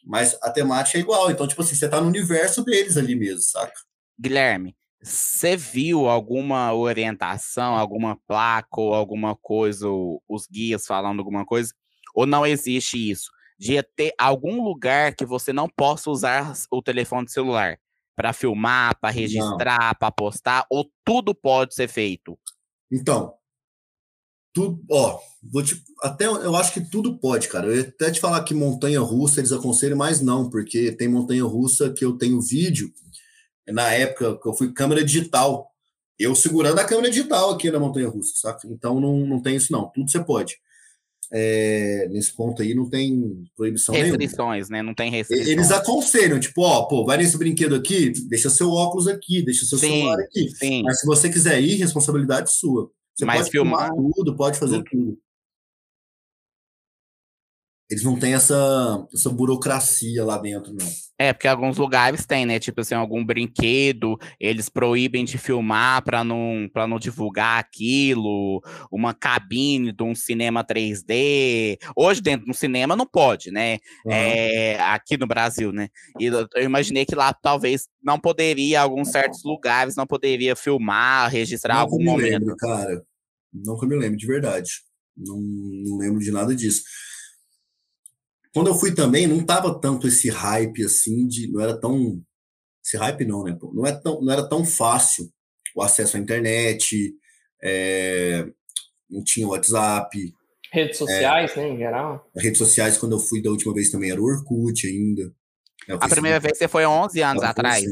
Mas 0.03 0.37
a 0.41 0.51
temática 0.51 0.97
é 0.97 1.01
igual. 1.01 1.31
Então, 1.31 1.47
tipo 1.47 1.61
assim, 1.61 1.75
você 1.75 1.87
tá 1.87 2.01
no 2.01 2.07
universo 2.07 2.63
deles 2.63 2.97
ali 2.97 3.15
mesmo, 3.15 3.41
saca? 3.41 3.73
Guilherme, 4.19 4.75
você 5.01 5.55
viu 5.55 6.07
alguma 6.07 6.73
orientação, 6.73 7.75
alguma 7.75 8.17
placa 8.27 8.79
ou 8.79 8.93
alguma 8.93 9.35
coisa, 9.35 9.87
os 10.27 10.47
guias 10.47 10.85
falando 10.85 11.19
alguma 11.19 11.45
coisa? 11.45 11.73
Ou 12.13 12.25
não 12.25 12.45
existe 12.45 13.09
isso? 13.09 13.31
De 13.57 13.81
ter 13.81 14.13
algum 14.17 14.61
lugar 14.63 15.15
que 15.15 15.25
você 15.25 15.53
não 15.53 15.67
possa 15.69 16.09
usar 16.09 16.53
o 16.71 16.81
telefone 16.81 17.29
celular 17.29 17.77
para 18.15 18.33
filmar, 18.33 18.99
para 18.99 19.09
registrar, 19.09 19.95
para 19.97 20.11
postar, 20.11 20.65
ou 20.69 20.89
tudo 21.03 21.33
pode 21.33 21.73
ser 21.73 21.87
feito? 21.87 22.37
Então, 22.91 23.33
tudo, 24.53 24.81
ó, 24.89 25.19
vou 25.41 25.63
te, 25.63 25.81
até 26.01 26.25
eu 26.25 26.55
acho 26.55 26.73
que 26.73 26.81
tudo 26.81 27.17
pode, 27.17 27.47
cara. 27.47 27.67
Eu 27.67 27.75
ia 27.75 27.81
até 27.81 28.11
te 28.11 28.19
falar 28.19 28.43
que 28.43 28.53
montanha 28.53 28.99
russa 28.99 29.39
eles 29.39 29.51
aconselham, 29.51 29.97
mas 29.97 30.21
não, 30.21 30.49
porque 30.49 30.91
tem 30.91 31.07
montanha 31.07 31.43
russa 31.43 31.91
que 31.91 32.05
eu 32.05 32.17
tenho 32.17 32.41
vídeo. 32.41 32.91
Na 33.67 33.91
época 33.91 34.37
que 34.41 34.47
eu 34.47 34.53
fui 34.53 34.71
câmera 34.73 35.03
digital, 35.03 35.67
eu 36.19 36.35
segurando 36.35 36.79
a 36.79 36.85
câmera 36.85 37.09
digital 37.09 37.51
aqui 37.51 37.71
na 37.71 37.79
montanha 37.79 38.07
russa, 38.07 38.33
saca? 38.35 38.67
Então 38.67 38.99
não, 38.99 39.25
não 39.25 39.41
tem 39.41 39.55
isso, 39.55 39.71
não. 39.71 39.89
Tudo 39.89 40.09
você 40.09 40.19
pode. 40.23 40.57
É, 41.35 42.07
nesse 42.11 42.31
ponto 42.35 42.61
aí 42.61 42.75
não 42.75 42.87
tem 42.87 43.43
proibição 43.55 43.93
nenhuma. 43.93 44.17
Restrições, 44.17 44.69
né? 44.69 44.83
Não 44.83 44.93
tem 44.93 45.09
restrições. 45.09 45.47
Eles 45.47 45.71
aconselham, 45.71 46.39
tipo, 46.39 46.61
ó, 46.61 46.83
pô, 46.83 47.03
vai 47.05 47.17
nesse 47.17 47.37
brinquedo 47.37 47.73
aqui, 47.73 48.11
deixa 48.27 48.51
seu 48.51 48.69
óculos 48.69 49.07
aqui, 49.07 49.41
deixa 49.41 49.65
seu 49.65 49.79
Sim, 49.79 49.87
celular 49.87 50.19
aqui. 50.19 50.49
Sim. 50.51 50.83
Mas 50.83 50.99
se 50.99 51.07
você 51.07 51.29
quiser 51.29 51.59
ir, 51.59 51.75
responsabilidade 51.75 52.51
sua. 52.51 52.91
Você 53.15 53.25
pode 53.25 53.49
filmar 53.49 53.89
filmar 53.89 53.89
tudo, 53.89 54.35
pode 54.35 54.59
fazer 54.59 54.83
tudo. 54.83 55.17
Eles 57.93 58.03
não 58.03 58.17
têm 58.17 58.33
essa, 58.33 59.05
essa 59.13 59.29
burocracia 59.29 60.25
lá 60.25 60.35
dentro, 60.39 60.73
não. 60.73 60.87
É, 61.15 61.31
porque 61.31 61.47
alguns 61.47 61.77
lugares 61.77 62.25
tem, 62.25 62.43
né? 62.43 62.59
Tipo 62.59 62.81
assim, 62.81 62.95
algum 62.95 63.23
brinquedo, 63.23 64.17
eles 64.39 64.67
proíbem 64.67 65.23
de 65.23 65.37
filmar 65.37 66.03
para 66.03 66.23
não, 66.23 66.67
pra 66.73 66.87
não 66.87 66.97
divulgar 66.97 67.59
aquilo, 67.59 68.63
uma 68.91 69.13
cabine 69.13 69.91
de 69.91 70.01
um 70.03 70.15
cinema 70.15 70.63
3D. 70.63 71.77
Hoje, 71.95 72.19
dentro 72.19 72.45
de 72.45 72.51
um 72.51 72.53
cinema, 72.55 72.95
não 72.95 73.05
pode, 73.05 73.51
né? 73.51 73.77
É, 74.09 74.81
aqui 74.81 75.15
no 75.15 75.27
Brasil, 75.27 75.71
né? 75.71 75.89
E 76.19 76.25
eu 76.25 76.47
eu 76.55 76.63
imaginei 76.63 77.05
que 77.05 77.13
lá 77.13 77.31
talvez 77.31 77.87
não 78.03 78.19
poderia, 78.19 78.81
alguns 78.81 79.09
certos 79.09 79.43
lugares, 79.43 79.95
não 79.95 80.07
poderia 80.07 80.55
filmar, 80.55 81.29
registrar 81.29 81.75
Nunca 81.75 81.83
algum 81.83 81.97
me 81.99 82.05
momento. 82.05 82.31
lembro, 82.39 82.55
cara. 82.57 83.03
Nunca 83.53 83.85
me 83.85 83.95
lembro, 83.95 84.17
de 84.17 84.25
verdade. 84.25 84.71
Não, 85.15 85.39
não 85.39 85.97
lembro 85.97 86.19
de 86.19 86.31
nada 86.31 86.55
disso. 86.55 86.81
Quando 88.53 88.67
eu 88.67 88.75
fui 88.75 88.93
também, 88.93 89.25
não 89.25 89.43
tava 89.43 89.79
tanto 89.79 90.07
esse 90.07 90.29
hype 90.29 90.85
assim, 90.85 91.27
de, 91.27 91.51
não 91.51 91.59
era 91.59 91.77
tão. 91.79 92.21
Esse 92.85 92.97
hype 92.97 93.25
não, 93.25 93.43
né? 93.43 93.57
Não, 93.73 93.85
é 93.85 93.91
tão, 93.91 94.21
não 94.21 94.31
era 94.31 94.47
tão 94.47 94.63
fácil 94.63 95.31
o 95.75 95.81
acesso 95.81 96.17
à 96.17 96.19
internet, 96.19 97.15
é, 97.61 98.45
não 99.09 99.23
tinha 99.23 99.47
WhatsApp. 99.47 100.33
Redes 100.71 100.97
sociais, 100.97 101.51
é, 101.51 101.61
né, 101.61 101.69
em 101.69 101.77
geral. 101.77 102.29
Redes 102.35 102.57
sociais, 102.59 102.97
quando 102.97 103.13
eu 103.13 103.19
fui 103.19 103.41
da 103.41 103.49
última 103.49 103.73
vez 103.73 103.89
também, 103.89 104.11
era 104.11 104.21
o 104.21 104.25
Orkut 104.25 104.87
ainda. 104.87 105.33
É, 105.87 105.93
a 105.93 106.09
primeira 106.09 106.39
vez 106.39 106.57
você 106.57 106.67
foi 106.67 106.85
11 106.85 107.21
anos 107.21 107.43
atrás? 107.43 107.83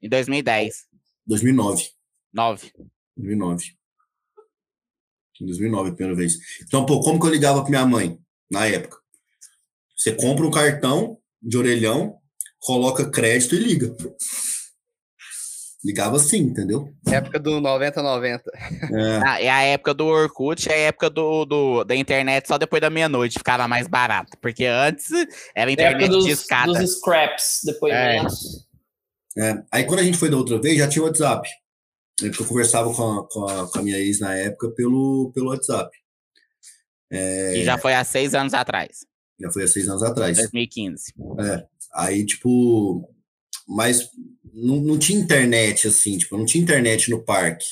Em 0.00 0.08
2010. 0.08 0.86
2009. 1.26 1.90
9. 2.32 2.72
2009. 3.16 3.64
Em 5.40 5.46
2009, 5.46 5.90
a 5.90 5.94
primeira 5.94 6.16
vez. 6.16 6.38
Então, 6.62 6.86
pô, 6.86 7.00
como 7.00 7.20
que 7.20 7.26
eu 7.26 7.30
ligava 7.30 7.60
para 7.60 7.70
minha 7.70 7.86
mãe 7.86 8.18
na 8.50 8.66
época? 8.66 9.01
Você 10.02 10.10
compra 10.10 10.44
um 10.44 10.50
cartão 10.50 11.16
de 11.40 11.56
orelhão, 11.56 12.16
coloca 12.58 13.08
crédito 13.08 13.54
e 13.54 13.58
liga. 13.58 13.94
Ligava 15.84 16.16
assim, 16.16 16.38
entendeu? 16.38 16.92
Época 17.06 17.38
do 17.38 17.60
90-90. 17.60 18.40
É. 18.92 19.20
Ah, 19.24 19.40
é 19.40 19.48
a 19.48 19.62
época 19.62 19.94
do 19.94 20.06
Orkut, 20.06 20.68
é 20.68 20.74
a 20.74 20.78
época 20.88 21.08
do, 21.08 21.44
do, 21.44 21.84
da 21.84 21.94
internet 21.94 22.48
só 22.48 22.58
depois 22.58 22.82
da 22.82 22.90
meia-noite, 22.90 23.38
ficava 23.38 23.68
mais 23.68 23.86
barato. 23.86 24.36
Porque 24.40 24.64
antes 24.64 25.08
era 25.54 25.70
internet 25.70 26.08
dos, 26.08 26.24
de 26.24 26.32
escada. 26.32 26.72
dos 26.72 26.98
scraps, 26.98 27.60
depois 27.64 27.94
é. 27.94 28.16
é. 29.38 29.62
Aí 29.70 29.84
quando 29.84 30.00
a 30.00 30.04
gente 30.04 30.18
foi 30.18 30.28
da 30.28 30.36
outra 30.36 30.60
vez, 30.60 30.78
já 30.78 30.88
tinha 30.88 31.04
WhatsApp. 31.04 31.48
Eu 32.20 32.44
conversava 32.44 32.92
com 32.92 33.20
a, 33.20 33.28
com 33.28 33.44
a, 33.48 33.70
com 33.70 33.78
a 33.78 33.82
minha 33.82 33.98
ex 33.98 34.18
na 34.18 34.34
época 34.34 34.68
pelo, 34.70 35.30
pelo 35.32 35.50
WhatsApp. 35.50 35.96
É... 37.12 37.58
E 37.58 37.64
já 37.64 37.78
foi 37.78 37.94
há 37.94 38.02
seis 38.02 38.34
anos 38.34 38.52
atrás. 38.52 39.11
Já 39.42 39.50
foi 39.50 39.64
há 39.64 39.68
seis 39.68 39.88
anos 39.88 40.02
atrás. 40.02 40.36
2015. 40.36 41.14
É. 41.40 41.66
Aí, 41.94 42.24
tipo, 42.24 43.08
mas 43.68 44.08
não, 44.52 44.76
não 44.76 44.98
tinha 44.98 45.18
internet, 45.18 45.88
assim, 45.88 46.16
tipo, 46.18 46.36
não 46.36 46.44
tinha 46.44 46.62
internet 46.62 47.10
no 47.10 47.22
parque. 47.22 47.66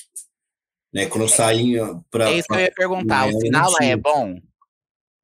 Né? 0.92 1.06
Quando 1.06 1.22
eu 1.22 1.28
saía 1.28 1.86
para. 2.10 2.30
É 2.30 2.38
isso 2.38 2.48
que 2.48 2.54
eu 2.54 2.60
ia 2.60 2.72
perguntar. 2.72 3.28
O 3.28 3.40
sinal 3.40 3.70
lá 3.70 3.78
é 3.82 3.96
bom? 3.96 4.40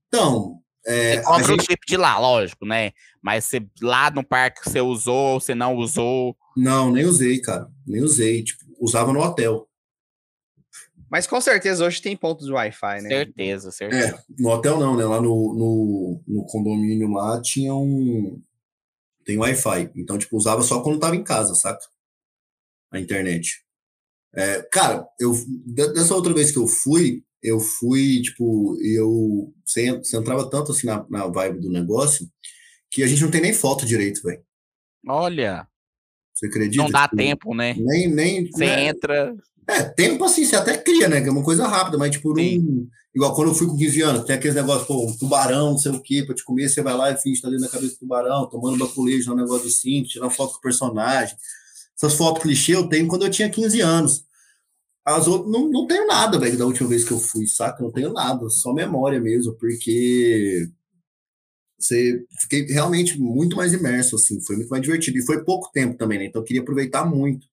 Então. 0.09 0.61
É, 0.89 1.17
você 1.17 1.23
compra 1.25 1.45
gente... 1.45 1.61
o 1.61 1.63
chip 1.65 1.87
de 1.89 1.97
lá, 1.97 2.17
lógico, 2.17 2.65
né? 2.65 2.93
Mas 3.21 3.45
você, 3.45 3.61
lá 3.83 4.09
no 4.09 4.23
parque 4.23 4.61
você 4.63 4.81
usou, 4.81 5.41
você 5.41 5.53
não 5.53 5.75
usou? 5.75 6.37
Não, 6.57 6.93
nem 6.93 7.05
usei, 7.05 7.41
cara. 7.41 7.69
Nem 7.85 8.03
usei. 8.03 8.45
Tipo, 8.45 8.65
usava 8.79 9.13
no 9.13 9.21
hotel. 9.21 9.69
Mas 11.11 11.27
com 11.27 11.41
certeza 11.41 11.85
hoje 11.85 12.03
tem 12.03 12.17
pontos 12.17 12.47
de 12.47 12.53
Wi-Fi, 12.53 13.03
né? 13.03 13.09
Certeza, 13.09 13.71
certeza. 13.71 14.17
É, 14.17 14.25
no 14.39 14.51
hotel 14.51 14.79
não, 14.79 14.97
né? 14.97 15.05
Lá 15.05 15.21
no, 15.21 15.55
no, 15.55 16.23
no 16.27 16.47
condomínio 16.47 17.11
lá 17.13 17.41
tinha 17.41 17.75
um. 17.75 18.43
Tem 19.25 19.39
Wi-Fi. 19.39 19.91
Então, 19.95 20.19
tipo, 20.19 20.37
usava 20.37 20.63
só 20.63 20.83
quando 20.83 21.01
tava 21.01 21.17
em 21.17 21.25
casa, 21.25 21.55
saca? 21.55 21.85
A 22.93 22.99
internet. 22.99 23.65
É, 24.35 24.63
cara, 24.71 25.07
eu 25.19 25.33
dessa 25.67 26.15
outra 26.15 26.35
vez 26.35 26.51
que 26.51 26.59
eu 26.59 26.67
fui, 26.67 27.25
eu 27.43 27.61
fui, 27.61 28.21
tipo, 28.23 28.77
eu. 28.83 29.53
Você, 29.65 29.99
você 29.99 30.17
entrava 30.17 30.49
tanto 30.51 30.73
assim 30.73 30.87
na, 30.87 31.07
na 31.09 31.27
vibe 31.27 31.61
do 31.61 31.71
negócio 31.71 32.29
que 32.91 33.03
a 33.03 33.07
gente 33.07 33.23
não 33.23 33.31
tem 33.31 33.41
nem 33.41 33.53
foto 33.53 33.87
direito, 33.87 34.23
velho. 34.23 34.43
Olha. 35.07 35.67
Você 36.35 36.47
acredita? 36.47 36.83
Não 36.83 36.91
dá 36.91 37.05
tipo, 37.05 37.17
tempo, 37.17 37.55
né? 37.55 37.75
Nem, 37.79 38.09
nem. 38.09 38.51
Você 38.51 38.67
né? 38.67 38.89
entra. 38.89 39.35
É, 39.69 39.83
tempo 39.83 40.25
assim, 40.25 40.45
você 40.45 40.57
até 40.57 40.77
cria, 40.77 41.09
né? 41.09 41.21
Que 41.21 41.29
é 41.29 41.33
uma 41.33 41.43
coisa 41.43 41.67
rápida, 41.67 41.99
mas 41.99 42.13
tipo, 42.13 42.33
um, 42.39 42.89
igual 43.15 43.35
quando 43.35 43.49
eu 43.49 43.55
fui 43.55 43.67
com 43.67 43.77
15 43.77 44.01
anos, 44.03 44.25
tem 44.25 44.37
aqueles 44.37 44.55
negócios, 44.55 44.87
pô, 44.87 45.05
um 45.07 45.17
tubarão, 45.17 45.73
não 45.73 45.79
sei 45.79 45.93
o 45.93 46.01
quê, 46.01 46.23
pra 46.25 46.35
te 46.35 46.45
comer, 46.45 46.69
você 46.69 46.83
vai 46.83 46.95
lá 46.95 47.11
e 47.11 47.17
finge 47.17 47.41
tá 47.41 47.49
ali 47.49 47.59
na 47.59 47.69
cabeça 47.69 47.95
do 47.95 47.99
tubarão, 47.99 48.49
tomando 48.49 48.79
baculejo, 48.79 49.33
um 49.33 49.37
negócio 49.37 49.69
simples, 49.71 50.13
tirando 50.13 50.31
foto 50.31 50.53
com 50.53 50.59
o 50.59 50.63
personagem. 50.63 51.37
Essas 51.97 52.15
fotos 52.15 52.43
clichê 52.43 52.75
eu 52.75 52.89
tenho 52.89 53.09
quando 53.09 53.25
eu 53.25 53.31
tinha 53.31 53.51
15 53.51 53.81
anos. 53.81 54.25
As 55.05 55.27
outras, 55.29 55.51
não, 55.51 55.69
não 55.69 55.87
tenho 55.87 56.07
nada, 56.07 56.39
velho, 56.39 56.59
da 56.59 56.67
última 56.67 56.89
vez 56.89 57.05
que 57.05 57.13
eu 57.13 57.19
fui, 57.19 57.47
saca? 57.47 57.83
Não 57.83 57.93
tenho 57.93 58.13
nada, 58.13 58.49
só 58.51 58.73
memória 58.73 59.21
mesmo, 59.21 59.55
porque 59.55 60.69
você 61.79 62.25
fiquei 62.41 62.67
realmente 62.67 63.19
muito 63.19 63.57
mais 63.57 63.73
imerso, 63.73 64.17
assim, 64.17 64.41
foi 64.41 64.57
muito 64.57 64.69
mais 64.69 64.83
divertido. 64.83 65.19
E 65.19 65.27
foi 65.27 65.45
pouco 65.45 65.71
tempo 65.73 65.97
também, 65.97 66.19
né? 66.19 66.27
Então 66.27 66.41
eu 66.41 66.45
queria 66.47 66.63
aproveitar 66.63 67.05
muito. 67.05 67.47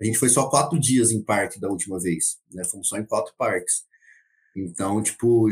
A 0.00 0.04
gente 0.04 0.18
foi 0.18 0.28
só 0.28 0.48
quatro 0.48 0.78
dias 0.78 1.10
em 1.10 1.22
parque 1.22 1.60
da 1.60 1.68
última 1.68 1.98
vez, 2.00 2.38
né? 2.52 2.64
Fomos 2.64 2.88
só 2.88 2.98
em 2.98 3.04
quatro 3.04 3.32
parques. 3.38 3.84
Então, 4.56 5.02
tipo, 5.02 5.48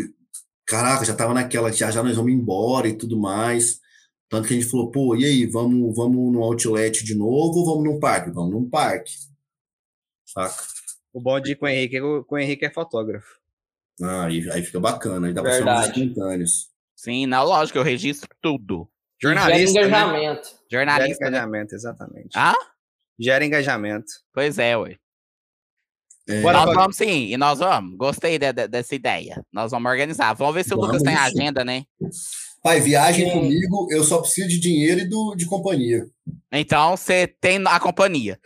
caraca, 0.67 1.05
já 1.05 1.15
tava 1.15 1.35
naquela, 1.35 1.73
já 1.73 1.91
já 1.91 2.03
nós 2.03 2.17
vamos 2.17 2.33
embora 2.33 2.89
e 2.89 2.97
tudo 2.97 3.19
mais. 3.19 3.81
Tanto 4.29 4.49
que 4.49 4.55
a 4.55 4.57
gente 4.59 4.71
falou, 4.71 4.91
pô, 4.91 5.15
e 5.15 5.25
aí, 5.25 5.47
vamos, 5.47 5.95
vamos 5.95 6.33
no 6.33 6.43
outlet 6.43 7.05
de 7.05 7.15
novo 7.15 7.59
ou 7.59 7.67
vamos 7.67 7.85
num 7.85 8.01
parque? 8.01 8.31
Vamos 8.31 8.53
num 8.53 8.69
parque. 8.69 9.13
Saca? 10.27 10.55
O 11.13 11.21
bom 11.21 11.39
de 11.39 11.53
ir 11.53 11.57
com 11.57 11.67
o 11.67 11.69
Henrique 11.69 11.97
é 11.97 12.01
que 12.01 12.05
o 12.05 12.39
Henrique 12.39 12.65
é 12.65 12.71
fotógrafo. 12.71 13.39
Ah, 14.01 14.25
aí, 14.25 14.51
aí 14.51 14.63
fica 14.63 14.81
bacana, 14.81 15.27
aí 15.27 15.35
dá 15.35 15.43
pra 15.43 15.53
Verdade. 15.53 15.85
ser 15.85 15.91
uns 15.91 15.99
instantâneos. 15.99 16.71
Sim, 16.97 17.27
na 17.27 17.43
lógica, 17.43 17.79
eu 17.79 17.83
registro 17.83 18.29
tudo. 18.41 18.89
Jornalista. 19.21 19.73
Gera 19.73 19.89
né? 19.89 19.89
engajamento. 19.89 20.49
Né? 20.49 20.59
Jornalista. 20.71 21.15
Gera 21.15 21.29
engajamento, 21.29 21.75
exatamente. 21.75 22.31
Ah? 22.35 22.57
Gera 23.23 23.45
engajamento. 23.45 24.13
Pois 24.35 24.59
é, 24.59 24.77
ué. 24.77 24.97
É. 26.29 26.41
Nós 26.41 26.65
pra... 26.65 26.75
vamos 26.75 26.97
sim, 26.97 27.27
e 27.33 27.37
nós 27.37 27.61
vamos. 27.61 27.97
Gostei 27.97 28.39
de, 28.39 28.53
de, 28.53 28.67
dessa 28.67 28.95
ideia. 28.95 29.45
Nós 29.53 29.71
vamos 29.71 29.91
organizar. 29.91 30.35
Vamos 30.35 30.55
ver 30.55 30.65
se 30.65 30.71
vamos 30.71 30.85
o 30.85 30.87
Lucas 30.89 31.03
tem 31.03 31.15
agenda, 31.15 31.65
né? 31.65 31.85
Pai, 32.63 32.81
viagem 32.81 33.27
sim. 33.27 33.33
comigo, 33.33 33.89
eu 33.91 34.03
só 34.03 34.19
preciso 34.19 34.49
de 34.49 34.59
dinheiro 34.59 35.01
e 35.01 35.09
do, 35.09 35.35
de 35.37 35.47
companhia. 35.47 36.07
Então 36.51 36.97
você 36.97 37.27
tem 37.27 37.61
a 37.65 37.79
companhia. 37.79 38.39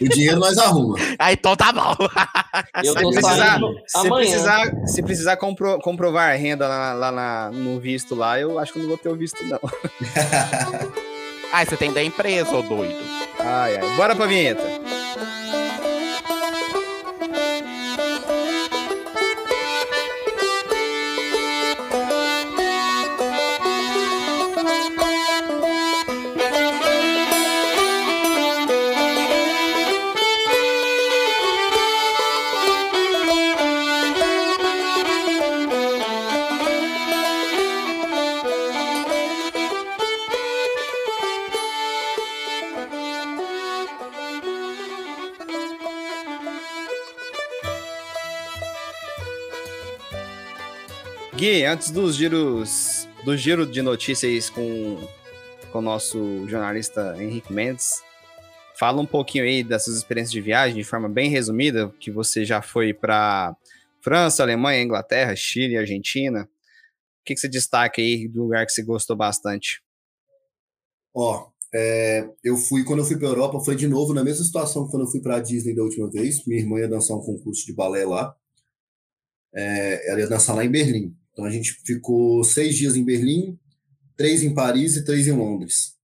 O 0.00 0.08
dinheiro 0.08 0.38
nós 0.38 0.56
arruma. 0.58 0.96
Ah, 1.18 1.32
então 1.32 1.54
tá 1.56 1.72
bom. 1.72 1.94
Eu 2.82 2.94
se, 2.94 3.00
precisar, 3.00 3.60
se 3.86 4.08
precisar, 4.08 4.86
se 4.86 5.02
precisar 5.02 5.36
compro, 5.36 5.78
comprovar 5.80 6.32
a 6.32 6.36
renda 6.36 6.66
lá, 6.66 6.92
lá 6.94 7.12
na, 7.12 7.50
no 7.50 7.78
visto 7.78 8.14
lá, 8.14 8.40
eu 8.40 8.58
acho 8.58 8.72
que 8.72 8.78
não 8.78 8.88
vou 8.88 8.96
ter 8.96 9.08
o 9.08 9.16
visto, 9.16 9.42
não. 9.44 9.58
ah, 11.52 11.64
você 11.64 11.76
tem 11.76 11.92
da 11.92 12.02
empresa, 12.02 12.54
ô 12.54 12.62
doido. 12.62 12.98
Ai, 13.38 13.76
ai. 13.76 13.96
Bora 13.96 14.14
pra 14.14 14.26
vinheta. 14.26 14.62
Gui, 51.38 51.64
antes 51.64 51.92
dos 51.92 52.16
giros, 52.16 53.08
do 53.24 53.36
giro 53.36 53.64
de 53.64 53.80
notícias 53.80 54.50
com, 54.50 54.98
o 55.72 55.80
nosso 55.80 56.48
jornalista 56.48 57.14
Henrique 57.16 57.52
Mendes, 57.52 58.02
fala 58.76 59.00
um 59.00 59.06
pouquinho 59.06 59.44
aí 59.44 59.62
dessas 59.62 59.96
experiências 59.96 60.32
de 60.32 60.40
viagem, 60.40 60.76
de 60.76 60.82
forma 60.82 61.08
bem 61.08 61.30
resumida, 61.30 61.94
que 62.00 62.10
você 62.10 62.44
já 62.44 62.60
foi 62.60 62.92
para 62.92 63.56
França, 64.02 64.42
Alemanha, 64.42 64.82
Inglaterra, 64.82 65.36
Chile, 65.36 65.78
Argentina. 65.78 66.42
O 66.42 67.24
que, 67.24 67.34
que 67.34 67.40
você 67.40 67.48
destaca 67.48 68.02
aí 68.02 68.26
do 68.26 68.42
lugar 68.42 68.66
que 68.66 68.72
você 68.72 68.82
gostou 68.82 69.14
bastante? 69.14 69.80
Ó, 71.14 71.50
é, 71.72 72.28
eu 72.42 72.56
fui, 72.56 72.82
quando 72.82 72.98
eu 72.98 73.04
fui 73.04 73.16
para 73.16 73.28
Europa, 73.28 73.60
foi 73.60 73.76
de 73.76 73.86
novo 73.86 74.12
na 74.12 74.24
mesma 74.24 74.44
situação 74.44 74.86
que 74.86 74.90
quando 74.90 75.04
eu 75.04 75.10
fui 75.12 75.20
para 75.20 75.36
a 75.36 75.40
Disney 75.40 75.76
da 75.76 75.84
última 75.84 76.10
vez. 76.10 76.44
Minha 76.44 76.62
irmã 76.62 76.80
ia 76.80 76.88
dançar 76.88 77.16
um 77.16 77.22
concurso 77.22 77.64
de 77.64 77.72
balé 77.72 78.04
lá. 78.04 78.34
É, 79.54 80.10
ela 80.10 80.18
ia 80.18 80.28
dançar 80.28 80.56
lá 80.56 80.64
em 80.64 80.68
Berlim. 80.68 81.16
Então 81.38 81.46
a 81.46 81.50
gente 81.50 81.72
ficou 81.84 82.42
seis 82.42 82.76
dias 82.76 82.96
em 82.96 83.04
Berlim, 83.04 83.56
três 84.16 84.42
em 84.42 84.52
Paris 84.52 84.96
e 84.96 85.04
três 85.04 85.28
em 85.28 85.30
Londres. 85.30 85.94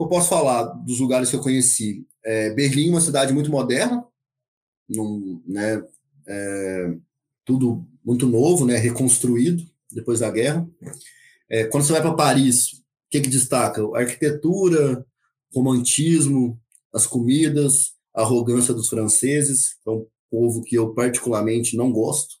Eu 0.00 0.08
posso 0.08 0.30
falar 0.30 0.64
dos 0.64 0.98
lugares 0.98 1.28
que 1.28 1.36
eu 1.36 1.42
conheci. 1.42 2.06
É, 2.24 2.54
Berlim, 2.54 2.88
uma 2.88 3.02
cidade 3.02 3.34
muito 3.34 3.50
moderna, 3.50 4.02
num, 4.88 5.42
né, 5.46 5.84
é, 6.26 6.94
tudo 7.44 7.86
muito 8.02 8.26
novo, 8.26 8.64
né, 8.64 8.78
reconstruído 8.78 9.62
depois 9.92 10.20
da 10.20 10.30
guerra. 10.30 10.66
É, 11.50 11.64
quando 11.64 11.84
você 11.84 11.92
vai 11.92 12.00
para 12.00 12.14
Paris, 12.14 12.72
o 12.72 12.82
que, 13.10 13.20
que 13.20 13.28
destaca? 13.28 13.82
A 13.94 13.98
arquitetura, 13.98 15.04
romantismo, 15.54 16.58
as 16.94 17.06
comidas, 17.06 17.92
a 18.14 18.22
arrogância 18.22 18.72
dos 18.72 18.88
franceses, 18.88 19.74
que 19.74 19.90
é 19.90 19.92
um 19.92 20.06
povo 20.30 20.62
que 20.62 20.78
eu 20.78 20.94
particularmente 20.94 21.76
não 21.76 21.92
gosto. 21.92 22.40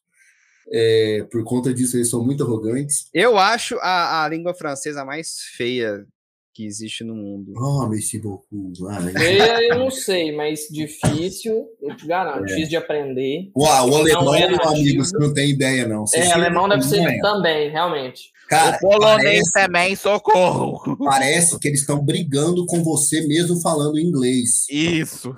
É, 0.70 1.26
por 1.30 1.42
conta 1.44 1.72
disso, 1.72 1.96
eles 1.96 2.10
são 2.10 2.24
muito 2.24 2.42
arrogantes. 2.42 3.08
Eu 3.12 3.38
acho 3.38 3.76
a, 3.80 4.24
a 4.24 4.28
língua 4.28 4.54
francesa 4.54 5.04
mais 5.04 5.38
feia 5.56 6.06
que 6.54 6.66
existe 6.66 7.02
no 7.02 7.14
mundo. 7.14 7.52
Oh, 7.56 7.88
merci 7.88 8.18
beaucoup. 8.18 8.72
Ah, 8.88 9.00
Feia 9.00 9.68
eu 9.68 9.78
não 9.78 9.90
sei, 9.90 10.32
mas 10.36 10.68
difícil, 10.70 11.66
eu 11.80 11.96
te 11.96 12.06
garanto, 12.06 12.44
é. 12.44 12.46
difícil 12.46 12.68
de 12.68 12.76
aprender. 12.76 13.50
Uau, 13.56 13.90
o 13.90 13.96
alemão, 13.96 14.34
é 14.34 14.48
meu 14.48 14.62
amigo, 14.62 15.04
você 15.04 15.16
não 15.18 15.32
tem 15.32 15.50
ideia, 15.50 15.88
não. 15.88 16.06
Você 16.06 16.18
é, 16.18 16.32
alemão 16.32 16.68
deve 16.68 16.82
ser 16.82 17.00
é. 17.00 17.18
também, 17.20 17.70
realmente. 17.70 18.30
Cara, 18.48 18.76
o 18.76 18.80
polonês 18.80 19.50
parece, 19.50 19.52
também, 19.52 19.96
socorro. 19.96 20.96
Parece 20.98 21.58
que 21.58 21.68
eles 21.68 21.80
estão 21.80 22.04
brigando 22.04 22.66
com 22.66 22.84
você 22.84 23.26
mesmo 23.26 23.58
falando 23.62 23.98
inglês. 23.98 24.66
Isso. 24.68 25.34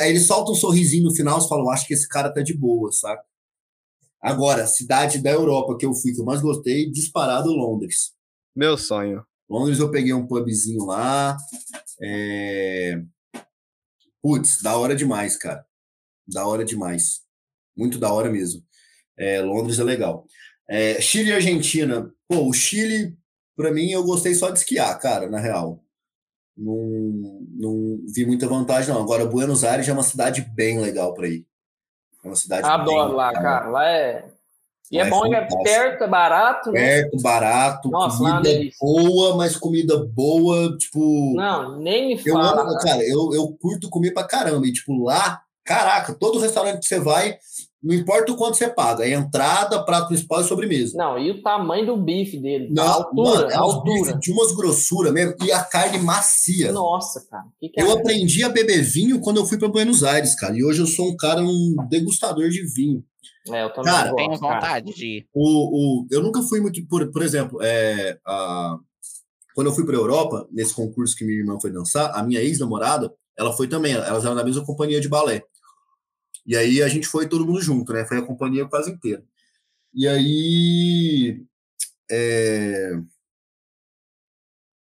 Aí 0.00 0.10
eles 0.10 0.26
soltam 0.26 0.52
um 0.52 0.56
sorrisinho 0.56 1.04
no 1.04 1.14
final 1.14 1.38
e 1.38 1.48
falam, 1.48 1.70
acho 1.70 1.86
que 1.86 1.94
esse 1.94 2.08
cara 2.08 2.32
tá 2.32 2.42
de 2.42 2.54
boa, 2.54 2.90
sabe? 2.90 3.22
Agora, 4.24 4.66
cidade 4.66 5.18
da 5.18 5.30
Europa 5.30 5.76
que 5.76 5.84
eu 5.84 5.92
fui, 5.92 6.14
que 6.14 6.18
eu 6.18 6.24
mais 6.24 6.40
gostei, 6.40 6.90
disparado 6.90 7.50
Londres. 7.50 8.14
Meu 8.56 8.78
sonho. 8.78 9.22
Londres 9.46 9.78
eu 9.78 9.90
peguei 9.90 10.14
um 10.14 10.26
pubzinho 10.26 10.86
lá. 10.86 11.36
É... 12.00 13.02
Putz, 14.22 14.62
da 14.62 14.78
hora 14.78 14.96
demais, 14.96 15.36
cara. 15.36 15.66
Da 16.26 16.46
hora 16.46 16.64
demais. 16.64 17.20
Muito 17.76 17.98
da 17.98 18.10
hora 18.10 18.30
mesmo. 18.30 18.64
É, 19.14 19.42
Londres 19.42 19.78
é 19.78 19.84
legal. 19.84 20.26
É, 20.70 20.98
Chile 21.02 21.28
e 21.28 21.34
Argentina. 21.34 22.10
Pô, 22.26 22.48
o 22.48 22.52
Chile, 22.54 23.14
para 23.54 23.70
mim, 23.70 23.90
eu 23.90 24.04
gostei 24.04 24.34
só 24.34 24.48
de 24.48 24.58
esquiar, 24.58 24.98
cara, 25.00 25.28
na 25.28 25.38
real. 25.38 25.84
Não, 26.56 27.42
não 27.50 28.00
vi 28.10 28.24
muita 28.24 28.48
vantagem, 28.48 28.88
não. 28.88 29.02
Agora, 29.02 29.26
Buenos 29.26 29.64
Aires 29.64 29.86
é 29.86 29.92
uma 29.92 30.02
cidade 30.02 30.40
bem 30.40 30.80
legal 30.80 31.12
para 31.12 31.28
ir. 31.28 31.46
É 32.24 32.28
uma 32.28 32.36
cidade 32.36 32.66
Adoro 32.66 33.08
bem, 33.08 33.16
lá, 33.16 33.32
cara. 33.32 33.68
Lá 33.68 33.86
é 33.86 34.24
e 34.90 34.98
é 34.98 35.08
bom, 35.08 35.26
é 35.34 35.48
perto, 35.64 36.04
é 36.04 36.06
barato, 36.06 36.70
né? 36.70 36.80
Perto, 36.80 37.20
barato, 37.20 37.90
Nossa, 37.90 38.18
comida 38.18 38.48
é 38.48 38.70
boa, 38.80 39.36
mas 39.36 39.56
comida 39.56 39.98
boa, 39.98 40.76
tipo. 40.76 41.34
Não, 41.34 41.80
nem 41.80 42.08
me 42.08 42.18
fala. 42.18 42.58
Eu 42.58 42.60
amo, 42.60 42.78
cara, 42.78 43.02
eu, 43.02 43.30
eu 43.32 43.56
curto 43.60 43.88
comer 43.88 44.12
pra 44.12 44.24
caramba. 44.24 44.66
E, 44.66 44.72
tipo, 44.72 45.02
lá, 45.02 45.42
caraca, 45.64 46.14
todo 46.14 46.38
restaurante 46.38 46.80
que 46.80 46.86
você 46.86 47.00
vai, 47.00 47.38
não 47.84 47.94
importa 47.94 48.32
o 48.32 48.36
quanto 48.36 48.56
você 48.56 48.66
paga, 48.66 49.04
é 49.04 49.12
entrada, 49.12 49.84
prato 49.84 50.08
principal 50.08 50.40
e 50.40 50.44
sobremesa. 50.44 50.96
Não, 50.96 51.18
e 51.18 51.30
o 51.30 51.42
tamanho 51.42 51.84
do 51.84 51.96
bife 51.98 52.38
dele, 52.38 52.70
não, 52.70 52.82
a 52.82 52.90
altura, 52.90 53.40
mano, 53.40 53.50
é 53.50 53.54
a 53.54 53.60
altura. 53.60 54.18
de 54.18 54.32
umas 54.32 54.52
grossuras 54.52 55.12
mesmo, 55.12 55.34
e 55.44 55.52
a 55.52 55.62
carne 55.62 55.98
macia. 55.98 56.72
Nossa, 56.72 57.26
cara. 57.28 57.44
Que 57.60 57.68
que 57.68 57.78
é 57.78 57.84
eu 57.84 57.92
aprendi 57.92 58.42
a 58.42 58.48
beber 58.48 58.82
vinho 58.82 59.20
quando 59.20 59.36
eu 59.36 59.44
fui 59.44 59.58
para 59.58 59.68
Buenos 59.68 60.02
Aires, 60.02 60.34
cara, 60.34 60.56
e 60.56 60.64
hoje 60.64 60.80
eu 60.80 60.86
sou 60.86 61.10
um 61.10 61.16
cara, 61.16 61.42
um 61.42 61.76
degustador 61.90 62.48
de 62.48 62.64
vinho. 62.74 63.04
É, 63.50 63.62
eu 63.62 63.72
também 63.74 63.92
cara, 63.92 64.14
tenho 64.14 64.38
vontade 64.38 64.94
de 64.94 65.06
ir. 65.18 65.28
O, 65.34 65.42
o, 65.44 66.06
eu 66.10 66.22
nunca 66.22 66.40
fui 66.40 66.62
muito, 66.62 66.80
por, 66.88 67.12
por 67.12 67.22
exemplo, 67.22 67.58
é, 67.62 68.16
a, 68.26 68.78
quando 69.54 69.66
eu 69.66 69.74
fui 69.74 69.84
para 69.84 69.94
a 69.94 70.00
Europa, 70.00 70.48
nesse 70.50 70.74
concurso 70.74 71.14
que 71.14 71.24
minha 71.24 71.38
irmã 71.38 71.58
foi 71.60 71.70
dançar, 71.70 72.10
a 72.14 72.22
minha 72.22 72.40
ex-namorada, 72.40 73.12
ela 73.38 73.52
foi 73.52 73.68
também, 73.68 73.92
elas 73.92 74.24
eram 74.24 74.34
da 74.34 74.44
mesma 74.44 74.64
companhia 74.64 75.00
de 75.00 75.08
balé. 75.08 75.42
E 76.46 76.56
aí 76.56 76.82
a 76.82 76.88
gente 76.88 77.06
foi 77.06 77.28
todo 77.28 77.46
mundo 77.46 77.60
junto, 77.60 77.92
né? 77.92 78.04
Foi 78.04 78.18
a 78.18 78.22
companhia 78.26 78.66
quase 78.66 78.90
inteira. 78.90 79.24
E 79.94 80.06
aí. 80.08 81.44
É... 82.10 82.92
O 82.96 83.04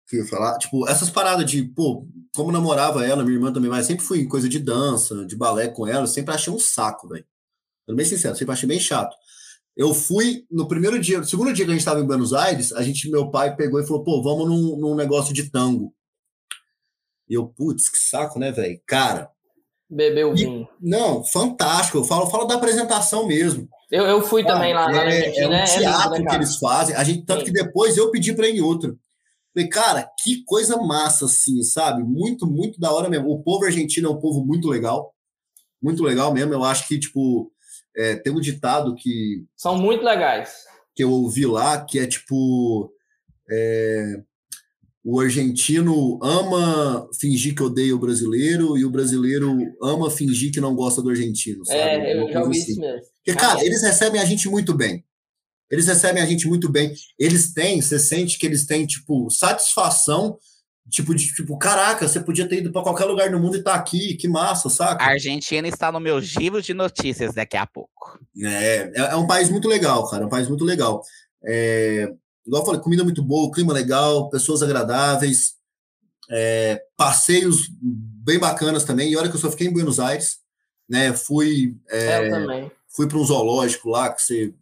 que 0.10 0.18
eu 0.18 0.24
ia 0.24 0.28
falar? 0.28 0.58
Tipo, 0.58 0.88
essas 0.88 1.10
paradas 1.10 1.50
de, 1.50 1.64
pô, 1.64 2.08
como 2.36 2.52
namorava 2.52 3.06
ela, 3.06 3.24
minha 3.24 3.36
irmã 3.36 3.54
também, 3.54 3.70
mas 3.70 3.86
sempre 3.86 4.04
fui 4.04 4.20
em 4.20 4.28
coisa 4.28 4.50
de 4.50 4.60
dança, 4.60 5.26
de 5.26 5.36
balé 5.36 5.68
com 5.68 5.86
ela, 5.88 6.08
sempre 6.08 6.34
achei 6.34 6.52
um 6.52 6.60
saco, 6.60 7.08
velho. 7.08 7.26
Sendo 7.86 7.96
bem 7.96 8.06
sincero, 8.06 8.36
sempre 8.36 8.54
achei 8.54 8.68
bem 8.68 8.80
chato. 8.80 9.16
Eu 9.76 9.94
fui 9.94 10.46
no 10.52 10.68
primeiro 10.68 11.00
dia, 11.00 11.20
no 11.20 11.26
segundo 11.26 11.54
dia 11.54 11.64
que 11.64 11.72
a 11.72 11.74
gente 11.74 11.82
estava 11.82 12.00
em 12.00 12.06
Buenos 12.06 12.34
Aires, 12.34 12.72
a 12.74 12.84
gente, 12.84 13.10
meu 13.10 13.30
pai 13.32 13.56
pegou 13.56 13.80
e 13.80 13.86
falou, 13.86 14.04
pô, 14.04 14.22
vamos 14.22 14.48
num, 14.48 14.78
num 14.78 14.96
negócio 14.96 15.34
de 15.34 15.50
tango. 15.50 15.94
E 17.30 17.36
eu, 17.36 17.48
putz, 17.48 17.88
que 17.90 18.00
saco, 18.00 18.40
né, 18.40 18.52
velho? 18.52 18.82
Cara. 18.86 19.32
Bebeu 19.90 20.34
vinho. 20.36 20.68
Não, 20.80 21.24
fantástico. 21.24 21.98
Eu 21.98 22.04
falo, 22.04 22.30
falo 22.30 22.46
da 22.46 22.56
apresentação 22.56 23.26
mesmo. 23.26 23.68
Eu, 23.90 24.06
eu 24.06 24.22
fui 24.22 24.44
Cara, 24.44 24.56
também 24.56 24.74
lá, 24.74 24.92
é, 24.92 25.40
É 25.40 25.48
um 25.48 25.50
né? 25.50 25.64
teatro 25.64 26.14
é 26.14 26.18
lindo, 26.18 26.26
né, 26.26 26.30
que 26.30 26.36
eles 26.36 26.58
fazem. 26.58 26.96
A 26.96 27.04
gente, 27.04 27.26
tanto 27.26 27.40
Sim. 27.40 27.46
que 27.46 27.52
depois 27.52 27.98
eu 27.98 28.12
pedi 28.12 28.34
para 28.34 28.48
ir 28.48 28.58
em 28.58 28.62
outro. 28.62 29.00
Falei, 29.52 29.68
cara, 29.68 30.08
que 30.22 30.44
coisa 30.46 30.78
massa, 30.78 31.26
assim, 31.26 31.64
sabe? 31.64 32.04
Muito, 32.04 32.46
muito 32.46 32.80
da 32.80 32.92
hora 32.92 33.10
mesmo. 33.10 33.30
O 33.30 33.42
povo 33.42 33.66
argentino 33.66 34.08
é 34.08 34.12
um 34.12 34.20
povo 34.20 34.46
muito 34.46 34.68
legal. 34.68 35.14
Muito 35.82 36.04
legal 36.04 36.32
mesmo. 36.32 36.54
Eu 36.54 36.64
acho 36.64 36.88
que, 36.88 37.00
tipo, 37.00 37.52
é, 37.98 38.16
tem 38.16 38.32
um 38.32 38.40
ditado 38.40 38.94
que. 38.96 39.44
São 39.56 39.76
muito 39.76 40.04
legais. 40.04 40.66
Que 40.96 41.04
eu 41.04 41.12
ouvi 41.12 41.48
lá, 41.48 41.84
que 41.84 41.98
é 41.98 42.06
tipo. 42.06 42.94
É, 43.50 44.22
o 45.04 45.20
argentino 45.20 46.20
ama 46.22 47.08
fingir 47.20 47.56
que 47.56 47.64
odeia 47.64 47.96
o 47.96 48.00
brasileiro 48.00 48.78
e 48.78 48.84
o 48.84 48.90
brasileiro 48.90 49.58
ama 49.82 50.12
fingir 50.12 50.52
que 50.52 50.60
não 50.60 50.76
gosta 50.76 51.02
do 51.02 51.10
argentino. 51.10 51.66
Sabe? 51.66 51.80
É, 51.80 52.22
eu 52.22 52.32
já 52.32 52.42
ouvi 52.42 52.58
assim. 52.58 52.72
isso 52.72 52.82
mesmo. 52.82 53.02
Porque, 53.24 53.40
cara, 53.40 53.64
eles 53.64 53.82
recebem 53.82 54.20
a 54.20 54.26
gente 54.26 54.50
muito 54.50 54.74
bem. 54.74 55.04
Eles 55.72 55.88
recebem 55.88 56.22
a 56.22 56.26
gente 56.26 56.48
muito 56.48 56.70
bem. 56.70 56.94
Eles 57.18 57.54
têm, 57.54 57.82
você 57.82 58.00
sente 58.00 58.38
que 58.38 58.46
eles 58.46 58.66
têm, 58.66 58.86
tipo, 58.86 59.30
satisfação 59.30 60.38
Tipo, 60.90 61.14
de, 61.14 61.32
tipo, 61.34 61.56
caraca, 61.58 62.08
você 62.08 62.20
podia 62.20 62.48
ter 62.48 62.58
ido 62.58 62.72
para 62.72 62.82
qualquer 62.82 63.06
lugar 63.06 63.30
no 63.30 63.40
mundo 63.40 63.58
e 63.58 63.64
tá 63.64 63.76
aqui, 63.76 64.16
que 64.16 64.28
massa, 64.28 64.70
saca? 64.70 65.04
A 65.04 65.10
Argentina 65.10 65.68
está 65.68 65.92
no 65.92 66.00
meu 66.00 66.20
giro 66.20 66.62
de 66.62 66.74
notícias 66.74 67.36
daqui 67.36 67.56
a 67.56 67.68
pouco. 67.68 68.20
É, 68.44 68.92
é, 68.96 69.02
é 69.12 69.16
um 69.16 69.28
país 69.28 69.50
muito 69.50 69.68
legal, 69.68 70.10
cara, 70.10 70.24
é 70.24 70.26
um 70.26 70.30
país 70.30 70.48
muito 70.48 70.66
legal. 70.66 71.04
É, 71.46 72.12
igual 72.50 72.64
eu 72.64 72.66
falei, 72.66 72.82
comida 72.82 73.04
muito 73.04 73.22
boa, 73.24 73.52
clima 73.52 73.72
legal, 73.72 74.28
pessoas 74.30 74.64
agradáveis, 74.64 75.54
é, 76.32 76.84
passeios 76.98 77.70
bem 77.80 78.40
bacanas 78.40 78.84
também. 78.84 79.12
E 79.12 79.16
olha 79.16 79.30
que 79.30 79.36
eu 79.36 79.40
só 79.40 79.52
fiquei 79.52 79.68
em 79.68 79.74
Buenos 79.74 80.00
Aires, 80.00 80.40
né? 80.90 81.14
Fui. 81.14 81.78
É, 81.88 82.30
também. 82.30 82.72
Fui 82.88 83.08
para 83.08 83.20
um 83.20 83.24
zoológico 83.24 83.90
lá, 83.90 84.12
que 84.12 84.22
você 84.22 84.54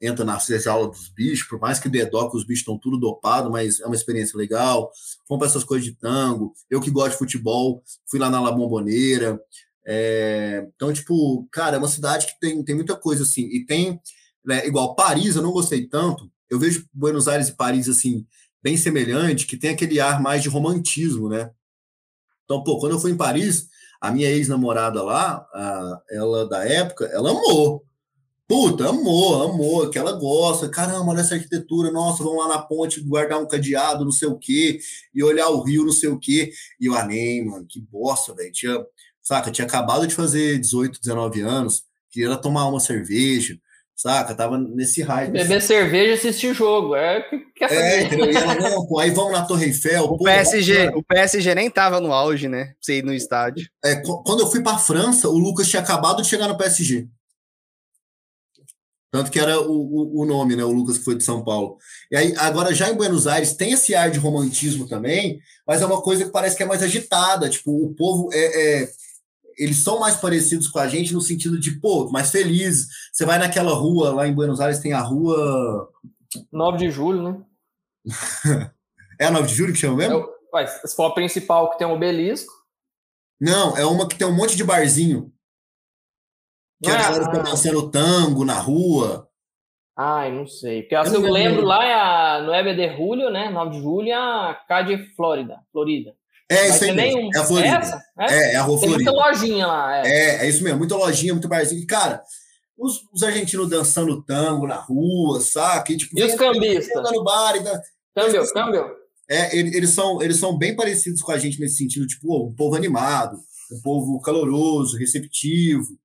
entra 0.00 0.24
na 0.24 0.38
aula 0.66 0.88
dos 0.88 1.08
bichos, 1.08 1.48
por 1.48 1.58
mais 1.58 1.78
que 1.78 1.88
dê 1.88 2.04
dó 2.04 2.28
que 2.28 2.36
os 2.36 2.44
bichos 2.44 2.60
estão 2.60 2.76
tudo 2.76 2.98
dopados, 2.98 3.50
mas 3.50 3.80
é 3.80 3.86
uma 3.86 3.94
experiência 3.94 4.36
legal. 4.36 4.90
Fomos 5.26 5.38
para 5.38 5.48
essas 5.48 5.64
coisas 5.64 5.86
de 5.86 5.94
tango. 5.94 6.52
Eu 6.68 6.80
que 6.80 6.90
gosto 6.90 7.12
de 7.12 7.18
futebol, 7.18 7.82
fui 8.06 8.18
lá 8.18 8.28
na 8.28 8.40
La 8.40 8.52
Bombonera. 8.52 9.40
É... 9.86 10.68
Então, 10.74 10.92
tipo, 10.92 11.48
cara, 11.50 11.76
é 11.76 11.78
uma 11.78 11.88
cidade 11.88 12.26
que 12.26 12.38
tem, 12.38 12.62
tem 12.62 12.74
muita 12.74 12.96
coisa 12.96 13.22
assim. 13.22 13.42
E 13.42 13.64
tem, 13.64 13.98
né, 14.44 14.66
igual 14.66 14.94
Paris, 14.94 15.36
eu 15.36 15.42
não 15.42 15.52
gostei 15.52 15.86
tanto. 15.86 16.30
Eu 16.52 16.58
vejo 16.58 16.86
Buenos 16.92 17.28
Aires 17.28 17.48
e 17.48 17.56
Paris, 17.56 17.88
assim, 17.88 18.26
bem 18.62 18.76
semelhante, 18.76 19.46
que 19.46 19.56
tem 19.56 19.70
aquele 19.70 19.98
ar 19.98 20.20
mais 20.20 20.42
de 20.42 20.48
romantismo, 20.48 21.28
né? 21.28 21.50
Então, 22.44 22.62
pô, 22.62 22.78
quando 22.78 22.92
eu 22.92 23.00
fui 23.00 23.12
em 23.12 23.16
Paris, 23.16 23.68
a 24.00 24.10
minha 24.10 24.30
ex-namorada 24.30 25.02
lá, 25.02 25.46
a, 25.52 26.02
ela 26.10 26.48
da 26.48 26.64
época, 26.64 27.06
ela 27.06 27.30
amou 27.30 27.84
Puta, 28.52 28.90
amor, 28.90 29.50
amor, 29.50 29.88
que 29.88 29.96
ela 29.96 30.12
gosta. 30.12 30.68
Caramba, 30.68 31.10
olha 31.10 31.20
essa 31.20 31.34
arquitetura, 31.36 31.90
nossa, 31.90 32.22
vamos 32.22 32.38
lá 32.38 32.48
na 32.48 32.58
ponte 32.60 33.00
guardar 33.00 33.40
um 33.40 33.48
cadeado, 33.48 34.04
não 34.04 34.12
sei 34.12 34.28
o 34.28 34.38
quê, 34.38 34.78
e 35.14 35.24
olhar 35.24 35.48
o 35.48 35.62
rio, 35.62 35.86
não 35.86 35.92
sei 35.92 36.10
o 36.10 36.18
quê. 36.18 36.52
E 36.78 36.84
eu, 36.84 36.94
ah, 36.94 37.02
nem, 37.02 37.46
mano, 37.46 37.64
que 37.66 37.80
bosta, 37.80 38.34
velho. 38.34 38.52
Tinha, 38.52 38.84
saca, 39.22 39.50
tinha 39.50 39.66
acabado 39.66 40.06
de 40.06 40.14
fazer 40.14 40.58
18, 40.58 41.00
19 41.00 41.40
anos, 41.40 41.84
queria 42.10 42.36
tomar 42.36 42.66
uma 42.68 42.78
cerveja, 42.78 43.58
saca? 43.94 44.34
Tava 44.34 44.58
nesse 44.58 45.02
raio. 45.02 45.30
Beber 45.30 45.58
assim. 45.58 45.66
cerveja 45.68 46.10
e 46.10 46.14
assistir 46.14 46.54
jogo, 46.54 46.94
é 46.94 47.22
que 47.22 47.64
É, 47.64 48.02
entendeu? 48.02 48.30
E 48.30 48.36
ela, 48.36 48.54
não, 48.54 48.86
pô, 48.86 48.98
aí 48.98 49.10
vamos 49.10 49.32
na 49.32 49.44
Torre 49.44 49.66
Eiffel. 49.66 50.04
O, 50.04 50.18
pô, 50.18 50.24
PSG, 50.24 50.88
o 50.94 51.02
PSG 51.02 51.54
nem 51.54 51.70
tava 51.70 52.00
no 52.00 52.12
auge, 52.12 52.48
né? 52.48 52.64
Pra 52.64 52.74
você 52.80 52.98
ir 52.98 53.04
no 53.04 53.14
estádio. 53.14 53.68
É, 53.84 53.96
quando 53.96 54.40
eu 54.40 54.50
fui 54.50 54.62
pra 54.62 54.78
França, 54.78 55.28
o 55.28 55.38
Lucas 55.38 55.68
tinha 55.68 55.82
acabado 55.82 56.22
de 56.22 56.28
chegar 56.28 56.48
no 56.48 56.56
PSG. 56.56 57.06
Tanto 59.12 59.30
que 59.30 59.38
era 59.38 59.60
o, 59.60 59.70
o, 59.70 60.22
o, 60.22 60.24
nome, 60.24 60.56
né? 60.56 60.64
O 60.64 60.72
Lucas 60.72 60.96
que 60.96 61.04
foi 61.04 61.14
de 61.14 61.22
São 61.22 61.44
Paulo. 61.44 61.76
E 62.10 62.16
aí, 62.16 62.34
agora, 62.38 62.74
já 62.74 62.88
em 62.88 62.94
Buenos 62.94 63.26
Aires, 63.26 63.52
tem 63.52 63.72
esse 63.72 63.94
ar 63.94 64.10
de 64.10 64.18
romantismo 64.18 64.88
também, 64.88 65.38
mas 65.66 65.82
é 65.82 65.86
uma 65.86 66.00
coisa 66.00 66.24
que 66.24 66.30
parece 66.30 66.56
que 66.56 66.62
é 66.62 66.66
mais 66.66 66.82
agitada. 66.82 67.50
Tipo, 67.50 67.72
o 67.72 67.94
povo 67.94 68.30
é, 68.32 68.82
é 68.82 68.88
eles 69.58 69.78
são 69.78 70.00
mais 70.00 70.16
parecidos 70.16 70.68
com 70.68 70.78
a 70.78 70.88
gente 70.88 71.12
no 71.12 71.20
sentido 71.20 71.58
de, 71.58 71.72
pô, 71.80 72.10
mais 72.10 72.30
felizes. 72.30 72.88
Você 73.12 73.24
vai 73.24 73.38
naquela 73.38 73.72
rua, 73.72 74.14
lá 74.14 74.26
em 74.26 74.34
Buenos 74.34 74.60
Aires 74.60 74.80
tem 74.80 74.92
a 74.92 75.00
rua. 75.00 75.88
9 76.50 76.78
de 76.78 76.90
julho, 76.90 77.22
né? 77.22 77.44
é 79.20 79.26
a 79.26 79.30
9 79.30 79.46
de 79.46 79.54
julho 79.54 79.72
que 79.72 79.78
chama 79.78 79.96
mesmo? 79.96 80.28
É, 80.54 80.66
se 80.66 80.94
for 80.94 81.06
a 81.06 81.14
principal 81.14 81.70
que 81.70 81.78
tem 81.78 81.86
um 81.86 81.94
obelisco. 81.94 82.52
Não, 83.40 83.76
é 83.76 83.84
uma 83.84 84.08
que 84.08 84.16
tem 84.16 84.26
um 84.26 84.36
monte 84.36 84.56
de 84.56 84.64
barzinho. 84.64 85.32
Que 86.82 86.90
a 86.90 87.00
galera 87.00 87.24
fica 87.24 87.42
dançando 87.42 87.90
tango 87.90 88.44
na 88.44 88.58
rua. 88.58 89.28
Ai, 89.96 90.32
não 90.32 90.46
sei. 90.46 90.82
Porque 90.82 90.96
eu, 90.96 91.02
eu 91.02 91.12
lembro, 91.20 91.32
lembro 91.32 91.64
lá 91.64 91.84
é 91.84 91.94
a 91.94 92.42
9 92.42 92.74
de 92.74 92.96
julho, 92.96 93.30
né? 93.30 93.50
9 93.50 93.70
de 93.70 93.82
julho, 93.82 94.08
é 94.08 94.12
a 94.12 94.54
Cade 94.66 95.14
Flórida, 95.14 95.60
Florida. 95.70 96.14
É, 96.52 96.68
isso 96.68 96.84
aí 96.84 96.92
mesmo. 96.94 97.30
É 97.34 97.38
a 97.38 97.44
Florida. 97.44 97.76
Essa? 97.76 98.02
É, 98.20 98.34
é, 98.34 98.52
é 98.52 98.56
a 98.56 98.62
rua 98.62 98.80
Tem 98.80 98.88
Florida. 98.88 99.10
muita 99.12 99.28
lojinha 99.28 99.66
lá. 99.66 100.06
É. 100.06 100.10
é, 100.10 100.44
é 100.44 100.48
isso 100.48 100.62
mesmo. 100.62 100.78
Muita 100.78 100.96
lojinha, 100.96 101.32
muito 101.34 101.48
barzinho. 101.48 101.82
E, 101.82 101.86
cara, 101.86 102.22
os, 102.76 103.00
os 103.12 103.22
argentinos 103.22 103.68
dançando 103.68 104.22
tango 104.22 104.66
na 104.66 104.76
rua, 104.76 105.40
saca? 105.40 105.92
E, 105.92 105.96
tipo, 105.96 106.18
E 106.18 106.22
os 106.24 106.34
cambistas? 106.34 107.10
no 107.12 107.24
bar 107.24 107.56
e 107.56 107.60
dan- 107.60 107.80
Câmbio, 108.14 108.52
câmbio. 108.52 108.90
é, 109.28 109.56
ele- 109.56 109.74
eles, 109.76 109.90
são, 109.90 110.20
eles 110.22 110.36
são 110.36 110.56
bem 110.58 110.76
parecidos 110.76 111.22
com 111.22 111.32
a 111.32 111.38
gente 111.38 111.58
nesse 111.60 111.76
sentido, 111.76 112.06
tipo, 112.06 112.30
ó, 112.32 112.46
um 112.46 112.54
povo 112.54 112.76
animado, 112.76 113.38
um 113.72 113.80
povo 113.80 114.20
caloroso, 114.20 114.98
receptivo, 114.98 115.96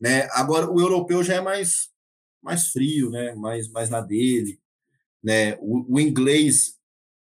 né? 0.00 0.26
Agora, 0.32 0.70
o 0.70 0.80
europeu 0.80 1.22
já 1.22 1.34
é 1.34 1.40
mais, 1.42 1.88
mais 2.42 2.68
frio, 2.68 3.10
né? 3.10 3.34
Mais, 3.34 3.68
mais 3.70 3.90
na 3.90 4.00
dele, 4.00 4.58
né? 5.22 5.56
O, 5.60 5.96
o 5.96 6.00
inglês 6.00 6.72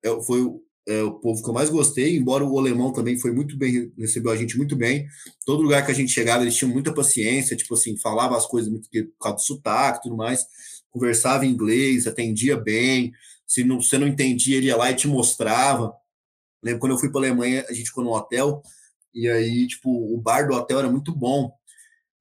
é, 0.05 0.09
foi 0.22 0.43
o, 0.43 0.60
é, 0.86 1.02
o 1.02 1.12
povo 1.14 1.42
que 1.42 1.48
eu 1.48 1.54
mais 1.54 1.68
gostei, 1.68 2.16
embora 2.16 2.44
o 2.44 2.58
alemão 2.58 2.92
também 2.92 3.18
foi 3.18 3.32
muito 3.32 3.56
bem, 3.56 3.92
recebeu 3.98 4.30
a 4.30 4.36
gente 4.36 4.56
muito 4.56 4.76
bem. 4.76 5.06
Todo 5.44 5.62
lugar 5.62 5.84
que 5.84 5.90
a 5.90 5.94
gente 5.94 6.12
chegava, 6.12 6.42
eles 6.42 6.54
tinham 6.54 6.72
muita 6.72 6.94
paciência, 6.94 7.56
tipo 7.56 7.74
assim, 7.74 7.96
falava 7.98 8.36
as 8.36 8.46
coisas 8.46 8.70
muito 8.70 8.88
por 8.88 9.18
causa 9.20 9.36
do 9.36 9.42
sotaque 9.42 9.98
e 9.98 10.02
tudo 10.02 10.16
mais, 10.16 10.46
conversava 10.90 11.44
em 11.44 11.50
inglês, 11.50 12.06
atendia 12.06 12.56
bem, 12.56 13.12
se 13.46 13.64
não, 13.64 13.80
você 13.80 13.98
não 13.98 14.06
entendia, 14.06 14.56
ele 14.56 14.66
ia 14.66 14.76
lá 14.76 14.90
e 14.90 14.94
te 14.94 15.08
mostrava. 15.08 15.92
Lembro 16.62 16.80
quando 16.80 16.92
eu 16.92 16.98
fui 16.98 17.10
para 17.10 17.20
Alemanha, 17.20 17.64
a 17.68 17.72
gente 17.72 17.88
ficou 17.88 18.04
no 18.04 18.12
hotel, 18.12 18.62
e 19.14 19.28
aí, 19.28 19.66
tipo, 19.66 19.90
o 19.90 20.20
bar 20.20 20.46
do 20.46 20.54
hotel 20.54 20.78
era 20.78 20.90
muito 20.90 21.14
bom. 21.14 21.50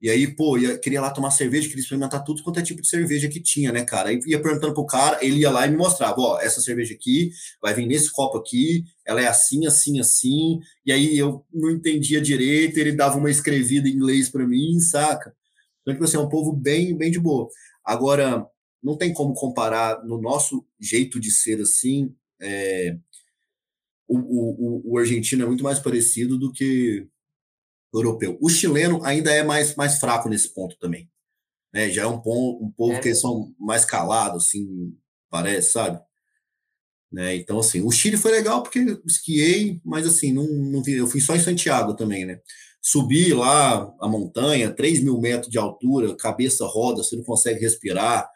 E 0.05 0.09
aí, 0.09 0.27
pô, 0.35 0.57
ia, 0.57 0.77
queria 0.77 1.01
lá 1.01 1.09
tomar 1.09 1.31
cerveja, 1.31 1.67
queria 1.67 1.81
experimentar 1.81 2.23
tudo 2.23 2.43
quanto 2.43 2.59
é 2.59 2.63
tipo 2.63 2.81
de 2.81 2.87
cerveja 2.87 3.27
que 3.27 3.39
tinha, 3.41 3.71
né, 3.71 3.83
cara? 3.83 4.09
Aí 4.09 4.19
ia 4.27 4.41
perguntando 4.41 4.73
pro 4.73 4.85
cara, 4.85 5.17
ele 5.25 5.39
ia 5.39 5.49
lá 5.51 5.65
e 5.65 5.71
me 5.71 5.77
mostrava, 5.77 6.19
ó, 6.21 6.39
essa 6.39 6.61
cerveja 6.61 6.93
aqui 6.93 7.31
vai 7.61 7.73
vir 7.73 7.87
nesse 7.87 8.11
copo 8.11 8.37
aqui, 8.37 8.83
ela 9.05 9.21
é 9.21 9.27
assim, 9.27 9.65
assim, 9.65 9.99
assim. 9.99 10.59
E 10.85 10.91
aí 10.91 11.17
eu 11.17 11.43
não 11.53 11.71
entendia 11.71 12.21
direito, 12.21 12.77
ele 12.77 12.91
dava 12.91 13.17
uma 13.17 13.31
escrevida 13.31 13.89
em 13.89 13.93
inglês 13.93 14.29
para 14.29 14.45
mim, 14.47 14.79
saca? 14.79 15.33
Então, 15.81 15.93
tipo 15.93 16.03
assim, 16.05 16.17
é 16.17 16.19
um 16.19 16.29
povo 16.29 16.51
bem, 16.53 16.95
bem 16.97 17.11
de 17.11 17.19
boa. 17.19 17.47
Agora, 17.83 18.45
não 18.83 18.97
tem 18.97 19.13
como 19.13 19.33
comparar 19.33 20.03
no 20.05 20.21
nosso 20.21 20.65
jeito 20.79 21.19
de 21.19 21.31
ser 21.31 21.61
assim. 21.61 22.13
é, 22.41 22.97
o, 24.07 24.17
o, 24.17 24.93
o- 24.93 24.97
argentino 24.99 25.43
é 25.43 25.47
muito 25.47 25.63
mais 25.63 25.79
parecido 25.79 26.37
do 26.37 26.51
que 26.51 27.07
europeu. 27.97 28.37
O 28.41 28.49
chileno 28.49 29.03
ainda 29.03 29.31
é 29.31 29.43
mais, 29.43 29.75
mais 29.75 29.97
fraco 29.99 30.29
nesse 30.29 30.53
ponto 30.53 30.77
também. 30.79 31.09
Né? 31.73 31.89
Já 31.89 32.03
é 32.03 32.07
um, 32.07 32.15
um 32.15 32.71
povo 32.75 32.93
É. 32.93 32.99
que 32.99 33.13
são 33.15 33.53
mais 33.59 33.83
calados, 33.85 34.45
assim, 34.45 34.93
parece, 35.29 35.71
sabe? 35.71 35.99
Né? 37.11 37.35
Então, 37.35 37.59
assim, 37.59 37.81
o 37.81 37.91
Chile 37.91 38.17
foi 38.17 38.31
legal 38.31 38.61
porque 38.63 38.79
eu 38.79 39.01
esquiei, 39.05 39.79
mas 39.85 40.05
assim, 40.05 40.33
não, 40.33 40.43
não 40.45 40.83
vi, 40.83 40.93
eu 40.93 41.07
fui 41.07 41.21
só 41.21 41.35
em 41.35 41.39
Santiago 41.39 41.93
também, 41.95 42.25
né? 42.25 42.39
Subi 42.81 43.33
lá 43.33 43.91
a 44.01 44.07
montanha, 44.07 44.71
3 44.71 45.01
mil 45.03 45.19
metros 45.19 45.49
de 45.49 45.57
altura, 45.57 46.15
cabeça 46.15 46.65
roda, 46.65 47.03
você 47.03 47.15
não 47.15 47.23
consegue 47.23 47.59
respirar, 47.59 48.29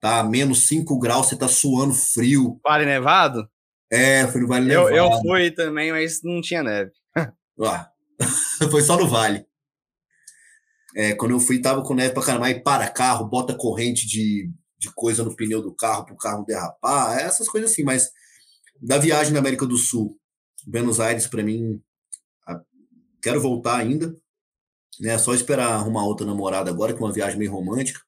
tá? 0.00 0.22
Menos 0.22 0.66
5 0.68 0.98
graus, 0.98 1.26
você 1.26 1.36
tá 1.36 1.48
suando 1.48 1.92
frio. 1.94 2.60
Vale 2.62 2.86
Nevado? 2.86 3.48
É, 3.90 4.26
fui 4.28 4.40
no 4.40 4.46
Vale 4.46 4.72
Eu, 4.72 4.88
Nevado. 4.88 5.14
eu 5.16 5.20
fui 5.22 5.50
também, 5.50 5.90
mas 5.92 6.20
não 6.22 6.40
tinha 6.40 6.62
neve. 6.62 6.92
Ah, 7.62 7.90
foi 8.70 8.82
só 8.82 8.96
no 8.96 9.08
Vale. 9.08 9.46
É, 10.94 11.14
quando 11.14 11.32
eu 11.32 11.40
fui, 11.40 11.60
tava 11.60 11.82
com 11.82 11.94
neve 11.94 12.14
pra 12.14 12.22
caramba, 12.22 12.46
aí 12.46 12.60
para 12.60 12.88
carro, 12.88 13.28
bota 13.28 13.54
corrente 13.54 14.06
de, 14.06 14.50
de 14.78 14.92
coisa 14.94 15.22
no 15.22 15.36
pneu 15.36 15.62
do 15.62 15.74
carro 15.74 16.04
pro 16.04 16.16
carro 16.16 16.44
derrapar, 16.44 17.18
essas 17.18 17.48
coisas 17.48 17.70
assim, 17.70 17.84
mas 17.84 18.10
da 18.80 18.98
viagem 18.98 19.32
na 19.32 19.38
América 19.38 19.66
do 19.66 19.76
Sul, 19.76 20.18
Buenos 20.66 20.98
Aires, 20.98 21.26
para 21.26 21.42
mim, 21.42 21.80
quero 23.22 23.40
voltar 23.40 23.76
ainda, 23.76 24.14
né? 24.98 25.16
Só 25.18 25.34
esperar 25.34 25.72
arrumar 25.72 26.04
outra 26.04 26.26
namorada 26.26 26.70
agora, 26.70 26.92
que 26.92 27.02
é 27.02 27.04
uma 27.04 27.12
viagem 27.12 27.38
meio 27.38 27.52
romântica. 27.52 28.00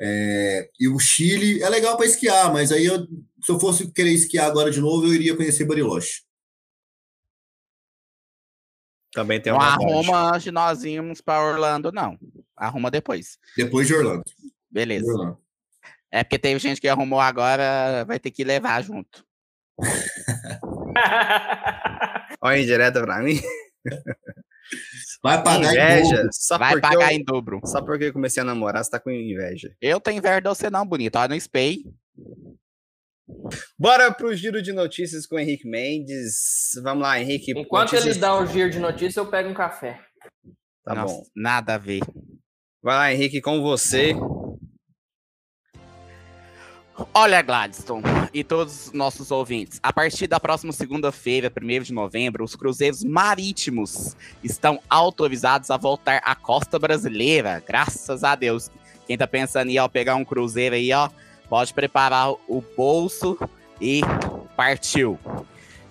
É, 0.00 0.70
e 0.78 0.88
o 0.88 0.98
Chile 0.98 1.62
é 1.62 1.68
legal 1.68 1.96
para 1.96 2.06
esquiar, 2.06 2.52
mas 2.52 2.70
aí 2.70 2.84
eu, 2.84 3.06
se 3.42 3.50
eu 3.50 3.58
fosse 3.58 3.90
querer 3.90 4.12
esquiar 4.12 4.46
agora 4.46 4.70
de 4.70 4.80
novo, 4.80 5.06
eu 5.06 5.14
iria 5.14 5.36
conhecer 5.36 5.64
Bariloche. 5.64 6.22
Também 9.12 9.40
tem 9.40 9.52
Não 9.52 9.58
uma 9.58 9.68
arruma 9.68 10.30
antes 10.30 10.44
de 10.44 10.50
nós 10.50 10.84
irmos 10.84 11.20
pra 11.20 11.42
Orlando, 11.42 11.90
não. 11.90 12.18
Arruma 12.56 12.90
depois. 12.90 13.38
Depois 13.56 13.86
de 13.86 13.94
Orlando. 13.94 14.24
Beleza. 14.70 15.06
De 15.06 15.12
Orlando. 15.12 15.38
É 16.10 16.24
porque 16.24 16.38
teve 16.38 16.58
gente 16.58 16.80
que 16.80 16.88
arrumou 16.88 17.20
agora, 17.20 18.04
vai 18.06 18.18
ter 18.18 18.30
que 18.30 18.44
levar 18.44 18.82
junto. 18.82 19.24
Olha 22.40 22.60
indireta 22.60 23.00
pra 23.02 23.18
mim. 23.18 23.40
Vai 25.22 25.42
pagar 25.42 25.72
em 25.72 25.72
inveja. 25.72 26.16
dobro. 26.16 26.28
Só 26.32 26.58
Vai 26.58 26.72
porque 26.72 26.88
pagar 26.88 27.12
eu, 27.12 27.18
em 27.18 27.24
dobro. 27.24 27.60
Só 27.64 27.82
porque 27.82 28.04
eu 28.04 28.12
comecei 28.12 28.42
a 28.42 28.44
namorar, 28.44 28.84
você 28.84 28.90
tá 28.90 29.00
com 29.00 29.10
inveja. 29.10 29.74
Eu 29.80 30.00
tenho 30.00 30.18
inveja 30.18 30.40
de 30.40 30.48
você 30.48 30.70
não, 30.70 30.86
bonito. 30.86 31.16
Olha 31.16 31.28
no 31.28 31.40
SPAY. 31.40 31.84
Bora 33.78 34.12
pro 34.12 34.34
giro 34.34 34.60
de 34.62 34.72
notícias 34.72 35.26
com 35.26 35.36
o 35.36 35.38
Henrique 35.38 35.68
Mendes. 35.68 36.72
Vamos 36.82 37.02
lá, 37.02 37.20
Henrique. 37.20 37.52
Enquanto 37.52 37.92
notícias- 37.92 38.16
ele 38.16 38.20
dá 38.20 38.34
o 38.36 38.46
giro 38.46 38.70
de 38.70 38.78
notícias, 38.78 39.16
eu 39.16 39.26
pego 39.26 39.48
um 39.50 39.54
café. 39.54 40.00
Tá 40.84 40.94
Nossa, 40.94 41.14
bom. 41.14 41.22
Nada 41.36 41.74
a 41.74 41.78
ver. 41.78 42.00
Vai 42.82 42.96
lá, 42.96 43.12
Henrique, 43.12 43.40
com 43.40 43.60
você. 43.60 44.14
Olha, 47.14 47.40
Gladstone 47.42 48.02
e 48.34 48.42
todos 48.42 48.86
os 48.88 48.92
nossos 48.92 49.30
ouvintes, 49.30 49.78
a 49.82 49.92
partir 49.92 50.26
da 50.26 50.40
próxima 50.40 50.72
segunda-feira, 50.72 51.48
1 51.48 51.82
de 51.84 51.92
novembro, 51.92 52.42
os 52.44 52.56
cruzeiros 52.56 53.04
marítimos 53.04 54.16
estão 54.42 54.80
autorizados 54.90 55.70
a 55.70 55.76
voltar 55.76 56.20
à 56.24 56.34
costa 56.34 56.76
brasileira, 56.76 57.62
graças 57.64 58.24
a 58.24 58.34
Deus. 58.34 58.68
Quem 59.06 59.16
tá 59.16 59.28
pensando 59.28 59.70
em 59.70 59.78
ó, 59.78 59.86
pegar 59.86 60.16
um 60.16 60.24
cruzeiro 60.24 60.74
aí, 60.74 60.92
ó, 60.92 61.08
pode 61.48 61.72
preparar 61.74 62.30
o 62.30 62.62
bolso 62.76 63.38
e 63.80 64.00
partiu. 64.56 65.18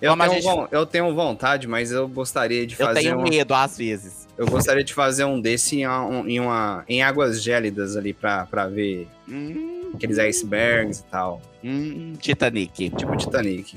Eu 0.00 0.12
Como 0.12 0.22
tenho, 0.28 0.40
gente- 0.42 0.68
eu 0.70 0.86
tenho 0.86 1.14
vontade, 1.14 1.66
mas 1.66 1.90
eu 1.90 2.06
gostaria 2.06 2.64
de 2.66 2.74
Eu 2.78 2.86
fazer 2.86 3.00
tenho 3.00 3.18
um, 3.18 3.22
medo 3.24 3.52
às 3.52 3.76
vezes. 3.76 4.28
eu 4.38 4.46
gostaria 4.46 4.84
de 4.84 4.94
fazer 4.94 5.24
um 5.24 5.40
desse 5.40 5.80
em, 5.80 5.86
uma- 5.88 6.24
em, 6.30 6.38
uma, 6.38 6.84
em 6.88 7.02
águas 7.02 7.42
gélidas 7.42 7.96
ali 7.96 8.12
pra, 8.12 8.46
pra 8.46 8.68
ver 8.68 9.08
Hum, 9.28 9.90
aqueles 9.94 10.18
icebergs 10.18 11.00
e 11.00 11.02
tal. 11.04 11.42
hum, 11.64 12.12
Titanic. 12.20 12.90
Tipo 12.90 13.16
Titanic. 13.16 13.76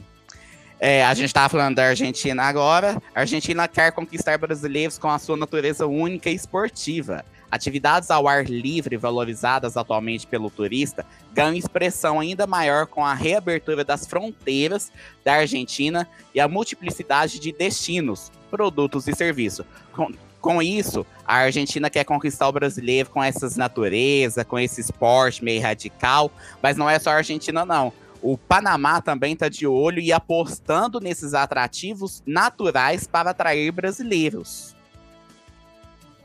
É, 0.79 1.03
a 1.05 1.13
gente 1.15 1.27
estava 1.27 1.49
falando 1.49 1.75
da 1.75 1.85
Argentina 1.87 2.43
agora. 2.43 3.01
A 3.15 3.21
Argentina 3.21 3.67
quer 3.67 3.91
conquistar 3.91 4.37
brasileiros 4.37 4.97
com 4.99 5.09
a 5.09 5.17
sua 5.19 5.37
natureza 5.37 5.85
única 5.87 6.29
e 6.29 6.35
esportiva. 6.35 7.23
Atividades 7.51 8.09
ao 8.09 8.29
ar 8.29 8.45
livre, 8.45 8.95
valorizadas 8.95 9.75
atualmente 9.75 10.25
pelo 10.25 10.49
turista, 10.49 11.05
ganham 11.33 11.53
expressão 11.53 12.19
ainda 12.21 12.47
maior 12.47 12.87
com 12.87 13.05
a 13.05 13.13
reabertura 13.13 13.83
das 13.83 14.07
fronteiras 14.07 14.89
da 15.25 15.33
Argentina 15.33 16.07
e 16.33 16.39
a 16.39 16.47
multiplicidade 16.47 17.39
de 17.39 17.51
destinos, 17.51 18.31
produtos 18.49 19.05
e 19.07 19.13
serviços. 19.13 19.65
Com, 19.91 20.13
com 20.39 20.61
isso, 20.61 21.05
a 21.27 21.35
Argentina 21.35 21.89
quer 21.89 22.05
conquistar 22.05 22.47
o 22.47 22.53
brasileiro 22.53 23.09
com 23.09 23.21
essas 23.21 23.57
natureza, 23.57 24.45
com 24.45 24.57
esse 24.57 24.79
esporte 24.79 25.43
meio 25.43 25.61
radical, 25.61 26.31
mas 26.61 26.77
não 26.77 26.89
é 26.89 26.97
só 26.99 27.09
a 27.09 27.15
Argentina, 27.15 27.65
não. 27.65 27.91
O 28.21 28.37
Panamá 28.37 29.01
também 29.01 29.33
está 29.33 29.49
de 29.49 29.67
olho 29.67 29.99
e 29.99 30.13
apostando 30.13 30.99
nesses 30.99 31.33
atrativos 31.33 32.23
naturais 32.25 33.07
para 33.07 33.31
atrair 33.31 33.71
brasileiros. 33.71 34.75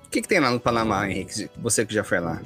O 0.07 0.09
que, 0.09 0.23
que 0.23 0.28
tem 0.28 0.41
lá 0.41 0.51
no 0.51 0.61
Panamá, 0.61 1.09
Henrique? 1.09 1.51
Você 1.59 1.85
que 1.85 1.93
já 1.93 2.03
foi 2.03 2.20
lá. 2.20 2.41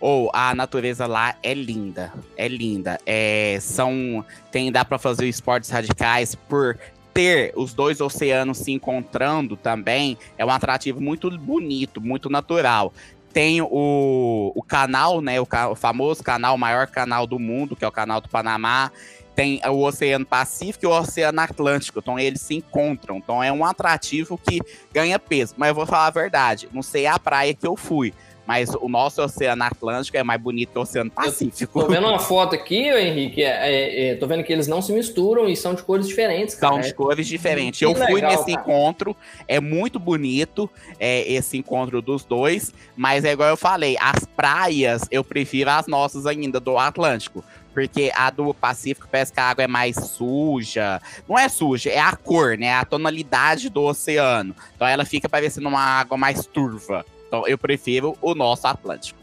Ou 0.00 0.30
a 0.32 0.54
natureza 0.54 1.06
lá 1.06 1.36
é 1.42 1.52
linda, 1.52 2.12
é 2.36 2.48
linda. 2.48 2.98
É, 3.04 3.58
são 3.60 4.24
tem 4.50 4.72
dá 4.72 4.82
para 4.82 4.98
fazer 4.98 5.28
esportes 5.28 5.68
radicais 5.68 6.34
por 6.34 6.78
ter 7.12 7.52
os 7.54 7.74
dois 7.74 8.00
oceanos 8.00 8.58
se 8.58 8.72
encontrando 8.72 9.56
também. 9.56 10.16
É 10.38 10.44
um 10.44 10.50
atrativo 10.50 11.00
muito 11.00 11.30
bonito, 11.38 12.00
muito 12.00 12.30
natural. 12.30 12.94
Tem 13.30 13.60
o, 13.60 14.52
o 14.54 14.62
canal, 14.62 15.20
né? 15.20 15.38
O, 15.38 15.46
o 15.70 15.76
famoso 15.76 16.24
canal, 16.24 16.54
o 16.54 16.58
maior 16.58 16.86
canal 16.86 17.26
do 17.26 17.38
mundo, 17.38 17.76
que 17.76 17.84
é 17.84 17.88
o 17.88 17.92
canal 17.92 18.22
do 18.22 18.28
Panamá. 18.28 18.90
Tem 19.34 19.60
o 19.68 19.82
Oceano 19.84 20.26
Pacífico 20.26 20.84
e 20.84 20.88
o 20.88 20.90
Oceano 20.90 21.40
Atlântico. 21.40 21.98
Então 22.00 22.18
eles 22.18 22.40
se 22.40 22.54
encontram. 22.54 23.16
Então 23.16 23.42
é 23.42 23.50
um 23.52 23.64
atrativo 23.64 24.36
que 24.38 24.60
ganha 24.92 25.18
peso. 25.18 25.54
Mas 25.56 25.68
eu 25.70 25.74
vou 25.74 25.86
falar 25.86 26.06
a 26.06 26.10
verdade. 26.10 26.68
Não 26.72 26.82
sei 26.82 27.06
a 27.06 27.18
praia 27.18 27.54
que 27.54 27.66
eu 27.66 27.76
fui. 27.76 28.12
Mas 28.46 28.70
o 28.74 28.88
nosso 28.88 29.22
Oceano 29.22 29.62
Atlântico 29.62 30.16
é 30.16 30.24
mais 30.24 30.40
bonito 30.40 30.72
que 30.72 30.78
o 30.78 30.82
Oceano 30.82 31.08
Pacífico. 31.08 31.82
Tô 31.82 31.86
vendo 31.86 32.04
uma 32.08 32.18
foto 32.18 32.52
aqui, 32.56 32.88
Henrique. 32.88 33.44
é- 33.44 33.70
é- 33.72 34.08
é, 34.08 34.14
tô 34.16 34.26
vendo 34.26 34.42
que 34.42 34.52
eles 34.52 34.66
não 34.66 34.82
se 34.82 34.92
misturam 34.92 35.48
e 35.48 35.54
são 35.56 35.72
de 35.72 35.84
cores 35.84 36.08
diferentes, 36.08 36.56
cara. 36.56 36.72
São 36.74 36.80
de 36.82 36.92
cores 36.92 37.28
diferentes. 37.28 37.78
Que 37.78 37.84
Eu 37.84 37.94
fui 37.94 38.14
legal, 38.14 38.32
nesse 38.32 38.46
cara. 38.46 38.60
encontro, 38.60 39.16
é 39.46 39.60
muito 39.60 40.00
bonito 40.00 40.68
é, 40.98 41.30
esse 41.32 41.56
encontro 41.58 42.02
dos 42.02 42.24
dois, 42.24 42.74
mas 42.96 43.24
é 43.24 43.30
igual 43.32 43.50
eu 43.50 43.56
falei, 43.56 43.96
as 44.00 44.24
praias 44.24 45.02
eu 45.12 45.22
prefiro 45.22 45.70
as 45.70 45.86
nossas 45.86 46.26
ainda 46.26 46.58
do 46.58 46.76
Atlântico. 46.76 47.44
Porque 47.72 48.10
a 48.14 48.30
do 48.30 48.52
Pacífico 48.52 49.06
parece 49.10 49.32
que 49.32 49.40
a 49.40 49.48
água 49.48 49.64
é 49.64 49.68
mais 49.68 49.96
suja. 49.96 51.00
Não 51.28 51.38
é 51.38 51.48
suja, 51.48 51.90
é 51.90 52.00
a 52.00 52.16
cor, 52.16 52.58
né? 52.58 52.74
A 52.74 52.84
tonalidade 52.84 53.68
do 53.68 53.82
oceano. 53.82 54.54
Então 54.74 54.86
ela 54.86 55.04
fica 55.04 55.28
parecendo 55.28 55.68
uma 55.68 55.80
água 55.80 56.16
mais 56.16 56.46
turva. 56.46 57.04
Então 57.26 57.46
eu 57.46 57.56
prefiro 57.56 58.16
o 58.20 58.34
nosso 58.34 58.66
Atlântico. 58.66 59.20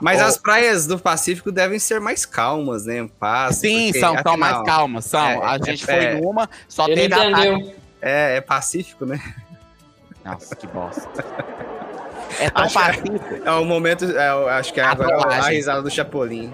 Mas 0.00 0.20
as 0.20 0.36
praias 0.36 0.86
do 0.86 0.98
Pacífico 0.98 1.50
devem 1.50 1.78
ser 1.78 2.00
mais 2.00 2.24
calmas, 2.24 2.86
né? 2.86 3.08
Paz, 3.18 3.56
Sim, 3.56 3.86
porque, 3.86 4.00
são, 4.00 4.16
são 4.22 4.36
mais 4.36 4.56
afinal, 4.56 4.64
calmas, 4.64 5.04
são. 5.04 5.20
é, 5.20 5.44
a 5.44 5.54
é, 5.56 5.64
gente 5.64 5.90
é. 5.90 6.12
foi 6.12 6.20
numa, 6.20 6.48
só 6.68 6.86
teve 6.86 7.06
entendeu. 7.06 7.74
É, 8.00 8.36
é 8.36 8.40
Pacífico, 8.40 9.04
né? 9.04 9.20
Nossa, 10.24 10.54
que 10.54 10.66
bosta. 10.66 11.08
É 12.38 12.50
tão 12.50 12.64
Acho 12.64 12.74
pacífico, 12.74 13.34
É 13.44 13.50
o 13.52 13.64
momento, 13.64 14.04
é, 14.04 14.28
acho 14.50 14.72
que 14.72 14.80
é 14.80 14.84
A 14.84 14.90
agora 14.90 15.14
a 15.16 15.18
trollagem. 15.20 15.54
risada 15.54 15.82
do 15.82 15.90
Chapolin. 15.90 16.52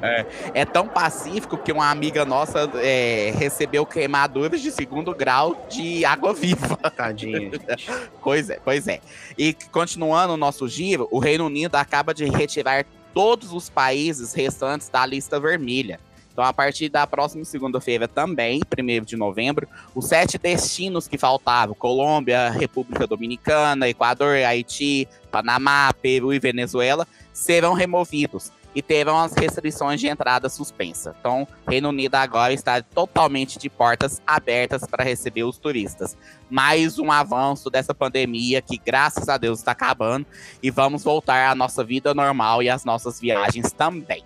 é 0.55 0.65
tão 0.65 0.87
pacífico 0.89 1.57
que 1.57 1.73
uma 1.73 1.91
amiga 1.91 2.25
nossa 2.25 2.71
é, 2.77 3.33
recebeu 3.37 3.85
queimaduras 3.85 4.61
de 4.61 4.71
segundo 4.71 5.15
grau 5.15 5.67
de 5.69 6.05
água 6.05 6.33
viva. 6.33 6.77
Tadinho. 6.77 7.51
gente. 7.69 7.91
Pois 8.23 8.51
é, 8.51 8.59
pois 8.65 8.87
é. 8.89 9.01
E 9.37 9.55
continuando 9.73 10.35
o 10.35 10.37
nosso 10.37 10.69
giro, 10.69 11.09
o 11.11 11.19
Reino 11.19 11.47
Unido 11.47 11.75
acaba 11.77 12.15
de 12.15 12.25
retirar 12.25 12.85
todos 13.13 13.53
os 13.53 13.69
países 13.71 14.35
restantes 14.35 14.89
da 14.89 15.05
lista 15.07 15.39
vermelha. 15.39 16.01
Então, 16.35 16.45
a 16.45 16.53
partir 16.53 16.89
da 16.89 17.07
próxima 17.07 17.45
segunda-feira 17.45 18.09
também, 18.09 18.61
1 18.77 19.05
de 19.05 19.17
novembro, 19.17 19.69
os 19.95 20.09
sete 20.09 20.37
destinos 20.37 21.07
que 21.07 21.17
faltavam, 21.17 21.77
Colômbia, 21.77 22.51
República 22.51 23.07
Dominicana, 23.07 23.89
Equador, 23.89 24.39
Haiti, 24.39 25.09
Panamá, 25.31 25.95
Peru 26.03 26.35
e 26.35 26.41
Venezuela, 26.41 27.07
serão 27.33 27.73
removidos 27.73 28.51
e 28.75 28.83
terão 28.83 29.17
as 29.17 29.33
restrições 29.33 30.01
de 30.01 30.09
entrada 30.09 30.49
suspensa. 30.49 31.15
Então, 31.21 31.47
Reino 31.69 31.91
Unido 31.91 32.17
agora 32.17 32.53
está 32.53 32.83
totalmente 32.83 33.57
de 33.57 33.71
portas 33.71 34.21
abertas 34.27 34.85
para 34.85 35.05
receber 35.05 35.45
os 35.45 35.57
turistas 35.57 36.17
mais 36.51 36.99
um 36.99 37.13
avanço 37.13 37.71
dessa 37.71 37.95
pandemia 37.95 38.61
que, 38.61 38.77
graças 38.77 39.29
a 39.29 39.39
Deus, 39.39 39.61
está 39.61 39.71
acabando 39.71 40.27
e 40.61 40.69
vamos 40.69 41.05
voltar 41.05 41.49
à 41.49 41.55
nossa 41.55 41.85
vida 41.85 42.13
normal 42.13 42.61
e 42.61 42.69
às 42.69 42.85
nossas 42.85 43.21
viagens 43.21 43.71
também. 43.71 44.25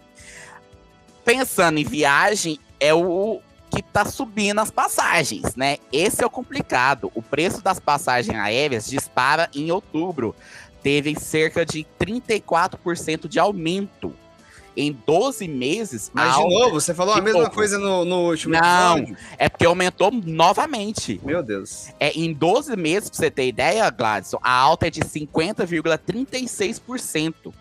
Pensando 1.29 1.79
em 1.79 1.85
viagem, 1.85 2.59
é 2.81 2.95
o 2.95 3.43
que 3.71 3.81
está 3.81 4.07
subindo 4.07 4.61
as 4.61 4.71
passagens, 4.71 5.55
né? 5.55 5.77
Esse 5.93 6.25
é 6.25 6.27
o 6.27 6.31
complicado. 6.31 7.13
O 7.15 7.21
preço 7.21 7.63
das 7.63 7.79
passagens 7.79 8.35
aéreas 8.35 8.89
dispara 8.89 9.51
em 9.55 9.71
outubro. 9.71 10.35
Teve 10.83 11.15
cerca 11.21 11.67
de 11.67 11.87
34% 12.01 13.29
de 13.29 13.39
aumento. 13.39 14.15
Em 14.75 14.91
12 15.07 15.47
meses, 15.49 16.11
Mas, 16.15 16.35
de 16.35 16.49
novo, 16.49 16.81
você 16.81 16.95
falou 16.95 17.13
a 17.13 17.21
mesma 17.21 17.41
pouco. 17.41 17.57
coisa 17.57 17.79
no, 17.79 18.07
no 18.07 18.31
último 18.31 18.55
Não. 18.55 18.97
episódio? 18.97 19.19
é 19.37 19.51
porque 19.51 19.67
aumentou 19.67 20.11
novamente. 20.11 21.21
Meu 21.23 21.43
Deus. 21.43 21.89
É, 22.01 22.11
em 22.13 22.33
12 22.33 22.75
meses, 22.75 23.11
pra 23.11 23.19
você 23.19 23.31
ter 23.31 23.49
ideia, 23.49 23.91
Gladson, 23.91 24.39
a 24.41 24.51
alta 24.51 24.87
é 24.87 24.91
de 24.91 25.01
50,36%. 25.01 27.53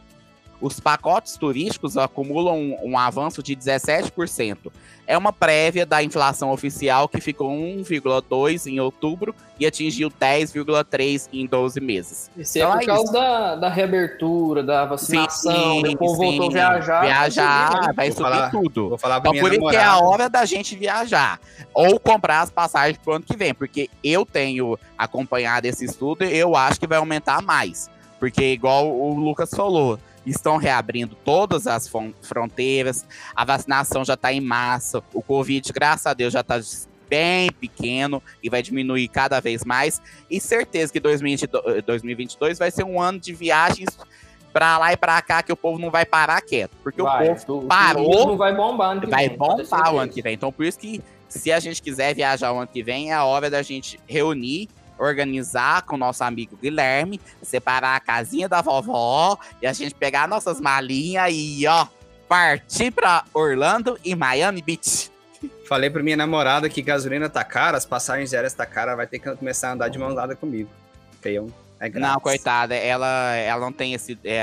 Os 0.59 0.79
pacotes 0.79 1.37
turísticos 1.37 1.97
acumulam 1.97 2.57
um, 2.57 2.91
um 2.93 2.97
avanço 2.97 3.43
de 3.43 3.55
17%. 3.55 4.57
É 5.05 5.17
uma 5.17 5.31
prévia 5.31 5.85
da 5.85 6.03
inflação 6.03 6.51
oficial 6.51 7.07
que 7.07 7.21
ficou 7.21 7.49
1,2% 7.51 8.65
em 8.67 8.79
outubro 8.79 9.33
e 9.59 9.65
atingiu 9.65 10.09
10,3% 10.09 11.29
em 11.33 11.45
12 11.45 11.79
meses. 11.79 12.31
Isso 12.35 12.57
é 12.57 12.61
Então 12.61 12.71
por 12.73 12.81
é 12.81 12.85
causa 12.85 13.11
da, 13.13 13.55
da 13.55 13.69
reabertura, 13.69 14.63
da 14.63 14.85
vacinação, 14.85 15.79
o 15.79 15.97
povo 15.97 16.15
voltou 16.15 16.45
a 16.45 16.47
sim. 16.47 16.53
viajar. 16.53 17.01
Viajar, 17.01 17.69
vai 17.69 17.71
subir, 17.71 17.87
né? 17.87 17.93
vai 17.95 18.09
Vou 18.09 18.17
subir 18.17 18.29
falar- 18.35 18.51
tudo. 18.51 18.89
Vou 18.89 18.97
falar 18.97 19.17
Então, 19.19 19.33
por 19.33 19.53
isso 19.53 19.69
que 19.69 19.75
é 19.75 19.83
a 19.83 19.99
hora 19.99 20.29
da 20.29 20.43
gente 20.45 20.75
viajar. 20.75 21.39
Ou 21.73 21.99
comprar 21.99 22.41
as 22.41 22.49
passagens 22.51 22.97
pro 22.97 23.13
ano 23.13 23.25
que 23.25 23.37
vem. 23.37 23.53
Porque 23.53 23.89
eu 24.03 24.25
tenho 24.25 24.77
acompanhado 24.97 25.67
esse 25.67 25.85
estudo 25.85 26.23
e 26.25 26.35
eu 26.37 26.55
acho 26.55 26.79
que 26.79 26.87
vai 26.87 26.97
aumentar 26.97 27.41
mais. 27.41 27.89
Porque, 28.19 28.43
igual 28.53 28.89
o 28.89 29.13
Lucas 29.13 29.51
falou, 29.51 29.99
estão 30.31 30.57
reabrindo 30.57 31.15
todas 31.23 31.67
as 31.67 31.87
fron- 31.87 32.13
fronteiras, 32.21 33.05
a 33.35 33.45
vacinação 33.45 34.03
já 34.05 34.13
está 34.15 34.31
em 34.33 34.41
massa, 34.41 35.01
o 35.13 35.21
Covid, 35.21 35.71
graças 35.73 36.05
a 36.07 36.13
Deus, 36.13 36.33
já 36.33 36.41
está 36.41 36.59
bem 37.09 37.49
pequeno 37.51 38.21
e 38.43 38.49
vai 38.49 38.61
diminuir 38.61 39.07
cada 39.07 39.39
vez 39.39 39.63
mais. 39.63 40.01
E 40.29 40.39
certeza 40.41 40.91
que 40.91 40.99
2022 40.99 41.83
2022 41.85 42.59
vai 42.59 42.69
ser 42.71 42.83
um 42.83 43.01
ano 43.01 43.19
de 43.19 43.33
viagens 43.33 43.97
pra 44.51 44.77
lá 44.77 44.91
e 44.91 44.97
pra 44.97 45.21
cá 45.21 45.41
que 45.43 45.51
o 45.53 45.55
povo 45.55 45.79
não 45.79 45.89
vai 45.89 46.05
parar 46.05 46.41
quieto. 46.41 46.71
Porque 46.83 47.01
Vai, 47.01 47.23
o 47.23 47.35
povo 47.35 47.45
tu- 47.61 47.67
parou, 47.67 48.11
turismo 48.11 48.37
vai 48.37 48.53
bombar 48.55 48.91
ano 48.91 49.07
vai 49.07 49.29
vem, 49.29 49.37
bombar 49.37 49.93
o 49.93 49.99
ano 49.99 50.11
que 50.11 50.21
vem. 50.21 50.33
Então, 50.33 50.51
por 50.51 50.65
isso 50.65 50.77
que 50.79 51.01
se 51.29 51.51
a 51.51 51.59
gente 51.59 51.81
quiser 51.81 52.13
viajar 52.15 52.51
o 52.51 52.57
ano 52.57 52.67
que 52.67 52.83
vem, 52.83 53.11
é 53.11 53.13
a 53.13 53.23
hora 53.23 53.49
da 53.49 53.61
gente 53.61 53.99
reunir, 54.07 54.67
organizar 54.97 55.83
com 55.83 55.95
o 55.95 55.99
nosso 55.99 56.23
amigo 56.23 56.57
Guilherme, 56.57 57.19
separar 57.41 57.95
a 57.95 57.99
casinha 57.99 58.47
da 58.47 58.61
vovó 58.61 59.37
e 59.61 59.67
a 59.67 59.73
gente 59.73 59.95
pegar 59.95 60.27
nossas 60.27 60.59
malinhas 60.59 61.31
e, 61.33 61.65
ó, 61.67 61.87
partir 62.27 62.91
pra 62.91 63.23
Orlando 63.33 63.97
e 64.03 64.15
Miami 64.15 64.61
Beach. 64.61 65.11
Falei 65.67 65.89
pra 65.89 66.01
minha 66.01 66.17
namorada 66.17 66.69
que 66.69 66.81
gasolina 66.81 67.29
tá 67.29 67.43
cara, 67.43 67.77
as 67.77 67.85
passagens 67.85 68.33
aéreas 68.33 68.53
tá 68.53 68.65
cara, 68.65 68.95
vai 68.95 69.05
ter 69.05 69.19
que 69.19 69.35
começar 69.35 69.69
a 69.69 69.73
andar 69.73 69.89
de 69.89 69.99
mão 69.99 70.13
dada 70.15 70.35
comigo. 70.35 70.69
Feião. 71.21 71.47
É 71.79 71.89
grátis. 71.89 72.13
Não, 72.13 72.19
coitada, 72.19 72.75
ela, 72.75 73.35
ela 73.35 73.61
não 73.61 73.71
tem 73.71 73.93
esse. 73.93 74.17
É, 74.23 74.41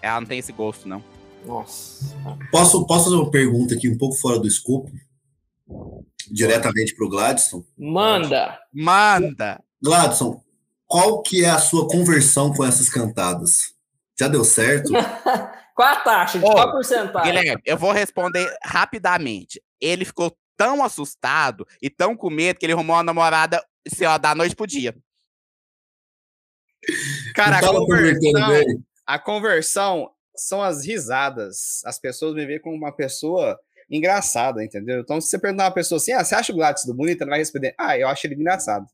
ela 0.00 0.20
não 0.20 0.26
tem 0.26 0.38
esse 0.38 0.52
gosto, 0.52 0.88
não. 0.88 1.02
Nossa. 1.44 2.14
Posso, 2.50 2.86
posso 2.86 3.04
fazer 3.04 3.16
uma 3.16 3.30
pergunta 3.30 3.74
aqui 3.74 3.88
um 3.88 3.98
pouco 3.98 4.14
fora 4.16 4.38
do 4.38 4.46
escopo? 4.46 4.90
Diretamente 6.30 6.94
para 6.94 7.04
o 7.04 7.08
Gladson. 7.08 7.64
Manda! 7.76 8.58
Manda! 8.72 9.60
Gladson, 9.82 10.42
qual 10.86 11.22
que 11.22 11.44
é 11.44 11.50
a 11.50 11.58
sua 11.58 11.88
conversão 11.88 12.52
com 12.52 12.64
essas 12.64 12.88
cantadas? 12.88 13.74
Já 14.18 14.28
deu 14.28 14.44
certo? 14.44 14.92
Qual 15.74 15.88
a 15.88 15.96
taxa? 15.96 16.38
De 16.38 16.44
Ô, 16.44 16.52
qual 16.52 16.70
porcentagem? 16.70 17.32
Guilherme, 17.32 17.62
eu 17.64 17.78
vou 17.78 17.92
responder 17.92 18.46
rapidamente. 18.62 19.58
Ele 19.80 20.04
ficou 20.04 20.36
tão 20.54 20.84
assustado 20.84 21.66
e 21.80 21.88
tão 21.88 22.14
com 22.14 22.28
medo 22.28 22.58
que 22.58 22.66
ele 22.66 22.74
arrumou 22.74 22.94
uma 22.94 23.02
namorada 23.02 23.64
assim, 23.90 24.04
ó, 24.04 24.18
da 24.18 24.34
noite 24.34 24.54
pro 24.54 24.66
dia. 24.66 24.94
Cara, 27.34 27.58
a 27.58 27.62
conversão, 27.62 28.64
a 29.06 29.18
conversão 29.18 30.10
são 30.36 30.62
as 30.62 30.84
risadas. 30.84 31.82
As 31.86 31.98
pessoas 31.98 32.34
me 32.34 32.44
veem 32.44 32.60
como 32.60 32.76
uma 32.76 32.92
pessoa 32.92 33.58
engraçada, 33.90 34.62
entendeu? 34.62 35.00
Então, 35.00 35.20
se 35.20 35.28
você 35.28 35.38
perguntar 35.38 35.64
uma 35.64 35.74
pessoa 35.74 35.96
assim, 35.96 36.12
ah, 36.12 36.22
você 36.22 36.34
acha 36.34 36.52
o 36.52 36.56
Gladys 36.56 36.84
do 36.84 36.94
bonito? 36.94 37.22
Ela 37.22 37.30
vai 37.30 37.38
responder, 37.38 37.74
ah, 37.78 37.96
eu 37.96 38.08
acho 38.08 38.26
ele 38.26 38.34
engraçado. 38.34 38.86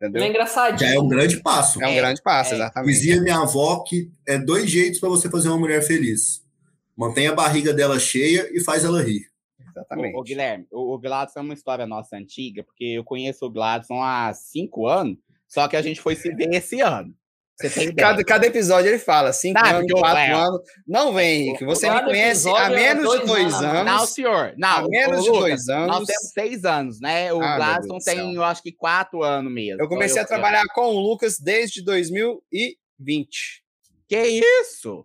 Ele 0.00 0.06
é 0.06 0.08
Entendeu? 0.08 0.28
engraçadinho. 0.28 0.90
Já 0.90 0.96
é 0.96 0.98
um 0.98 1.08
grande 1.08 1.42
passo. 1.42 1.82
É 1.82 1.86
um 1.86 1.94
grande 1.94 2.22
passo, 2.22 2.52
é. 2.52 2.56
exatamente. 2.56 2.92
Dizia 2.92 3.20
minha 3.20 3.38
avó 3.38 3.84
que 3.86 4.10
é 4.26 4.38
dois 4.38 4.70
jeitos 4.70 4.98
para 4.98 5.10
você 5.10 5.28
fazer 5.28 5.48
uma 5.48 5.58
mulher 5.58 5.82
feliz. 5.82 6.42
Mantém 6.96 7.28
a 7.28 7.34
barriga 7.34 7.72
dela 7.74 7.98
cheia 7.98 8.48
e 8.52 8.60
faz 8.60 8.84
ela 8.84 9.02
rir. 9.02 9.30
Exatamente. 9.68 10.16
Ô, 10.16 10.20
ô, 10.20 10.22
Guilherme, 10.22 10.66
o, 10.70 10.94
o 10.94 10.98
Gladson 10.98 11.40
é 11.40 11.42
uma 11.42 11.54
história 11.54 11.86
nossa 11.86 12.16
antiga, 12.16 12.64
porque 12.64 12.84
eu 12.84 13.04
conheço 13.04 13.44
o 13.44 13.50
Gladson 13.50 14.02
há 14.02 14.32
cinco 14.32 14.86
anos, 14.86 15.18
só 15.46 15.68
que 15.68 15.76
a 15.76 15.82
gente 15.82 16.00
foi 16.00 16.16
se 16.16 16.34
ver 16.34 16.52
esse 16.54 16.80
ano. 16.80 17.14
Cada, 17.96 18.24
cada 18.24 18.46
episódio 18.46 18.88
ele 18.88 18.98
fala, 18.98 19.32
cinco 19.32 19.60
Tá, 19.60 19.70
anos, 19.76 19.86
eu- 19.90 19.96
quatro 19.98 20.18
é. 20.18 20.32
anos. 20.32 20.60
Não 20.86 21.12
vem, 21.12 21.48
Henrique. 21.48 21.64
Você 21.64 21.90
me 21.90 22.02
conhece 22.02 22.48
há 22.48 22.70
é 22.70 22.74
menos 22.76 23.02
de 23.02 23.16
dois 23.18 23.26
dois 23.26 23.54
anos. 23.54 23.64
anos. 23.64 23.84
Não, 23.92 24.06
senhor. 24.06 24.54
Não, 24.56 24.68
há 24.68 24.88
menos 24.88 25.24
de 25.24 25.30
dois 25.30 25.68
anos. 25.68 25.86
Nós 25.88 26.06
temos 26.06 26.32
seis 26.32 26.64
anos, 26.64 27.00
né? 27.00 27.32
O 27.32 27.40
Ah, 27.42 27.56
Gladson 27.56 27.98
tem, 28.04 28.34
eu 28.34 28.44
acho 28.44 28.62
que 28.62 28.72
quatro 28.72 29.22
anos 29.22 29.52
mesmo. 29.52 29.80
Eu 29.82 29.88
comecei 29.88 30.20
Então, 30.20 30.24
a 30.36 30.38
trabalhar 30.40 30.64
com 30.74 30.86
o 30.94 30.98
Lucas 31.00 31.38
desde 31.38 31.82
2020. 31.84 33.62
Que 34.08 34.42
isso? 34.62 35.04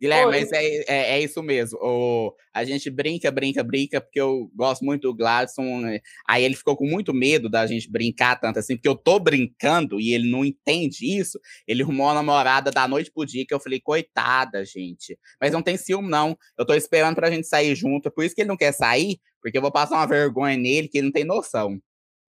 Guilherme, 0.00 0.32
Oi. 0.32 0.40
mas 0.40 0.52
é, 0.52 0.64
é, 0.64 1.18
é 1.18 1.20
isso 1.20 1.42
mesmo. 1.42 1.78
O, 1.82 2.34
a 2.54 2.64
gente 2.64 2.88
brinca, 2.88 3.30
brinca, 3.30 3.62
brinca, 3.62 4.00
porque 4.00 4.20
eu 4.20 4.50
gosto 4.54 4.82
muito 4.82 5.02
do 5.02 5.14
Gladson. 5.14 5.80
né? 5.80 6.00
Aí 6.26 6.42
ele 6.42 6.56
ficou 6.56 6.74
com 6.74 6.86
muito 6.86 7.12
medo 7.12 7.50
da 7.50 7.66
gente 7.66 7.90
brincar 7.90 8.40
tanto 8.40 8.58
assim, 8.58 8.76
porque 8.76 8.88
eu 8.88 8.96
tô 8.96 9.18
brincando 9.18 10.00
e 10.00 10.14
ele 10.14 10.30
não 10.30 10.42
entende 10.44 11.18
isso. 11.18 11.38
Ele 11.66 11.82
arrumou 11.82 12.06
uma 12.06 12.14
namorada 12.14 12.70
da 12.70 12.88
noite 12.88 13.10
pro 13.12 13.26
dia 13.26 13.44
que 13.46 13.52
eu 13.52 13.60
falei, 13.60 13.80
coitada, 13.80 14.64
gente. 14.64 15.18
Mas 15.38 15.52
não 15.52 15.60
tem 15.62 15.76
ciúme, 15.76 16.08
não. 16.08 16.36
Eu 16.58 16.64
tô 16.64 16.72
esperando 16.72 17.16
pra 17.16 17.30
gente 17.30 17.46
sair 17.46 17.74
junto. 17.74 18.08
É 18.08 18.10
por 18.10 18.24
isso 18.24 18.34
que 18.34 18.40
ele 18.40 18.48
não 18.48 18.56
quer 18.56 18.72
sair, 18.72 19.18
porque 19.42 19.58
eu 19.58 19.62
vou 19.62 19.70
passar 19.70 19.96
uma 19.96 20.06
vergonha 20.06 20.56
nele 20.56 20.88
que 20.88 20.96
ele 20.98 21.08
não 21.08 21.12
tem 21.12 21.24
noção. 21.24 21.78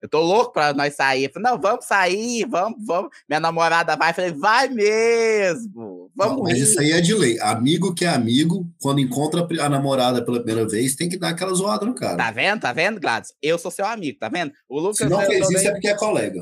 Eu 0.03 0.09
tô 0.09 0.21
louco 0.21 0.53
pra 0.53 0.75
nós 0.75 0.97
sair. 0.97 1.25
Eu 1.25 1.31
falei, 1.33 1.51
não, 1.53 1.61
vamos 1.61 1.85
sair, 1.85 2.45
vamos, 2.49 2.77
vamos. 2.85 3.11
Minha 3.29 3.39
namorada 3.39 3.95
vai. 3.97 4.11
Eu 4.11 4.15
falei, 4.15 4.33
vai 4.33 4.69
mesmo. 4.69 6.11
Vamos 6.15 6.37
Não, 6.37 6.43
mas 6.43 6.59
ir. 6.59 6.63
isso 6.63 6.81
aí 6.81 6.91
é 6.93 7.01
de 7.01 7.15
lei. 7.15 7.39
Amigo 7.41 7.95
que 7.95 8.05
é 8.05 8.09
amigo, 8.09 8.67
quando 8.81 9.01
encontra 9.01 9.47
a 9.61 9.69
namorada 9.69 10.25
pela 10.25 10.43
primeira 10.43 10.69
vez, 10.69 10.95
tem 10.97 11.09
que 11.09 11.17
dar 11.17 11.31
aquela 11.31 11.55
zoada 11.55 11.87
no 11.87 11.95
cara. 11.95 12.17
Tá 12.17 12.31
vendo? 12.31 12.61
Tá 12.61 12.73
vendo, 12.73 13.01
Gladys? 13.01 13.33
Eu 13.41 13.59
sou 13.59 13.71
seu 13.71 13.87
amigo, 13.87 14.19
tá 14.19 14.29
vendo? 14.29 14.53
O 14.69 14.81
Lucas. 14.81 14.99
Se 14.99 15.09
não 15.09 15.21
eu 15.23 15.27
fez 15.27 15.49
isso 15.49 15.59
é 15.59 15.63
bem- 15.65 15.73
porque 15.73 15.89
é 15.89 15.95
colega. 15.95 16.41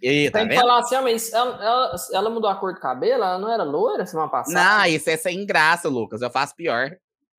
Ih, 0.00 0.30
tá 0.30 0.38
Tem 0.38 0.48
que 0.48 0.54
vendo? 0.54 0.60
falar 0.60 0.78
assim, 0.80 0.94
ah, 0.94 1.02
mas 1.02 1.32
ela, 1.32 1.64
ela, 1.64 1.96
ela 2.12 2.30
mudou 2.30 2.48
a 2.48 2.54
cor 2.54 2.72
do 2.72 2.78
cabelo? 2.80 3.14
Ela 3.24 3.38
não 3.38 3.52
era 3.52 3.64
loira 3.64 4.06
semana 4.06 4.28
passada? 4.28 4.54
Não, 4.54 4.84
isso 4.86 5.10
é 5.10 5.16
sem 5.16 5.44
graça, 5.44 5.88
Lucas. 5.88 6.22
Eu 6.22 6.30
faço 6.30 6.54
pior. 6.54 6.90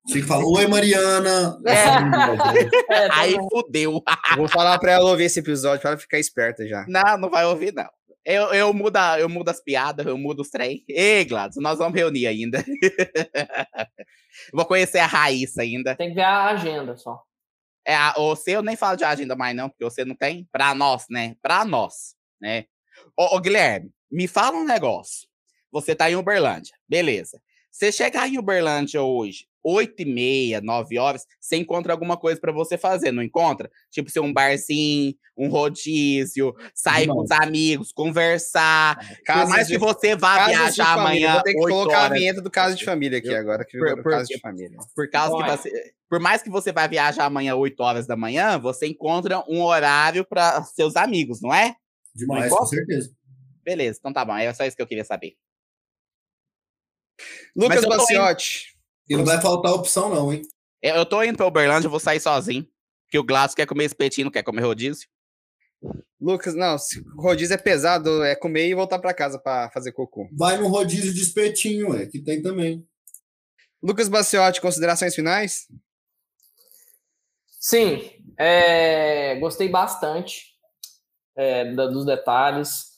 Você 0.07 0.21
fala, 0.23 0.43
oi 0.45 0.65
Mariana. 0.67 1.59
É, 1.65 1.85
tá 3.07 3.19
Aí 3.19 3.35
bom. 3.35 3.47
fudeu. 3.49 4.03
Eu 4.31 4.37
vou 4.37 4.47
falar 4.47 4.79
pra 4.79 4.93
ela 4.93 5.09
ouvir 5.09 5.25
esse 5.25 5.39
episódio 5.39 5.81
pra 5.81 5.91
ela 5.91 5.99
ficar 5.99 6.17
esperta 6.19 6.67
já. 6.67 6.85
Não, 6.87 7.17
não 7.17 7.29
vai 7.29 7.45
ouvir, 7.45 7.73
não. 7.73 7.87
Eu, 8.25 8.53
eu, 8.53 8.73
mudo, 8.73 8.97
eu 9.19 9.29
mudo 9.29 9.49
as 9.49 9.61
piadas, 9.61 10.05
eu 10.05 10.17
mudo 10.17 10.41
os 10.41 10.49
trem. 10.49 10.83
Ei, 10.87 11.23
Gladys, 11.25 11.57
nós 11.61 11.77
vamos 11.77 11.97
reunir 11.97 12.27
ainda. 12.27 12.63
Vou 14.53 14.65
conhecer 14.65 14.99
a 14.99 15.05
Raíssa 15.05 15.61
ainda. 15.61 15.95
Tem 15.95 16.09
que 16.09 16.15
ver 16.15 16.21
a 16.23 16.47
agenda 16.47 16.97
só. 16.97 17.21
É, 17.85 17.95
a, 17.95 18.13
você 18.13 18.51
eu 18.51 18.61
nem 18.61 18.75
falo 18.75 18.97
de 18.97 19.03
agenda 19.03 19.35
mais 19.35 19.55
não, 19.55 19.69
porque 19.69 19.83
você 19.83 20.03
não 20.05 20.15
tem. 20.15 20.47
Pra 20.51 20.75
nós, 20.75 21.05
né? 21.09 21.35
Pra 21.41 21.65
nós, 21.65 22.13
né? 22.41 22.65
Ô, 23.17 23.35
ô 23.35 23.39
Guilherme, 23.39 23.91
me 24.11 24.27
fala 24.27 24.57
um 24.57 24.65
negócio. 24.65 25.27
Você 25.71 25.95
tá 25.95 26.09
em 26.09 26.15
Uberlândia, 26.15 26.75
beleza. 26.87 27.41
Você 27.71 27.91
chegar 27.91 28.27
em 28.27 28.37
Uberlândia 28.37 29.01
hoje, 29.01 29.45
8 29.69 30.01
e 30.01 30.05
meia, 30.05 30.61
9 30.61 30.97
horas, 30.97 31.25
você 31.39 31.57
encontra 31.57 31.93
alguma 31.93 32.17
coisa 32.17 32.39
para 32.39 32.51
você 32.51 32.77
fazer, 32.77 33.11
não 33.11 33.21
encontra? 33.21 33.69
Tipo, 33.91 34.09
ser 34.09 34.19
um 34.19 34.33
barzinho, 34.33 35.13
um 35.37 35.47
rodízio, 35.47 36.55
sair 36.73 37.07
com 37.07 37.21
os 37.21 37.31
amigos, 37.31 37.91
conversar. 37.91 38.97
Casa 39.23 39.41
por 39.41 39.49
mais 39.49 39.67
de, 39.67 39.73
que 39.73 39.79
você 39.79 40.15
vá 40.15 40.47
viajar 40.47 40.93
amanhã. 40.93 41.33
Vou 41.33 41.43
ter 41.43 41.53
que 41.53 41.59
colocar 41.59 41.99
horas. 41.99 42.11
a 42.11 42.13
vinheta 42.13 42.41
do 42.41 42.49
caso 42.49 42.75
de 42.75 42.83
família 42.83 43.19
aqui 43.19 43.33
agora, 43.33 43.63
que 43.63 43.77
por, 43.77 44.01
por, 44.01 44.11
caso 44.11 44.27
de 44.27 44.39
família. 44.39 44.77
Por 44.95 45.09
causa 45.09 45.43
que 45.43 45.51
você. 45.51 45.93
Por 46.09 46.19
mais 46.19 46.41
que 46.41 46.49
você 46.49 46.71
vá 46.71 46.87
viajar 46.87 47.25
amanhã 47.25 47.55
8 47.55 47.79
horas 47.81 48.07
da 48.07 48.15
manhã, 48.15 48.57
você 48.57 48.87
encontra 48.87 49.43
um 49.47 49.61
horário 49.61 50.25
para 50.25 50.63
seus 50.63 50.95
amigos, 50.95 51.39
não 51.39 51.53
é? 51.53 51.75
Demais, 52.15 52.51
com 52.51 52.65
certeza. 52.65 53.11
Beleza, 53.63 53.99
então 53.99 54.11
tá 54.11 54.25
bom. 54.25 54.35
É 54.35 54.51
só 54.51 54.65
isso 54.65 54.75
que 54.75 54.81
eu 54.81 54.87
queria 54.87 55.05
saber. 55.05 55.35
Lucas 57.55 57.85
Baciotti. 57.85 58.78
E 59.09 59.17
não 59.17 59.25
vai 59.25 59.41
faltar 59.41 59.73
opção, 59.73 60.13
não, 60.13 60.31
hein? 60.31 60.41
Eu 60.81 61.05
tô 61.05 61.23
indo 61.23 61.35
pra 61.35 61.47
Uberlândia, 61.47 61.87
eu 61.87 61.91
vou 61.91 61.99
sair 61.99 62.19
sozinho. 62.19 62.65
Porque 63.05 63.17
o 63.17 63.23
Glass 63.23 63.55
quer 63.55 63.65
comer 63.65 63.85
espetinho, 63.85 64.25
não 64.25 64.31
quer 64.31 64.43
comer 64.43 64.61
rodízio. 64.61 65.07
Lucas, 66.21 66.53
não, 66.53 66.75
rodízio 67.17 67.55
é 67.55 67.57
pesado, 67.57 68.23
é 68.23 68.35
comer 68.35 68.67
e 68.67 68.75
voltar 68.75 68.99
para 68.99 69.13
casa 69.13 69.39
para 69.39 69.71
fazer 69.71 69.93
cocô. 69.93 70.29
Vai 70.37 70.57
no 70.57 70.67
rodízio 70.67 71.13
de 71.13 71.21
espetinho, 71.21 71.95
é, 71.95 72.05
que 72.05 72.21
tem 72.21 72.41
também. 72.41 72.85
Lucas 73.81 74.09
Baciotti, 74.09 74.61
considerações 74.61 75.15
finais? 75.15 75.67
Sim, 77.47 78.11
é, 78.37 79.39
gostei 79.39 79.69
bastante 79.69 80.53
é, 81.35 81.73
dos 81.73 82.05
detalhes. 82.05 82.88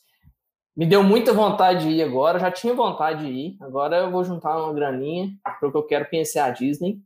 Me 0.76 0.85
deu 0.85 1.03
muita 1.03 1.34
vontade 1.34 1.85
de 1.85 1.95
ir 1.95 2.02
agora, 2.02 2.39
já 2.39 2.49
tinha 2.49 2.73
vontade 2.73 3.26
de 3.26 3.31
ir. 3.31 3.57
Agora 3.60 3.98
eu 3.98 4.11
vou 4.11 4.23
juntar 4.23 4.57
uma 4.57 4.73
graninha 4.73 5.30
para 5.43 5.68
o 5.68 5.72
que 5.72 5.77
eu 5.77 5.84
quero 5.84 6.10
conhecer 6.10 6.39
a 6.39 6.49
Disney. 6.49 6.99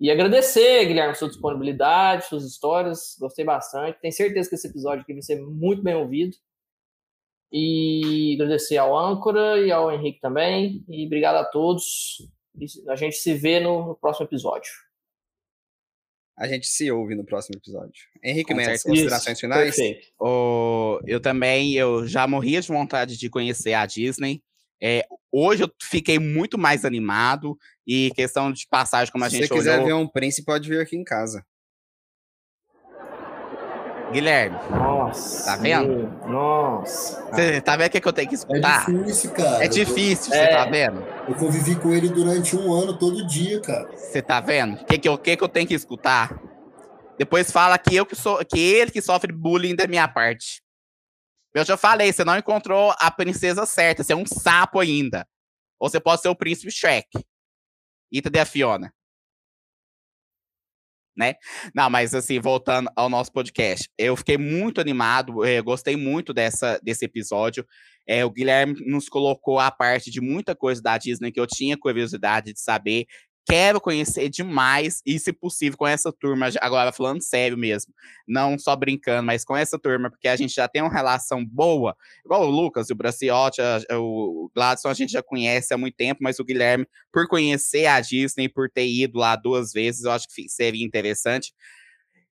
E 0.00 0.10
agradecer, 0.10 0.84
Guilherme, 0.86 1.14
sua 1.14 1.28
disponibilidade, 1.28 2.26
suas 2.26 2.44
histórias. 2.44 3.16
Gostei 3.20 3.44
bastante. 3.44 4.00
Tenho 4.00 4.12
certeza 4.12 4.48
que 4.48 4.54
esse 4.56 4.66
episódio 4.66 5.02
aqui 5.02 5.12
vai 5.12 5.22
ser 5.22 5.40
muito 5.40 5.82
bem 5.82 5.94
ouvido. 5.94 6.36
E 7.52 8.34
agradecer 8.34 8.78
ao 8.78 8.98
Âncora 8.98 9.58
e 9.58 9.70
ao 9.70 9.92
Henrique 9.92 10.20
também. 10.20 10.84
E 10.88 11.06
obrigado 11.06 11.36
a 11.36 11.44
todos. 11.44 12.16
A 12.88 12.96
gente 12.96 13.16
se 13.16 13.34
vê 13.34 13.60
no 13.60 13.94
próximo 13.96 14.26
episódio. 14.26 14.72
A 16.36 16.48
gente 16.48 16.66
se 16.66 16.90
ouve 16.90 17.14
no 17.14 17.24
próximo 17.24 17.56
episódio. 17.58 18.04
Henrique 18.22 18.54
Mendes, 18.54 18.82
considerações 18.82 19.38
finais? 19.38 19.76
Oh, 20.18 20.98
eu 21.06 21.20
também, 21.20 21.74
eu 21.74 22.06
já 22.06 22.26
morria 22.26 22.60
de 22.60 22.68
vontade 22.68 23.18
de 23.18 23.28
conhecer 23.28 23.74
a 23.74 23.84
Disney. 23.84 24.42
É, 24.82 25.06
hoje 25.30 25.62
eu 25.62 25.70
fiquei 25.80 26.18
muito 26.18 26.58
mais 26.58 26.84
animado 26.84 27.56
e 27.86 28.10
questão 28.16 28.50
de 28.50 28.66
passagem, 28.68 29.12
como 29.12 29.24
a 29.24 29.30
Se 29.30 29.36
gente 29.36 29.44
Se 29.44 29.48
você 29.50 29.54
quiser 29.54 29.74
olhou... 29.76 29.86
ver 29.86 29.92
um 29.92 30.08
príncipe, 30.08 30.46
pode 30.46 30.68
vir 30.68 30.80
aqui 30.80 30.96
em 30.96 31.04
casa. 31.04 31.44
Guilherme. 34.12 34.56
Nossa. 34.70 35.46
Tá 35.46 35.56
vendo? 35.56 36.28
Nossa. 36.28 37.24
Você 37.30 37.60
tá 37.60 37.76
vendo 37.76 37.88
o 37.88 37.90
que, 37.90 38.00
que 38.00 38.08
eu 38.08 38.12
tenho 38.12 38.28
que 38.28 38.34
escutar? 38.34 38.88
É 38.88 38.92
difícil, 38.92 39.30
cara. 39.32 39.64
É 39.64 39.68
difícil, 39.68 40.32
você 40.32 40.38
tá 40.38 40.44
é. 40.44 40.56
tá 40.56 40.64
vendo? 40.66 41.02
Eu 41.28 41.34
convivi 41.34 41.74
com 41.76 41.92
ele 41.92 42.08
durante 42.08 42.56
um 42.56 42.72
ano, 42.72 42.96
todo 42.96 43.26
dia, 43.26 43.60
cara. 43.60 43.90
Você 43.96 44.22
tá 44.22 44.40
vendo? 44.40 44.74
O 44.74 44.84
que, 44.84 44.98
que, 44.98 45.08
eu, 45.08 45.18
que, 45.18 45.36
que 45.36 45.42
eu 45.42 45.48
tenho 45.48 45.66
que 45.66 45.74
escutar? 45.74 46.40
Depois 47.18 47.50
fala 47.50 47.78
que 47.78 47.94
eu 47.94 48.06
que 48.06 48.14
sou, 48.14 48.44
que 48.44 48.60
ele 48.60 48.90
que 48.90 49.02
sofre 49.02 49.32
bullying 49.32 49.74
da 49.74 49.86
minha 49.86 50.06
parte. 50.06 50.62
Eu 51.54 51.64
já 51.64 51.76
falei, 51.76 52.12
você 52.12 52.24
não 52.24 52.36
encontrou 52.36 52.94
a 52.98 53.10
princesa 53.10 53.66
certa, 53.66 54.02
você 54.02 54.12
é 54.12 54.16
um 54.16 54.26
sapo 54.26 54.80
ainda. 54.80 55.26
Ou 55.80 55.88
você 55.88 56.00
pode 56.00 56.22
ser 56.22 56.28
o 56.28 56.36
príncipe 56.36 56.70
Shrek. 56.70 57.08
Ita 58.10 58.30
de 58.30 58.38
a 58.38 58.44
Fiona 58.46 58.92
né? 61.16 61.34
Não, 61.74 61.88
mas 61.90 62.14
assim, 62.14 62.40
voltando 62.40 62.90
ao 62.96 63.08
nosso 63.08 63.32
podcast, 63.32 63.88
eu 63.98 64.16
fiquei 64.16 64.38
muito 64.38 64.80
animado, 64.80 65.44
eu 65.44 65.64
gostei 65.64 65.96
muito 65.96 66.32
dessa, 66.32 66.78
desse 66.82 67.04
episódio. 67.04 67.66
É, 68.06 68.24
o 68.24 68.30
Guilherme 68.30 68.74
nos 68.86 69.08
colocou 69.08 69.58
a 69.58 69.70
parte 69.70 70.10
de 70.10 70.20
muita 70.20 70.54
coisa 70.56 70.82
da 70.82 70.98
Disney 70.98 71.30
que 71.30 71.40
eu 71.40 71.46
tinha 71.46 71.78
curiosidade 71.78 72.52
de 72.52 72.60
saber. 72.60 73.06
Quero 73.44 73.80
conhecer 73.80 74.28
demais, 74.28 75.02
e 75.04 75.18
se 75.18 75.32
possível, 75.32 75.76
com 75.76 75.86
essa 75.86 76.12
turma, 76.12 76.48
agora 76.60 76.92
falando 76.92 77.20
sério 77.22 77.58
mesmo, 77.58 77.92
não 78.26 78.56
só 78.56 78.76
brincando, 78.76 79.26
mas 79.26 79.44
com 79.44 79.56
essa 79.56 79.76
turma, 79.78 80.08
porque 80.08 80.28
a 80.28 80.36
gente 80.36 80.54
já 80.54 80.68
tem 80.68 80.80
uma 80.80 80.92
relação 80.92 81.44
boa, 81.44 81.96
igual 82.24 82.42
o 82.46 82.50
Lucas, 82.50 82.88
o 82.90 82.94
Braciotti, 82.94 83.60
o 83.90 84.48
Gladson, 84.54 84.88
a 84.88 84.94
gente 84.94 85.10
já 85.10 85.22
conhece 85.22 85.74
há 85.74 85.78
muito 85.78 85.96
tempo, 85.96 86.20
mas 86.22 86.38
o 86.38 86.44
Guilherme, 86.44 86.86
por 87.12 87.26
conhecer 87.26 87.86
a 87.86 88.00
Disney, 88.00 88.48
por 88.48 88.70
ter 88.70 88.86
ido 88.86 89.18
lá 89.18 89.34
duas 89.34 89.72
vezes, 89.72 90.04
eu 90.04 90.12
acho 90.12 90.28
que 90.28 90.48
seria 90.48 90.86
interessante. 90.86 91.52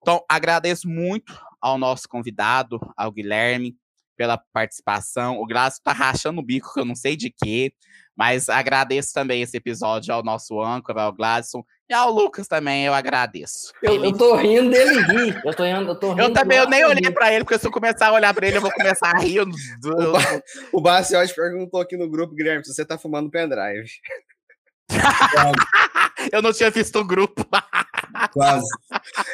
Então, 0.01 0.23
agradeço 0.29 0.87
muito 0.87 1.37
ao 1.61 1.77
nosso 1.77 2.07
convidado, 2.07 2.79
ao 2.95 3.11
Guilherme, 3.11 3.75
pela 4.15 4.37
participação. 4.37 5.37
O 5.39 5.45
Gladson 5.45 5.81
tá 5.83 5.91
rachando 5.91 6.39
o 6.39 6.45
bico, 6.45 6.73
que 6.73 6.79
eu 6.79 6.85
não 6.85 6.95
sei 6.95 7.15
de 7.15 7.29
quê. 7.29 7.73
Mas 8.15 8.47
agradeço 8.49 9.13
também 9.13 9.41
esse 9.41 9.57
episódio 9.57 10.13
ao 10.13 10.23
nosso 10.23 10.61
âncora, 10.61 11.03
ao 11.03 11.13
Gladson, 11.13 11.63
e 11.89 11.93
ao 11.93 12.11
Lucas 12.11 12.47
também, 12.47 12.85
eu 12.85 12.93
agradeço. 12.93 13.73
Eu, 13.81 13.95
ele... 13.95 14.07
eu 14.07 14.17
tô 14.17 14.35
rindo 14.35 14.69
dele 14.69 15.01
rir. 15.01 15.41
Eu 15.43 15.53
tô 15.53 15.63
rindo, 15.63 15.91
eu 15.91 15.95
tô 15.95 16.09
rindo. 16.09 16.21
Eu 16.21 16.33
também, 16.33 16.57
eu 16.57 16.69
nem 16.69 16.85
olhei 16.85 17.11
pra 17.11 17.33
ele, 17.33 17.43
porque 17.43 17.59
se 17.59 17.67
eu 17.67 17.71
começar 17.71 18.07
a 18.07 18.13
olhar 18.13 18.33
pra 18.33 18.47
ele, 18.47 18.57
eu 18.57 18.61
vou 18.61 18.71
começar 18.71 19.11
a 19.15 19.19
rir. 19.19 19.43
Do... 19.79 20.13
o 20.71 20.81
Baciotti 20.81 21.35
perguntou 21.35 21.81
aqui 21.81 21.97
no 21.97 22.09
grupo, 22.09 22.35
Guilherme, 22.35 22.63
se 22.63 22.73
você 22.73 22.85
tá 22.85 22.97
fumando 22.97 23.29
pendrive. 23.29 23.89
eu 26.31 26.41
não 26.41 26.53
tinha 26.53 26.69
visto 26.69 26.99
o 26.99 27.05
grupo. 27.05 27.45
Quase. 28.31 28.67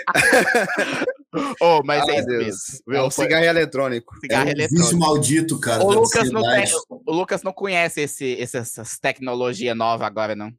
oh, 1.62 1.82
mas 1.84 2.08
Ai, 2.08 2.16
é 2.16 2.20
isso 2.20 2.28
mesmo. 2.30 2.94
É 2.94 3.04
um 3.04 3.12
cigarro 3.12 3.46
eletrônico. 3.46 4.16
Cigarro 4.20 4.44
é 4.44 4.48
um 4.48 4.52
eletrônico. 4.52 4.84
vício 4.84 5.00
maldito, 5.00 5.60
cara. 5.60 5.84
O 5.84 5.92
Lucas, 5.92 6.32
não 6.32 6.42
tem, 6.42 6.66
o 6.90 7.12
Lucas 7.14 7.44
não 7.44 7.54
conhece 7.54 8.02
esse, 8.02 8.42
essas 8.42 8.98
tecnologias 9.00 9.76
novas 9.76 10.08
agora, 10.08 10.36
não. 10.36 10.52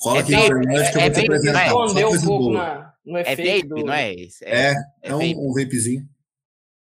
Cola 0.00 0.18
é 0.18 0.20
aqui 0.20 0.32
na 0.32 0.44
internet 0.44 0.92
que 0.92 0.98
eu 0.98 1.00
vou 1.00 1.10
te 1.10 1.20
apresentar. 1.20 1.66
Escondeu 1.66 2.08
um 2.10 2.20
pouco 2.20 2.50
na, 2.50 2.92
no 3.04 3.18
efeito 3.18 3.40
é 3.40 3.54
vape, 3.56 3.68
do... 3.68 3.86
não 3.86 3.94
é? 3.94 4.12
É, 4.12 4.26
é, 4.42 4.74
é 5.02 5.14
um, 5.14 5.48
um 5.48 5.52
vapezinho. 5.52 6.08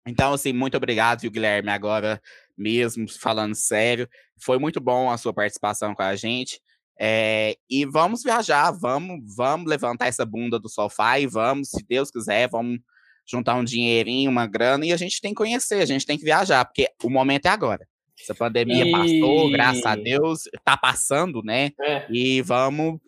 Então, 0.06 0.34
assim, 0.34 0.52
muito 0.52 0.76
obrigado, 0.76 1.22
viu, 1.22 1.32
Guilherme? 1.32 1.70
Agora 1.70 2.22
mesmo, 2.58 3.08
falando 3.10 3.56
sério, 3.56 4.08
foi 4.38 4.60
muito 4.60 4.80
bom 4.80 5.10
a 5.10 5.18
sua 5.18 5.34
participação 5.34 5.96
com 5.96 6.04
a 6.04 6.16
gente. 6.16 6.60
É, 7.00 7.56
e 7.70 7.86
vamos 7.86 8.24
viajar, 8.24 8.72
vamos, 8.72 9.20
vamos 9.36 9.68
levantar 9.68 10.08
essa 10.08 10.26
bunda 10.26 10.60
do 10.60 10.70
sofá 10.70 11.20
e 11.20 11.26
vamos, 11.26 11.70
se 11.70 11.84
Deus 11.88 12.12
quiser, 12.12 12.48
vamos 12.50 12.80
juntar 13.26 13.56
um 13.56 13.64
dinheirinho, 13.64 14.30
uma 14.30 14.46
grana, 14.46 14.86
e 14.86 14.94
a 14.94 14.98
gente 14.98 15.20
tem 15.22 15.32
que 15.32 15.38
conhecer, 15.38 15.82
a 15.82 15.86
gente 15.86 16.06
tem 16.06 16.18
que 16.18 16.26
viajar, 16.26 16.66
porque 16.66 16.90
o 17.04 17.10
momento 17.10 17.46
é 17.46 17.50
agora. 17.50 17.88
Essa 18.20 18.36
pandemia 18.36 18.86
e... 18.86 18.92
passou, 18.92 19.52
graças 19.52 19.86
a 19.86 19.96
Deus, 19.96 20.44
tá 20.64 20.78
passando, 20.78 21.42
né? 21.44 21.72
É. 21.82 22.06
E 22.10 22.42
vamos. 22.42 23.00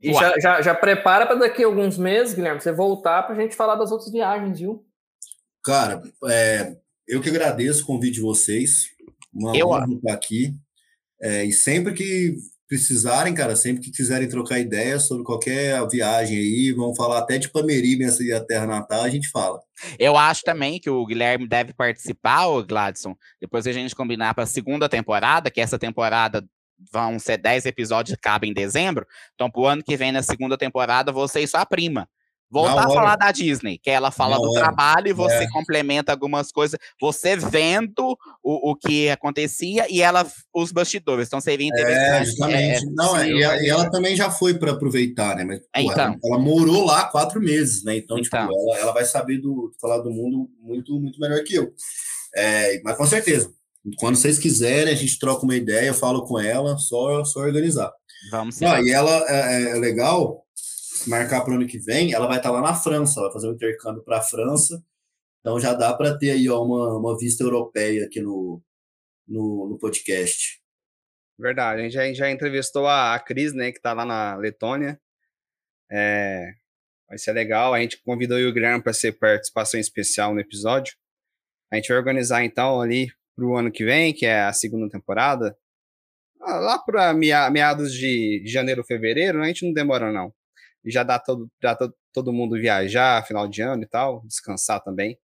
E 0.00 0.12
já, 0.12 0.34
já, 0.38 0.62
já, 0.62 0.74
prepara 0.74 1.26
para 1.26 1.36
daqui 1.36 1.64
a 1.64 1.66
alguns 1.66 1.96
meses, 1.96 2.34
Guilherme, 2.34 2.60
você 2.60 2.72
voltar 2.72 3.22
para 3.22 3.34
a 3.34 3.40
gente 3.40 3.56
falar 3.56 3.74
das 3.74 3.90
outras 3.90 4.12
viagens, 4.12 4.60
viu? 4.60 4.84
Cara, 5.64 6.02
é, 6.28 6.76
eu 7.08 7.22
que 7.22 7.30
agradeço 7.30 7.82
o 7.82 7.86
convite 7.86 8.14
de 8.14 8.20
vocês. 8.20 8.90
Uma 9.32 9.56
eu... 9.56 9.68
honra 9.68 9.86
estar 9.90 10.12
aqui. 10.12 10.54
É, 11.22 11.44
e 11.44 11.52
sempre 11.52 11.94
que 11.94 12.36
precisarem, 12.74 13.32
cara, 13.32 13.54
sempre 13.54 13.84
que 13.84 13.90
quiserem 13.92 14.28
trocar 14.28 14.58
ideias 14.58 15.06
sobre 15.06 15.22
qualquer 15.22 15.80
viagem 15.88 16.36
aí, 16.36 16.72
vamos 16.72 16.96
falar 16.96 17.18
até 17.18 17.38
de 17.38 17.48
Pameri, 17.48 17.96
minha 17.96 18.10
terra 18.40 18.66
natal, 18.66 19.04
a 19.04 19.08
gente 19.08 19.28
fala. 19.28 19.60
Eu 19.96 20.16
acho 20.16 20.42
também 20.42 20.80
que 20.80 20.90
o 20.90 21.06
Guilherme 21.06 21.46
deve 21.46 21.72
participar, 21.72 22.46
o 22.46 22.64
Gladson, 22.64 23.14
depois 23.40 23.64
a 23.68 23.72
gente 23.72 23.94
combinar 23.94 24.34
para 24.34 24.42
a 24.42 24.46
segunda 24.46 24.88
temporada, 24.88 25.52
que 25.52 25.60
essa 25.60 25.78
temporada 25.78 26.44
vão 26.92 27.16
ser 27.20 27.36
10 27.36 27.66
episódios, 27.66 28.18
cabe 28.20 28.48
em 28.48 28.52
dezembro, 28.52 29.06
então 29.34 29.48
pro 29.48 29.66
ano 29.66 29.82
que 29.84 29.96
vem, 29.96 30.10
na 30.10 30.22
segunda 30.24 30.58
temporada, 30.58 31.12
você 31.12 31.42
e 31.42 31.46
sua 31.46 31.64
prima 31.64 32.08
Voltar 32.54 32.84
a 32.84 32.88
falar 32.88 33.16
da 33.16 33.32
Disney, 33.32 33.78
que 33.78 33.90
ela 33.90 34.12
fala 34.12 34.36
Na 34.36 34.42
do 34.42 34.50
hora. 34.52 34.60
trabalho 34.60 35.08
e 35.08 35.12
você 35.12 35.42
é. 35.42 35.50
complementa 35.50 36.12
algumas 36.12 36.52
coisas, 36.52 36.78
você 37.00 37.36
vendo 37.36 38.16
o, 38.40 38.70
o 38.70 38.76
que 38.76 39.10
acontecia 39.10 39.86
e 39.90 40.00
ela 40.00 40.24
os 40.54 40.70
bastidores. 40.70 41.26
Então 41.26 41.40
seria 41.40 41.66
interessante. 41.66 42.22
É, 42.22 42.24
justamente. 42.24 42.86
É, 42.86 42.90
Não, 42.92 43.18
sim, 43.18 43.32
e, 43.32 43.42
ela, 43.42 43.60
e, 43.60 43.68
ela, 43.68 43.90
também 43.90 44.14
já 44.14 44.30
foi 44.30 44.54
para 44.54 44.70
aproveitar, 44.70 45.34
né? 45.34 45.44
Mas 45.44 45.58
pô, 45.58 45.90
então. 45.90 46.04
ela, 46.04 46.18
ela, 46.24 46.38
morou 46.38 46.84
lá 46.84 47.06
quatro 47.06 47.40
meses, 47.40 47.82
né? 47.82 47.96
Então, 47.96 48.22
tipo, 48.22 48.36
então. 48.36 48.48
Tipo, 48.48 48.70
ela, 48.70 48.78
ela 48.82 48.92
vai 48.92 49.04
saber 49.04 49.38
do, 49.38 49.72
falar 49.80 49.98
do 49.98 50.12
mundo 50.12 50.48
muito, 50.60 51.00
muito 51.00 51.18
melhor 51.18 51.42
que 51.42 51.56
eu. 51.56 51.72
É, 52.36 52.80
mas 52.84 52.96
com 52.96 53.04
certeza, 53.04 53.52
Quando 53.98 54.14
vocês 54.14 54.38
quiserem, 54.38 54.92
a 54.92 54.96
gente 54.96 55.18
troca 55.18 55.42
uma 55.42 55.56
ideia, 55.56 55.88
eu 55.88 55.94
falo 55.94 56.24
com 56.24 56.38
ela, 56.38 56.78
só, 56.78 57.24
só 57.24 57.40
organizar. 57.40 57.92
Vamos 58.30 58.54
sim. 58.54 58.64
Ah, 58.64 58.80
e 58.80 58.90
ela 58.90 59.24
é, 59.28 59.72
é 59.72 59.74
legal 59.74 60.43
marcar 61.06 61.42
para 61.42 61.52
o 61.52 61.56
ano 61.56 61.66
que 61.66 61.78
vem, 61.78 62.12
ela 62.12 62.26
vai 62.26 62.38
estar 62.38 62.50
lá 62.50 62.60
na 62.60 62.74
França, 62.74 63.20
vai 63.20 63.32
fazer 63.32 63.48
um 63.48 63.52
intercâmbio 63.52 64.02
para 64.02 64.18
a 64.18 64.22
França. 64.22 64.82
Então 65.40 65.60
já 65.60 65.74
dá 65.74 65.92
para 65.94 66.16
ter 66.16 66.30
aí 66.30 66.48
ó, 66.48 66.62
uma, 66.62 66.98
uma 66.98 67.18
vista 67.18 67.44
europeia 67.44 68.06
aqui 68.06 68.20
no, 68.20 68.62
no, 69.26 69.68
no 69.70 69.78
podcast. 69.78 70.60
Verdade, 71.38 71.80
a 71.80 71.84
gente 71.84 71.92
já, 71.92 72.12
já 72.12 72.30
entrevistou 72.30 72.86
a, 72.86 73.14
a 73.14 73.20
Cris, 73.20 73.52
né, 73.52 73.72
que 73.72 73.78
está 73.78 73.92
lá 73.92 74.04
na 74.04 74.36
Letônia. 74.36 75.00
É, 75.90 76.54
vai 77.08 77.18
ser 77.18 77.32
legal. 77.32 77.74
A 77.74 77.80
gente 77.80 78.02
convidou 78.02 78.38
o 78.38 78.52
Guilherme 78.52 78.82
para 78.82 78.92
ser 78.92 79.12
participação 79.12 79.78
especial 79.78 80.32
no 80.32 80.40
episódio. 80.40 80.94
A 81.72 81.76
gente 81.76 81.88
vai 81.88 81.98
organizar 81.98 82.44
então 82.44 82.80
ali 82.80 83.08
para 83.34 83.44
o 83.44 83.56
ano 83.56 83.70
que 83.70 83.84
vem, 83.84 84.14
que 84.14 84.26
é 84.26 84.42
a 84.42 84.52
segunda 84.52 84.88
temporada. 84.88 85.56
Ah, 86.40 86.58
lá 86.58 86.78
para 86.78 87.12
meados 87.14 87.92
de 87.92 88.42
janeiro, 88.46 88.84
fevereiro, 88.84 89.42
a 89.42 89.46
gente 89.46 89.66
não 89.66 89.72
demora 89.72 90.12
não. 90.12 90.32
Já 90.84 91.02
dá 91.02 91.18
todo, 91.18 91.50
já 91.62 91.76
todo 92.12 92.32
mundo 92.32 92.56
viajar, 92.56 93.26
final 93.26 93.48
de 93.48 93.62
ano 93.62 93.82
e 93.82 93.86
tal, 93.86 94.22
descansar 94.26 94.82
também. 94.82 95.18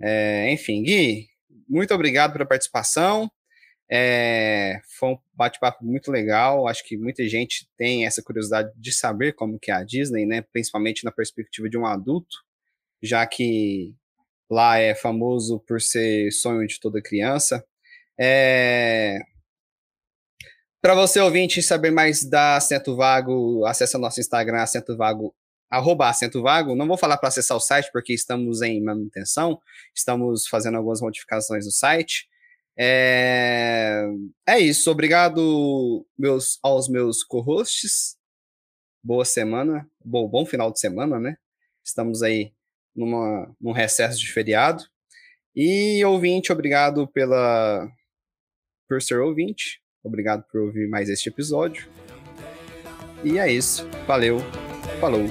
É, 0.00 0.52
enfim, 0.52 0.82
Gui, 0.82 1.28
muito 1.68 1.94
obrigado 1.94 2.32
pela 2.32 2.46
participação. 2.46 3.30
É, 3.90 4.80
foi 4.98 5.10
um 5.10 5.18
bate-papo 5.32 5.84
muito 5.84 6.10
legal. 6.10 6.66
Acho 6.66 6.84
que 6.84 6.96
muita 6.96 7.26
gente 7.28 7.68
tem 7.76 8.04
essa 8.04 8.22
curiosidade 8.22 8.72
de 8.76 8.92
saber 8.92 9.32
como 9.32 9.58
que 9.58 9.70
é 9.70 9.74
a 9.74 9.84
Disney, 9.84 10.26
né? 10.26 10.42
Principalmente 10.52 11.04
na 11.04 11.12
perspectiva 11.12 11.68
de 11.68 11.78
um 11.78 11.86
adulto, 11.86 12.36
já 13.02 13.26
que 13.26 13.94
lá 14.50 14.78
é 14.78 14.94
famoso 14.94 15.60
por 15.60 15.80
ser 15.80 16.30
sonho 16.32 16.66
de 16.66 16.80
toda 16.80 17.02
criança. 17.02 17.64
É... 18.18 19.18
Para 20.86 20.94
você 20.94 21.18
ouvinte 21.18 21.60
saber 21.64 21.90
mais 21.90 22.24
da 22.24 22.54
Assento 22.54 22.94
Vago, 22.94 23.66
acesse 23.66 23.96
o 23.96 23.98
nosso 23.98 24.20
Instagram, 24.20 24.62
Assento 24.62 24.96
Vago, 24.96 25.34
arroba 25.68 26.08
Assento 26.08 26.40
Vago. 26.40 26.76
Não 26.76 26.86
vou 26.86 26.96
falar 26.96 27.16
para 27.16 27.28
acessar 27.28 27.56
o 27.56 27.60
site, 27.60 27.90
porque 27.90 28.12
estamos 28.12 28.62
em 28.62 28.80
manutenção, 28.80 29.60
estamos 29.92 30.46
fazendo 30.46 30.76
algumas 30.76 31.00
modificações 31.00 31.66
no 31.66 31.72
site. 31.72 32.28
É, 32.78 34.06
é 34.46 34.60
isso. 34.60 34.88
Obrigado 34.88 36.06
meus, 36.16 36.60
aos 36.62 36.88
meus 36.88 37.24
co-hosts. 37.24 38.16
Boa 39.02 39.24
semana. 39.24 39.90
Bom, 40.04 40.28
bom 40.28 40.46
final 40.46 40.70
de 40.70 40.78
semana, 40.78 41.18
né? 41.18 41.36
Estamos 41.84 42.22
aí 42.22 42.52
numa, 42.94 43.52
num 43.60 43.72
recesso 43.72 44.20
de 44.20 44.32
feriado. 44.32 44.84
E 45.52 46.04
ouvinte, 46.04 46.52
obrigado 46.52 47.08
pela 47.08 47.90
por 48.88 49.02
ser 49.02 49.18
ouvinte. 49.18 49.84
Obrigado 50.06 50.44
por 50.50 50.60
ouvir 50.60 50.88
mais 50.88 51.08
este 51.08 51.28
episódio. 51.28 51.88
E 53.24 53.38
é 53.38 53.50
isso. 53.50 53.88
Valeu. 54.06 54.38
Falou. 55.00 55.24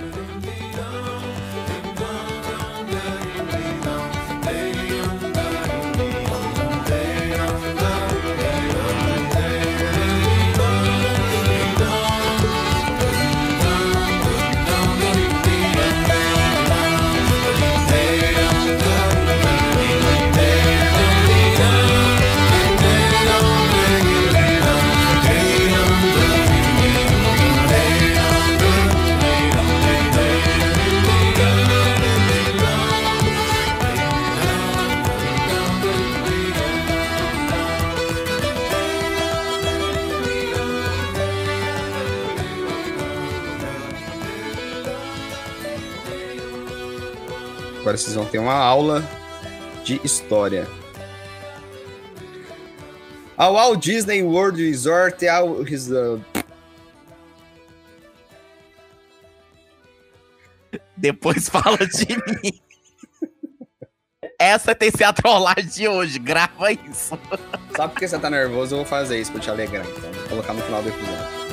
Agora 47.86 47.99
vocês 47.99 48.16
vão 48.16 48.26
ter 48.26 48.40
uma 48.40 48.56
aula 48.56 49.07
de 49.84 50.02
história. 50.03 50.68
A 53.38 53.48
Walt 53.48 53.80
Disney 53.80 54.24
World 54.24 54.68
Resort 54.68 55.24
é 55.24 55.30
ao 55.30 55.57
Depois 60.98 61.48
fala 61.48 61.78
de 61.78 62.07
mim. 62.07 62.60
Essa 64.40 64.74
tem 64.74 64.90
que 64.90 64.98
ser 64.98 65.03
a 65.03 65.14
trollagem 65.14 65.68
de 65.68 65.88
hoje. 65.88 66.18
Grava 66.18 66.72
isso. 66.72 67.16
Sabe 67.78 67.94
por 67.94 67.99
que 67.99 68.07
você 68.07 68.18
tá 68.18 68.32
nervoso? 68.32 68.74
Eu 68.74 68.78
vou 68.78 68.86
fazer 68.88 69.22
isso 69.22 69.32
pra 69.32 69.40
te 69.40 69.52
alegrar, 69.52 69.86
então. 69.86 70.12
Vou 70.12 70.30
colocar 70.30 70.53
no 70.53 70.64
final 70.64 70.82
do 70.82 70.90
episódio. 70.90 71.44